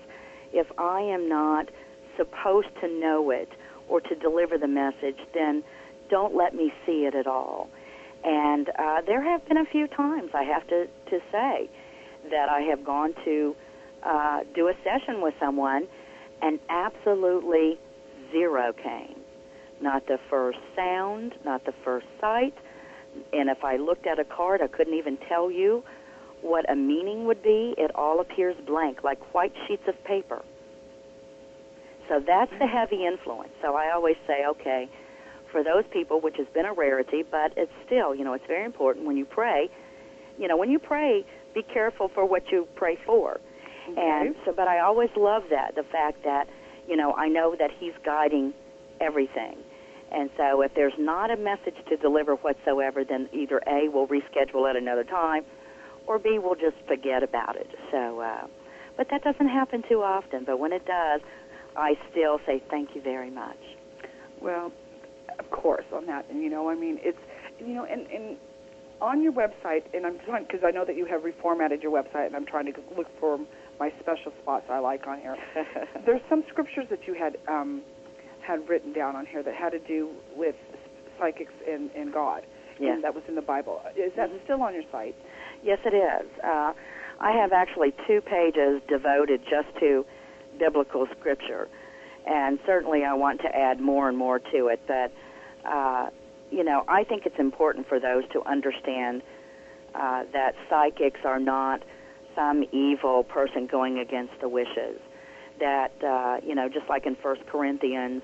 if 0.52 0.68
I 0.78 1.02
am 1.02 1.30
not 1.30 1.70
supposed 2.18 2.68
to 2.82 2.88
know 2.88 3.30
it 3.32 3.50
or 3.88 4.02
to 4.02 4.16
deliver 4.16 4.58
the 4.58 4.68
message, 4.68 5.18
then 5.34 5.64
don't 6.10 6.36
let 6.36 6.54
me 6.54 6.74
see 6.86 7.06
it 7.06 7.16
at 7.16 7.28
all. 7.28 7.70
And 8.24 8.70
uh, 8.70 9.02
there 9.06 9.22
have 9.24 9.48
been 9.48 9.58
a 9.58 9.66
few 9.66 9.88
times, 9.88 10.32
I 10.34 10.44
have 10.44 10.68
to, 10.68 10.88
to 11.10 11.20
say, 11.32 11.70
that 12.30 12.50
I 12.50 12.62
have 12.62 12.86
gone 12.86 13.14
to 13.26 13.56
uh, 14.04 14.40
do 14.54 14.68
a 14.68 14.74
session 14.84 15.22
with 15.22 15.34
someone 15.40 15.88
and 16.42 16.60
absolutely 16.70 17.80
zero 18.34 18.74
came. 18.74 19.16
Not 19.82 20.06
the 20.08 20.18
first 20.30 20.60
sound, 20.76 21.34
not 21.46 21.64
the 21.66 21.74
first 21.86 22.08
sight. 22.20 22.54
And 23.32 23.50
if 23.50 23.64
I 23.64 23.78
looked 23.78 24.08
at 24.08 24.20
a 24.20 24.26
card, 24.26 24.62
I 24.62 24.68
couldn't 24.68 24.96
even 24.96 25.18
tell 25.30 25.50
you 25.50 25.84
what 26.42 26.70
a 26.70 26.76
meaning 26.76 27.26
would 27.28 27.42
be. 27.42 27.74
It 27.78 27.92
all 27.96 28.20
appears 28.20 28.56
blank, 28.68 29.04
like 29.04 29.34
white 29.34 29.54
sheets 29.68 29.84
of 29.88 29.96
paper. 30.04 30.42
So 32.10 32.20
that's 32.20 32.52
the 32.60 32.68
heavy 32.68 33.06
influence. 33.06 33.52
So 33.62 33.76
I 33.76 33.92
always 33.94 34.18
say, 34.28 34.46
okay, 34.46 34.90
for 35.52 35.64
those 35.64 35.86
people, 35.92 36.20
which 36.20 36.36
has 36.38 36.48
been 36.54 36.66
a 36.66 36.74
rarity, 36.74 37.24
but 37.24 37.54
it's 37.56 37.72
still, 37.86 38.14
you 38.14 38.26
know, 38.26 38.34
it's 38.34 38.46
very 38.48 38.66
important 38.66 39.06
when 39.06 39.16
you 39.16 39.26
pray. 39.26 39.70
You 40.38 40.48
know, 40.48 40.58
when 40.58 40.70
you 40.70 40.80
pray, 40.80 41.26
be 41.54 41.62
careful 41.62 42.10
for 42.14 42.26
what 42.26 42.52
you 42.52 42.68
pray 42.76 42.98
for. 43.06 43.40
Okay. 43.90 44.02
And 44.02 44.36
so, 44.44 44.52
but 44.52 44.68
I 44.68 44.80
always 44.80 45.10
love 45.16 45.44
that 45.52 45.76
the 45.76 45.84
fact 45.84 46.24
that, 46.24 46.48
you 46.88 46.96
know, 46.96 47.14
I 47.14 47.28
know 47.28 47.56
that 47.58 47.72
He's 47.80 47.94
guiding 48.06 48.54
everything. 49.00 49.58
And 50.12 50.30
so, 50.38 50.62
if 50.62 50.76
there's 50.76 50.94
not 50.98 51.32
a 51.32 51.38
message 51.38 51.76
to 51.90 51.98
deliver 51.98 52.36
whatsoever, 52.36 53.04
then 53.04 53.30
either 53.34 53.62
A, 53.68 53.90
we'll 53.90 54.08
reschedule 54.08 54.70
at 54.70 54.76
another 54.76 55.04
time, 55.04 55.44
or 56.06 56.20
B, 56.20 56.38
we'll 56.38 56.56
just 56.56 56.78
forget 56.88 57.24
about 57.24 57.56
it. 57.56 57.68
So, 57.92 58.20
uh, 58.20 58.48
but 58.96 59.10
that 59.10 59.24
doesn't 59.24 59.48
happen 59.48 59.84
too 59.90 60.04
often. 60.04 60.44
But 60.44 60.60
when 60.60 60.72
it 60.72 60.86
does, 60.86 61.22
I 61.76 61.96
still 62.12 62.40
say 62.46 62.62
thank 62.70 62.96
you 62.96 63.02
very 63.02 63.32
much. 63.32 63.58
Well, 64.40 64.72
of 65.40 65.50
course, 65.50 65.86
on 65.92 66.06
that, 66.06 66.26
and 66.30 66.44
you 66.44 66.50
know, 66.50 66.70
I 66.70 66.76
mean, 66.76 67.00
it's 67.02 67.18
you 67.60 67.74
know, 67.74 67.86
and 67.86 68.06
and 68.08 68.38
on 69.02 69.22
your 69.22 69.34
website, 69.34 69.84
and 69.94 70.06
I'm 70.06 70.20
trying 70.20 70.44
because 70.44 70.62
I 70.64 70.72
know 70.72 70.86
that 70.86 70.96
you 70.96 71.06
have 71.06 71.22
reformatted 71.22 71.82
your 71.82 71.92
website, 71.92 72.28
and 72.28 72.36
I'm 72.36 72.46
trying 72.46 72.72
to 72.72 72.74
look 72.96 73.08
for 73.20 73.40
my 73.80 73.92
special 74.00 74.32
spots 74.42 74.66
I 74.70 74.80
like 74.80 75.08
on 75.08 75.20
here. 75.20 75.38
There's 76.06 76.22
some 76.30 76.44
scriptures 76.50 76.86
that 76.90 77.08
you 77.08 77.14
had 77.14 77.38
um, 77.48 77.82
had 78.46 78.68
written 78.70 78.94
down 78.94 79.16
on 79.16 79.26
here 79.26 79.42
that 79.44 79.56
had 79.56 79.72
to 79.72 79.80
do 79.80 80.10
with 80.36 80.56
psychics 81.20 81.54
and, 81.68 81.90
and 81.96 82.12
God, 82.14 82.44
Yes. 82.80 82.96
and 82.96 83.04
that 83.04 83.14
was 83.16 83.24
in 83.28 83.36
the 83.36 83.42
Bible. 83.42 83.82
Is 83.96 84.12
that 84.16 84.30
still 84.44 84.62
on 84.62 84.74
your 84.74 84.84
site? 84.92 85.16
Yes, 85.64 85.80
it 85.86 85.94
is. 85.94 86.28
Uh, 86.44 86.74
I 87.20 87.32
have 87.32 87.54
actually 87.54 87.94
two 88.08 88.20
pages 88.22 88.82
devoted 88.90 89.42
just 89.50 89.68
to 89.80 90.06
biblical 90.60 91.08
scripture, 91.20 91.68
and 92.28 92.60
certainly 92.66 93.04
I 93.06 93.14
want 93.14 93.42
to 93.42 93.56
add 93.56 93.80
more 93.80 94.10
and 94.10 94.18
more 94.18 94.40
to 94.40 94.68
it. 94.68 94.82
But 94.88 95.12
uh, 95.66 96.10
you 96.52 96.64
know, 96.64 96.84
I 96.88 97.04
think 97.04 97.26
it's 97.26 97.40
important 97.40 97.88
for 97.88 98.00
those 98.00 98.24
to 98.34 98.44
understand 98.44 99.22
uh, 99.96 100.24
that 100.34 100.56
psychics 100.70 101.22
are 101.24 101.40
not 101.40 101.82
some 102.36 102.64
evil 102.72 103.24
person 103.24 103.68
going 103.68 104.00
against 104.00 104.34
the 104.42 104.50
wishes. 104.50 105.00
That 105.60 105.92
uh, 106.04 106.38
you 106.46 106.56
know, 106.56 106.68
just 106.70 106.90
like 106.90 107.06
in 107.06 107.16
First 107.16 107.46
Corinthians 107.48 108.24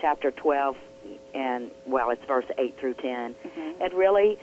chapter 0.00 0.30
12, 0.30 0.76
and 1.34 1.70
well, 1.86 2.10
it's 2.10 2.24
verse 2.26 2.44
8 2.56 2.78
through 2.78 2.94
10, 2.94 3.34
it 3.80 3.94
really 3.94 4.38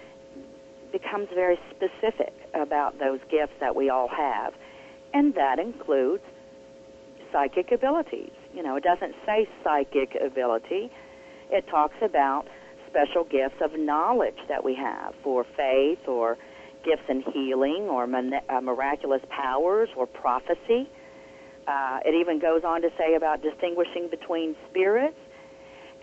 becomes 0.92 1.28
very 1.34 1.58
specific 1.72 2.34
about 2.54 3.00
those 3.00 3.20
gifts 3.30 3.54
that 3.60 3.76
we 3.76 3.90
all 3.90 4.08
have, 4.10 4.54
and 5.14 5.34
that 5.36 5.60
includes 5.60 6.24
psychic 7.32 7.72
abilities. 7.72 8.32
You 8.54 8.64
know, 8.64 8.76
it 8.76 8.84
doesn't 8.84 9.16
say 9.26 9.48
psychic 9.64 10.16
ability. 10.22 10.92
It 11.50 11.68
talks 11.68 11.96
about 12.02 12.48
special 12.90 13.26
gifts 13.26 13.62
of 13.62 13.78
knowledge 13.78 14.38
that 14.48 14.64
we 14.64 14.76
have 14.76 15.14
for 15.22 15.44
faith 15.58 16.08
or 16.08 16.38
gifts 16.86 17.04
in 17.10 17.22
healing 17.34 17.88
or 17.90 18.04
uh, 18.04 18.62
miraculous 18.62 19.22
powers 19.30 19.90
or 19.98 20.06
prophecy. 20.06 20.90
Uh, 21.68 22.00
it 22.06 22.14
even 22.14 22.40
goes 22.40 22.64
on 22.64 22.82
to 22.84 22.90
say 22.98 23.16
about 23.16 23.42
distinguishing 23.42 24.08
between 24.10 24.56
spirits. 24.70 25.18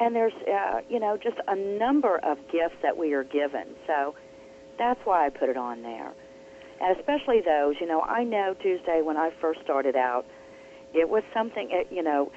And 0.01 0.17
there's, 0.17 0.33
uh, 0.53 0.81
you 0.91 0.99
know, 0.99 1.17
just 1.17 1.37
a 1.47 1.55
number 1.55 2.19
of 2.19 2.39
gifts 2.51 2.77
that 2.83 2.97
we 2.97 3.13
are 3.13 3.25
given. 3.25 3.67
So 3.87 4.15
that's 4.79 4.99
why 5.05 5.27
I 5.27 5.31
put 5.31 5.49
it 5.49 5.57
on 5.57 5.83
there. 5.83 6.13
And 6.81 6.99
especially 6.99 7.41
those, 7.41 7.77
you 7.81 7.87
know, 7.87 8.01
I 8.01 8.25
know 8.25 8.57
Tuesday 8.61 9.03
when 9.03 9.17
I 9.17 9.31
first 9.41 9.61
started 9.63 9.95
out, 9.95 10.27
it 10.93 11.09
was 11.09 11.23
something, 11.33 11.69
it, 11.71 11.87
you 11.91 12.03
know, 12.03 12.33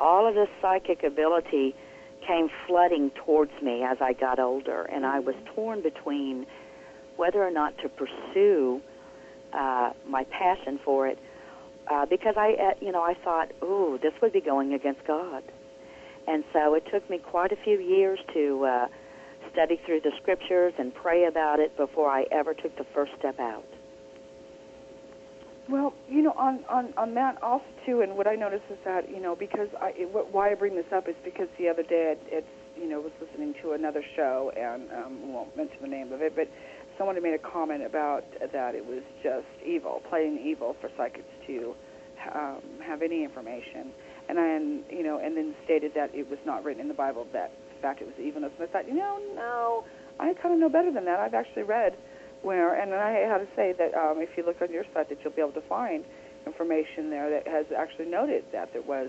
all 0.00 0.28
of 0.28 0.34
this 0.34 0.48
psychic 0.62 1.02
ability 1.02 1.74
came 2.26 2.48
flooding 2.66 3.10
towards 3.24 3.52
me 3.62 3.82
as 3.82 3.98
I 4.00 4.12
got 4.12 4.38
older, 4.38 4.82
and 4.82 5.04
I 5.04 5.18
was 5.18 5.34
torn 5.54 5.82
between 5.82 6.46
whether 7.18 7.42
or 7.42 7.50
not 7.50 7.76
to 7.78 7.88
pursue 7.88 8.80
uh, 9.52 9.90
my 10.06 10.24
passion 10.24 10.80
for 10.84 11.06
it, 11.06 11.18
uh, 11.90 12.06
because 12.06 12.34
I, 12.36 12.52
uh, 12.52 12.74
you 12.80 12.92
know, 12.92 13.02
I 13.02 13.14
thought, 13.22 13.50
ooh, 13.62 13.98
this 14.02 14.12
would 14.22 14.32
be 14.32 14.40
going 14.40 14.72
against 14.72 15.06
God, 15.06 15.42
and 16.26 16.44
so 16.52 16.74
it 16.74 16.84
took 16.90 17.08
me 17.10 17.18
quite 17.18 17.52
a 17.52 17.56
few 17.56 17.78
years 17.78 18.18
to 18.34 18.64
uh, 18.64 18.86
study 19.52 19.80
through 19.84 20.00
the 20.00 20.12
scriptures 20.22 20.72
and 20.78 20.94
pray 20.94 21.24
about 21.24 21.60
it 21.60 21.76
before 21.76 22.10
I 22.10 22.24
ever 22.30 22.54
took 22.54 22.76
the 22.76 22.86
first 22.94 23.12
step 23.18 23.40
out. 23.40 23.64
Well, 25.68 25.92
you 26.08 26.22
know, 26.22 26.32
on 26.32 26.64
on 26.70 26.94
on 26.96 27.12
that 27.14 27.42
also 27.42 27.66
too, 27.84 28.00
and 28.00 28.16
what 28.16 28.26
I 28.26 28.36
noticed 28.36 28.64
is 28.70 28.78
that 28.86 29.10
you 29.10 29.20
know 29.20 29.36
because 29.36 29.68
I 29.78 29.92
it, 29.96 30.08
wh- 30.12 30.32
why 30.34 30.50
I 30.50 30.54
bring 30.54 30.74
this 30.74 30.90
up 30.94 31.08
is 31.08 31.16
because 31.22 31.48
the 31.58 31.68
other 31.68 31.82
day 31.82 32.16
it, 32.16 32.22
it's 32.28 32.48
you 32.74 32.88
know 32.88 33.00
was 33.00 33.12
listening 33.20 33.54
to 33.62 33.72
another 33.72 34.02
show 34.16 34.50
and 34.56 34.90
um, 34.92 35.32
won't 35.32 35.54
mention 35.58 35.76
the 35.82 35.88
name 35.88 36.10
of 36.12 36.22
it, 36.22 36.34
but 36.34 36.48
someone 36.98 37.14
had 37.14 37.22
made 37.22 37.34
a 37.34 37.38
comment 37.38 37.84
about 37.84 38.24
that 38.52 38.74
it 38.74 38.84
was 38.84 39.02
just 39.22 39.46
evil, 39.64 40.02
plain 40.10 40.38
evil 40.44 40.76
for 40.80 40.90
psychics 40.96 41.30
to 41.46 41.74
um, 42.34 42.60
have 42.82 43.00
any 43.00 43.24
information, 43.24 43.92
and 44.28 44.36
then 44.36 44.82
you 44.90 45.02
know, 45.02 45.18
and 45.18 45.36
then 45.36 45.54
stated 45.64 45.92
that 45.94 46.14
it 46.14 46.28
was 46.28 46.38
not 46.44 46.64
written 46.64 46.82
in 46.82 46.88
the 46.88 46.94
Bible 46.94 47.26
that 47.32 47.52
in 47.74 47.80
fact 47.80 48.02
it 48.02 48.06
was 48.06 48.14
evilness. 48.20 48.50
And 48.58 48.68
I 48.68 48.72
thought, 48.72 48.88
you 48.88 48.94
know, 48.94 49.18
no, 49.34 49.84
I 50.18 50.34
kind 50.34 50.52
of 50.52 50.60
know 50.60 50.68
better 50.68 50.92
than 50.92 51.04
that. 51.04 51.20
I've 51.20 51.34
actually 51.34 51.62
read 51.62 51.96
where, 52.42 52.80
and 52.80 52.94
I 52.94 53.10
had 53.26 53.38
to 53.38 53.48
say 53.56 53.72
that 53.78 53.94
um, 53.94 54.18
if 54.20 54.30
you 54.36 54.44
look 54.44 54.60
on 54.60 54.72
your 54.72 54.84
site, 54.92 55.08
that 55.08 55.18
you'll 55.22 55.32
be 55.32 55.40
able 55.40 55.52
to 55.52 55.68
find 55.68 56.04
information 56.46 57.10
there 57.10 57.30
that 57.30 57.46
has 57.46 57.66
actually 57.76 58.06
noted 58.06 58.44
that 58.52 58.72
there 58.72 58.82
was 58.82 59.08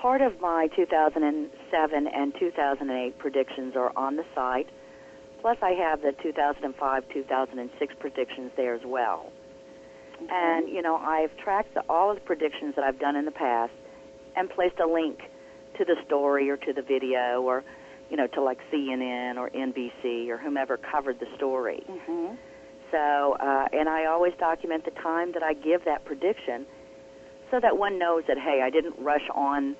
part 0.00 0.20
of 0.20 0.40
my 0.40 0.68
2007 0.76 2.06
and 2.06 2.34
2008 2.38 3.18
predictions 3.18 3.74
are 3.74 3.90
on 3.96 4.16
the 4.16 4.24
site. 4.34 4.68
Plus 5.46 5.58
I 5.62 5.74
have 5.74 6.02
the 6.02 6.12
2005 6.24 7.04
2006 7.08 7.94
predictions 8.00 8.50
there 8.56 8.74
as 8.74 8.80
well. 8.84 9.30
And 10.28 10.68
you 10.68 10.82
know, 10.82 10.96
I've 10.96 11.36
tracked 11.36 11.74
the, 11.74 11.84
all 11.88 12.10
of 12.10 12.16
the 12.16 12.22
predictions 12.22 12.74
that 12.74 12.82
I've 12.82 12.98
done 12.98 13.14
in 13.14 13.26
the 13.26 13.30
past 13.30 13.72
and 14.34 14.50
placed 14.50 14.80
a 14.80 14.88
link 14.88 15.20
to 15.78 15.84
the 15.84 15.94
story 16.04 16.50
or 16.50 16.56
to 16.56 16.72
the 16.72 16.82
video 16.82 17.42
or 17.42 17.62
you 18.10 18.16
know 18.16 18.26
to 18.26 18.42
like 18.42 18.58
CNN 18.72 19.36
or 19.36 19.50
NBC 19.50 20.28
or 20.30 20.36
whomever 20.36 20.78
covered 20.78 21.20
the 21.20 21.28
story. 21.36 21.84
Mm-hmm. 21.88 22.34
So, 22.90 23.36
uh, 23.38 23.68
and 23.72 23.88
I 23.88 24.06
always 24.06 24.32
document 24.40 24.84
the 24.84 25.00
time 25.00 25.30
that 25.34 25.44
I 25.44 25.52
give 25.54 25.84
that 25.84 26.04
prediction 26.04 26.66
so 27.52 27.60
that 27.60 27.78
one 27.78 28.00
knows 28.00 28.24
that, 28.26 28.36
hey, 28.36 28.62
I 28.64 28.70
didn't 28.70 28.98
rush 28.98 29.28
on 29.32 29.76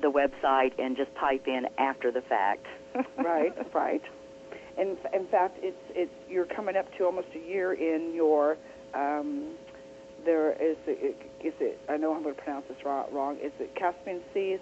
the 0.00 0.10
website 0.10 0.72
and 0.78 0.96
just 0.96 1.14
type 1.16 1.46
in 1.46 1.66
after 1.76 2.10
the 2.10 2.22
fact. 2.22 2.64
right, 3.18 3.52
right. 3.74 4.02
In, 4.78 4.96
in 5.12 5.26
fact, 5.28 5.58
it's 5.60 5.76
it's 5.90 6.12
you're 6.28 6.46
coming 6.46 6.76
up 6.76 6.86
to 6.98 7.04
almost 7.04 7.28
a 7.34 7.38
year 7.38 7.72
in 7.72 8.12
your. 8.14 8.56
Um, 8.94 9.54
there 10.24 10.52
is 10.52 10.76
it, 10.86 11.16
is 11.44 11.54
it? 11.60 11.80
I 11.88 11.96
know 11.96 12.14
I'm 12.14 12.22
going 12.22 12.34
to 12.34 12.40
pronounce 12.40 12.66
this 12.68 12.76
wrong. 12.84 13.06
wrong. 13.12 13.36
Is 13.42 13.52
it 13.58 13.74
Caspian 13.74 14.20
Seas? 14.32 14.60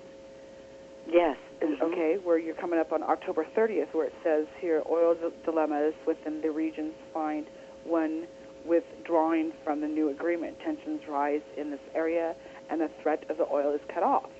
Yes. 1.07 1.37
Mhm. 1.62 1.81
Okay, 1.82 2.16
where 2.24 2.39
you're 2.39 2.55
coming 2.55 2.78
up 2.78 2.93
on 2.93 3.03
October 3.03 3.45
30th, 3.57 3.93
where 3.93 4.07
it 4.07 4.15
says 4.24 4.47
here 4.61 4.82
oil 4.89 5.15
d- 5.15 5.28
dilemmas 5.45 5.95
within 6.07 6.41
the 6.41 6.51
regions 6.51 6.95
find 7.12 7.47
one 7.85 8.27
withdrawing 8.65 9.53
from 9.65 9.81
the 9.81 9.89
new 9.89 10.09
agreement. 10.11 10.59
Tensions 10.61 11.01
rise 11.09 11.43
in 11.57 11.70
this 11.70 11.81
area, 11.95 12.35
and 12.70 12.81
the 12.81 12.89
threat 13.03 13.24
of 13.28 13.37
the 13.37 13.47
oil 13.53 13.73
is 13.74 13.81
cut 13.93 14.03
off. 14.03 14.31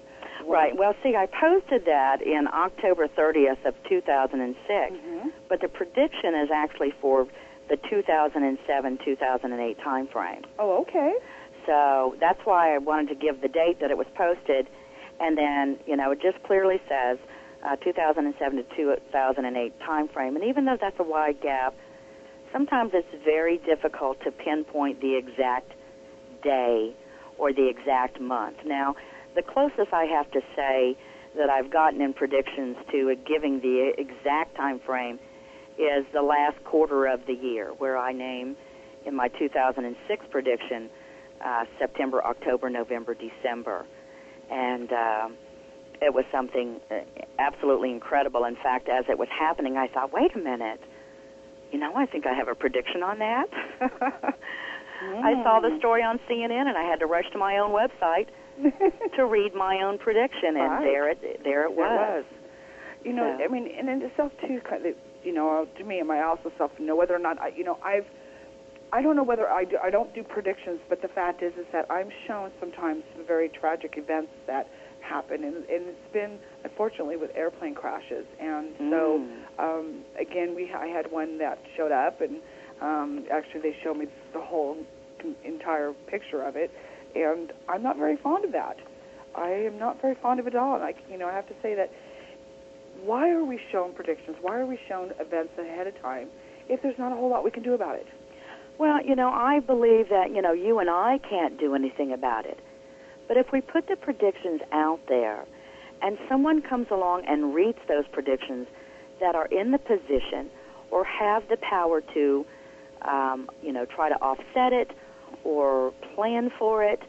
Right. 0.47 0.77
Well, 0.77 0.95
see, 1.03 1.17
I 1.17 1.27
posted 1.27 1.85
that 1.87 2.23
in 2.23 2.47
October 2.53 3.09
30th 3.09 3.65
of 3.65 3.75
2006, 3.89 4.93
Mhm. 4.93 5.33
but 5.49 5.61
the 5.61 5.69
prediction 5.69 6.35
is 6.35 6.51
actually 6.51 6.93
for 7.01 7.27
the 7.69 7.77
2007-2008 7.79 9.79
time 9.83 10.07
frame. 10.09 10.43
Oh, 10.59 10.79
okay. 10.83 11.15
So 11.67 12.17
that's 12.19 12.41
why 12.45 12.75
I 12.75 12.79
wanted 12.79 13.09
to 13.11 13.15
give 13.15 13.41
the 13.43 13.49
date 13.49 13.79
that 13.81 13.91
it 13.91 13.99
was 13.99 14.07
posted, 14.15 14.67
and 15.21 15.37
then 15.37 15.79
you 15.87 15.97
know 15.97 16.11
it 16.11 16.21
just 16.21 16.43
clearly 16.43 16.81
says 16.89 17.19
uh, 17.63 17.77
2007 17.77 18.57
to 18.57 18.63
2008 18.75 19.81
time 19.81 20.09
frame. 20.09 20.37
And 20.37 20.45
even 20.45 20.65
though 20.65 20.77
that's 20.81 20.99
a 20.99 21.03
wide 21.05 21.41
gap, 21.41 21.75
sometimes 22.53 22.93
it's 22.95 23.13
very 23.25 23.59
difficult 23.59 24.21
to 24.23 24.33
pinpoint 24.33 25.01
the 25.01 25.15
exact 25.17 25.73
day 26.43 26.95
or 27.39 27.53
the 27.53 27.69
exact 27.69 28.21
month. 28.21 28.57
Now, 28.65 28.97
the 29.35 29.43
closest 29.43 29.93
I 29.93 30.05
have 30.05 30.31
to 30.33 30.41
say 30.57 30.97
that 31.37 31.49
I've 31.49 31.71
gotten 31.71 32.01
in 32.01 32.13
predictions 32.13 32.77
to 32.91 33.15
giving 33.27 33.61
the 33.61 33.93
exact 33.97 34.57
time 34.57 34.81
frame 34.81 35.19
is 35.79 36.05
the 36.13 36.23
last 36.23 36.63
quarter 36.65 37.07
of 37.07 37.25
the 37.27 37.35
year, 37.35 37.73
where 37.79 37.97
I 37.97 38.13
name 38.13 38.57
in 39.07 39.15
my 39.15 39.29
2006 39.29 40.27
prediction 40.31 40.91
uh, 41.45 41.65
September, 41.79 42.23
October, 42.25 42.69
November, 42.69 43.15
December, 43.15 43.87
and 44.51 44.93
uh, 44.93 45.29
it 46.03 46.13
was 46.13 46.25
something 46.33 46.81
uh, 46.91 47.01
absolutely 47.39 47.91
incredible. 47.91 48.45
In 48.45 48.57
fact, 48.57 48.89
as 48.89 49.05
it 49.09 49.19
was 49.19 49.29
happening, 49.29 49.77
I 49.77 49.87
thought, 49.87 50.13
wait 50.13 50.35
a 50.35 50.39
minute, 50.39 50.81
you 51.73 51.79
know, 51.79 51.95
I 51.95 52.07
think 52.07 52.27
I 52.27 52.35
have 52.35 52.49
a 52.49 52.55
prediction 52.55 53.03
on 53.03 53.21
that. 53.21 53.49
I 55.01 55.33
saw 55.43 55.61
the 55.61 55.79
story 55.79 56.03
on 56.03 56.19
CNN, 56.29 56.69
and 56.69 56.77
I 56.77 56.83
had 56.83 57.01
to 57.01 57.07
rush 57.07 57.31
to 57.33 57.39
my 57.39 57.57
own 57.59 57.71
website 57.71 58.27
to 59.17 59.27
read 59.27 59.55
my 59.55 59.83
own 59.83 59.99
prediction, 59.99 60.57
and 60.57 60.71
Right. 60.71 60.85
there 60.85 61.09
it 61.11 61.21
there 61.45 61.67
it 61.67 61.77
There 61.77 61.87
was. 61.97 62.25
You 63.05 63.13
know, 63.15 63.35
So- 63.39 63.45
I 63.45 63.49
mean, 63.49 63.67
and 63.79 63.89
in 63.89 64.03
itself 64.03 64.33
too, 64.47 64.61
kind 64.69 64.85
of, 64.85 64.95
you 65.25 65.33
know, 65.33 65.67
to 65.79 65.85
me, 65.85 66.01
and 66.01 66.11
I 66.13 66.23
also 66.23 66.53
self 66.59 66.71
know 66.79 66.97
whether 66.97 67.15
or 67.15 67.19
not 67.19 67.41
I, 67.41 67.49
you 67.49 67.65
know, 67.65 67.79
I've, 67.83 68.07
I 68.93 69.01
don't 69.03 69.17
know 69.17 69.23
whether 69.23 69.49
I 69.49 69.65
do, 69.65 69.79
I 69.83 69.91
don't 69.91 70.13
do 70.15 70.23
predictions, 70.23 70.81
but 70.89 71.01
the 71.01 71.09
fact 71.09 71.43
is, 71.43 71.53
is 71.55 71.67
that 71.73 71.87
I'm 71.91 72.11
shown 72.27 72.51
sometimes 72.61 73.05
some 73.15 73.25
very 73.27 73.49
tragic 73.49 73.95
events 73.97 74.33
that 74.47 74.69
happen, 75.01 75.45
and, 75.45 75.57
and 75.57 75.87
it's 75.89 76.13
been 76.13 76.39
unfortunately 76.65 77.17
with 77.17 77.31
airplane 77.35 77.75
crashes, 77.75 78.27
and 78.39 78.69
so 78.91 79.21
Mm. 79.21 79.59
um, 79.59 80.05
again, 80.19 80.55
we 80.55 80.71
I 80.73 80.87
had 80.89 81.11
one 81.11 81.39
that 81.39 81.59
showed 81.77 81.93
up, 81.93 82.21
and 82.21 82.37
um, 82.83 83.25
actually 83.33 83.61
they 83.61 83.77
showed 83.83 83.97
me 83.97 84.07
the 84.35 84.41
whole 84.41 84.77
entire 85.45 85.93
picture 86.07 86.43
of 86.43 86.57
it, 86.57 86.71
and 87.15 87.53
I'm 87.69 87.83
not 87.83 87.97
very 87.97 88.17
fond 88.17 88.45
of 88.45 88.53
that. 88.53 88.77
I 89.35 89.51
am 89.51 89.79
not 89.79 90.01
very 90.01 90.17
fond 90.17 90.41
of 90.41 90.47
it 90.47 90.55
at 90.55 90.61
all, 90.61 90.75
and 90.75 90.85
I, 90.85 90.95
you 91.11 91.19
know, 91.19 91.29
I 91.29 91.33
have 91.33 91.49
to 91.49 91.55
say 91.63 91.75
that 91.75 91.91
why 93.05 93.31
are 93.31 93.45
we 93.45 93.61
shown 93.73 93.93
predictions? 93.93 94.37
Why 94.41 94.57
are 94.59 94.67
we 94.67 94.79
shown 94.89 95.13
events 95.19 95.53
ahead 95.59 95.87
of 95.87 96.01
time 96.01 96.29
if 96.69 96.83
there's 96.83 96.99
not 96.99 97.13
a 97.13 97.15
whole 97.15 97.31
lot 97.31 97.45
we 97.45 97.51
can 97.51 97.63
do 97.63 97.75
about 97.75 97.97
it? 97.97 98.07
Well, 98.79 99.05
you 99.05 99.15
know, 99.15 99.29
I 99.29 99.61
believe 99.61 100.09
that, 100.09 100.35
you 100.35 100.43
know, 100.43 100.53
you 100.53 100.79
and 100.79 100.91
I 100.91 101.19
can't 101.29 101.59
do 101.59 101.75
anything 101.75 102.13
about 102.13 102.47
it. 102.47 102.59
But 103.29 103.37
if 103.37 103.53
we 103.53 103.61
put 103.61 103.87
the 103.89 103.97
predictions 103.97 104.61
out 104.73 105.01
there 105.09 105.45
and 106.03 106.19
someone 106.29 106.63
comes 106.63 106.89
along 106.91 107.25
and 107.27 107.55
reads 107.55 107.79
those 107.89 108.05
predictions 108.13 108.67
that 109.21 109.35
are 109.35 109.47
in 109.47 109.71
the 109.71 109.79
position 109.79 110.51
or 110.91 111.05
have 111.05 111.49
the 111.49 111.59
power 111.59 112.01
to, 112.15 112.47
um, 113.03 113.49
you 113.63 113.73
know, 113.73 113.85
try 113.85 114.09
to 114.09 114.17
offset 114.17 114.73
it 114.73 114.91
or 115.45 115.93
plan 116.15 116.51
for 116.59 116.85
it 116.85 117.01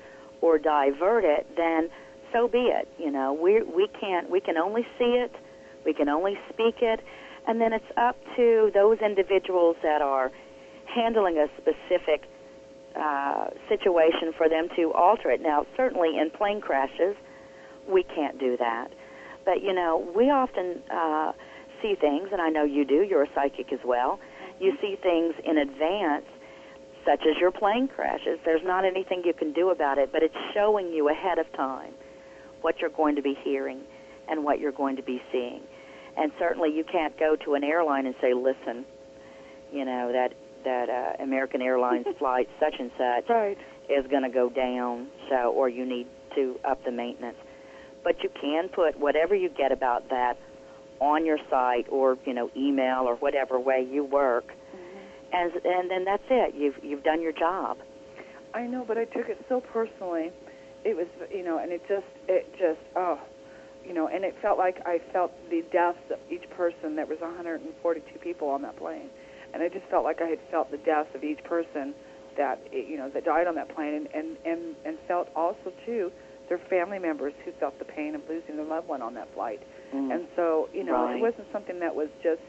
or 0.41 0.58
divert 0.58 1.24
it, 1.24 1.48
then 1.56 1.90
so 2.34 2.48
be 2.48 2.70
it. 2.70 2.88
You 2.98 3.12
know, 3.12 3.34
we 3.34 3.62
we 3.64 3.88
can't 3.99 4.30
we 4.30 4.40
can 4.40 4.58
only 4.58 4.86
see 4.98 5.16
it, 5.20 5.34
we 5.86 5.94
can 5.94 6.10
only 6.10 6.38
speak 6.49 6.82
it, 6.82 7.02
and 7.48 7.60
then 7.60 7.74
it's 7.74 7.91
up 7.98 8.18
to 8.36 8.72
those 8.74 8.99
individuals 8.99 9.76
that 9.84 10.02
are 10.02 10.32
handling 10.86 11.38
a 11.38 11.48
specific 11.58 12.28
uh, 12.95 13.48
situation 13.70 14.34
for 14.38 14.49
them 14.49 14.68
to 14.76 14.91
alter 14.94 15.32
it. 15.32 15.41
Now, 15.41 15.66
certainly 15.78 16.18
in 16.18 16.30
plane 16.30 16.62
crashes, 16.62 17.16
we 17.88 18.03
can't 18.03 18.40
do 18.40 18.58
that. 18.58 18.91
But, 19.45 19.64
you 19.64 19.74
know, 19.74 20.12
we 20.16 20.30
often 20.30 20.82
uh, 20.91 21.32
see 21.82 21.95
things, 21.95 22.30
and 22.32 22.41
I 22.41 22.49
know 22.49 22.64
you 22.64 22.86
do, 22.86 23.02
you're 23.02 23.24
a 23.24 23.30
psychic 23.34 23.72
as 23.74 23.80
well. 23.86 24.20
You 24.60 24.78
see 24.82 24.98
things 25.02 25.34
in 25.44 25.58
advance, 25.58 26.26
such 27.06 27.22
as 27.22 27.38
your 27.40 27.52
plane 27.52 27.88
crashes. 27.88 28.40
There's 28.45 28.64
not 28.64 28.86
anything 28.86 29.23
you 29.26 29.34
can 29.34 29.53
do 29.53 29.69
about 29.69 29.98
it, 29.98 30.11
but 30.11 30.23
it's 30.23 30.36
showing 30.53 30.91
you 30.94 31.10
ahead 31.10 31.38
of 31.40 31.52
time 31.53 31.94
what 32.61 32.80
you're 32.80 32.90
going 32.91 33.15
to 33.15 33.22
be 33.22 33.36
hearing 33.44 33.82
and 34.30 34.44
what 34.44 34.60
you're 34.60 34.72
going 34.72 34.95
to 34.98 35.02
be 35.03 35.22
seeing. 35.32 35.61
And 36.18 36.32
certainly 36.38 36.69
you 36.76 36.84
can't 36.84 37.18
go 37.18 37.36
to 37.45 37.53
an 37.56 37.64
airline 37.64 38.06
and 38.06 38.15
say, 38.22 38.34
listen, 38.34 38.86
you 39.72 39.86
know, 39.86 40.11
that 40.11 40.34
that 40.64 40.90
uh, 40.90 41.23
American 41.23 41.61
Airlines 41.61 42.06
flight 42.19 42.48
such 42.60 42.76
and 42.80 42.91
such 42.98 43.28
Right. 43.30 43.57
is 43.90 44.06
going 44.11 44.22
to 44.23 44.30
go 44.30 44.49
down, 44.49 45.07
so 45.30 45.52
or 45.53 45.69
you 45.69 45.86
need 45.86 46.07
to 46.36 46.60
up 46.64 46.84
the 46.86 46.91
maintenance. 46.91 47.38
But 48.03 48.22
you 48.23 48.30
can 48.40 48.69
put 48.69 48.99
whatever 48.99 49.34
you 49.36 49.49
get 49.49 49.72
about 49.72 50.10
that 50.10 50.38
on 50.99 51.26
your 51.26 51.40
site 51.49 51.88
or 51.90 52.18
you 52.26 52.34
know 52.34 52.52
email 52.56 53.06
or 53.07 53.15
whatever 53.15 53.60
way 53.60 53.88
you 53.90 54.03
work, 54.03 54.53
and 55.34 55.52
and 55.66 55.90
then 55.90 56.06
that's 56.06 56.24
it. 56.30 56.56
You've 56.56 56.76
you've 56.84 57.03
done 57.03 57.22
your 57.22 57.32
job. 57.32 57.78
I 58.53 58.68
know, 58.68 58.84
but 58.86 58.98
I 58.98 59.06
took 59.06 59.30
it 59.30 59.44
so 59.48 59.62
personally. 59.62 60.32
It 60.84 60.95
was, 60.95 61.08
you 61.34 61.44
know, 61.44 61.60
and 61.60 61.72
it 61.72 61.82
just, 61.88 62.08
it 62.28 62.52
just, 62.58 62.80
oh, 62.95 63.20
you 63.86 63.94
know, 63.94 64.08
and 64.08 64.26
it 64.26 64.36
felt 64.41 64.58
like 64.58 64.82
I 64.86 64.99
felt 65.14 65.32
the 65.49 65.64
deaths 65.72 65.99
of 66.12 66.20
each 66.30 66.49
person. 66.49 66.95
There 66.95 67.06
was 67.06 67.20
142 67.22 68.20
people 68.20 68.49
on 68.49 68.62
that 68.64 68.76
plane, 68.78 69.10
and 69.53 69.64
I 69.64 69.70
just 69.70 69.86
felt 69.86 70.03
like 70.03 70.22
I 70.22 70.28
had 70.28 70.40
felt 70.49 70.70
the 70.72 70.78
deaths 70.78 71.10
of 71.16 71.24
each 71.24 71.44
person 71.44 71.94
that, 72.36 72.60
you 72.74 72.98
know, 72.98 73.10
that 73.10 73.24
died 73.26 73.48
on 73.48 73.56
that 73.56 73.74
plane, 73.74 73.94
and 73.94 74.08
and 74.14 74.38
and, 74.45 74.76
and 74.86 74.98
felt 75.08 75.30
also 75.36 75.72
too 75.86 76.12
their 76.49 76.60
family 76.70 76.99
members 76.99 77.34
who 77.45 77.52
felt 77.53 77.80
the 77.80 77.86
pain 77.86 78.14
of 78.14 78.22
losing 78.28 78.58
their 78.58 78.66
loved 78.66 78.88
one 78.88 79.02
on 79.02 79.14
that 79.14 79.34
flight. 79.34 79.62
Mm. 79.94 80.14
And 80.14 80.28
so, 80.36 80.68
you 80.74 80.84
know, 80.84 81.06
Right. 81.06 81.16
it 81.16 81.22
wasn't 81.22 81.48
something 81.53 81.80
that 81.80 81.95
was 81.95 82.10
just, 82.22 82.41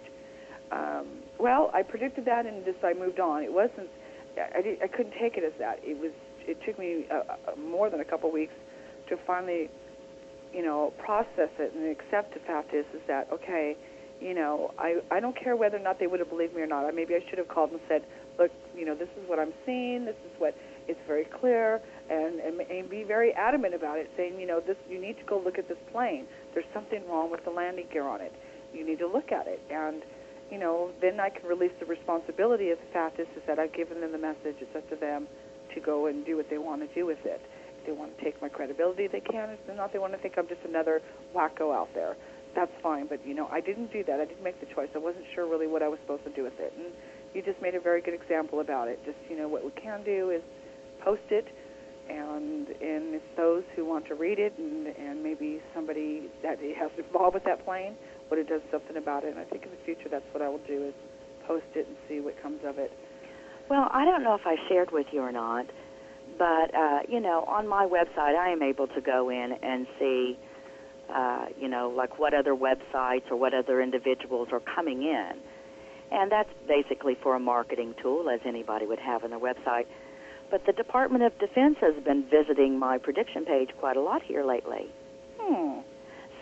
um, 0.73 1.22
well, 1.43 1.73
I 1.75 1.83
predicted 1.83 2.25
that 2.27 2.47
and 2.47 2.65
just 2.65 2.79
I 2.85 2.95
moved 2.95 3.19
on. 3.19 3.43
It 3.43 3.53
wasn't, 3.53 3.91
I, 4.39 4.79
I, 4.81 4.87
couldn't 4.87 5.15
take 5.21 5.37
it 5.37 5.43
as 5.43 5.53
that. 5.59 5.81
It 5.83 5.99
was, 5.99 6.13
it 6.47 6.57
took 6.65 6.79
me 6.79 7.05
uh, 7.11 7.23
uh, 7.29 7.57
more 7.59 7.91
than 7.91 7.99
a 7.99 8.05
couple 8.05 8.31
weeks 8.31 8.55
to 9.09 9.19
finally, 9.27 9.69
you 10.55 10.63
know, 10.63 10.93
process 10.99 11.51
it 11.59 11.75
and 11.75 11.91
accept 11.91 12.35
the 12.35 12.41
fact 12.47 12.73
is, 12.73 12.87
is 12.95 13.01
that, 13.09 13.27
okay, 13.33 13.77
you 14.21 14.35
know, 14.35 14.73
I, 14.79 15.01
I 15.11 15.19
don't 15.19 15.37
care 15.37 15.57
whether 15.57 15.77
or 15.77 15.83
not 15.83 15.99
they 15.99 16.07
would 16.07 16.21
have 16.21 16.31
believed 16.31 16.55
me 16.55 16.63
or 16.63 16.69
not. 16.69 16.89
Maybe 16.95 17.17
I 17.17 17.25
should 17.29 17.39
have 17.39 17.49
called 17.49 17.73
and 17.73 17.81
said, 17.89 18.05
look, 18.39 18.53
you 18.77 18.87
know, 18.87 18.95
this 18.95 19.09
is 19.21 19.29
what 19.29 19.41
I'm 19.41 19.53
seeing. 19.67 20.05
This 20.05 20.15
is 20.25 20.31
what, 20.39 20.55
it's 20.87 21.01
very 21.09 21.25
clear 21.25 21.81
and, 22.09 22.39
and, 22.39 22.61
and 22.61 22.89
be 22.89 23.03
very 23.03 23.33
adamant 23.33 23.75
about 23.75 23.99
it, 23.99 24.09
saying, 24.17 24.39
you 24.39 24.47
know, 24.47 24.61
this, 24.61 24.77
you 24.89 25.01
need 25.01 25.19
to 25.19 25.25
go 25.25 25.43
look 25.45 25.59
at 25.59 25.67
this 25.67 25.79
plane. 25.91 26.27
There's 26.55 26.71
something 26.73 27.03
wrong 27.09 27.33
with 27.33 27.45
the 27.45 27.51
landing 27.51 27.87
gear 27.93 28.07
on 28.07 28.21
it. 28.21 28.33
You 28.73 28.87
need 28.87 29.01
to 29.01 29.09
look 29.09 29.33
at 29.33 29.49
it. 29.49 29.61
And, 29.69 30.05
you 30.53 30.59
know, 30.59 30.91
then 31.01 31.19
I 31.19 31.31
can 31.31 31.49
release 31.49 31.73
the 31.81 31.87
responsibility 31.87 32.69
of 32.71 32.79
the 32.79 32.93
fact 32.93 33.19
is, 33.19 33.27
that 33.47 33.59
I've 33.59 33.73
given 33.73 34.03
them 34.03 34.13
the 34.13 34.19
message. 34.19 34.61
It's 34.61 34.77
up 34.77 34.87
to 34.91 34.97
them 34.97 35.27
to 35.75 35.81
go 35.81 36.07
and 36.07 36.27
do 36.27 36.37
what 36.37 36.51
they 36.51 36.59
want 36.59 36.87
to 36.87 36.95
do 36.95 37.07
with 37.07 37.25
it. 37.25 37.41
If 37.81 37.87
they 37.87 37.93
want 37.93 38.17
to 38.17 38.23
take 38.23 38.41
my 38.43 38.51
credibility, 38.51 39.09
they 39.09 39.21
can. 39.21 39.49
If 39.49 39.75
not, 39.75 39.95
they 39.95 39.99
want 39.99 40.13
to 40.13 40.19
think 40.19 40.35
I'm 40.37 40.47
just 40.47 40.61
another 40.69 41.01
wacko 41.35 41.75
out 41.75 41.89
there. 41.95 42.17
that's 42.55 42.71
fine. 42.83 43.07
But 43.07 43.27
you 43.27 43.33
know, 43.33 43.49
I 43.51 43.61
didn't 43.61 43.91
do 43.95 44.05
that. 44.05 44.21
I 44.21 44.27
didn't 44.27 44.45
make 44.45 44.61
the 44.61 44.73
choice. 44.75 44.91
I 44.95 44.99
wasn't 44.99 45.25
sure 45.35 45.49
really 45.49 45.67
what 45.67 45.83
I 45.83 45.89
was 45.89 45.99
supposed 46.01 46.25
to 46.25 46.31
do 46.31 46.45
with 46.45 46.61
it, 46.61 46.75
and 46.77 46.93
you 47.33 47.41
just 47.41 47.61
made 47.63 47.75
a 47.75 47.81
very 47.81 48.03
good 48.03 48.15
example 48.15 48.61
about 48.61 48.89
it. 48.89 49.01
Just 49.07 49.17
you 49.31 49.39
know, 49.39 49.49
what 49.49 49.65
we 49.65 49.71
can 49.71 50.05
do 50.05 50.31
is 50.31 50.43
post 51.01 51.23
it, 51.31 51.49
and 52.11 52.69
and 52.69 53.15
if 53.15 53.23
those 53.39 53.65
who 53.75 53.87
want 53.87 54.07
to 54.09 54.15
read 54.15 54.39
it, 54.39 54.53
and 54.59 54.87
and 54.87 55.23
maybe 55.23 55.63
somebody 55.75 56.29
that 56.43 56.61
has 56.61 56.91
involved 56.99 57.35
with 57.35 57.45
that 57.45 57.65
plane, 57.65 57.97
would 58.33 58.39
have 58.39 58.49
done 58.49 58.63
something 58.71 58.97
about 58.97 59.25
it. 59.25 59.33
And 59.33 59.39
I 59.39 59.45
think 59.45 59.65
in 59.65 59.71
the 59.71 59.85
future, 59.85 60.09
that's 60.09 60.25
what 60.33 60.43
I 60.43 60.49
will 60.49 60.65
do 60.67 60.87
is 60.87 60.95
post 61.47 61.67
it 61.75 61.87
and 61.87 61.97
see 62.09 62.21
what 62.21 62.41
comes 62.43 62.61
of 62.65 62.79
it. 62.79 62.91
Well, 63.69 63.89
I 63.91 64.07
don't 64.07 64.23
know 64.23 64.35
if 64.35 64.47
I 64.47 64.57
shared 64.71 64.91
with 64.91 65.07
you 65.13 65.21
or 65.21 65.33
not, 65.33 65.67
but 66.39 66.75
uh, 66.75 67.01
you 67.11 67.21
know, 67.21 67.45
on 67.47 67.69
my 67.69 67.85
website, 67.85 68.35
I 68.35 68.49
am 68.49 68.63
able 68.63 68.87
to 68.87 69.03
go 69.03 69.29
in 69.29 69.53
and 69.63 69.87
see, 69.99 70.39
uh, 71.15 71.47
you 71.61 71.69
know, 71.69 71.93
like 71.95 72.19
what 72.19 72.33
other 72.33 72.55
websites 72.55 73.31
or 73.31 73.37
what 73.37 73.53
other 73.53 73.83
individuals 73.83 74.49
are 74.51 74.61
coming 74.61 75.03
in, 75.03 75.33
and 76.11 76.33
that's 76.33 76.49
basically 76.67 77.19
for 77.23 77.37
a 77.37 77.41
marketing 77.41 77.95
tool, 78.03 78.31
as 78.31 78.41
anybody 78.47 78.87
would 78.87 78.99
have 78.99 79.25
on 79.25 79.31
their 79.31 79.39
website. 79.39 79.85
But 80.51 80.65
the 80.65 80.73
Department 80.73 81.23
of 81.23 81.39
Defense 81.39 81.77
has 81.83 82.03
been 82.03 82.25
visiting 82.31 82.79
my 82.79 82.97
prediction 82.97 83.45
page 83.45 83.71
quite 83.79 83.99
a 83.99 84.01
lot 84.01 84.23
here 84.23 84.43
lately. 84.43 84.89
Hmm. 85.39 85.81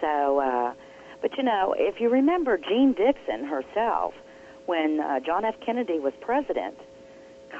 So, 0.00 0.38
uh, 0.38 0.74
but 1.20 1.36
you 1.36 1.42
know, 1.42 1.74
if 1.76 2.00
you 2.00 2.08
remember 2.08 2.56
Jeane 2.56 2.94
Dixon 2.94 3.44
herself, 3.44 4.14
when 4.66 5.00
uh, 5.00 5.20
John 5.20 5.44
F. 5.44 5.54
Kennedy 5.64 5.98
was 5.98 6.12
president, 6.20 6.76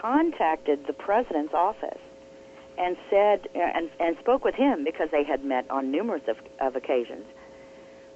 contacted 0.00 0.86
the 0.86 0.92
president's 0.92 1.54
office 1.54 1.98
and 2.78 2.96
said 3.10 3.48
uh, 3.54 3.58
and, 3.58 3.90
and 3.98 4.16
spoke 4.20 4.44
with 4.44 4.54
him 4.54 4.84
because 4.84 5.08
they 5.10 5.24
had 5.24 5.44
met 5.44 5.68
on 5.70 5.90
numerous 5.90 6.22
of, 6.28 6.36
of 6.60 6.76
occasions. 6.76 7.26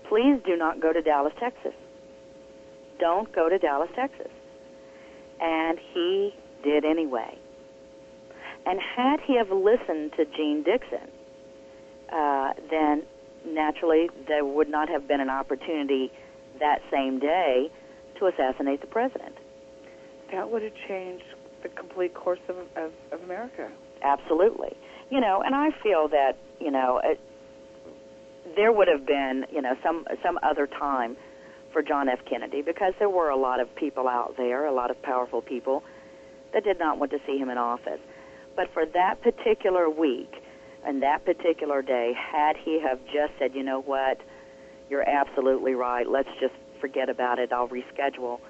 Please 0.08 0.40
do 0.46 0.56
not 0.56 0.80
go 0.80 0.92
to 0.92 1.02
Dallas, 1.02 1.32
Texas. 1.40 1.74
Don't 2.98 3.32
go 3.34 3.48
to 3.48 3.58
Dallas, 3.58 3.90
Texas. 3.94 4.30
And 5.40 5.78
he 5.92 6.34
did 6.62 6.84
anyway. 6.84 7.36
And 8.66 8.80
had 8.80 9.20
he 9.20 9.36
have 9.36 9.50
listened 9.50 10.12
to 10.16 10.24
Jeane 10.24 10.62
Dixon, 10.62 11.08
uh, 12.12 12.52
then 12.70 13.02
naturally 13.46 14.08
there 14.26 14.44
would 14.44 14.68
not 14.68 14.88
have 14.88 15.06
been 15.06 15.20
an 15.20 15.30
opportunity 15.30 16.12
that 16.60 16.80
same 16.90 17.18
day 17.18 17.70
to 18.18 18.26
assassinate 18.26 18.80
the 18.80 18.86
president. 18.86 19.34
That 20.32 20.50
would 20.50 20.62
have 20.62 20.72
changed 20.88 21.24
the 21.62 21.68
complete 21.68 22.14
course 22.14 22.40
of, 22.48 22.56
of, 22.76 22.92
of 23.12 23.22
America. 23.22 23.70
Absolutely. 24.02 24.76
You 25.10 25.20
know, 25.20 25.42
and 25.44 25.54
I 25.54 25.70
feel 25.82 26.08
that, 26.08 26.36
you 26.60 26.70
know, 26.70 27.00
it, 27.02 27.20
there 28.56 28.72
would 28.72 28.88
have 28.88 29.06
been, 29.06 29.46
you 29.50 29.62
know, 29.62 29.74
some 29.82 30.06
some 30.22 30.38
other 30.42 30.66
time 30.66 31.16
for 31.72 31.82
John 31.82 32.08
F. 32.08 32.20
Kennedy 32.28 32.62
because 32.62 32.92
there 32.98 33.08
were 33.08 33.30
a 33.30 33.36
lot 33.36 33.60
of 33.60 33.74
people 33.74 34.06
out 34.06 34.36
there, 34.36 34.66
a 34.66 34.72
lot 34.72 34.90
of 34.90 35.00
powerful 35.02 35.40
people 35.40 35.82
that 36.52 36.64
did 36.64 36.78
not 36.78 36.98
want 36.98 37.10
to 37.12 37.18
see 37.26 37.38
him 37.38 37.50
in 37.50 37.58
office. 37.58 38.00
But 38.54 38.72
for 38.72 38.86
that 38.86 39.20
particular 39.22 39.90
week 39.90 40.43
and 40.84 41.02
that 41.02 41.24
particular 41.24 41.82
day, 41.82 42.12
had 42.14 42.56
he 42.56 42.80
have 42.80 42.98
just 43.06 43.32
said, 43.38 43.54
you 43.54 43.62
know 43.62 43.80
what, 43.80 44.20
you're 44.90 45.08
absolutely 45.08 45.74
right, 45.74 46.08
let's 46.08 46.28
just 46.40 46.54
forget 46.80 47.08
about 47.08 47.38
it, 47.38 47.52
I'll 47.52 47.68
reschedule, 47.68 48.40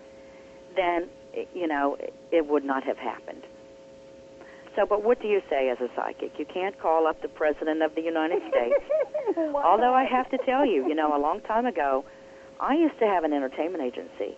then, 0.77 1.09
you 1.55 1.69
know, 1.69 1.97
it 2.33 2.47
would 2.47 2.65
not 2.65 2.85
have 2.85 2.99
happened. 2.99 3.43
So, 4.75 4.85
but 4.85 5.05
what 5.05 5.23
do 5.23 5.29
you 5.29 5.41
say 5.49 5.69
as 5.71 5.79
a 5.81 5.89
psychic? 5.95 6.33
You 6.37 6.45
can't 6.45 6.77
call 6.81 7.07
up 7.07 7.23
the 7.23 7.29
President 7.29 7.83
of 7.83 7.95
the 7.95 8.03
United 8.03 8.43
States. 8.49 8.85
Although 9.37 9.95
I 9.95 10.05
have 10.05 10.29
to 10.31 10.39
tell 10.39 10.67
you, 10.67 10.89
you 10.89 10.97
know, 10.97 11.17
a 11.17 11.21
long 11.21 11.41
time 11.43 11.67
ago, 11.67 12.05
I 12.61 12.75
used 12.75 12.99
to 12.99 13.07
have 13.07 13.23
an 13.23 13.33
entertainment 13.33 13.85
agency, 13.85 14.37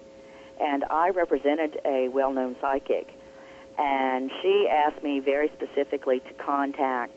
and 0.61 0.85
I 0.91 1.09
represented 1.09 1.81
a 1.87 2.09
well-known 2.09 2.57
psychic, 2.61 3.09
and 3.79 4.31
she 4.43 4.69
asked 4.71 5.03
me 5.03 5.21
very 5.21 5.51
specifically 5.57 6.21
to 6.21 6.35
contact 6.35 7.17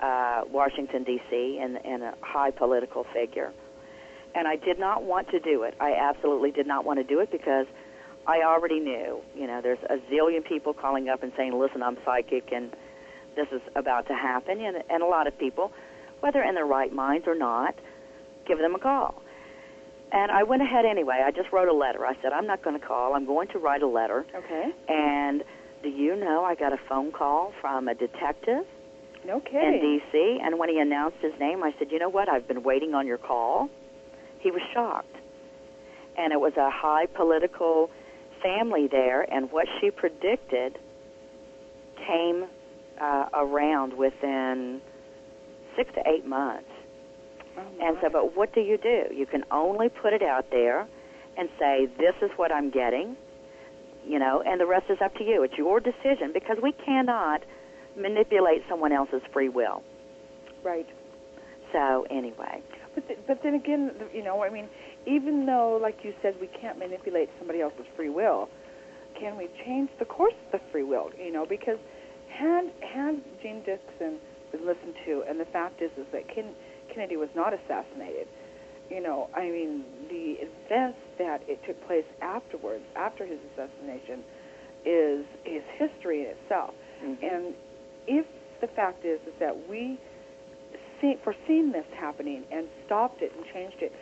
uh, 0.00 0.42
Washington 0.50 1.04
D.C. 1.04 1.60
and, 1.62 1.84
and 1.84 2.02
a 2.02 2.14
high 2.20 2.50
political 2.50 3.04
figure, 3.12 3.52
and 4.34 4.48
I 4.48 4.56
did 4.56 4.78
not 4.78 5.04
want 5.04 5.28
to 5.30 5.40
do 5.40 5.62
it. 5.64 5.74
I 5.80 5.94
absolutely 5.94 6.50
did 6.50 6.66
not 6.66 6.84
want 6.84 6.98
to 6.98 7.04
do 7.04 7.20
it 7.20 7.30
because 7.30 7.66
I 8.26 8.42
already 8.42 8.80
knew. 8.80 9.20
You 9.34 9.46
know, 9.46 9.60
there's 9.60 9.82
a 9.88 9.96
zillion 10.12 10.44
people 10.44 10.72
calling 10.72 11.08
up 11.08 11.22
and 11.22 11.32
saying, 11.36 11.58
"Listen, 11.58 11.82
I'm 11.82 11.98
psychic, 12.04 12.52
and 12.52 12.70
this 13.36 13.48
is 13.52 13.62
about 13.76 14.06
to 14.08 14.14
happen," 14.14 14.60
and, 14.60 14.82
and 14.88 15.02
a 15.02 15.06
lot 15.06 15.26
of 15.26 15.38
people, 15.38 15.72
whether 16.20 16.42
in 16.42 16.54
their 16.54 16.66
right 16.66 16.92
minds 16.92 17.26
or 17.26 17.34
not, 17.34 17.74
give 18.46 18.58
them 18.58 18.74
a 18.74 18.78
call. 18.78 19.22
And 20.12 20.32
I 20.32 20.42
went 20.42 20.62
ahead 20.62 20.84
anyway. 20.84 21.22
I 21.24 21.30
just 21.30 21.52
wrote 21.52 21.68
a 21.68 21.72
letter. 21.72 22.04
I 22.04 22.14
said, 22.20 22.32
I'm 22.32 22.46
not 22.46 22.64
going 22.64 22.78
to 22.78 22.84
call. 22.84 23.14
I'm 23.14 23.26
going 23.26 23.46
to 23.48 23.58
write 23.58 23.82
a 23.82 23.86
letter. 23.86 24.26
Okay. 24.34 24.72
And 24.88 25.44
do 25.82 25.88
you 25.88 26.16
know 26.16 26.44
I 26.44 26.56
got 26.56 26.72
a 26.72 26.78
phone 26.88 27.12
call 27.12 27.52
from 27.60 27.86
a 27.86 27.94
detective 27.94 28.64
No 29.26 29.40
in. 29.40 29.80
D.C. 29.80 30.38
And 30.42 30.58
when 30.58 30.68
he 30.68 30.78
announced 30.78 31.18
his 31.20 31.32
name, 31.38 31.62
I 31.62 31.72
said, 31.78 31.90
you 31.90 31.98
know 31.98 32.08
what? 32.08 32.28
I've 32.28 32.48
been 32.48 32.62
waiting 32.62 32.94
on 32.94 33.06
your 33.06 33.18
call. 33.18 33.68
He 34.38 34.50
was 34.50 34.62
shocked. 34.72 35.14
And 36.16 36.32
it 36.32 36.40
was 36.40 36.52
a 36.56 36.70
high 36.70 37.06
political 37.06 37.90
family 38.42 38.88
there, 38.90 39.22
and 39.22 39.50
what 39.52 39.66
she 39.80 39.90
predicted 39.90 40.78
came 42.06 42.46
uh, 43.00 43.28
around 43.34 43.96
within 43.96 44.80
six 45.76 45.90
to 45.94 46.00
eight 46.06 46.26
months. 46.26 46.68
Oh, 47.56 47.62
And 47.80 47.96
so, 48.00 48.08
but 48.10 48.36
what 48.36 48.54
do 48.54 48.60
you 48.60 48.78
do? 48.78 49.14
You 49.14 49.26
can 49.26 49.44
only 49.50 49.88
put 49.88 50.12
it 50.12 50.22
out 50.22 50.50
there 50.50 50.86
and 51.36 51.48
say, 51.58 51.86
this 51.98 52.14
is 52.22 52.30
what 52.36 52.52
I'm 52.52 52.70
getting, 52.70 53.16
you 54.06 54.18
know, 54.18 54.42
and 54.44 54.60
the 54.60 54.66
rest 54.66 54.86
is 54.90 54.98
up 55.02 55.14
to 55.16 55.24
you. 55.24 55.42
It's 55.42 55.56
your 55.56 55.80
decision 55.80 56.32
because 56.32 56.56
we 56.62 56.72
cannot 56.72 57.42
manipulate 57.96 58.62
someone 58.68 58.92
else's 58.92 59.22
free 59.32 59.48
will. 59.48 59.82
right. 60.64 60.86
So, 61.72 62.04
anyway, 62.10 62.62
But 62.96 63.06
th- 63.06 63.20
but 63.28 63.42
then 63.44 63.54
again, 63.54 63.92
you 64.12 64.24
know, 64.24 64.42
I 64.42 64.50
mean, 64.50 64.68
even 65.06 65.46
though, 65.46 65.78
like 65.80 65.98
you 66.02 66.12
said, 66.20 66.34
we 66.40 66.48
can't 66.48 66.78
manipulate 66.78 67.28
somebody 67.38 67.60
else's 67.60 67.86
free 67.96 68.08
will, 68.08 68.48
can 69.18 69.36
we 69.38 69.48
change 69.64 69.88
the 70.00 70.04
course 70.04 70.34
of 70.46 70.52
the 70.60 70.60
free 70.72 70.82
will? 70.82 71.10
You 71.16 71.30
know, 71.30 71.46
because 71.46 71.78
had 72.28 72.64
had 72.82 73.20
Jeane 73.40 73.62
Dixon 73.64 74.18
been 74.50 74.66
listened 74.66 74.94
to, 75.06 75.22
and 75.28 75.38
the 75.38 75.44
fact 75.44 75.80
is 75.80 75.92
is 75.96 76.06
that 76.12 76.26
Ken- 76.34 76.56
Kennedy 76.92 77.16
was 77.16 77.28
not 77.36 77.54
assassinated. 77.54 78.26
You 78.90 79.00
know, 79.00 79.30
I 79.36 79.42
mean, 79.48 79.84
the 80.08 80.38
events 80.42 80.98
that 81.18 81.42
it 81.46 81.60
took 81.64 81.80
place 81.86 82.04
afterwards, 82.20 82.82
after 82.96 83.24
his 83.24 83.38
assassination, 83.52 84.24
is 84.84 85.24
is 85.46 85.62
history 85.78 86.22
in 86.22 86.30
itself. 86.34 86.74
Mm-hmm. 87.04 87.24
And 87.24 87.54
if 88.06 88.26
the 88.60 88.66
fact 88.68 89.04
is 89.04 89.20
is 89.26 89.34
that 89.40 89.68
we 89.68 89.98
see, 91.00 91.14
foreseen 91.24 91.72
this 91.72 91.86
happening 91.96 92.44
and 92.50 92.68
stopped 92.86 93.22
it 93.22 93.32
and 93.36 93.44
changed 93.52 93.76
it, 93.80 93.92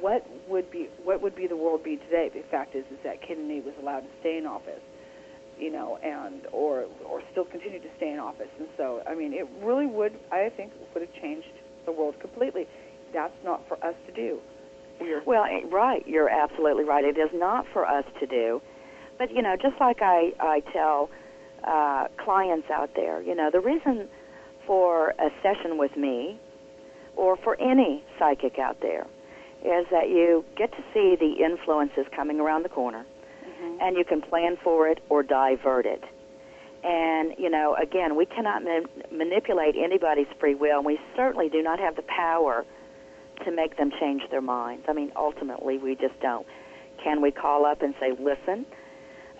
what 0.00 0.26
would 0.48 0.70
be 0.70 0.88
what 1.04 1.22
would 1.22 1.34
be 1.34 1.46
the 1.46 1.56
world 1.56 1.82
be 1.84 1.96
today? 1.96 2.30
The 2.32 2.42
fact 2.50 2.74
is 2.74 2.84
is 2.90 2.98
that 3.04 3.22
Kennedy 3.22 3.60
was 3.60 3.74
allowed 3.80 4.00
to 4.00 4.12
stay 4.20 4.38
in 4.38 4.46
office, 4.46 4.82
you 5.58 5.70
know, 5.70 5.98
and 6.02 6.46
or 6.52 6.86
or 7.04 7.22
still 7.32 7.44
continue 7.44 7.80
to 7.80 7.88
stay 7.96 8.12
in 8.12 8.18
office. 8.18 8.50
And 8.58 8.68
so, 8.76 9.02
I 9.08 9.14
mean, 9.14 9.32
it 9.32 9.48
really 9.62 9.86
would 9.86 10.12
I 10.32 10.50
think 10.56 10.72
would 10.92 11.02
have 11.02 11.14
changed 11.22 11.48
the 11.86 11.92
world 11.92 12.18
completely. 12.20 12.66
That's 13.12 13.34
not 13.44 13.62
for 13.68 13.82
us 13.84 13.94
to 14.06 14.12
do. 14.12 14.40
Well, 15.26 15.44
eh, 15.44 15.60
right. 15.70 16.06
You're 16.06 16.28
absolutely 16.28 16.84
right. 16.84 17.04
It 17.04 17.18
is 17.18 17.30
not 17.32 17.66
for 17.72 17.86
us 17.86 18.04
to 18.20 18.26
do. 18.26 18.60
But, 19.18 19.30
you 19.32 19.42
know, 19.42 19.56
just 19.60 19.74
like 19.80 19.98
I, 20.02 20.32
I 20.40 20.60
tell 20.72 21.10
uh, 21.66 22.08
clients 22.22 22.68
out 22.70 22.90
there, 22.94 23.22
you 23.22 23.34
know, 23.34 23.50
the 23.50 23.60
reason 23.60 24.08
for 24.66 25.10
a 25.10 25.30
session 25.42 25.78
with 25.78 25.96
me 25.96 26.40
or 27.16 27.36
for 27.36 27.60
any 27.60 28.02
psychic 28.18 28.58
out 28.58 28.80
there 28.80 29.06
is 29.64 29.86
that 29.90 30.08
you 30.08 30.44
get 30.56 30.70
to 30.72 30.82
see 30.92 31.16
the 31.18 31.44
influences 31.44 32.06
coming 32.14 32.40
around 32.40 32.64
the 32.64 32.68
corner 32.68 33.06
and 33.80 33.96
you 33.96 34.04
can 34.04 34.20
plan 34.20 34.56
for 34.62 34.88
it 34.88 35.02
or 35.08 35.22
divert 35.22 35.86
it. 35.86 36.02
And, 36.82 37.34
you 37.38 37.48
know, 37.48 37.74
again, 37.80 38.14
we 38.14 38.26
cannot 38.26 38.62
ma- 38.62 38.80
manipulate 39.10 39.74
anybody's 39.76 40.26
free 40.38 40.54
will, 40.54 40.78
and 40.78 40.86
we 40.86 40.98
certainly 41.16 41.48
do 41.48 41.62
not 41.62 41.78
have 41.80 41.96
the 41.96 42.02
power 42.02 42.66
to 43.44 43.50
make 43.50 43.78
them 43.78 43.90
change 43.98 44.22
their 44.30 44.42
minds. 44.42 44.84
I 44.86 44.92
mean, 44.92 45.10
ultimately, 45.16 45.78
we 45.78 45.94
just 45.94 46.18
don't. 46.20 46.46
Can 47.02 47.22
we 47.22 47.30
call 47.30 47.64
up 47.64 47.80
and 47.80 47.94
say, 47.98 48.12
listen, 48.12 48.66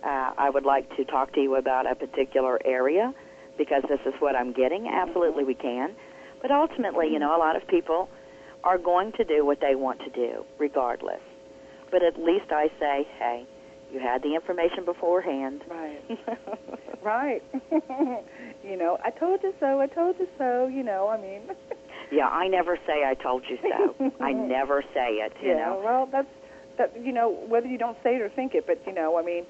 uh, 0.04 0.32
I 0.36 0.50
would 0.50 0.64
like 0.64 0.94
to 0.96 1.04
talk 1.04 1.32
to 1.34 1.40
you 1.40 1.56
about 1.56 1.90
a 1.90 1.94
particular 1.94 2.58
area 2.64 3.12
because 3.56 3.82
this 3.88 4.00
is 4.06 4.14
what 4.20 4.36
I'm 4.36 4.52
getting? 4.52 4.88
Absolutely, 4.88 5.44
we 5.44 5.54
can. 5.54 5.94
But 6.42 6.50
ultimately, 6.50 7.08
you 7.10 7.18
know, 7.18 7.36
a 7.36 7.38
lot 7.38 7.56
of 7.56 7.66
people 7.68 8.08
are 8.64 8.78
going 8.78 9.12
to 9.12 9.24
do 9.24 9.44
what 9.44 9.60
they 9.60 9.74
want 9.74 10.00
to 10.00 10.10
do, 10.10 10.44
regardless. 10.58 11.20
But 11.90 12.02
at 12.02 12.18
least 12.18 12.50
I 12.50 12.68
say, 12.80 13.06
hey, 13.18 13.46
you 13.92 14.00
had 14.00 14.22
the 14.22 14.34
information 14.34 14.84
beforehand. 14.84 15.62
Right. 15.68 16.00
right. 17.02 17.42
you 18.64 18.76
know, 18.76 18.98
I 19.04 19.10
told 19.10 19.42
you 19.42 19.54
so. 19.60 19.80
I 19.80 19.86
told 19.86 20.16
you 20.18 20.28
so. 20.36 20.66
You 20.66 20.82
know, 20.82 21.08
I 21.08 21.20
mean, 21.20 21.42
Yeah, 22.10 22.28
I 22.28 22.48
never 22.48 22.78
say 22.86 23.04
I 23.04 23.14
told 23.14 23.44
you 23.48 23.58
so. 23.62 24.12
I 24.20 24.32
never 24.32 24.82
say 24.94 25.14
it, 25.14 25.32
you 25.42 25.50
yeah, 25.50 25.66
know. 25.66 25.82
well, 25.84 26.08
that's 26.10 26.28
that. 26.78 26.92
You 27.02 27.12
know, 27.12 27.30
whether 27.48 27.66
you 27.66 27.78
don't 27.78 27.96
say 28.02 28.16
it 28.16 28.20
or 28.20 28.28
think 28.28 28.54
it, 28.54 28.66
but 28.66 28.80
you 28.86 28.92
know, 28.92 29.18
I 29.18 29.22
mean, 29.22 29.44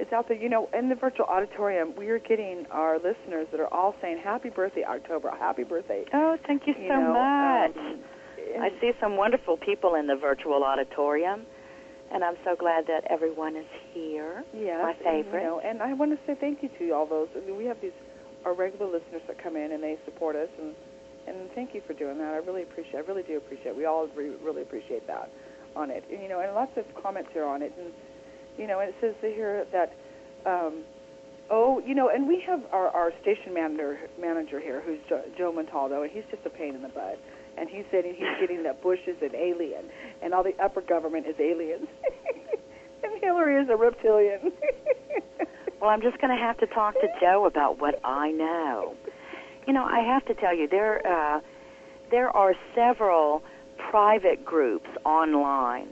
it's 0.00 0.12
out 0.12 0.28
there. 0.28 0.36
You 0.36 0.48
know, 0.48 0.68
in 0.76 0.88
the 0.88 0.94
virtual 0.94 1.26
auditorium, 1.26 1.94
we 1.96 2.08
are 2.08 2.18
getting 2.18 2.66
our 2.70 2.96
listeners 2.96 3.46
that 3.52 3.60
are 3.60 3.72
all 3.72 3.94
saying 4.00 4.20
"Happy 4.24 4.48
birthday, 4.50 4.84
October! 4.84 5.30
Happy 5.38 5.64
birthday!" 5.64 6.04
Oh, 6.12 6.36
thank 6.46 6.66
you 6.66 6.74
so 6.74 6.88
know, 6.88 7.12
much. 7.12 7.76
um, 7.76 8.00
I 8.60 8.70
see 8.80 8.92
some 9.00 9.16
wonderful 9.16 9.56
people 9.58 9.94
in 9.94 10.06
the 10.06 10.16
virtual 10.16 10.64
auditorium, 10.64 11.46
and 12.12 12.24
I'm 12.24 12.36
so 12.44 12.56
glad 12.56 12.86
that 12.88 13.04
everyone 13.10 13.54
is 13.56 13.66
here. 13.92 14.42
Yes, 14.54 14.80
my 14.82 14.90
and, 14.90 15.24
favorite. 15.24 15.42
you 15.42 15.46
know, 15.46 15.60
and 15.60 15.82
I 15.82 15.92
want 15.92 16.12
to 16.12 16.18
say 16.26 16.36
thank 16.40 16.62
you 16.62 16.70
to 16.78 16.90
all 16.92 17.06
those. 17.06 17.28
I 17.36 17.46
mean, 17.46 17.56
we 17.56 17.66
have 17.66 17.80
these 17.80 17.92
our 18.44 18.54
regular 18.54 18.86
listeners 18.86 19.22
that 19.28 19.42
come 19.42 19.54
in 19.56 19.72
and 19.72 19.82
they 19.82 19.98
support 20.04 20.34
us, 20.34 20.48
and 20.58 20.74
and 21.28 21.50
thank 21.54 21.74
you 21.74 21.82
for 21.86 21.92
doing 21.92 22.18
that. 22.18 22.32
I 22.32 22.38
really 22.38 22.62
appreciate. 22.62 22.96
I 22.96 23.00
really 23.00 23.22
do 23.22 23.36
appreciate. 23.36 23.76
We 23.76 23.84
all 23.84 24.08
re- 24.16 24.36
really 24.42 24.62
appreciate 24.62 25.06
that 25.06 25.30
on 25.76 25.90
it. 25.90 26.04
And, 26.10 26.22
you 26.22 26.28
know, 26.28 26.40
and 26.40 26.52
lots 26.54 26.72
of 26.76 26.84
comments 27.00 27.30
here 27.32 27.44
on 27.44 27.62
it, 27.62 27.72
and 27.78 27.92
you 28.58 28.66
know, 28.66 28.80
and 28.80 28.90
it 28.90 28.94
says 29.00 29.14
here 29.20 29.66
that. 29.72 29.94
Um, 30.46 30.82
Oh, 31.52 31.82
you 31.84 31.96
know, 31.96 32.08
and 32.08 32.28
we 32.28 32.40
have 32.46 32.62
our, 32.70 32.86
our 32.90 33.10
station 33.22 33.52
manager 33.52 33.98
manager 34.20 34.60
here, 34.60 34.80
who's 34.86 35.00
jo- 35.08 35.24
Joe 35.36 35.52
Montaldo, 35.52 36.02
and 36.02 36.10
he's 36.12 36.22
just 36.30 36.46
a 36.46 36.48
pain 36.48 36.76
in 36.76 36.82
the 36.82 36.88
butt. 36.88 37.18
And 37.58 37.68
he's 37.68 37.82
saying 37.90 38.14
he's 38.16 38.28
getting 38.40 38.62
that 38.62 38.80
Bush 38.80 39.00
is 39.08 39.16
an 39.20 39.34
alien, 39.34 39.86
and 40.22 40.32
all 40.32 40.44
the 40.44 40.54
upper 40.62 40.80
government 40.80 41.26
is 41.26 41.34
aliens, 41.40 41.88
and 43.02 43.20
Hillary 43.20 43.60
is 43.60 43.68
a 43.68 43.74
reptilian. 43.74 44.52
Well, 45.80 45.88
I'm 45.88 46.02
just 46.02 46.20
going 46.20 46.36
to 46.36 46.40
have 46.40 46.58
to 46.58 46.66
talk 46.66 46.92
to 46.94 47.08
Joe 47.22 47.46
about 47.46 47.80
what 47.80 47.98
I 48.04 48.30
know. 48.32 48.94
You 49.66 49.72
know, 49.72 49.84
I 49.84 50.00
have 50.00 50.26
to 50.26 50.34
tell 50.34 50.54
you 50.54 50.68
there 50.68 51.00
uh, 51.06 51.40
there 52.10 52.28
are 52.28 52.54
several 52.74 53.42
private 53.90 54.44
groups 54.44 54.88
online 55.06 55.88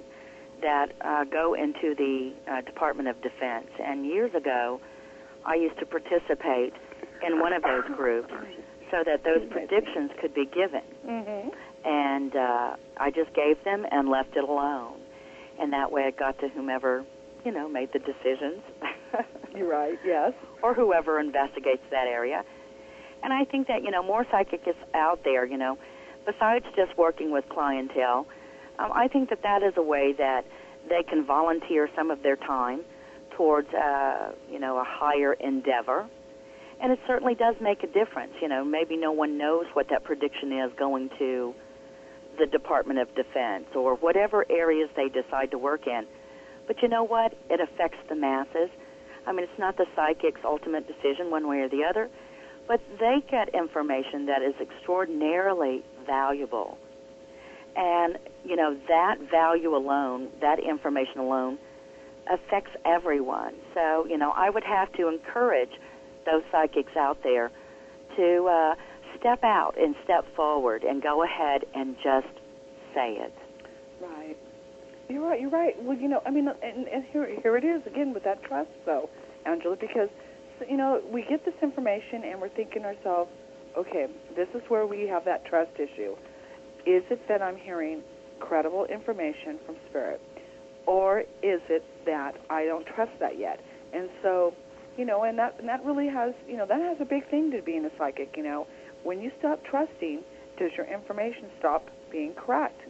that 0.63 0.93
uh, 1.01 1.25
go 1.25 1.55
into 1.55 1.95
the 1.95 2.33
uh, 2.51 2.61
Department 2.63 3.09
of 3.09 3.21
Defense, 3.23 3.69
and 3.85 4.05
years 4.07 4.35
ago, 4.35 4.81
I 5.47 5.55
used 5.55 5.79
to 5.79 5.87
participate 5.87 6.73
in 7.27 7.41
one 7.41 7.53
of 7.53 7.63
those 7.63 7.85
groups 7.97 8.33
so 8.91 9.03
that 9.05 9.23
those 9.25 9.43
predictions 9.51 10.11
could 10.21 10.35
be 10.35 10.47
given. 10.47 10.83
hmm 11.07 11.49
and 11.85 12.35
uh, 12.35 12.75
I 12.97 13.11
just 13.13 13.33
gave 13.35 13.63
them 13.65 13.87
and 13.93 14.09
left 14.09 14.37
it 14.37 14.43
alone. 14.43 14.99
And 15.61 15.73
that 15.73 15.93
way, 15.93 16.03
it 16.03 16.19
got 16.19 16.37
to 16.41 16.49
whomever, 16.49 17.05
you 17.45 17.53
know, 17.53 17.69
made 17.69 17.93
the 17.93 18.01
decisions, 18.01 18.61
You're 19.57 19.69
right. 19.71 19.97
Yes. 20.05 20.33
or 20.61 20.75
whoever 20.75 21.21
investigates 21.21 21.83
that 21.93 22.09
area. 22.09 22.45
And 23.23 23.33
I 23.33 23.45
think 23.45 23.69
that 23.69 23.85
you 23.85 23.91
know 23.93 24.03
more 24.03 24.27
psychics 24.31 24.67
out 24.93 25.21
there. 25.25 25.47
You 25.47 25.57
know, 25.57 25.79
besides 26.27 26.65
just 26.77 26.97
working 26.99 27.31
with 27.31 27.49
clientele, 27.49 28.27
um, 28.79 28.93
I 28.93 29.09
think 29.09 29.31
that 29.31 29.43
that 29.43 29.63
is 29.63 29.75
a 29.77 29.83
way 29.83 30.15
that 30.19 30.45
they 30.89 31.03
can 31.03 31.25
volunteer 31.25 31.89
some 31.97 32.11
of 32.11 32.23
their 32.23 32.37
time 32.37 32.83
towards, 33.37 33.69
uh, 33.75 34.33
you 34.51 34.59
know, 34.59 34.79
a 34.79 34.85
higher 34.85 35.33
endeavor. 35.35 36.09
And 36.81 36.93
it 36.93 37.01
certainly 37.07 37.35
does 37.35 37.57
make 37.61 37.83
a 37.83 37.89
difference. 37.89 38.33
You 38.41 38.49
know, 38.49 38.65
maybe 38.65 38.97
no 38.97 39.13
one 39.13 39.37
knows 39.37 39.67
what 39.73 39.89
that 39.91 40.05
prediction 40.05 40.53
is 40.53 40.73
going 40.79 41.11
to 41.19 41.55
the 42.39 42.47
Department 42.47 43.01
of 43.01 43.13
Defense 43.15 43.67
or 43.75 43.97
whatever 43.97 44.47
areas 44.49 44.89
they 44.95 45.09
decide 45.09 45.51
to 45.51 45.59
work 45.59 45.87
in. 45.87 46.07
But 46.67 46.81
you 46.83 46.89
know 46.89 47.03
what? 47.03 47.37
It 47.51 47.61
affects 47.61 47.99
the 48.09 48.15
masses. 48.15 48.71
I 49.27 49.33
mean, 49.33 49.43
it's 49.43 49.59
not 49.59 49.77
the 49.77 49.87
psychic's 49.97 50.41
ultimate 50.45 50.87
decision 50.87 51.31
one 51.31 51.49
way 51.49 51.59
or 51.61 51.69
the 51.69 51.83
other, 51.85 52.09
but 52.69 52.81
they 53.01 53.23
get 53.29 53.55
information 53.55 54.27
that 54.27 54.43
is 54.43 54.55
extraordinarily 54.61 55.83
valuable. 56.07 56.79
And, 57.79 58.19
you 58.45 58.57
know, 58.57 58.77
that 58.89 59.19
value 59.31 59.77
alone, 59.77 60.31
that 60.41 60.59
information 60.59 61.21
alone, 61.21 61.59
affects 62.29 62.73
everyone. 62.85 63.55
So, 63.73 64.05
you 64.07 64.19
know, 64.19 64.33
I 64.35 64.51
would 64.51 64.65
have 64.65 64.93
to 64.95 65.07
encourage 65.07 65.71
those 66.27 66.43
psychics 66.51 66.97
out 66.97 67.23
there 67.23 67.53
to 68.17 68.47
uh, 68.47 68.75
step 69.19 69.45
out 69.45 69.75
and 69.79 69.95
step 70.03 70.25
forward 70.35 70.83
and 70.83 71.01
go 71.01 71.23
ahead 71.23 71.63
and 71.73 71.95
just 72.03 72.27
say 72.95 73.13
it. 73.13 73.33
Right. 74.03 74.37
You're 75.09 75.27
right. 75.27 75.41
You're 75.41 75.51
right. 75.51 75.81
Well, 75.81 75.97
you 75.97 76.09
know, 76.09 76.21
I 76.27 76.31
mean, 76.31 76.49
and, 76.49 76.89
and 76.89 77.05
here, 77.13 77.29
here 77.43 77.57
it 77.57 77.65
is 77.65 77.87
again 77.87 78.13
with 78.13 78.25
that 78.25 78.43
trust, 78.43 78.71
though, 78.87 79.09
Angela, 79.47 79.77
because 79.77 80.09
you 80.69 80.77
know 80.77 81.01
we 81.11 81.23
get 81.23 81.45
this 81.45 81.55
information 81.63 82.25
and 82.25 82.41
we're 82.41 82.49
thinking 82.51 82.85
ourselves, 82.85 83.31
okay, 83.77 84.07
this 84.37 84.49
is 84.55 84.63
where 84.69 84.87
we 84.87 85.07
have 85.07 85.25
that 85.25 85.45
trust 85.47 85.71
issue. 85.77 86.17
Is 86.89 87.03
it 87.11 87.21
that 87.29 87.43
I'm 87.43 87.59
hearing 87.59 88.01
credible 88.41 88.87
information 88.87 89.59
from 89.67 89.77
spirit, 89.91 90.23
or 90.87 91.21
is 91.43 91.61
it 91.69 91.85
that 92.07 92.33
I 92.49 92.65
don't 92.65 92.87
trust 92.87 93.13
that 93.21 93.39
yet? 93.39 93.61
And 93.93 94.09
so, 94.23 94.55
you 94.97 95.05
know, 95.05 95.25
and 95.25 95.39
that 95.39 95.57
and 95.59 95.69
that 95.69 95.85
really 95.85 96.09
has, 96.09 96.33
you 96.49 96.57
know, 96.57 96.65
that 96.65 96.81
has 96.81 96.97
a 96.99 97.05
big 97.05 97.29
thing 97.29 97.51
to 97.51 97.61
being 97.61 97.85
a 97.85 97.91
psychic. 97.99 98.35
You 98.39 98.43
know, 98.43 98.67
when 99.03 99.21
you 99.21 99.31
stop 99.39 99.63
trusting, 99.65 100.23
does 100.59 100.71
your 100.79 100.87
information 100.87 101.51
stop 101.59 101.87
being 102.11 102.33
correct? 102.33 102.81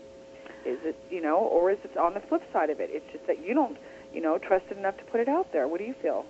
Is 0.65 0.79
it, 0.85 0.97
you 1.11 1.21
know, 1.21 1.39
or 1.39 1.73
is 1.73 1.79
it 1.83 1.97
on 1.97 2.15
the 2.15 2.21
flip 2.21 2.43
side 2.53 2.71
of 2.71 2.79
it? 2.79 2.91
It's 2.93 3.07
just 3.13 3.27
that 3.27 3.45
you 3.45 3.53
don't, 3.53 3.77
you 4.15 4.21
know, 4.21 4.39
trust 4.39 4.67
it 4.71 4.79
enough 4.79 4.97
to 4.99 5.05
put 5.11 5.19
it 5.19 5.29
out 5.29 5.53
there. 5.53 5.67
What 5.67 5.79
do 5.79 5.85
you 5.85 5.95
feel? 6.01 6.25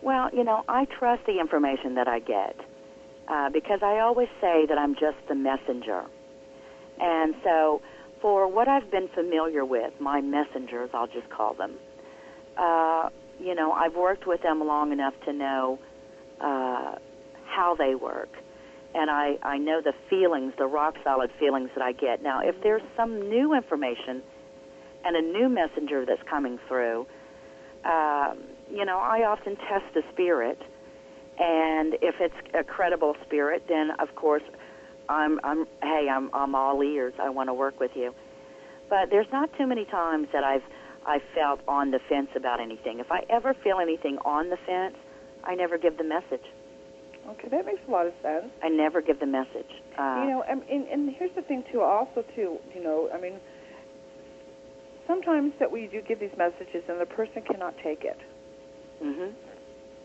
Well, 0.00 0.30
you 0.32 0.44
know, 0.44 0.64
I 0.66 0.86
trust 0.86 1.26
the 1.26 1.40
information 1.40 1.94
that 1.96 2.08
I 2.08 2.20
get 2.20 2.56
uh, 3.28 3.50
because 3.50 3.80
I 3.82 3.98
always 3.98 4.28
say 4.40 4.64
that 4.66 4.78
I'm 4.78 4.94
just 4.94 5.18
the 5.28 5.34
messenger. 5.34 6.06
And 7.00 7.34
so, 7.44 7.82
for 8.20 8.48
what 8.50 8.68
I've 8.68 8.90
been 8.90 9.08
familiar 9.08 9.64
with, 9.64 9.92
my 10.00 10.20
messengers, 10.20 10.90
I'll 10.94 11.06
just 11.06 11.28
call 11.30 11.54
them, 11.54 11.74
uh, 12.56 13.10
you 13.38 13.54
know, 13.54 13.72
I've 13.72 13.94
worked 13.94 14.26
with 14.26 14.42
them 14.42 14.60
long 14.66 14.92
enough 14.92 15.14
to 15.26 15.32
know 15.32 15.78
uh, 16.40 16.96
how 17.44 17.74
they 17.76 17.94
work. 17.94 18.30
And 18.94 19.10
I, 19.10 19.36
I 19.42 19.58
know 19.58 19.82
the 19.82 19.92
feelings, 20.08 20.54
the 20.56 20.66
rock 20.66 20.94
solid 21.04 21.30
feelings 21.38 21.70
that 21.76 21.82
I 21.82 21.92
get. 21.92 22.22
Now, 22.22 22.40
if 22.42 22.54
there's 22.62 22.82
some 22.96 23.28
new 23.28 23.54
information 23.54 24.22
and 25.04 25.16
a 25.16 25.20
new 25.20 25.50
messenger 25.50 26.06
that's 26.06 26.22
coming 26.28 26.58
through, 26.66 27.06
um, 27.84 28.38
you 28.70 28.84
know, 28.84 28.98
I 28.98 29.24
often 29.24 29.56
test 29.56 29.84
the 29.94 30.02
spirit, 30.12 30.58
and 31.38 31.94
if 32.00 32.16
it's 32.20 32.34
a 32.58 32.64
credible 32.64 33.14
spirit, 33.26 33.64
then 33.68 33.90
of 33.98 34.14
course, 34.16 34.42
I'm, 35.08 35.40
I'm, 35.44 35.66
hey, 35.82 36.08
I'm, 36.10 36.30
I'm 36.34 36.54
all 36.54 36.82
ears. 36.82 37.14
I 37.20 37.30
want 37.30 37.48
to 37.48 37.54
work 37.54 37.80
with 37.80 37.92
you. 37.94 38.14
But 38.88 39.10
there's 39.10 39.26
not 39.32 39.50
too 39.58 39.66
many 39.66 39.84
times 39.84 40.28
that 40.32 40.44
I've, 40.44 40.62
I 41.06 41.18
felt 41.34 41.60
on 41.68 41.90
the 41.90 42.00
fence 42.08 42.28
about 42.36 42.60
anything. 42.60 43.00
If 43.00 43.10
I 43.10 43.24
ever 43.30 43.54
feel 43.54 43.78
anything 43.80 44.18
on 44.24 44.50
the 44.50 44.56
fence, 44.66 44.96
I 45.44 45.54
never 45.54 45.78
give 45.78 45.98
the 45.98 46.04
message. 46.04 46.44
Okay, 47.28 47.48
that 47.48 47.66
makes 47.66 47.80
a 47.88 47.90
lot 47.90 48.06
of 48.06 48.12
sense. 48.22 48.46
I 48.62 48.68
never 48.68 49.00
give 49.00 49.18
the 49.18 49.26
message. 49.26 49.70
Uh, 49.98 50.22
you 50.22 50.30
know, 50.30 50.44
and, 50.48 50.62
and, 50.70 50.86
and 50.86 51.14
here's 51.16 51.34
the 51.34 51.42
thing 51.42 51.64
too. 51.72 51.82
Also, 51.82 52.24
too, 52.34 52.58
you 52.74 52.82
know, 52.82 53.10
I 53.12 53.20
mean, 53.20 53.34
sometimes 55.06 55.52
that 55.58 55.70
we 55.70 55.88
do 55.88 56.00
give 56.02 56.20
these 56.20 56.36
messages 56.36 56.84
and 56.88 57.00
the 57.00 57.06
person 57.06 57.42
cannot 57.42 57.74
take 57.82 58.04
it. 58.04 58.18
Mm-hmm. 59.02 59.34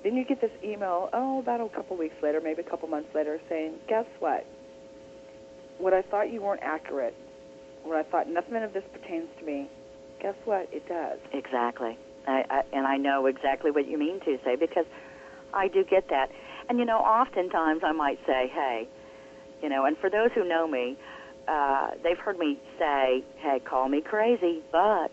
Then 0.03 0.15
you 0.15 0.25
get 0.25 0.41
this 0.41 0.51
email, 0.63 1.09
oh, 1.13 1.39
about 1.39 1.61
a 1.61 1.69
couple 1.69 1.95
weeks 1.95 2.15
later, 2.23 2.41
maybe 2.43 2.61
a 2.61 2.69
couple 2.69 2.87
months 2.87 3.09
later, 3.13 3.39
saying, 3.49 3.75
guess 3.87 4.05
what? 4.19 4.45
What 5.81 5.95
I 5.95 6.03
thought 6.03 6.31
you 6.31 6.41
weren't 6.43 6.61
accurate, 6.61 7.15
what 7.83 7.97
I 7.97 8.03
thought 8.03 8.29
nothing 8.29 8.61
of 8.61 8.71
this 8.71 8.83
pertains 8.93 9.27
to 9.39 9.43
me, 9.43 9.67
guess 10.21 10.35
what? 10.45 10.69
It 10.71 10.87
does. 10.87 11.17
Exactly. 11.33 11.97
I, 12.27 12.45
I, 12.51 12.61
and 12.71 12.85
I 12.85 12.97
know 12.97 13.25
exactly 13.25 13.71
what 13.71 13.87
you 13.87 13.97
mean 13.97 14.19
to 14.19 14.37
say 14.45 14.55
because 14.55 14.85
I 15.55 15.67
do 15.67 15.83
get 15.83 16.07
that. 16.09 16.29
And 16.69 16.77
you 16.77 16.85
know, 16.85 16.99
oftentimes 16.99 17.81
I 17.83 17.93
might 17.93 18.19
say, 18.27 18.47
"Hey, 18.53 18.87
you 19.63 19.69
know," 19.69 19.85
and 19.85 19.97
for 19.97 20.07
those 20.07 20.29
who 20.35 20.47
know 20.47 20.67
me, 20.67 20.97
uh, 21.47 21.91
they've 22.03 22.19
heard 22.19 22.37
me 22.37 22.59
say, 22.77 23.23
"Hey, 23.37 23.59
call 23.59 23.89
me 23.89 24.01
crazy," 24.01 24.61
but 24.71 25.11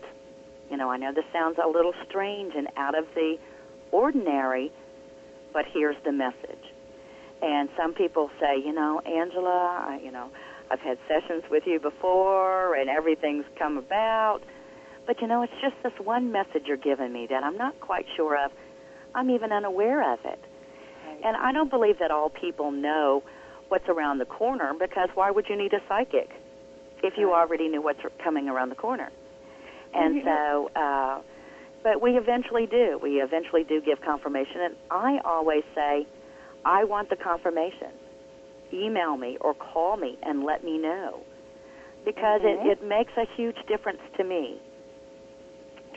you 0.69 0.77
know, 0.77 0.91
I 0.91 0.97
know 0.97 1.11
this 1.11 1.25
sounds 1.33 1.57
a 1.57 1.67
little 1.67 1.93
strange 2.07 2.53
and 2.55 2.67
out 2.77 2.95
of 2.95 3.05
the 3.15 3.39
ordinary, 3.91 4.71
but 5.51 5.65
here's 5.73 5.97
the 6.05 6.11
message. 6.11 6.63
And 7.41 7.69
some 7.75 7.93
people 7.93 8.29
say, 8.39 8.57
you 8.63 8.73
know, 8.73 8.99
Angela, 8.99 9.85
I, 9.87 9.99
you 10.03 10.11
know, 10.11 10.29
I've 10.71 10.79
had 10.79 10.97
sessions 11.07 11.43
with 11.49 11.63
you 11.65 11.79
before, 11.79 12.75
and 12.75 12.89
everything's 12.89 13.45
come 13.57 13.77
about. 13.77 14.41
But 15.07 15.21
you 15.21 15.27
know, 15.27 15.41
it's 15.41 15.53
just 15.61 15.75
this 15.83 15.93
one 16.05 16.31
message 16.31 16.63
you're 16.67 16.77
giving 16.77 17.11
me 17.11 17.27
that 17.29 17.43
I'm 17.43 17.57
not 17.57 17.79
quite 17.79 18.05
sure 18.15 18.37
of. 18.43 18.51
I'm 19.15 19.29
even 19.31 19.51
unaware 19.51 20.13
of 20.13 20.19
it. 20.25 20.39
And 21.23 21.35
I 21.35 21.51
don't 21.51 21.69
believe 21.69 21.99
that 21.99 22.11
all 22.11 22.29
people 22.29 22.71
know 22.71 23.23
what's 23.69 23.87
around 23.89 24.19
the 24.19 24.25
corner 24.25 24.73
because 24.79 25.09
why 25.15 25.31
would 25.31 25.45
you 25.49 25.55
need 25.55 25.73
a 25.73 25.81
psychic 25.87 26.29
if 27.03 27.17
you 27.17 27.31
Right. 27.31 27.39
already 27.41 27.67
knew 27.67 27.81
what's 27.81 27.99
coming 28.23 28.47
around 28.47 28.69
the 28.69 28.75
corner? 28.75 29.09
And 29.93 30.21
so, 30.23 30.69
uh, 30.75 31.21
but 31.83 32.01
we 32.01 32.11
eventually 32.17 32.67
do. 32.67 32.99
We 33.01 33.21
eventually 33.21 33.63
do 33.63 33.81
give 33.81 34.01
confirmation. 34.01 34.61
And 34.61 34.75
I 34.91 35.19
always 35.25 35.63
say, 35.73 36.05
I 36.63 36.83
want 36.83 37.09
the 37.09 37.15
confirmation. 37.15 37.91
Email 38.73 39.17
me 39.17 39.37
or 39.41 39.53
call 39.53 39.97
me 39.97 40.17
and 40.23 40.43
let 40.43 40.63
me 40.63 40.77
know 40.77 41.21
because 42.05 42.41
Mhm. 42.41 42.65
it, 42.65 42.79
it 42.79 42.83
makes 42.83 43.11
a 43.17 43.25
huge 43.35 43.57
difference 43.67 44.01
to 44.17 44.23
me. 44.23 44.61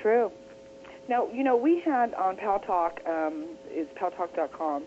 True. 0.01 0.32
Now, 1.09 1.28
you 1.32 1.43
know, 1.44 1.57
we 1.57 1.81
had 1.81 2.15
on 2.15 2.36
Paltalk, 2.36 3.07
um, 3.09 3.57
is 3.70 3.86
paltalk.com, 3.97 4.86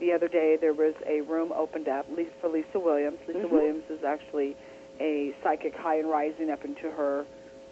the 0.00 0.12
other 0.12 0.28
day 0.28 0.56
there 0.60 0.72
was 0.72 0.94
a 1.06 1.20
room 1.22 1.52
opened 1.52 1.88
up 1.88 2.06
Lisa, 2.14 2.30
for 2.40 2.48
Lisa 2.48 2.78
Williams. 2.78 3.18
Lisa 3.26 3.40
Mhm. 3.40 3.50
Williams 3.50 3.84
is 3.90 4.02
actually 4.04 4.56
a 5.00 5.34
psychic 5.42 5.74
high 5.74 5.96
and 5.96 6.08
rising 6.10 6.50
up 6.50 6.64
into 6.64 6.90
her 6.90 7.24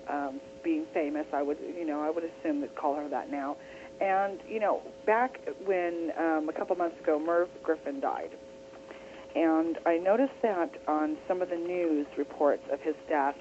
um, 0.09 0.41
being 0.65 0.85
famous. 0.87 1.27
I 1.33 1.43
would, 1.43 1.59
you 1.61 1.85
know, 1.85 2.01
I 2.01 2.11
would 2.11 2.25
assume 2.25 2.61
that 2.63 2.75
call 2.75 2.95
her 2.97 3.09
that 3.09 3.31
now. 3.31 3.57
And 4.01 4.41
you 4.49 4.59
know, 4.59 4.83
back 5.07 5.39
when 5.65 6.13
um, 6.19 6.49
a 6.49 6.53
couple 6.53 6.75
months 6.77 6.99
ago, 7.01 7.21
Merv 7.21 7.49
Griffin 7.63 8.01
died, 8.01 8.31
and 9.35 9.79
I 9.87 9.99
noticed 9.99 10.35
that 10.43 10.71
on 10.89 11.17
some 11.29 11.41
of 11.43 11.49
the 11.51 11.57
news 11.57 12.07
reports 12.19 12.63
of 12.73 12.81
his 12.81 12.95
death, 13.09 13.37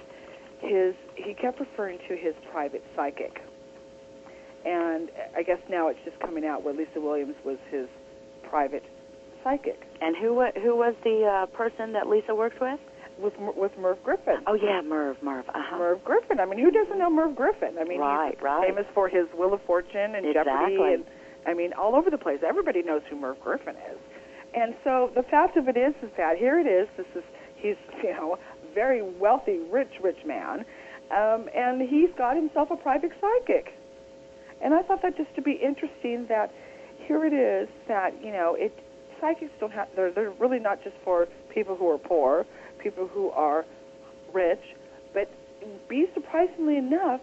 his 0.60 0.94
he 1.16 1.34
kept 1.34 1.60
referring 1.60 2.00
to 2.08 2.16
his 2.16 2.34
private 2.52 2.84
psychic. 2.96 3.42
And 4.66 5.10
I 5.36 5.42
guess 5.44 5.58
now 5.70 5.88
it's 5.88 6.00
just 6.06 6.20
coming 6.20 6.46
out 6.46 6.64
where 6.64 6.74
Lisa 6.74 7.00
Williams 7.02 7.36
was 7.44 7.58
his 7.72 7.88
private 8.48 8.84
psychic 9.44 9.82
And 10.02 10.16
who 10.16 10.46
who 10.62 10.76
was 10.76 10.94
the 11.04 11.26
uh, 11.26 11.46
person 11.48 11.94
that 11.94 12.08
Lisa 12.08 12.36
works 12.36 12.58
with? 12.62 12.80
with 13.20 13.34
with 13.56 13.72
Merv 13.80 14.02
Griffin. 14.04 14.38
Oh 14.48 14.54
yeah, 14.56 14.82
Merv, 14.82 15.18
Merv. 15.22 15.48
Uh-huh. 15.50 15.78
Merv 15.78 16.04
Griffin. 16.04 16.40
I 16.40 16.46
mean, 16.46 16.60
who 16.60 16.72
doesn't 16.72 16.98
know 16.98 17.10
Merv 17.10 17.36
Griffin? 17.36 17.76
I 17.80 17.84
mean, 17.84 18.00
Right, 18.00 18.34
he's 18.36 18.42
right. 18.44 18.68
famous 18.68 18.86
for 18.94 19.10
his 19.10 19.28
Wheel 19.38 19.54
of 19.54 19.62
Fortune 19.64 20.16
and 20.16 20.26
Exactly. 20.26 20.44
Jeopardy, 20.78 20.94
and 20.94 21.04
I 21.48 21.54
mean, 21.54 21.74
all 21.74 21.96
over 21.96 22.10
the 22.10 22.18
place. 22.18 22.40
Everybody 22.48 22.82
knows 22.84 23.02
who 23.10 23.16
Merv 23.16 23.40
Griffin 23.42 23.76
is. 23.92 23.98
And 24.54 24.76
so 24.84 25.12
the 25.16 25.24
fact 25.24 25.58
of 25.58 25.68
it 25.68 25.78
is, 25.78 25.94
is 26.02 26.10
that 26.18 26.38
here 26.38 26.60
it 26.60 26.68
is. 26.68 26.88
This 26.98 27.08
is 27.16 27.24
he's 27.56 27.76
you 28.04 28.14
know 28.14 28.38
very 28.74 29.02
wealthy, 29.02 29.60
rich, 29.70 29.92
rich 30.02 30.24
man, 30.26 30.66
um, 31.12 31.50
and 31.56 31.82
he's 31.82 32.10
got 32.18 32.36
himself 32.36 32.70
a 32.72 32.78
private 32.78 33.12
psychic. 33.20 33.74
And 34.62 34.74
I 34.74 34.82
thought 34.84 35.02
that 35.02 35.18
just 35.18 35.34
to 35.36 35.42
be 35.42 35.54
interesting 35.54 36.28
that 36.28 36.54
here 37.08 37.26
it 37.26 37.34
is 37.34 37.68
that 37.88 38.14
you 38.24 38.32
know 38.32 38.56
it 38.56 38.78
psychics 39.20 39.52
don't 39.60 39.72
have 39.72 39.88
they're 39.96 40.12
they're 40.12 40.32
really 40.32 40.60
not 40.60 40.84
just 40.84 40.96
for 41.04 41.28
people 41.54 41.76
who 41.76 41.90
are 41.90 41.98
poor, 41.98 42.46
people 42.80 43.08
who 43.08 43.30
are 43.32 43.66
rich, 44.34 44.62
but 45.14 45.30
be 45.88 46.08
surprisingly 46.14 46.78
enough 46.78 47.22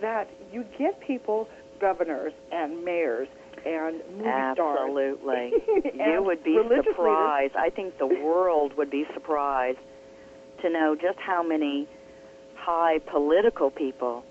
that 0.00 0.28
you 0.52 0.64
get 0.78 1.00
people 1.00 1.48
governors 1.80 2.32
and 2.52 2.84
mayors 2.84 3.28
and 3.64 4.00
movie 4.10 4.22
stars. 4.54 4.78
Absolutely. 4.80 5.52
you 5.94 6.22
would 6.22 6.42
be 6.42 6.58
leaders. 6.58 6.84
surprised. 6.88 7.56
I 7.56 7.70
think 7.70 7.98
the 7.98 8.06
world 8.06 8.76
would 8.76 8.90
be 8.90 9.06
surprised 9.14 9.78
to 10.62 10.70
know 10.70 10.94
just 10.94 11.18
how 11.18 11.42
many 11.42 11.88
high 12.56 12.98
political 12.98 13.70
people 13.70 14.24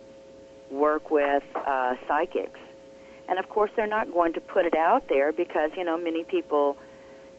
work 0.69 1.09
with 1.09 1.43
uh, 1.55 1.95
psychics. 2.07 2.59
And 3.27 3.37
of 3.39 3.49
course, 3.49 3.71
they're 3.75 3.87
not 3.87 4.11
going 4.11 4.33
to 4.33 4.41
put 4.41 4.65
it 4.65 4.75
out 4.75 5.07
there 5.09 5.31
because, 5.31 5.71
you 5.77 5.83
know, 5.83 5.97
many 5.97 6.23
people, 6.23 6.77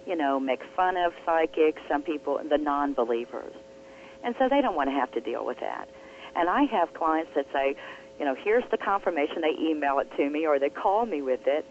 you 0.06 0.16
know, 0.16 0.38
make 0.38 0.60
fun 0.76 0.96
of 0.96 1.12
psychics, 1.24 1.80
some 1.88 2.02
people, 2.02 2.40
the 2.48 2.58
non 2.58 2.94
believers. 2.94 3.52
And 4.22 4.34
so 4.38 4.48
they 4.48 4.60
don't 4.60 4.76
want 4.76 4.88
to 4.88 4.94
have 4.94 5.10
to 5.12 5.20
deal 5.20 5.44
with 5.44 5.58
that. 5.60 5.88
And 6.36 6.48
I 6.48 6.64
have 6.64 6.94
clients 6.94 7.32
that 7.34 7.46
say, 7.52 7.74
you 8.18 8.24
know, 8.24 8.36
here's 8.40 8.64
the 8.70 8.76
confirmation. 8.76 9.40
They 9.40 9.60
email 9.60 9.98
it 9.98 10.08
to 10.16 10.28
me 10.28 10.46
or 10.46 10.58
they 10.58 10.68
call 10.68 11.06
me 11.06 11.22
with 11.22 11.40
it. 11.46 11.64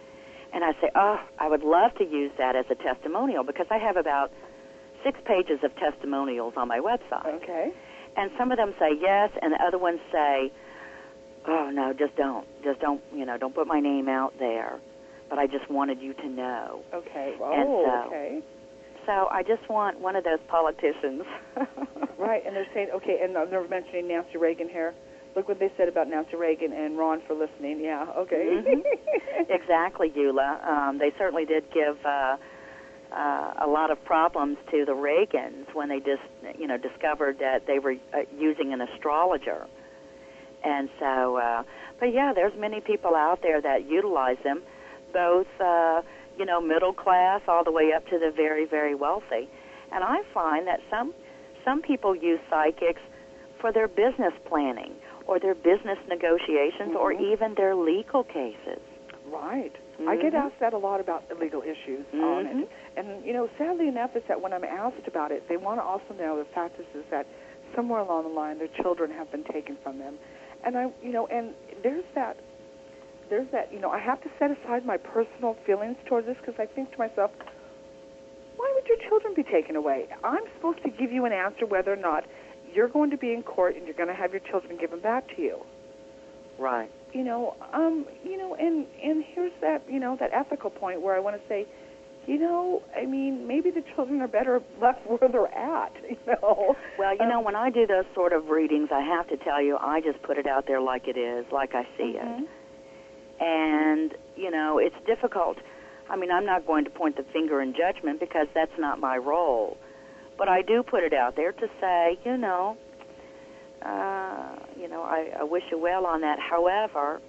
And 0.54 0.64
I 0.64 0.72
say, 0.82 0.90
oh, 0.96 1.18
I 1.40 1.48
would 1.48 1.64
love 1.64 1.94
to 2.00 2.04
use 2.06 2.32
that 2.38 2.56
as 2.56 2.66
a 2.70 2.76
testimonial 2.76 3.44
because 3.44 3.68
I 3.70 3.78
have 3.78 3.98
about 3.98 4.32
six 5.04 5.20
pages 5.26 5.60
of 5.64 5.76
testimonials 5.76 6.54
on 6.58 6.68
my 6.68 6.80
website. 6.80 7.26
Okay. 7.44 7.72
And 8.18 8.32
some 8.38 8.52
of 8.52 8.58
them 8.58 8.74
say 8.80 8.90
yes, 9.00 9.30
and 9.42 9.54
the 9.54 9.64
other 9.64 9.78
ones 9.78 10.00
say, 10.12 10.52
oh, 11.48 11.70
no, 11.72 11.94
just 11.94 12.16
don't. 12.16 12.46
Just 12.64 12.80
don't, 12.82 13.02
you 13.16 13.26
know, 13.26 13.38
don't 13.38 13.54
put 13.56 13.68
my 13.68 13.80
name 13.80 14.10
out 14.10 14.34
there. 14.40 14.80
But 15.30 15.38
I 15.40 15.46
just 15.46 15.70
wanted 15.70 16.02
you 16.02 16.14
to 16.16 16.28
know. 16.28 16.82
Okay. 16.94 17.36
And 17.40 17.64
Oh, 17.70 17.86
so- 17.86 18.08
okay. 18.08 18.42
So 19.06 19.28
I 19.32 19.42
just 19.44 19.68
want 19.70 20.00
one 20.00 20.16
of 20.16 20.24
those 20.24 20.40
politicians. 20.48 21.24
Right, 22.20 22.46
and 22.46 22.54
they're 22.54 22.68
saying, 22.74 22.90
okay, 22.96 23.22
and 23.24 23.34
they're 23.34 23.66
mentioning 23.70 24.10
Nancy 24.10 24.38
Reagan 24.38 24.68
here. 24.68 24.94
Look 25.40 25.48
what 25.48 25.60
they 25.60 25.72
said 25.78 25.88
about 25.88 26.10
Nancy 26.10 26.36
Reagan 26.36 26.74
and 26.74 26.98
Ron 26.98 27.22
for 27.26 27.34
listening. 27.34 27.80
Yeah, 27.80 28.06
okay. 28.18 28.62
Mhm. 28.62 28.84
exactly, 29.50 30.10
Eula. 30.10 30.62
Um, 30.68 30.98
they 30.98 31.14
certainly 31.18 31.46
did 31.46 31.64
give 31.72 31.96
uh, 32.06 32.36
uh, 33.16 33.54
a 33.62 33.66
lot 33.66 33.90
of 33.90 34.04
problems 34.04 34.58
to 34.70 34.84
the 34.84 34.92
Reagans 34.92 35.74
when 35.74 35.88
they 35.88 36.02
just, 36.02 36.24
you 36.60 36.68
know, 36.68 36.76
discovered 36.76 37.40
that 37.40 37.68
they 37.68 37.80
were 37.80 37.96
uh, 38.14 38.24
using 38.38 38.74
an 38.74 38.82
astrologer. 38.82 39.66
And 40.62 40.90
so, 41.00 41.38
uh, 41.38 41.64
but 42.02 42.12
yeah, 42.14 42.34
there's 42.36 42.60
many 42.60 42.82
people 42.82 43.16
out 43.16 43.42
there 43.42 43.62
that 43.62 43.90
utilize 43.90 44.40
them, 44.44 44.62
both, 45.14 45.48
uh, 45.62 46.02
you 46.38 46.44
know, 46.44 46.60
middle 46.60 46.92
class 46.92 47.40
all 47.48 47.64
the 47.64 47.72
way 47.72 47.94
up 47.94 48.06
to 48.10 48.20
the 48.20 48.34
very, 48.36 48.66
very 48.66 48.94
wealthy. 48.94 49.48
And 49.94 50.04
I 50.04 50.18
find 50.34 50.68
that 50.68 50.82
some 50.90 51.14
some 51.64 51.82
people 51.82 52.14
use 52.14 52.42
psychics 52.50 53.02
for 53.62 53.72
their 53.72 53.88
business 53.88 54.34
planning 54.46 54.96
or 55.30 55.38
their 55.38 55.54
business 55.54 56.00
negotiations 56.10 56.96
or 56.98 57.14
Mhm. 57.14 57.22
even 57.22 57.54
their 57.54 57.76
legal 57.76 58.24
cases. 58.24 58.82
Right. 59.28 59.72
I 60.08 60.16
get 60.16 60.34
Mhm. 60.34 60.46
asked 60.46 60.60
that 60.60 60.74
a 60.74 60.78
lot 60.78 61.00
about 61.00 61.22
legal 61.40 61.62
issues 61.62 62.04
on 62.14 62.48
Mhm. 62.48 62.64
it. 62.64 62.70
And, 62.96 63.24
you 63.24 63.34
know, 63.34 63.48
sadly 63.56 63.88
enough 63.88 64.16
is 64.16 64.24
that 64.24 64.42
when 64.42 64.54
I'm 64.54 64.64
asked 64.64 65.08
about 65.08 65.32
it, 65.32 65.48
they 65.48 65.58
want 65.58 65.80
to 65.80 65.84
also 65.84 66.16
know 66.16 66.38
the 66.38 66.46
fact 66.46 66.80
is, 66.80 66.88
is 66.96 67.06
that 67.12 67.28
somewhere 67.76 68.00
along 68.00 68.24
the 68.24 68.30
line 68.30 68.58
their 68.58 68.70
children 68.82 69.12
have 69.12 69.30
been 69.30 69.44
taken 69.44 69.78
from 69.84 70.00
them. 70.00 70.18
And 70.64 70.76
I, 70.76 70.92
you 71.04 71.12
know, 71.12 71.28
and 71.28 71.54
there's 71.84 72.06
that, 72.16 72.38
there's 73.30 73.48
that, 73.52 73.72
you 73.72 73.80
know, 73.80 73.92
I 73.92 74.00
have 74.00 74.20
to 74.22 74.30
set 74.40 74.50
aside 74.50 74.84
my 74.84 74.98
personal 74.98 75.54
feelings 75.64 75.98
towards 76.06 76.26
this 76.26 76.38
because 76.38 76.58
I 76.58 76.66
think 76.66 76.92
to 76.94 76.98
myself, 76.98 77.30
why 78.58 78.72
would 78.74 78.88
your 78.88 78.98
children 79.08 79.36
be 79.36 79.44
taken 79.44 79.76
away? 79.76 80.08
I'm 80.24 80.46
supposed 80.56 80.82
to 80.84 80.90
give 80.90 81.12
you 81.12 81.26
an 81.26 81.34
answer 81.34 81.68
whether 81.68 81.94
or 81.94 82.02
not 82.10 82.26
you're 82.74 82.88
going 82.88 83.10
to 83.12 83.18
be 83.18 83.34
in 83.34 83.44
court 83.44 83.76
and 83.76 83.86
you're 83.86 83.96
going 83.96 84.10
to 84.10 84.16
have 84.16 84.32
your 84.32 84.42
children 84.42 84.78
given 84.78 85.00
back 85.00 85.28
to 85.36 85.42
you 85.42 85.58
Right. 86.58 86.92
you 87.14 87.24
know, 87.24 87.56
um, 87.74 88.06
you 88.24 88.38
know, 88.38 88.54
and 88.56 88.86
and 89.02 89.24
here's 89.34 89.54
that, 89.62 89.82
you 89.90 89.98
know, 90.00 90.18
that 90.20 90.32
ethical 90.34 90.70
point 90.70 91.02
where 91.02 91.16
I 91.16 91.20
want 91.20 91.42
to 91.42 91.48
say, 91.48 91.66
you 92.28 92.38
know, 92.38 92.84
I 92.96 93.06
mean, 93.06 93.48
maybe 93.48 93.72
the 93.72 93.82
children 93.96 94.20
are 94.22 94.28
better 94.28 94.62
left 94.82 95.00
where 95.08 95.30
they're 95.32 95.48
at, 95.56 95.94
you 96.10 96.18
know. 96.28 96.76
Well, 96.98 97.14
you 97.16 97.22
Um, 97.22 97.30
know, 97.30 97.40
when 97.40 97.56
I 97.56 97.70
do 97.70 97.88
those 97.88 98.04
sort 98.14 98.34
of 98.34 98.50
readings, 98.50 98.90
I 98.92 99.00
have 99.00 99.28
to 99.30 99.38
tell 99.38 99.62
you, 99.62 99.78
I 99.80 100.02
just 100.02 100.22
put 100.22 100.38
it 100.38 100.48
out 100.48 100.68
there 100.68 100.82
like 100.82 101.08
it 101.08 101.18
is, 101.18 101.46
like 101.52 101.74
I 101.76 101.84
see 101.98 102.18
Mhm. 102.20 102.42
it. 102.42 102.48
And, 103.42 104.14
you 104.36 104.52
know, 104.52 104.80
it's 104.80 104.96
difficult. 105.06 105.58
I 106.10 106.18
mean, 106.18 106.30
I'm 106.32 106.46
not 106.46 106.68
going 106.68 106.84
to 106.84 106.90
point 106.92 107.16
the 107.16 107.24
finger 107.32 107.62
in 107.62 107.74
judgment 107.74 108.20
because 108.20 108.48
that's 108.54 108.78
not 108.78 109.00
my 109.00 109.16
role. 109.18 109.78
But 110.40 110.48
I 110.48 110.62
do 110.62 110.82
put 110.82 111.04
it 111.04 111.14
out 111.14 111.36
there 111.36 111.52
to 111.52 111.68
say, 111.82 112.18
you 112.26 112.38
know, 112.38 112.78
uh, 113.82 114.56
you 114.80 114.88
know, 114.88 115.04
I, 115.04 115.32
I 115.42 115.44
wish 115.44 115.64
you 115.70 115.78
well 115.78 116.06
on 116.06 116.22
that. 116.22 116.40
However, 116.40 117.22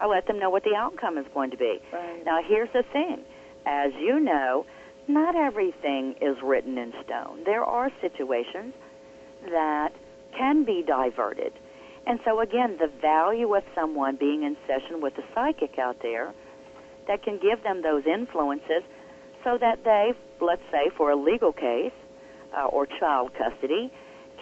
I 0.00 0.06
let 0.06 0.26
them 0.26 0.38
know 0.38 0.48
what 0.48 0.64
the 0.64 0.74
outcome 0.74 1.18
is 1.18 1.26
going 1.34 1.50
to 1.50 1.58
be. 1.58 1.78
Right. 1.92 2.24
Now, 2.24 2.40
here's 2.42 2.70
the 2.72 2.82
thing. 2.90 3.22
As 3.66 3.92
you 4.00 4.18
know, 4.18 4.64
not 5.08 5.36
everything 5.36 6.14
is 6.22 6.36
written 6.42 6.78
in 6.78 6.92
stone. 7.04 7.44
There 7.44 7.62
are 7.62 7.90
situations 8.00 8.72
that 9.50 9.90
can 10.36 10.64
be 10.64 10.82
diverted. 10.86 11.52
And 12.06 12.18
so, 12.24 12.40
again, 12.40 12.76
the 12.78 12.90
value 13.00 13.54
of 13.54 13.62
someone 13.74 14.16
being 14.16 14.42
in 14.42 14.56
session 14.66 15.02
with 15.02 15.14
a 15.18 15.24
psychic 15.34 15.78
out 15.78 15.98
there 16.02 16.32
that 17.08 17.22
can 17.22 17.38
give 17.38 17.62
them 17.62 17.82
those 17.82 18.04
influences 18.06 18.82
so 19.42 19.58
that 19.60 19.84
they, 19.84 20.12
let's 20.40 20.62
say, 20.70 20.90
for 20.96 21.10
a 21.10 21.16
legal 21.16 21.52
case 21.52 21.92
uh, 22.56 22.66
or 22.66 22.86
child 22.86 23.32
custody, 23.36 23.90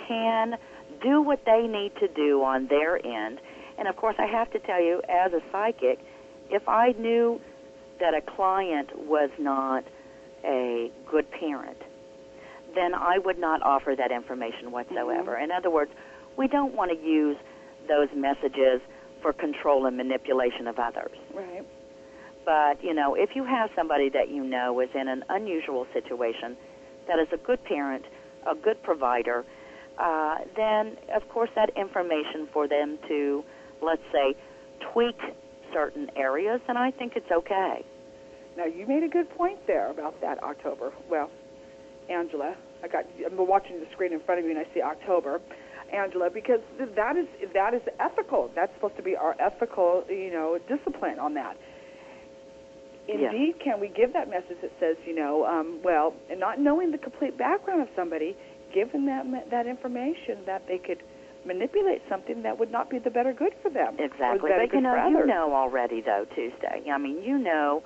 can 0.09 0.57
do 1.03 1.23
what 1.23 1.45
they 1.45 1.67
need 1.67 1.93
to 2.01 2.09
do 2.09 2.43
on 2.43 2.67
their 2.69 2.97
end. 3.05 3.41
And 3.79 3.89
of 3.89 3.97
course, 3.97 4.17
I 4.19 4.27
have 4.27 4.51
to 4.53 4.59
tell 4.59 4.83
you, 4.83 5.03
as 5.09 5.33
a 5.33 5.41
psychic, 5.51 5.99
if 6.51 6.69
I 6.69 6.93
knew 6.99 7.41
that 8.01 8.15
a 8.15 8.21
client 8.21 8.91
was 9.07 9.31
not 9.39 9.85
a 10.45 10.91
good 11.11 11.31
parent, 11.31 11.79
then 12.75 12.95
I 12.95 13.19
would 13.19 13.39
not 13.39 13.63
offer 13.63 13.95
that 13.97 14.11
information 14.11 14.71
whatsoever. 14.71 15.39
In 15.39 15.51
other 15.51 15.71
words, 15.71 15.93
we 16.37 16.49
don't 16.49 16.75
want 16.75 16.91
to 16.91 16.97
use 16.97 17.37
those 17.89 18.09
messages 18.15 18.81
for 19.21 19.33
control 19.33 19.87
and 19.87 19.97
manipulation 19.97 20.67
of 20.67 20.79
others. 20.79 21.13
Right. 21.35 21.65
But, 22.45 22.83
you 22.83 22.93
know, 22.93 23.15
if 23.15 23.31
you 23.37 23.45
have 23.45 23.71
somebody 23.77 24.09
that 24.11 24.31
you 24.31 24.43
know 24.43 24.81
is 24.81 24.89
in 24.95 25.07
an 25.09 25.23
unusual 25.29 25.87
situation, 25.93 26.57
that 27.09 27.19
is 27.19 27.29
a 27.33 27.37
good 27.37 27.63
parent, 27.65 28.05
a 28.51 28.55
good 28.55 28.83
provider, 28.83 29.45
uh, 29.99 30.39
then, 30.57 30.97
of 31.15 31.29
course, 31.29 31.51
that 31.55 31.71
information 31.77 32.49
for 32.53 32.67
them 32.67 32.99
to, 33.09 33.45
let's 33.83 34.03
say, 34.11 34.35
tweak 34.93 35.19
certain 35.73 36.11
areas, 36.17 36.61
and 36.69 36.79
I 36.79 36.91
think 36.91 37.15
it's 37.17 37.31
okay. 37.31 37.85
Now 38.57 38.67
you 38.67 38.87
made 38.87 39.03
a 39.03 39.09
good 39.09 39.31
point 39.31 39.67
there 39.67 39.91
about 39.91 40.21
that 40.21 40.43
October. 40.43 40.93
Well, 41.09 41.31
Angela. 42.11 42.55
I 42.85 42.89
got. 42.89 43.05
I'm 43.25 43.47
watching 43.47 43.79
the 43.81 43.87
screen 43.93 44.13
in 44.13 44.21
front 44.21 44.41
of 44.41 44.45
me, 44.45 44.53
and 44.53 44.61
I 44.61 44.67
see 44.75 44.83
October, 44.83 45.41
Angela, 45.93 46.31
because 46.31 46.61
that 46.79 47.17
is 47.17 47.27
that 47.55 47.75
is 47.75 47.83
ethical. 48.01 48.51
That's 48.55 48.75
supposed 48.75 48.97
to 48.97 49.03
be 49.03 49.17
our 49.17 49.37
ethical, 49.39 50.05
you 50.09 50.33
know, 50.33 50.59
discipline 50.69 51.19
on 51.19 51.35
that. 51.35 51.57
Yeah. 53.09 53.31
Indeed, 53.31 53.55
can 53.63 53.81
we 53.81 53.89
give 53.89 54.13
that 54.13 54.31
message 54.31 54.59
that 54.63 54.73
says, 54.79 54.97
you 55.05 55.15
know, 55.15 55.45
um, 55.45 55.81
well, 55.83 56.15
and 56.31 56.39
not 56.39 56.61
knowing 56.61 56.93
the 56.93 56.99
complete 56.99 57.37
background 57.37 57.83
of 57.83 57.89
somebody, 57.97 58.37
give 58.73 58.93
them 58.93 59.07
that 59.07 59.51
that 59.51 59.67
information 59.67 60.39
that 60.47 60.67
they 60.69 60.79
could 60.79 61.03
manipulate 61.45 62.03
something 62.09 62.43
that 62.43 62.59
would 62.59 62.71
not 62.71 62.89
be 62.89 62.99
the 62.99 63.11
better 63.11 63.33
good 63.33 63.53
for 63.63 63.71
them. 63.71 63.97
Exactly. 63.99 64.51
But 64.51 64.73
you 64.73 64.81
know, 64.81 65.09
you 65.09 65.27
know 65.27 65.53
already 65.53 66.01
though, 66.01 66.27
Tuesday. 66.35 66.89
I 66.91 66.99
mean, 66.99 67.23
you 67.23 67.39
know 67.39 67.83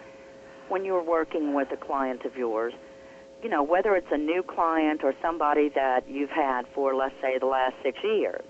when 0.69 0.85
you're 0.85 1.03
working 1.03 1.55
with 1.55 1.69
a 1.73 1.77
client 1.77 2.25
of 2.25 2.37
yours, 2.37 2.75
you 3.43 3.49
know, 3.49 3.63
whether 3.63 3.95
it's 3.95 4.11
a 4.11 4.19
new 4.19 4.43
client 4.43 5.03
or 5.05 5.15
somebody 5.23 5.71
that 5.75 6.09
you've 6.09 6.31
had 6.31 6.63
for 6.75 6.95
let's 6.95 7.15
say 7.23 7.39
the 7.39 7.47
last 7.47 7.75
6 7.83 7.99
years. 8.03 8.45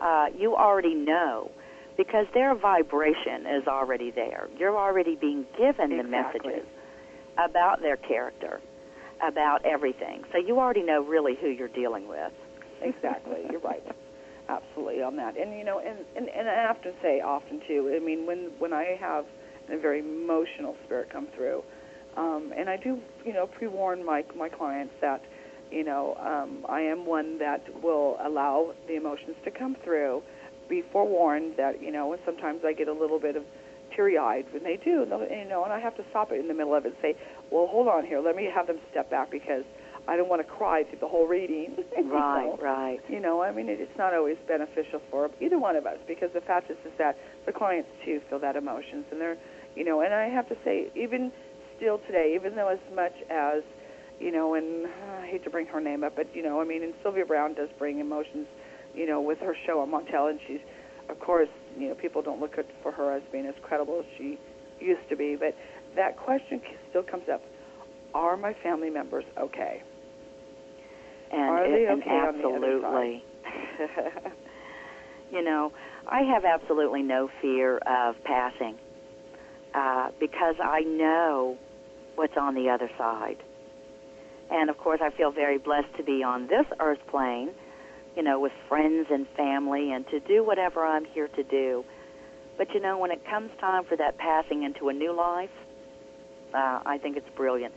Uh, 0.00 0.26
you 0.36 0.54
already 0.54 0.94
know 0.94 1.50
because 1.96 2.26
their 2.34 2.54
vibration 2.54 3.46
is 3.46 3.66
already 3.66 4.10
there. 4.10 4.48
You're 4.58 4.76
already 4.76 5.16
being 5.16 5.46
given 5.58 5.96
the 5.96 6.02
messages 6.02 6.66
about 7.38 7.80
their 7.80 7.96
character, 7.96 8.60
about 9.22 9.64
everything. 9.64 10.24
So 10.32 10.38
you 10.38 10.58
already 10.58 10.82
know 10.82 11.02
really 11.02 11.36
who 11.40 11.48
you're 11.48 11.68
dealing 11.68 12.08
with. 12.08 12.32
exactly. 12.82 13.46
You're 13.50 13.60
right. 13.60 13.82
Absolutely 14.48 15.02
on 15.02 15.16
that. 15.16 15.36
And 15.36 15.58
you 15.58 15.64
know, 15.64 15.80
and, 15.80 15.98
and 16.16 16.28
and 16.28 16.48
I 16.48 16.66
often 16.66 16.92
say 17.02 17.20
often 17.20 17.60
too. 17.66 17.92
I 17.94 18.04
mean, 18.04 18.26
when 18.26 18.50
when 18.58 18.72
I 18.72 18.96
have 19.00 19.24
a 19.68 19.76
very 19.76 19.98
emotional 20.00 20.76
spirit 20.84 21.10
come 21.10 21.26
through, 21.34 21.64
um, 22.16 22.52
and 22.56 22.70
I 22.70 22.76
do, 22.76 23.00
you 23.24 23.32
know, 23.32 23.46
pre-warn 23.46 24.04
my 24.04 24.24
my 24.36 24.48
clients 24.48 24.94
that, 25.00 25.22
you 25.72 25.82
know, 25.82 26.16
um, 26.20 26.64
I 26.68 26.80
am 26.80 27.04
one 27.06 27.38
that 27.38 27.62
will 27.82 28.18
allow 28.22 28.72
the 28.86 28.94
emotions 28.94 29.36
to 29.44 29.50
come 29.50 29.76
through. 29.82 30.22
Be 30.68 30.82
forewarned 30.92 31.56
that 31.56 31.82
you 31.82 31.92
know, 31.92 32.16
sometimes 32.24 32.62
I 32.64 32.72
get 32.72 32.88
a 32.88 32.92
little 32.92 33.18
bit 33.18 33.36
of 33.36 33.44
teary-eyed 33.94 34.46
when 34.52 34.62
they 34.62 34.76
do, 34.76 35.06
you 35.30 35.44
know, 35.48 35.64
and 35.64 35.72
I 35.72 35.80
have 35.80 35.96
to 35.96 36.04
stop 36.10 36.32
it 36.32 36.40
in 36.40 36.48
the 36.48 36.54
middle 36.54 36.74
of 36.74 36.84
it 36.84 36.88
and 36.88 36.96
say, 37.00 37.16
well, 37.50 37.66
hold 37.66 37.88
on 37.88 38.04
here, 38.04 38.20
let 38.20 38.36
me 38.36 38.48
have 38.52 38.66
them 38.66 38.78
step 38.90 39.10
back 39.10 39.30
because 39.30 39.64
I 40.08 40.16
don't 40.16 40.28
want 40.28 40.46
to 40.46 40.52
cry 40.52 40.84
through 40.84 41.00
the 41.00 41.08
whole 41.08 41.26
reading. 41.26 41.76
Right, 42.06 42.46
know? 42.46 42.58
right. 42.62 43.00
You 43.08 43.20
know, 43.20 43.42
I 43.42 43.50
mean, 43.50 43.68
it, 43.68 43.80
it's 43.80 43.98
not 43.98 44.14
always 44.14 44.36
beneficial 44.46 45.00
for 45.10 45.30
either 45.40 45.58
one 45.58 45.76
of 45.76 45.86
us 45.86 45.98
because 46.06 46.30
the 46.32 46.40
fact 46.40 46.70
is, 46.70 46.76
is 46.84 46.92
that 46.98 47.18
the 47.46 47.52
clients 47.52 47.88
too 48.04 48.20
feel 48.28 48.38
that 48.38 48.54
emotions, 48.54 49.04
and 49.10 49.20
they're, 49.20 49.36
you 49.74 49.84
know, 49.84 50.00
and 50.02 50.14
I 50.14 50.28
have 50.28 50.48
to 50.48 50.56
say, 50.64 50.88
even 50.94 51.32
still 51.76 51.98
today, 52.06 52.34
even 52.34 52.54
though 52.54 52.68
as 52.68 52.78
much 52.94 53.14
as, 53.28 53.62
you 54.20 54.30
know, 54.30 54.54
and 54.54 54.86
uh, 54.86 55.22
I 55.22 55.26
hate 55.26 55.42
to 55.44 55.50
bring 55.50 55.66
her 55.66 55.80
name 55.80 56.04
up, 56.04 56.14
but 56.16 56.34
you 56.34 56.42
know, 56.42 56.60
I 56.60 56.64
mean, 56.64 56.82
and 56.82 56.94
Sylvia 57.02 57.26
Browne 57.26 57.54
does 57.54 57.68
bring 57.78 57.98
emotions, 57.98 58.46
you 58.96 59.06
know, 59.06 59.20
with 59.20 59.38
her 59.40 59.54
show 59.66 59.80
on 59.80 59.90
Montel, 59.90 60.30
and 60.30 60.40
she's, 60.46 60.60
of 61.08 61.20
course, 61.20 61.48
you 61.78 61.88
know, 61.88 61.94
people 61.94 62.22
don't 62.22 62.40
look 62.40 62.58
at 62.58 62.66
for 62.82 62.90
her 62.92 63.12
as 63.14 63.22
being 63.30 63.46
as 63.46 63.54
credible 63.62 64.00
as 64.00 64.06
she 64.16 64.38
used 64.80 65.08
to 65.10 65.16
be, 65.16 65.36
but 65.36 65.54
that 65.94 66.16
question 66.16 66.60
still 66.90 67.02
comes 67.02 67.28
up: 67.32 67.42
Are 68.14 68.36
my 68.36 68.54
family 68.62 68.90
members 68.90 69.24
okay? 69.38 69.82
And, 71.30 71.40
Are 71.42 71.64
it- 71.66 71.70
they 71.70 71.88
okay 71.92 72.18
other 72.18 72.28
absolutely. 72.28 73.24
you 75.32 75.42
know, 75.42 75.72
I 76.08 76.22
have 76.22 76.44
absolutely 76.44 77.02
no 77.02 77.28
fear 77.42 77.78
of 77.78 78.16
passing 78.24 78.76
uh, 79.74 80.10
because 80.20 80.56
I 80.62 80.80
know 80.80 81.58
what's 82.14 82.36
on 82.36 82.54
the 82.54 82.70
other 82.70 82.90
side. 82.96 83.36
And 84.50 84.70
of 84.70 84.78
course, 84.78 85.00
I 85.02 85.10
feel 85.10 85.32
very 85.32 85.58
blessed 85.58 85.94
to 85.96 86.04
be 86.04 86.22
on 86.22 86.46
this 86.46 86.66
earth 86.78 87.00
plane, 87.10 87.50
you 88.16 88.22
know, 88.22 88.40
with 88.40 88.52
friends 88.68 89.06
and 89.10 89.26
family 89.36 89.92
and 89.92 90.06
to 90.08 90.20
do 90.20 90.42
whatever 90.42 90.84
I'm 90.84 91.04
here 91.04 91.28
to 91.28 91.42
do. 91.42 91.84
But 92.56 92.72
you 92.74 92.80
know, 92.80 92.98
when 92.98 93.10
it 93.10 93.22
comes 93.28 93.50
time 93.60 93.84
for 93.84 93.96
that 93.96 94.16
passing 94.16 94.62
into 94.62 94.88
a 94.88 94.92
new 94.92 95.14
life, 95.14 95.50
uh, 96.54 96.80
I 96.86 96.98
think 96.98 97.16
it's 97.16 97.28
brilliant. 97.36 97.74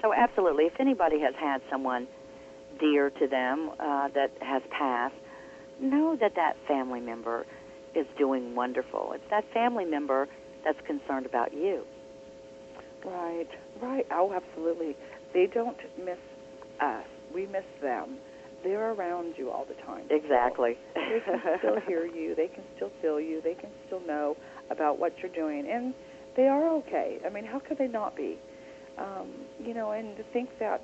So, 0.00 0.12
absolutely, 0.12 0.64
if 0.64 0.80
anybody 0.80 1.20
has 1.20 1.34
had 1.38 1.60
someone 1.70 2.08
dear 2.80 3.10
to 3.10 3.26
them 3.26 3.70
uh, 3.78 4.08
that 4.14 4.30
has 4.40 4.62
passed, 4.70 5.14
know 5.80 6.16
that 6.20 6.34
that 6.36 6.56
family 6.66 7.00
member 7.00 7.46
is 7.94 8.06
doing 8.18 8.54
wonderful. 8.54 9.12
It's 9.14 9.28
that 9.30 9.44
family 9.52 9.84
member 9.84 10.28
that's 10.64 10.80
concerned 10.86 11.26
about 11.26 11.52
you. 11.52 11.84
Right, 13.04 13.48
right. 13.80 14.06
Oh, 14.10 14.32
absolutely. 14.32 14.96
They 15.34 15.46
don't 15.46 15.76
miss 16.02 16.18
us. 16.80 17.04
We 17.34 17.46
miss 17.46 17.64
them. 17.80 18.16
They're 18.62 18.92
around 18.92 19.34
you 19.36 19.50
all 19.50 19.64
the 19.64 19.80
time. 19.84 20.04
Exactly. 20.10 20.78
They 20.94 21.20
can 21.24 21.40
still 21.58 21.80
hear 21.86 22.06
you. 22.06 22.34
They 22.34 22.48
can 22.48 22.64
still 22.76 22.90
feel 23.00 23.20
you. 23.20 23.40
They 23.42 23.54
can 23.54 23.70
still 23.86 24.00
know 24.06 24.36
about 24.70 24.98
what 24.98 25.14
you're 25.18 25.32
doing, 25.32 25.68
and 25.70 25.94
they 26.36 26.46
are 26.46 26.68
okay. 26.76 27.18
I 27.26 27.28
mean, 27.28 27.44
how 27.44 27.58
could 27.58 27.78
they 27.78 27.88
not 27.88 28.16
be? 28.16 28.38
Um, 28.98 29.28
you 29.62 29.74
know, 29.74 29.92
and 29.92 30.16
to 30.16 30.22
think 30.32 30.50
that 30.58 30.82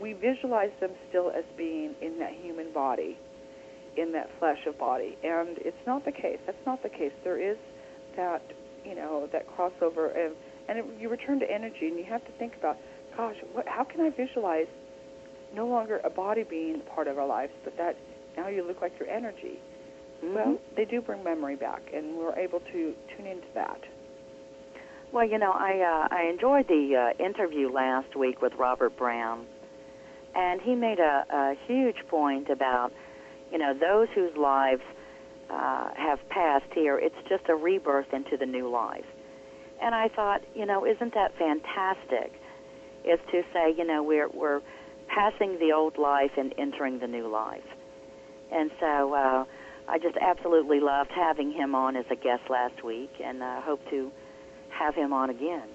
we 0.00 0.14
visualize 0.14 0.70
them 0.80 0.92
still 1.08 1.30
as 1.30 1.44
being 1.56 1.94
in 2.00 2.18
that 2.18 2.32
human 2.32 2.72
body, 2.72 3.18
in 3.96 4.12
that 4.12 4.30
flesh 4.38 4.58
of 4.66 4.78
body, 4.78 5.16
and 5.22 5.58
it's 5.58 5.86
not 5.86 6.04
the 6.04 6.12
case. 6.12 6.38
That's 6.46 6.66
not 6.66 6.82
the 6.82 6.88
case. 6.88 7.12
There 7.24 7.38
is 7.38 7.58
that, 8.16 8.42
you 8.84 8.94
know, 8.94 9.28
that 9.32 9.46
crossover, 9.48 10.16
and 10.16 10.34
and 10.68 10.78
it, 10.78 10.84
you 11.00 11.08
return 11.08 11.40
to 11.40 11.50
energy, 11.50 11.88
and 11.88 11.98
you 11.98 12.04
have 12.04 12.24
to 12.24 12.32
think 12.38 12.54
about, 12.56 12.78
gosh, 13.16 13.36
what, 13.52 13.66
how 13.66 13.82
can 13.84 14.00
I 14.00 14.10
visualize 14.10 14.68
no 15.54 15.66
longer 15.66 16.00
a 16.04 16.10
body 16.10 16.44
being 16.44 16.80
part 16.94 17.08
of 17.08 17.18
our 17.18 17.26
lives, 17.26 17.52
but 17.64 17.76
that 17.76 17.96
now 18.36 18.48
you 18.48 18.62
look 18.62 18.80
like 18.80 18.98
your 18.98 19.08
energy. 19.08 19.58
Mhm. 20.22 20.34
Well, 20.34 20.58
they 20.76 20.84
do 20.84 21.00
bring 21.00 21.22
memory 21.24 21.56
back, 21.56 21.82
and 21.92 22.16
we're 22.16 22.36
able 22.38 22.60
to 22.60 22.94
tune 23.16 23.26
into 23.26 23.48
that. 23.54 23.80
Well, 25.12 25.24
you 25.24 25.38
know, 25.38 25.50
I 25.52 25.80
uh, 25.80 26.08
I 26.14 26.24
enjoyed 26.24 26.68
the 26.68 27.14
uh, 27.18 27.22
interview 27.24 27.68
last 27.68 28.14
week 28.14 28.40
with 28.40 28.54
Robert 28.54 28.96
Brown, 28.96 29.46
and 30.36 30.60
he 30.60 30.74
made 30.76 31.00
a, 31.00 31.24
a 31.28 31.54
huge 31.66 32.06
point 32.08 32.48
about, 32.48 32.92
you 33.50 33.58
know, 33.58 33.74
those 33.74 34.08
whose 34.14 34.36
lives 34.36 34.82
uh, 35.50 35.88
have 35.94 36.20
passed 36.28 36.72
here. 36.74 36.96
It's 36.96 37.16
just 37.28 37.48
a 37.48 37.56
rebirth 37.56 38.12
into 38.12 38.36
the 38.36 38.46
new 38.46 38.68
life, 38.70 39.06
and 39.82 39.96
I 39.96 40.08
thought, 40.08 40.42
you 40.54 40.64
know, 40.64 40.86
isn't 40.86 41.14
that 41.14 41.34
fantastic? 41.36 42.32
Is 43.04 43.18
to 43.32 43.42
say, 43.52 43.74
you 43.76 43.84
know, 43.84 44.04
we're 44.04 44.28
we're 44.28 44.60
passing 45.14 45.58
the 45.58 45.72
old 45.72 45.98
life 45.98 46.32
and 46.36 46.54
entering 46.58 46.98
the 47.00 47.06
new 47.08 47.28
life, 47.28 47.66
and 48.52 48.70
so. 48.80 49.14
Uh, 49.14 49.44
I 49.88 49.98
just 49.98 50.16
absolutely 50.20 50.78
loved 50.78 51.10
having 51.10 51.50
him 51.50 51.74
on 51.74 51.96
as 51.96 52.04
a 52.12 52.14
guest 52.14 52.42
last 52.48 52.84
week, 52.84 53.10
and 53.24 53.42
uh, 53.42 53.60
hope 53.62 53.80
to 53.90 54.12
have 54.68 54.94
him 54.94 55.12
on 55.12 55.30
again. 55.30 55.66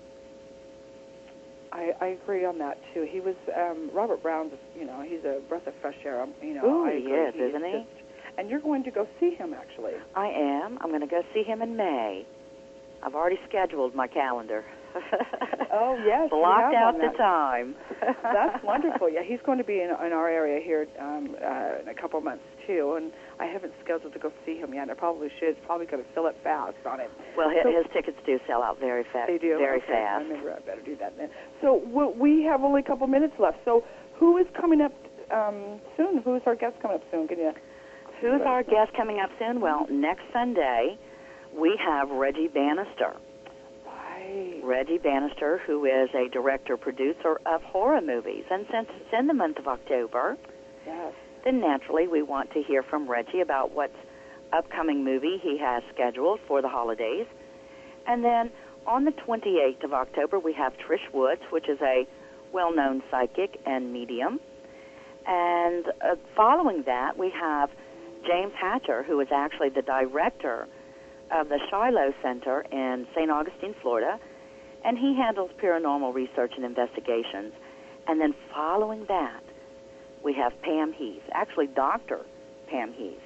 I, 1.74 1.92
I 2.00 2.06
agree 2.24 2.46
on 2.46 2.58
that 2.60 2.78
too. 2.94 3.06
He 3.10 3.20
was 3.20 3.36
um, 3.54 3.90
Robert 3.94 4.24
Brown's. 4.24 4.54
You 4.78 4.86
know, 4.86 5.02
he's 5.02 5.26
a 5.26 5.42
breath 5.50 5.68
of 5.68 5.74
fresh 5.82 5.98
air. 6.06 6.26
You 6.42 6.54
know, 6.54 6.66
Ooh, 6.66 6.86
I 6.86 6.92
he 6.94 6.98
agree. 7.12 7.14
is, 7.44 7.50
isn't 7.50 7.66
he? 7.66 7.72
just- 7.72 8.06
and 8.38 8.50
you're 8.50 8.62
going 8.62 8.84
to 8.84 8.92
go 8.92 9.06
see 9.20 9.32
him 9.36 9.54
actually. 9.54 9.94
I 10.16 10.28
am. 10.28 10.78
I'm 10.82 10.90
going 10.90 11.02
to 11.02 11.08
go 11.08 11.22
see 11.34 11.44
him 11.44 11.62
in 11.62 11.76
May. 11.76 12.26
I've 13.04 13.16
already 13.16 13.40
scheduled 13.50 13.96
my 13.96 14.08
calendar. 14.08 14.64
Oh 15.72 16.00
yes, 16.06 16.30
blocked 16.30 16.74
out 16.74 16.96
the 16.96 17.12
time. 17.18 17.76
That's 18.24 18.64
wonderful. 18.64 19.10
Yeah, 19.10 19.24
he's 19.24 19.40
going 19.46 19.58
to 19.58 19.64
be 19.64 19.82
in, 19.82 19.90
in 19.90 20.14
our 20.14 20.30
area 20.30 20.64
here 20.64 20.88
um, 21.00 21.36
uh, 21.36 21.82
in 21.82 21.90
a 21.90 21.94
couple 21.94 22.18
of 22.18 22.24
months 22.24 22.44
too, 22.66 22.96
and 22.98 23.12
I 23.40 23.46
haven't 23.46 23.74
scheduled 23.84 24.14
to 24.14 24.20
go 24.20 24.32
see 24.46 24.56
him 24.58 24.74
yet. 24.74 24.90
I 24.90 24.94
probably 24.94 25.28
should. 25.40 25.50
It's 25.50 25.66
probably 25.66 25.86
going 25.86 26.04
to 26.04 26.10
fill 26.14 26.28
it 26.28 26.38
fast 26.44 26.78
on 26.86 27.00
it. 27.00 27.12
Well, 27.36 27.50
his, 27.50 27.64
So- 27.64 27.72
his 27.76 27.86
tickets 27.94 28.18
do 28.26 28.40
sell 28.48 28.64
out 28.64 28.80
very 28.80 29.04
fast. 29.12 29.28
They 29.28 29.38
do 29.38 29.58
very 29.58 29.80
okay. 29.84 29.92
fast. 29.92 30.26
Maybe 30.30 30.48
I 30.48 30.60
better 30.60 30.82
do 30.82 30.96
that 30.98 31.18
then. 31.18 31.30
So 31.62 31.76
we 32.18 32.44
have 32.44 32.64
only 32.64 32.82
a 32.82 32.84
couple 32.84 33.08
minutes 33.08 33.34
left. 33.40 33.58
So 33.66 33.84
who 34.18 34.38
is 34.38 34.48
coming 34.60 34.82
up 34.82 34.94
um, 35.32 35.82
soon? 35.98 36.22
Who 36.24 36.36
is 36.36 36.42
our 36.46 36.56
guest 36.56 36.78
coming 36.82 36.96
up 36.96 37.04
soon? 37.12 37.28
Can 37.28 37.40
you? 37.40 37.52
Who's 38.22 38.42
our 38.46 38.64
guest 38.64 38.96
coming 38.96 39.20
up 39.20 39.30
soon? 39.38 39.60
Well, 39.60 39.88
next 39.92 40.24
Sunday 40.32 40.98
we 41.54 41.78
have 41.84 42.10
Reggie 42.10 42.48
Bannister. 42.48 43.18
Reggie 44.64 44.98
Bannister, 44.98 45.60
who 45.66 45.86
is 45.86 46.10
a 46.14 46.28
director 46.30 46.78
producer 46.78 47.40
of 47.46 47.62
horror 47.64 48.02
movies, 48.02 48.44
and 48.50 48.66
since 48.72 48.88
it's 48.90 49.14
in 49.18 49.28
the 49.28 49.34
month 49.34 49.58
of 49.58 49.68
October, 49.68 50.38
Yes. 50.86 51.14
then 51.44 51.60
naturally 51.60 52.08
we 52.08 52.22
want 52.22 52.52
to 52.52 52.62
hear 52.64 52.84
from 52.84 53.08
Reggie 53.08 53.42
about 53.42 53.72
what 53.72 53.92
upcoming 54.54 55.04
movie 55.04 55.38
he 55.42 55.58
has 55.58 55.84
scheduled 55.94 56.40
for 56.48 56.62
the 56.62 56.70
holidays. 56.70 57.26
And 58.08 58.24
then 58.24 58.52
on 58.86 59.06
the 59.06 59.12
28th 59.12 59.84
of 59.84 59.94
October, 59.94 60.40
we 60.40 60.54
have 60.54 60.74
Trish 60.78 61.12
Woods, 61.14 61.42
which 61.50 61.68
is 61.70 61.80
a 61.82 62.08
well-known 62.52 63.02
psychic 63.10 63.60
and 63.66 63.92
medium. 63.92 64.40
And 65.26 65.88
uh, 66.02 66.16
following 66.36 66.84
that, 66.84 67.18
we 67.18 67.32
have 67.32 67.70
James 68.26 68.54
Hatcher, 68.60 69.04
who 69.04 69.20
is 69.22 69.28
actually 69.32 69.70
the 69.70 69.82
director 69.82 70.68
of 71.32 71.50
the 71.50 71.60
Shiloh 71.70 72.14
Center 72.22 72.62
in 72.72 73.08
St. 73.16 73.30
Augustine, 73.30 73.76
Florida, 73.82 74.20
and 74.84 74.98
he 74.98 75.16
handles 75.16 75.52
paranormal 75.62 76.14
research 76.14 76.54
and 76.56 76.66
investigations. 76.66 77.54
And 78.08 78.22
then 78.22 78.36
following 78.54 79.06
that, 79.08 79.44
we 80.24 80.34
have 80.34 80.60
Pam 80.62 80.94
Heath, 80.94 81.24
actually 81.32 81.68
Dr. 81.68 82.26
Pam 82.68 82.94
Heath. 82.94 83.20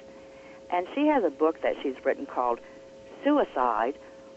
And 0.72 0.86
she 0.94 1.06
has 1.06 1.24
a 1.24 1.30
book 1.30 1.60
that 1.62 1.74
she's 1.82 1.96
written 2.04 2.26
called 2.26 2.60
Suicide 3.24 3.94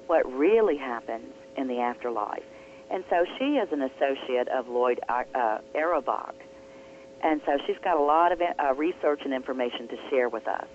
What 0.08 0.26
Really 0.32 0.78
Happens 0.78 1.34
in 1.56 1.68
the 1.68 1.80
Afterlife. 1.80 2.44
And 2.90 3.04
so 3.10 3.26
she 3.38 3.56
is 3.56 3.70
an 3.72 3.82
associate 3.82 4.48
of 4.50 4.68
Lloyd 4.68 5.00
uh, 5.08 5.24
uh. 5.34 6.32
And 7.24 7.42
so 7.46 7.58
she's 7.66 7.78
got 7.84 7.98
a 7.98 8.04
lot 8.04 8.32
of 8.32 8.42
uh, 8.42 8.74
research 8.76 9.22
and 9.24 9.34
information 9.34 9.88
to 9.88 9.96
share 10.10 10.30
with 10.30 10.48
us. 10.48 10.68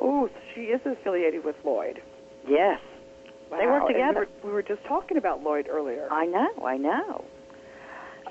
Oh, 0.00 0.28
she 0.54 0.62
is 0.62 0.80
affiliated 0.84 1.44
with 1.44 1.56
Lloyd. 1.64 2.00
Yes. 2.48 2.80
Wow. 3.50 3.58
They 3.58 3.66
work 3.66 3.86
together. 3.86 4.26
We 4.42 4.48
were, 4.48 4.48
we 4.48 4.52
were, 4.54 4.62
just 4.62 4.84
talking 4.86 5.16
about 5.16 5.42
Lloyd 5.42 5.68
earlier. 5.70 6.08
I 6.10 6.26
know, 6.26 6.64
I 6.64 6.76
know. 6.76 7.24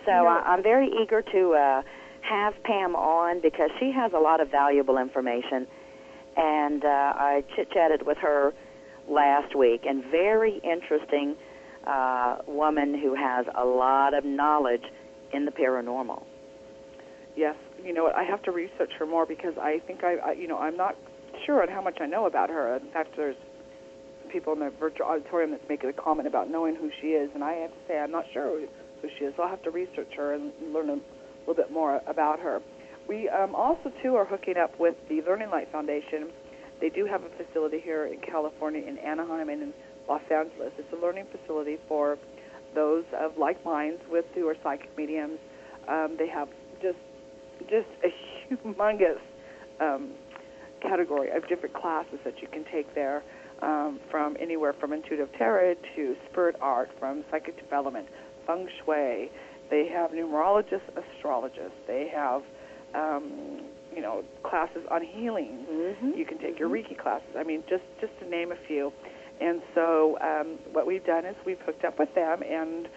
So 0.05 0.11
you 0.11 0.17
know, 0.17 0.27
I, 0.27 0.53
I'm 0.53 0.63
very 0.63 0.89
eager 1.01 1.21
to 1.21 1.53
uh, 1.53 1.81
have 2.21 2.53
Pam 2.63 2.95
on 2.95 3.41
because 3.41 3.69
she 3.79 3.91
has 3.91 4.11
a 4.13 4.19
lot 4.19 4.41
of 4.41 4.51
valuable 4.51 4.97
information. 4.97 5.67
And 6.37 6.83
uh, 6.83 6.87
I 6.87 7.43
chit 7.55 7.71
chatted 7.71 8.05
with 8.05 8.17
her 8.17 8.53
last 9.07 9.55
week, 9.55 9.83
and 9.87 10.03
very 10.11 10.59
interesting 10.63 11.35
uh, 11.87 12.39
woman 12.47 12.99
who 12.99 13.15
has 13.15 13.45
a 13.55 13.63
lot 13.63 14.13
of 14.13 14.25
knowledge 14.25 14.83
in 15.31 15.45
the 15.45 15.51
paranormal. 15.51 16.23
Yes, 17.35 17.55
you 17.83 17.93
know 17.93 18.03
what? 18.03 18.15
I 18.15 18.23
have 18.23 18.41
to 18.43 18.51
research 18.51 18.91
her 18.99 19.05
more 19.05 19.25
because 19.25 19.53
I 19.57 19.79
think 19.85 20.03
I, 20.03 20.15
I 20.15 20.31
you 20.33 20.47
know, 20.47 20.57
I'm 20.57 20.75
not 20.75 20.95
sure 21.45 21.61
on 21.61 21.69
how 21.69 21.81
much 21.81 21.97
I 22.01 22.05
know 22.05 22.25
about 22.25 22.49
her. 22.49 22.75
In 22.77 22.91
fact, 22.91 23.15
there's 23.15 23.35
people 24.31 24.53
in 24.53 24.59
the 24.59 24.71
virtual 24.79 25.07
auditorium 25.07 25.51
that's 25.51 25.67
making 25.69 25.89
a 25.89 25.93
comment 25.93 26.27
about 26.27 26.49
knowing 26.49 26.75
who 26.75 26.89
she 27.01 27.07
is, 27.07 27.29
and 27.33 27.43
I 27.43 27.53
have 27.53 27.71
to 27.71 27.77
say 27.87 27.99
I'm 27.99 28.11
not 28.11 28.25
sure 28.33 28.59
who 29.01 29.07
she 29.17 29.25
is. 29.25 29.33
So 29.37 29.43
I'll 29.43 29.49
have 29.49 29.63
to 29.63 29.71
research 29.71 30.11
her 30.17 30.33
and 30.33 30.51
learn 30.73 30.89
a 30.89 30.99
little 31.47 31.55
bit 31.55 31.71
more 31.71 32.01
about 32.07 32.39
her. 32.39 32.61
We 33.07 33.29
um, 33.29 33.53
also 33.53 33.91
too 34.01 34.15
are 34.15 34.25
hooking 34.25 34.57
up 34.57 34.79
with 34.79 34.95
the 35.09 35.21
Learning 35.21 35.49
Light 35.51 35.71
Foundation. 35.71 36.29
They 36.81 36.89
do 36.89 37.05
have 37.05 37.23
a 37.23 37.29
facility 37.29 37.79
here 37.79 38.05
in 38.07 38.19
California, 38.19 38.81
in 38.85 38.97
Anaheim, 38.97 39.49
and 39.49 39.61
in 39.61 39.73
Los 40.09 40.23
Angeles. 40.31 40.73
It's 40.77 40.91
a 40.91 40.97
learning 40.97 41.27
facility 41.31 41.77
for 41.87 42.17
those 42.73 43.05
of 43.17 43.37
like 43.37 43.63
minds 43.63 44.01
with 44.09 44.25
who 44.33 44.47
are 44.47 44.55
psychic 44.63 44.95
mediums. 44.97 45.39
Um, 45.87 46.15
they 46.17 46.27
have 46.27 46.49
just 46.81 46.97
just 47.69 47.87
a 48.03 48.53
humongous 48.53 49.19
um, 49.79 50.11
category 50.81 51.29
of 51.31 51.47
different 51.47 51.75
classes 51.75 52.19
that 52.23 52.41
you 52.41 52.47
can 52.47 52.65
take 52.71 52.93
there, 52.95 53.23
um, 53.61 53.99
from 54.11 54.35
anywhere 54.39 54.73
from 54.73 54.93
intuitive 54.93 55.29
tarot 55.37 55.75
to 55.95 56.15
spirit 56.29 56.55
art, 56.61 56.89
from 56.99 57.23
psychic 57.31 57.59
development, 57.61 58.07
feng 58.45 58.67
shui. 58.83 59.31
They 59.69 59.87
have 59.87 60.11
numerologists, 60.11 60.89
astrologists. 60.95 61.77
They 61.87 62.11
have, 62.13 62.43
um, 62.93 63.61
you 63.95 64.01
know, 64.01 64.23
classes 64.43 64.85
on 64.91 65.01
healing. 65.03 65.65
Mm-hmm. 65.69 66.11
You 66.15 66.25
can 66.25 66.37
take 66.37 66.59
your 66.59 66.69
mm-hmm. 66.69 66.93
Reiki 66.93 66.97
classes. 66.97 67.29
I 67.37 67.43
mean, 67.43 67.63
just 67.69 67.83
just 67.99 68.17
to 68.19 68.29
name 68.29 68.51
a 68.51 68.57
few. 68.67 68.91
And 69.41 69.61
so, 69.73 70.17
um, 70.21 70.59
what 70.71 70.87
we've 70.87 71.05
done 71.05 71.25
is 71.25 71.35
we've 71.45 71.59
hooked 71.65 71.83
up 71.83 71.99
with 71.99 72.13
them 72.15 72.41
and 72.41 72.87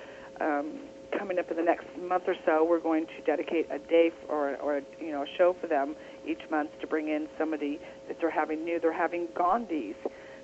um, 0.40 0.80
coming 1.16 1.38
up 1.38 1.50
in 1.50 1.56
the 1.56 1.62
next 1.62 1.86
month 2.00 2.24
or 2.26 2.36
so, 2.44 2.64
we're 2.64 2.80
going 2.80 3.06
to 3.06 3.22
dedicate 3.24 3.66
a 3.70 3.78
day 3.78 4.10
or 4.28 4.56
or 4.56 4.82
you 5.00 5.12
know 5.12 5.22
a 5.22 5.26
show 5.36 5.56
for 5.60 5.66
them 5.66 5.96
each 6.28 6.48
month 6.50 6.70
to 6.80 6.86
bring 6.86 7.08
in 7.08 7.28
somebody 7.38 7.80
that 8.06 8.18
they're 8.20 8.30
having 8.30 8.64
new. 8.64 8.78
They're 8.80 8.92
having 8.92 9.28
Gandhi's 9.34 9.96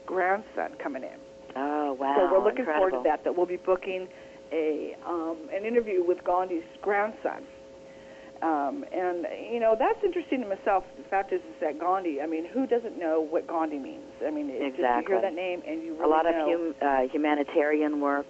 grandson 0.06 0.72
coming 0.82 1.02
in. 1.02 1.18
Oh 1.56 1.92
wow! 1.94 2.16
So 2.16 2.32
we're 2.32 2.44
looking 2.44 2.60
Incredible. 2.60 2.90
forward 2.90 3.04
to 3.04 3.08
that. 3.08 3.24
That 3.24 3.36
we'll 3.36 3.46
be 3.46 3.56
booking 3.56 4.08
a 4.52 4.96
um, 5.06 5.48
an 5.52 5.64
interview 5.64 6.04
with 6.04 6.24
Gandhi's 6.24 6.64
grandson. 6.82 7.44
Um, 8.42 8.84
and 8.92 9.26
you 9.52 9.60
know 9.60 9.76
that's 9.78 10.02
interesting 10.04 10.40
to 10.42 10.48
myself. 10.48 10.84
The 10.98 11.08
fact 11.08 11.32
is, 11.32 11.40
is 11.40 11.56
that 11.60 11.78
Gandhi. 11.78 12.20
I 12.20 12.26
mean, 12.26 12.44
who 12.46 12.66
doesn't 12.66 12.98
know 12.98 13.20
what 13.20 13.46
Gandhi 13.46 13.78
means? 13.78 14.10
I 14.26 14.30
mean, 14.30 14.48
it's 14.50 14.76
just 14.76 14.80
you 14.80 15.04
hear 15.06 15.20
that 15.22 15.34
name 15.34 15.62
and 15.66 15.82
you 15.82 15.92
really 15.94 16.04
a 16.04 16.08
lot 16.08 16.24
know. 16.24 16.70
of 16.70 16.76
hum, 16.76 16.88
uh, 16.88 17.12
humanitarian 17.12 18.00
work, 18.00 18.26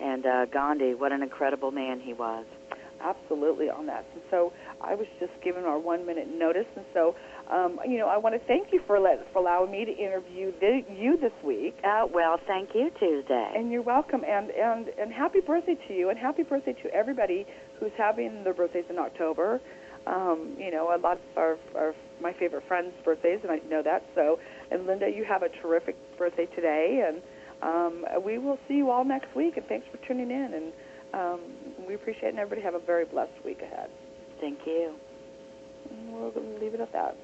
and 0.00 0.24
uh, 0.24 0.46
Gandhi. 0.46 0.94
What 0.94 1.12
an 1.12 1.22
incredible 1.22 1.72
man 1.72 2.00
he 2.00 2.14
was. 2.14 2.46
Absolutely 3.04 3.68
on 3.68 3.86
that. 3.86 4.04
And 4.14 4.22
so 4.30 4.52
I 4.80 4.94
was 4.94 5.06
just 5.20 5.32
given 5.42 5.64
our 5.64 5.78
one 5.78 6.06
minute 6.06 6.28
notice, 6.32 6.66
and 6.76 6.84
so 6.94 7.14
um, 7.50 7.78
you 7.86 7.98
know 7.98 8.08
I 8.08 8.16
want 8.16 8.34
to 8.34 8.46
thank 8.46 8.72
you 8.72 8.80
for 8.86 8.98
let, 8.98 9.30
for 9.32 9.40
allowing 9.40 9.70
me 9.70 9.84
to 9.84 9.92
interview 9.92 10.52
the, 10.60 10.82
you 10.90 11.18
this 11.18 11.32
week. 11.44 11.76
Uh, 11.84 12.06
well, 12.12 12.40
thank 12.46 12.70
you, 12.74 12.90
Tuesday. 12.98 13.52
And 13.54 13.70
you're 13.70 13.82
welcome, 13.82 14.22
and 14.26 14.50
and 14.50 14.88
and 14.98 15.12
happy 15.12 15.40
birthday 15.40 15.76
to 15.88 15.94
you, 15.94 16.10
and 16.10 16.18
happy 16.18 16.42
birthday 16.42 16.72
to 16.82 16.94
everybody 16.94 17.46
who's 17.78 17.92
having 17.96 18.44
their 18.44 18.54
birthdays 18.54 18.86
in 18.88 18.98
October. 18.98 19.60
Um, 20.06 20.56
you 20.58 20.70
know, 20.70 20.94
a 20.94 20.98
lot 20.98 21.16
of 21.16 21.38
our, 21.38 21.58
our 21.74 21.94
my 22.20 22.32
favorite 22.34 22.64
friends' 22.68 22.92
birthdays, 23.04 23.40
and 23.42 23.50
I 23.50 23.60
know 23.70 23.82
that. 23.82 24.04
So, 24.14 24.38
and 24.70 24.86
Linda, 24.86 25.10
you 25.10 25.24
have 25.24 25.42
a 25.42 25.48
terrific 25.62 25.96
birthday 26.18 26.46
today, 26.54 27.04
and 27.08 27.22
um, 27.62 28.04
we 28.22 28.38
will 28.38 28.58
see 28.68 28.74
you 28.74 28.90
all 28.90 29.04
next 29.04 29.34
week. 29.34 29.56
And 29.56 29.66
thanks 29.66 29.86
for 29.90 29.96
tuning 30.06 30.30
in, 30.30 30.52
and 30.54 30.72
um, 31.14 31.40
we 31.86 31.94
appreciate 31.94 32.28
it. 32.28 32.30
And 32.30 32.38
everybody 32.38 32.62
have 32.62 32.74
a 32.74 32.84
very 32.84 33.04
blessed 33.04 33.44
week 33.44 33.62
ahead. 33.62 33.90
Thank 34.40 34.60
you. 34.66 34.94
And 35.90 36.12
we'll 36.12 36.32
leave 36.60 36.74
it 36.74 36.80
at 36.80 36.92
that. 36.92 37.16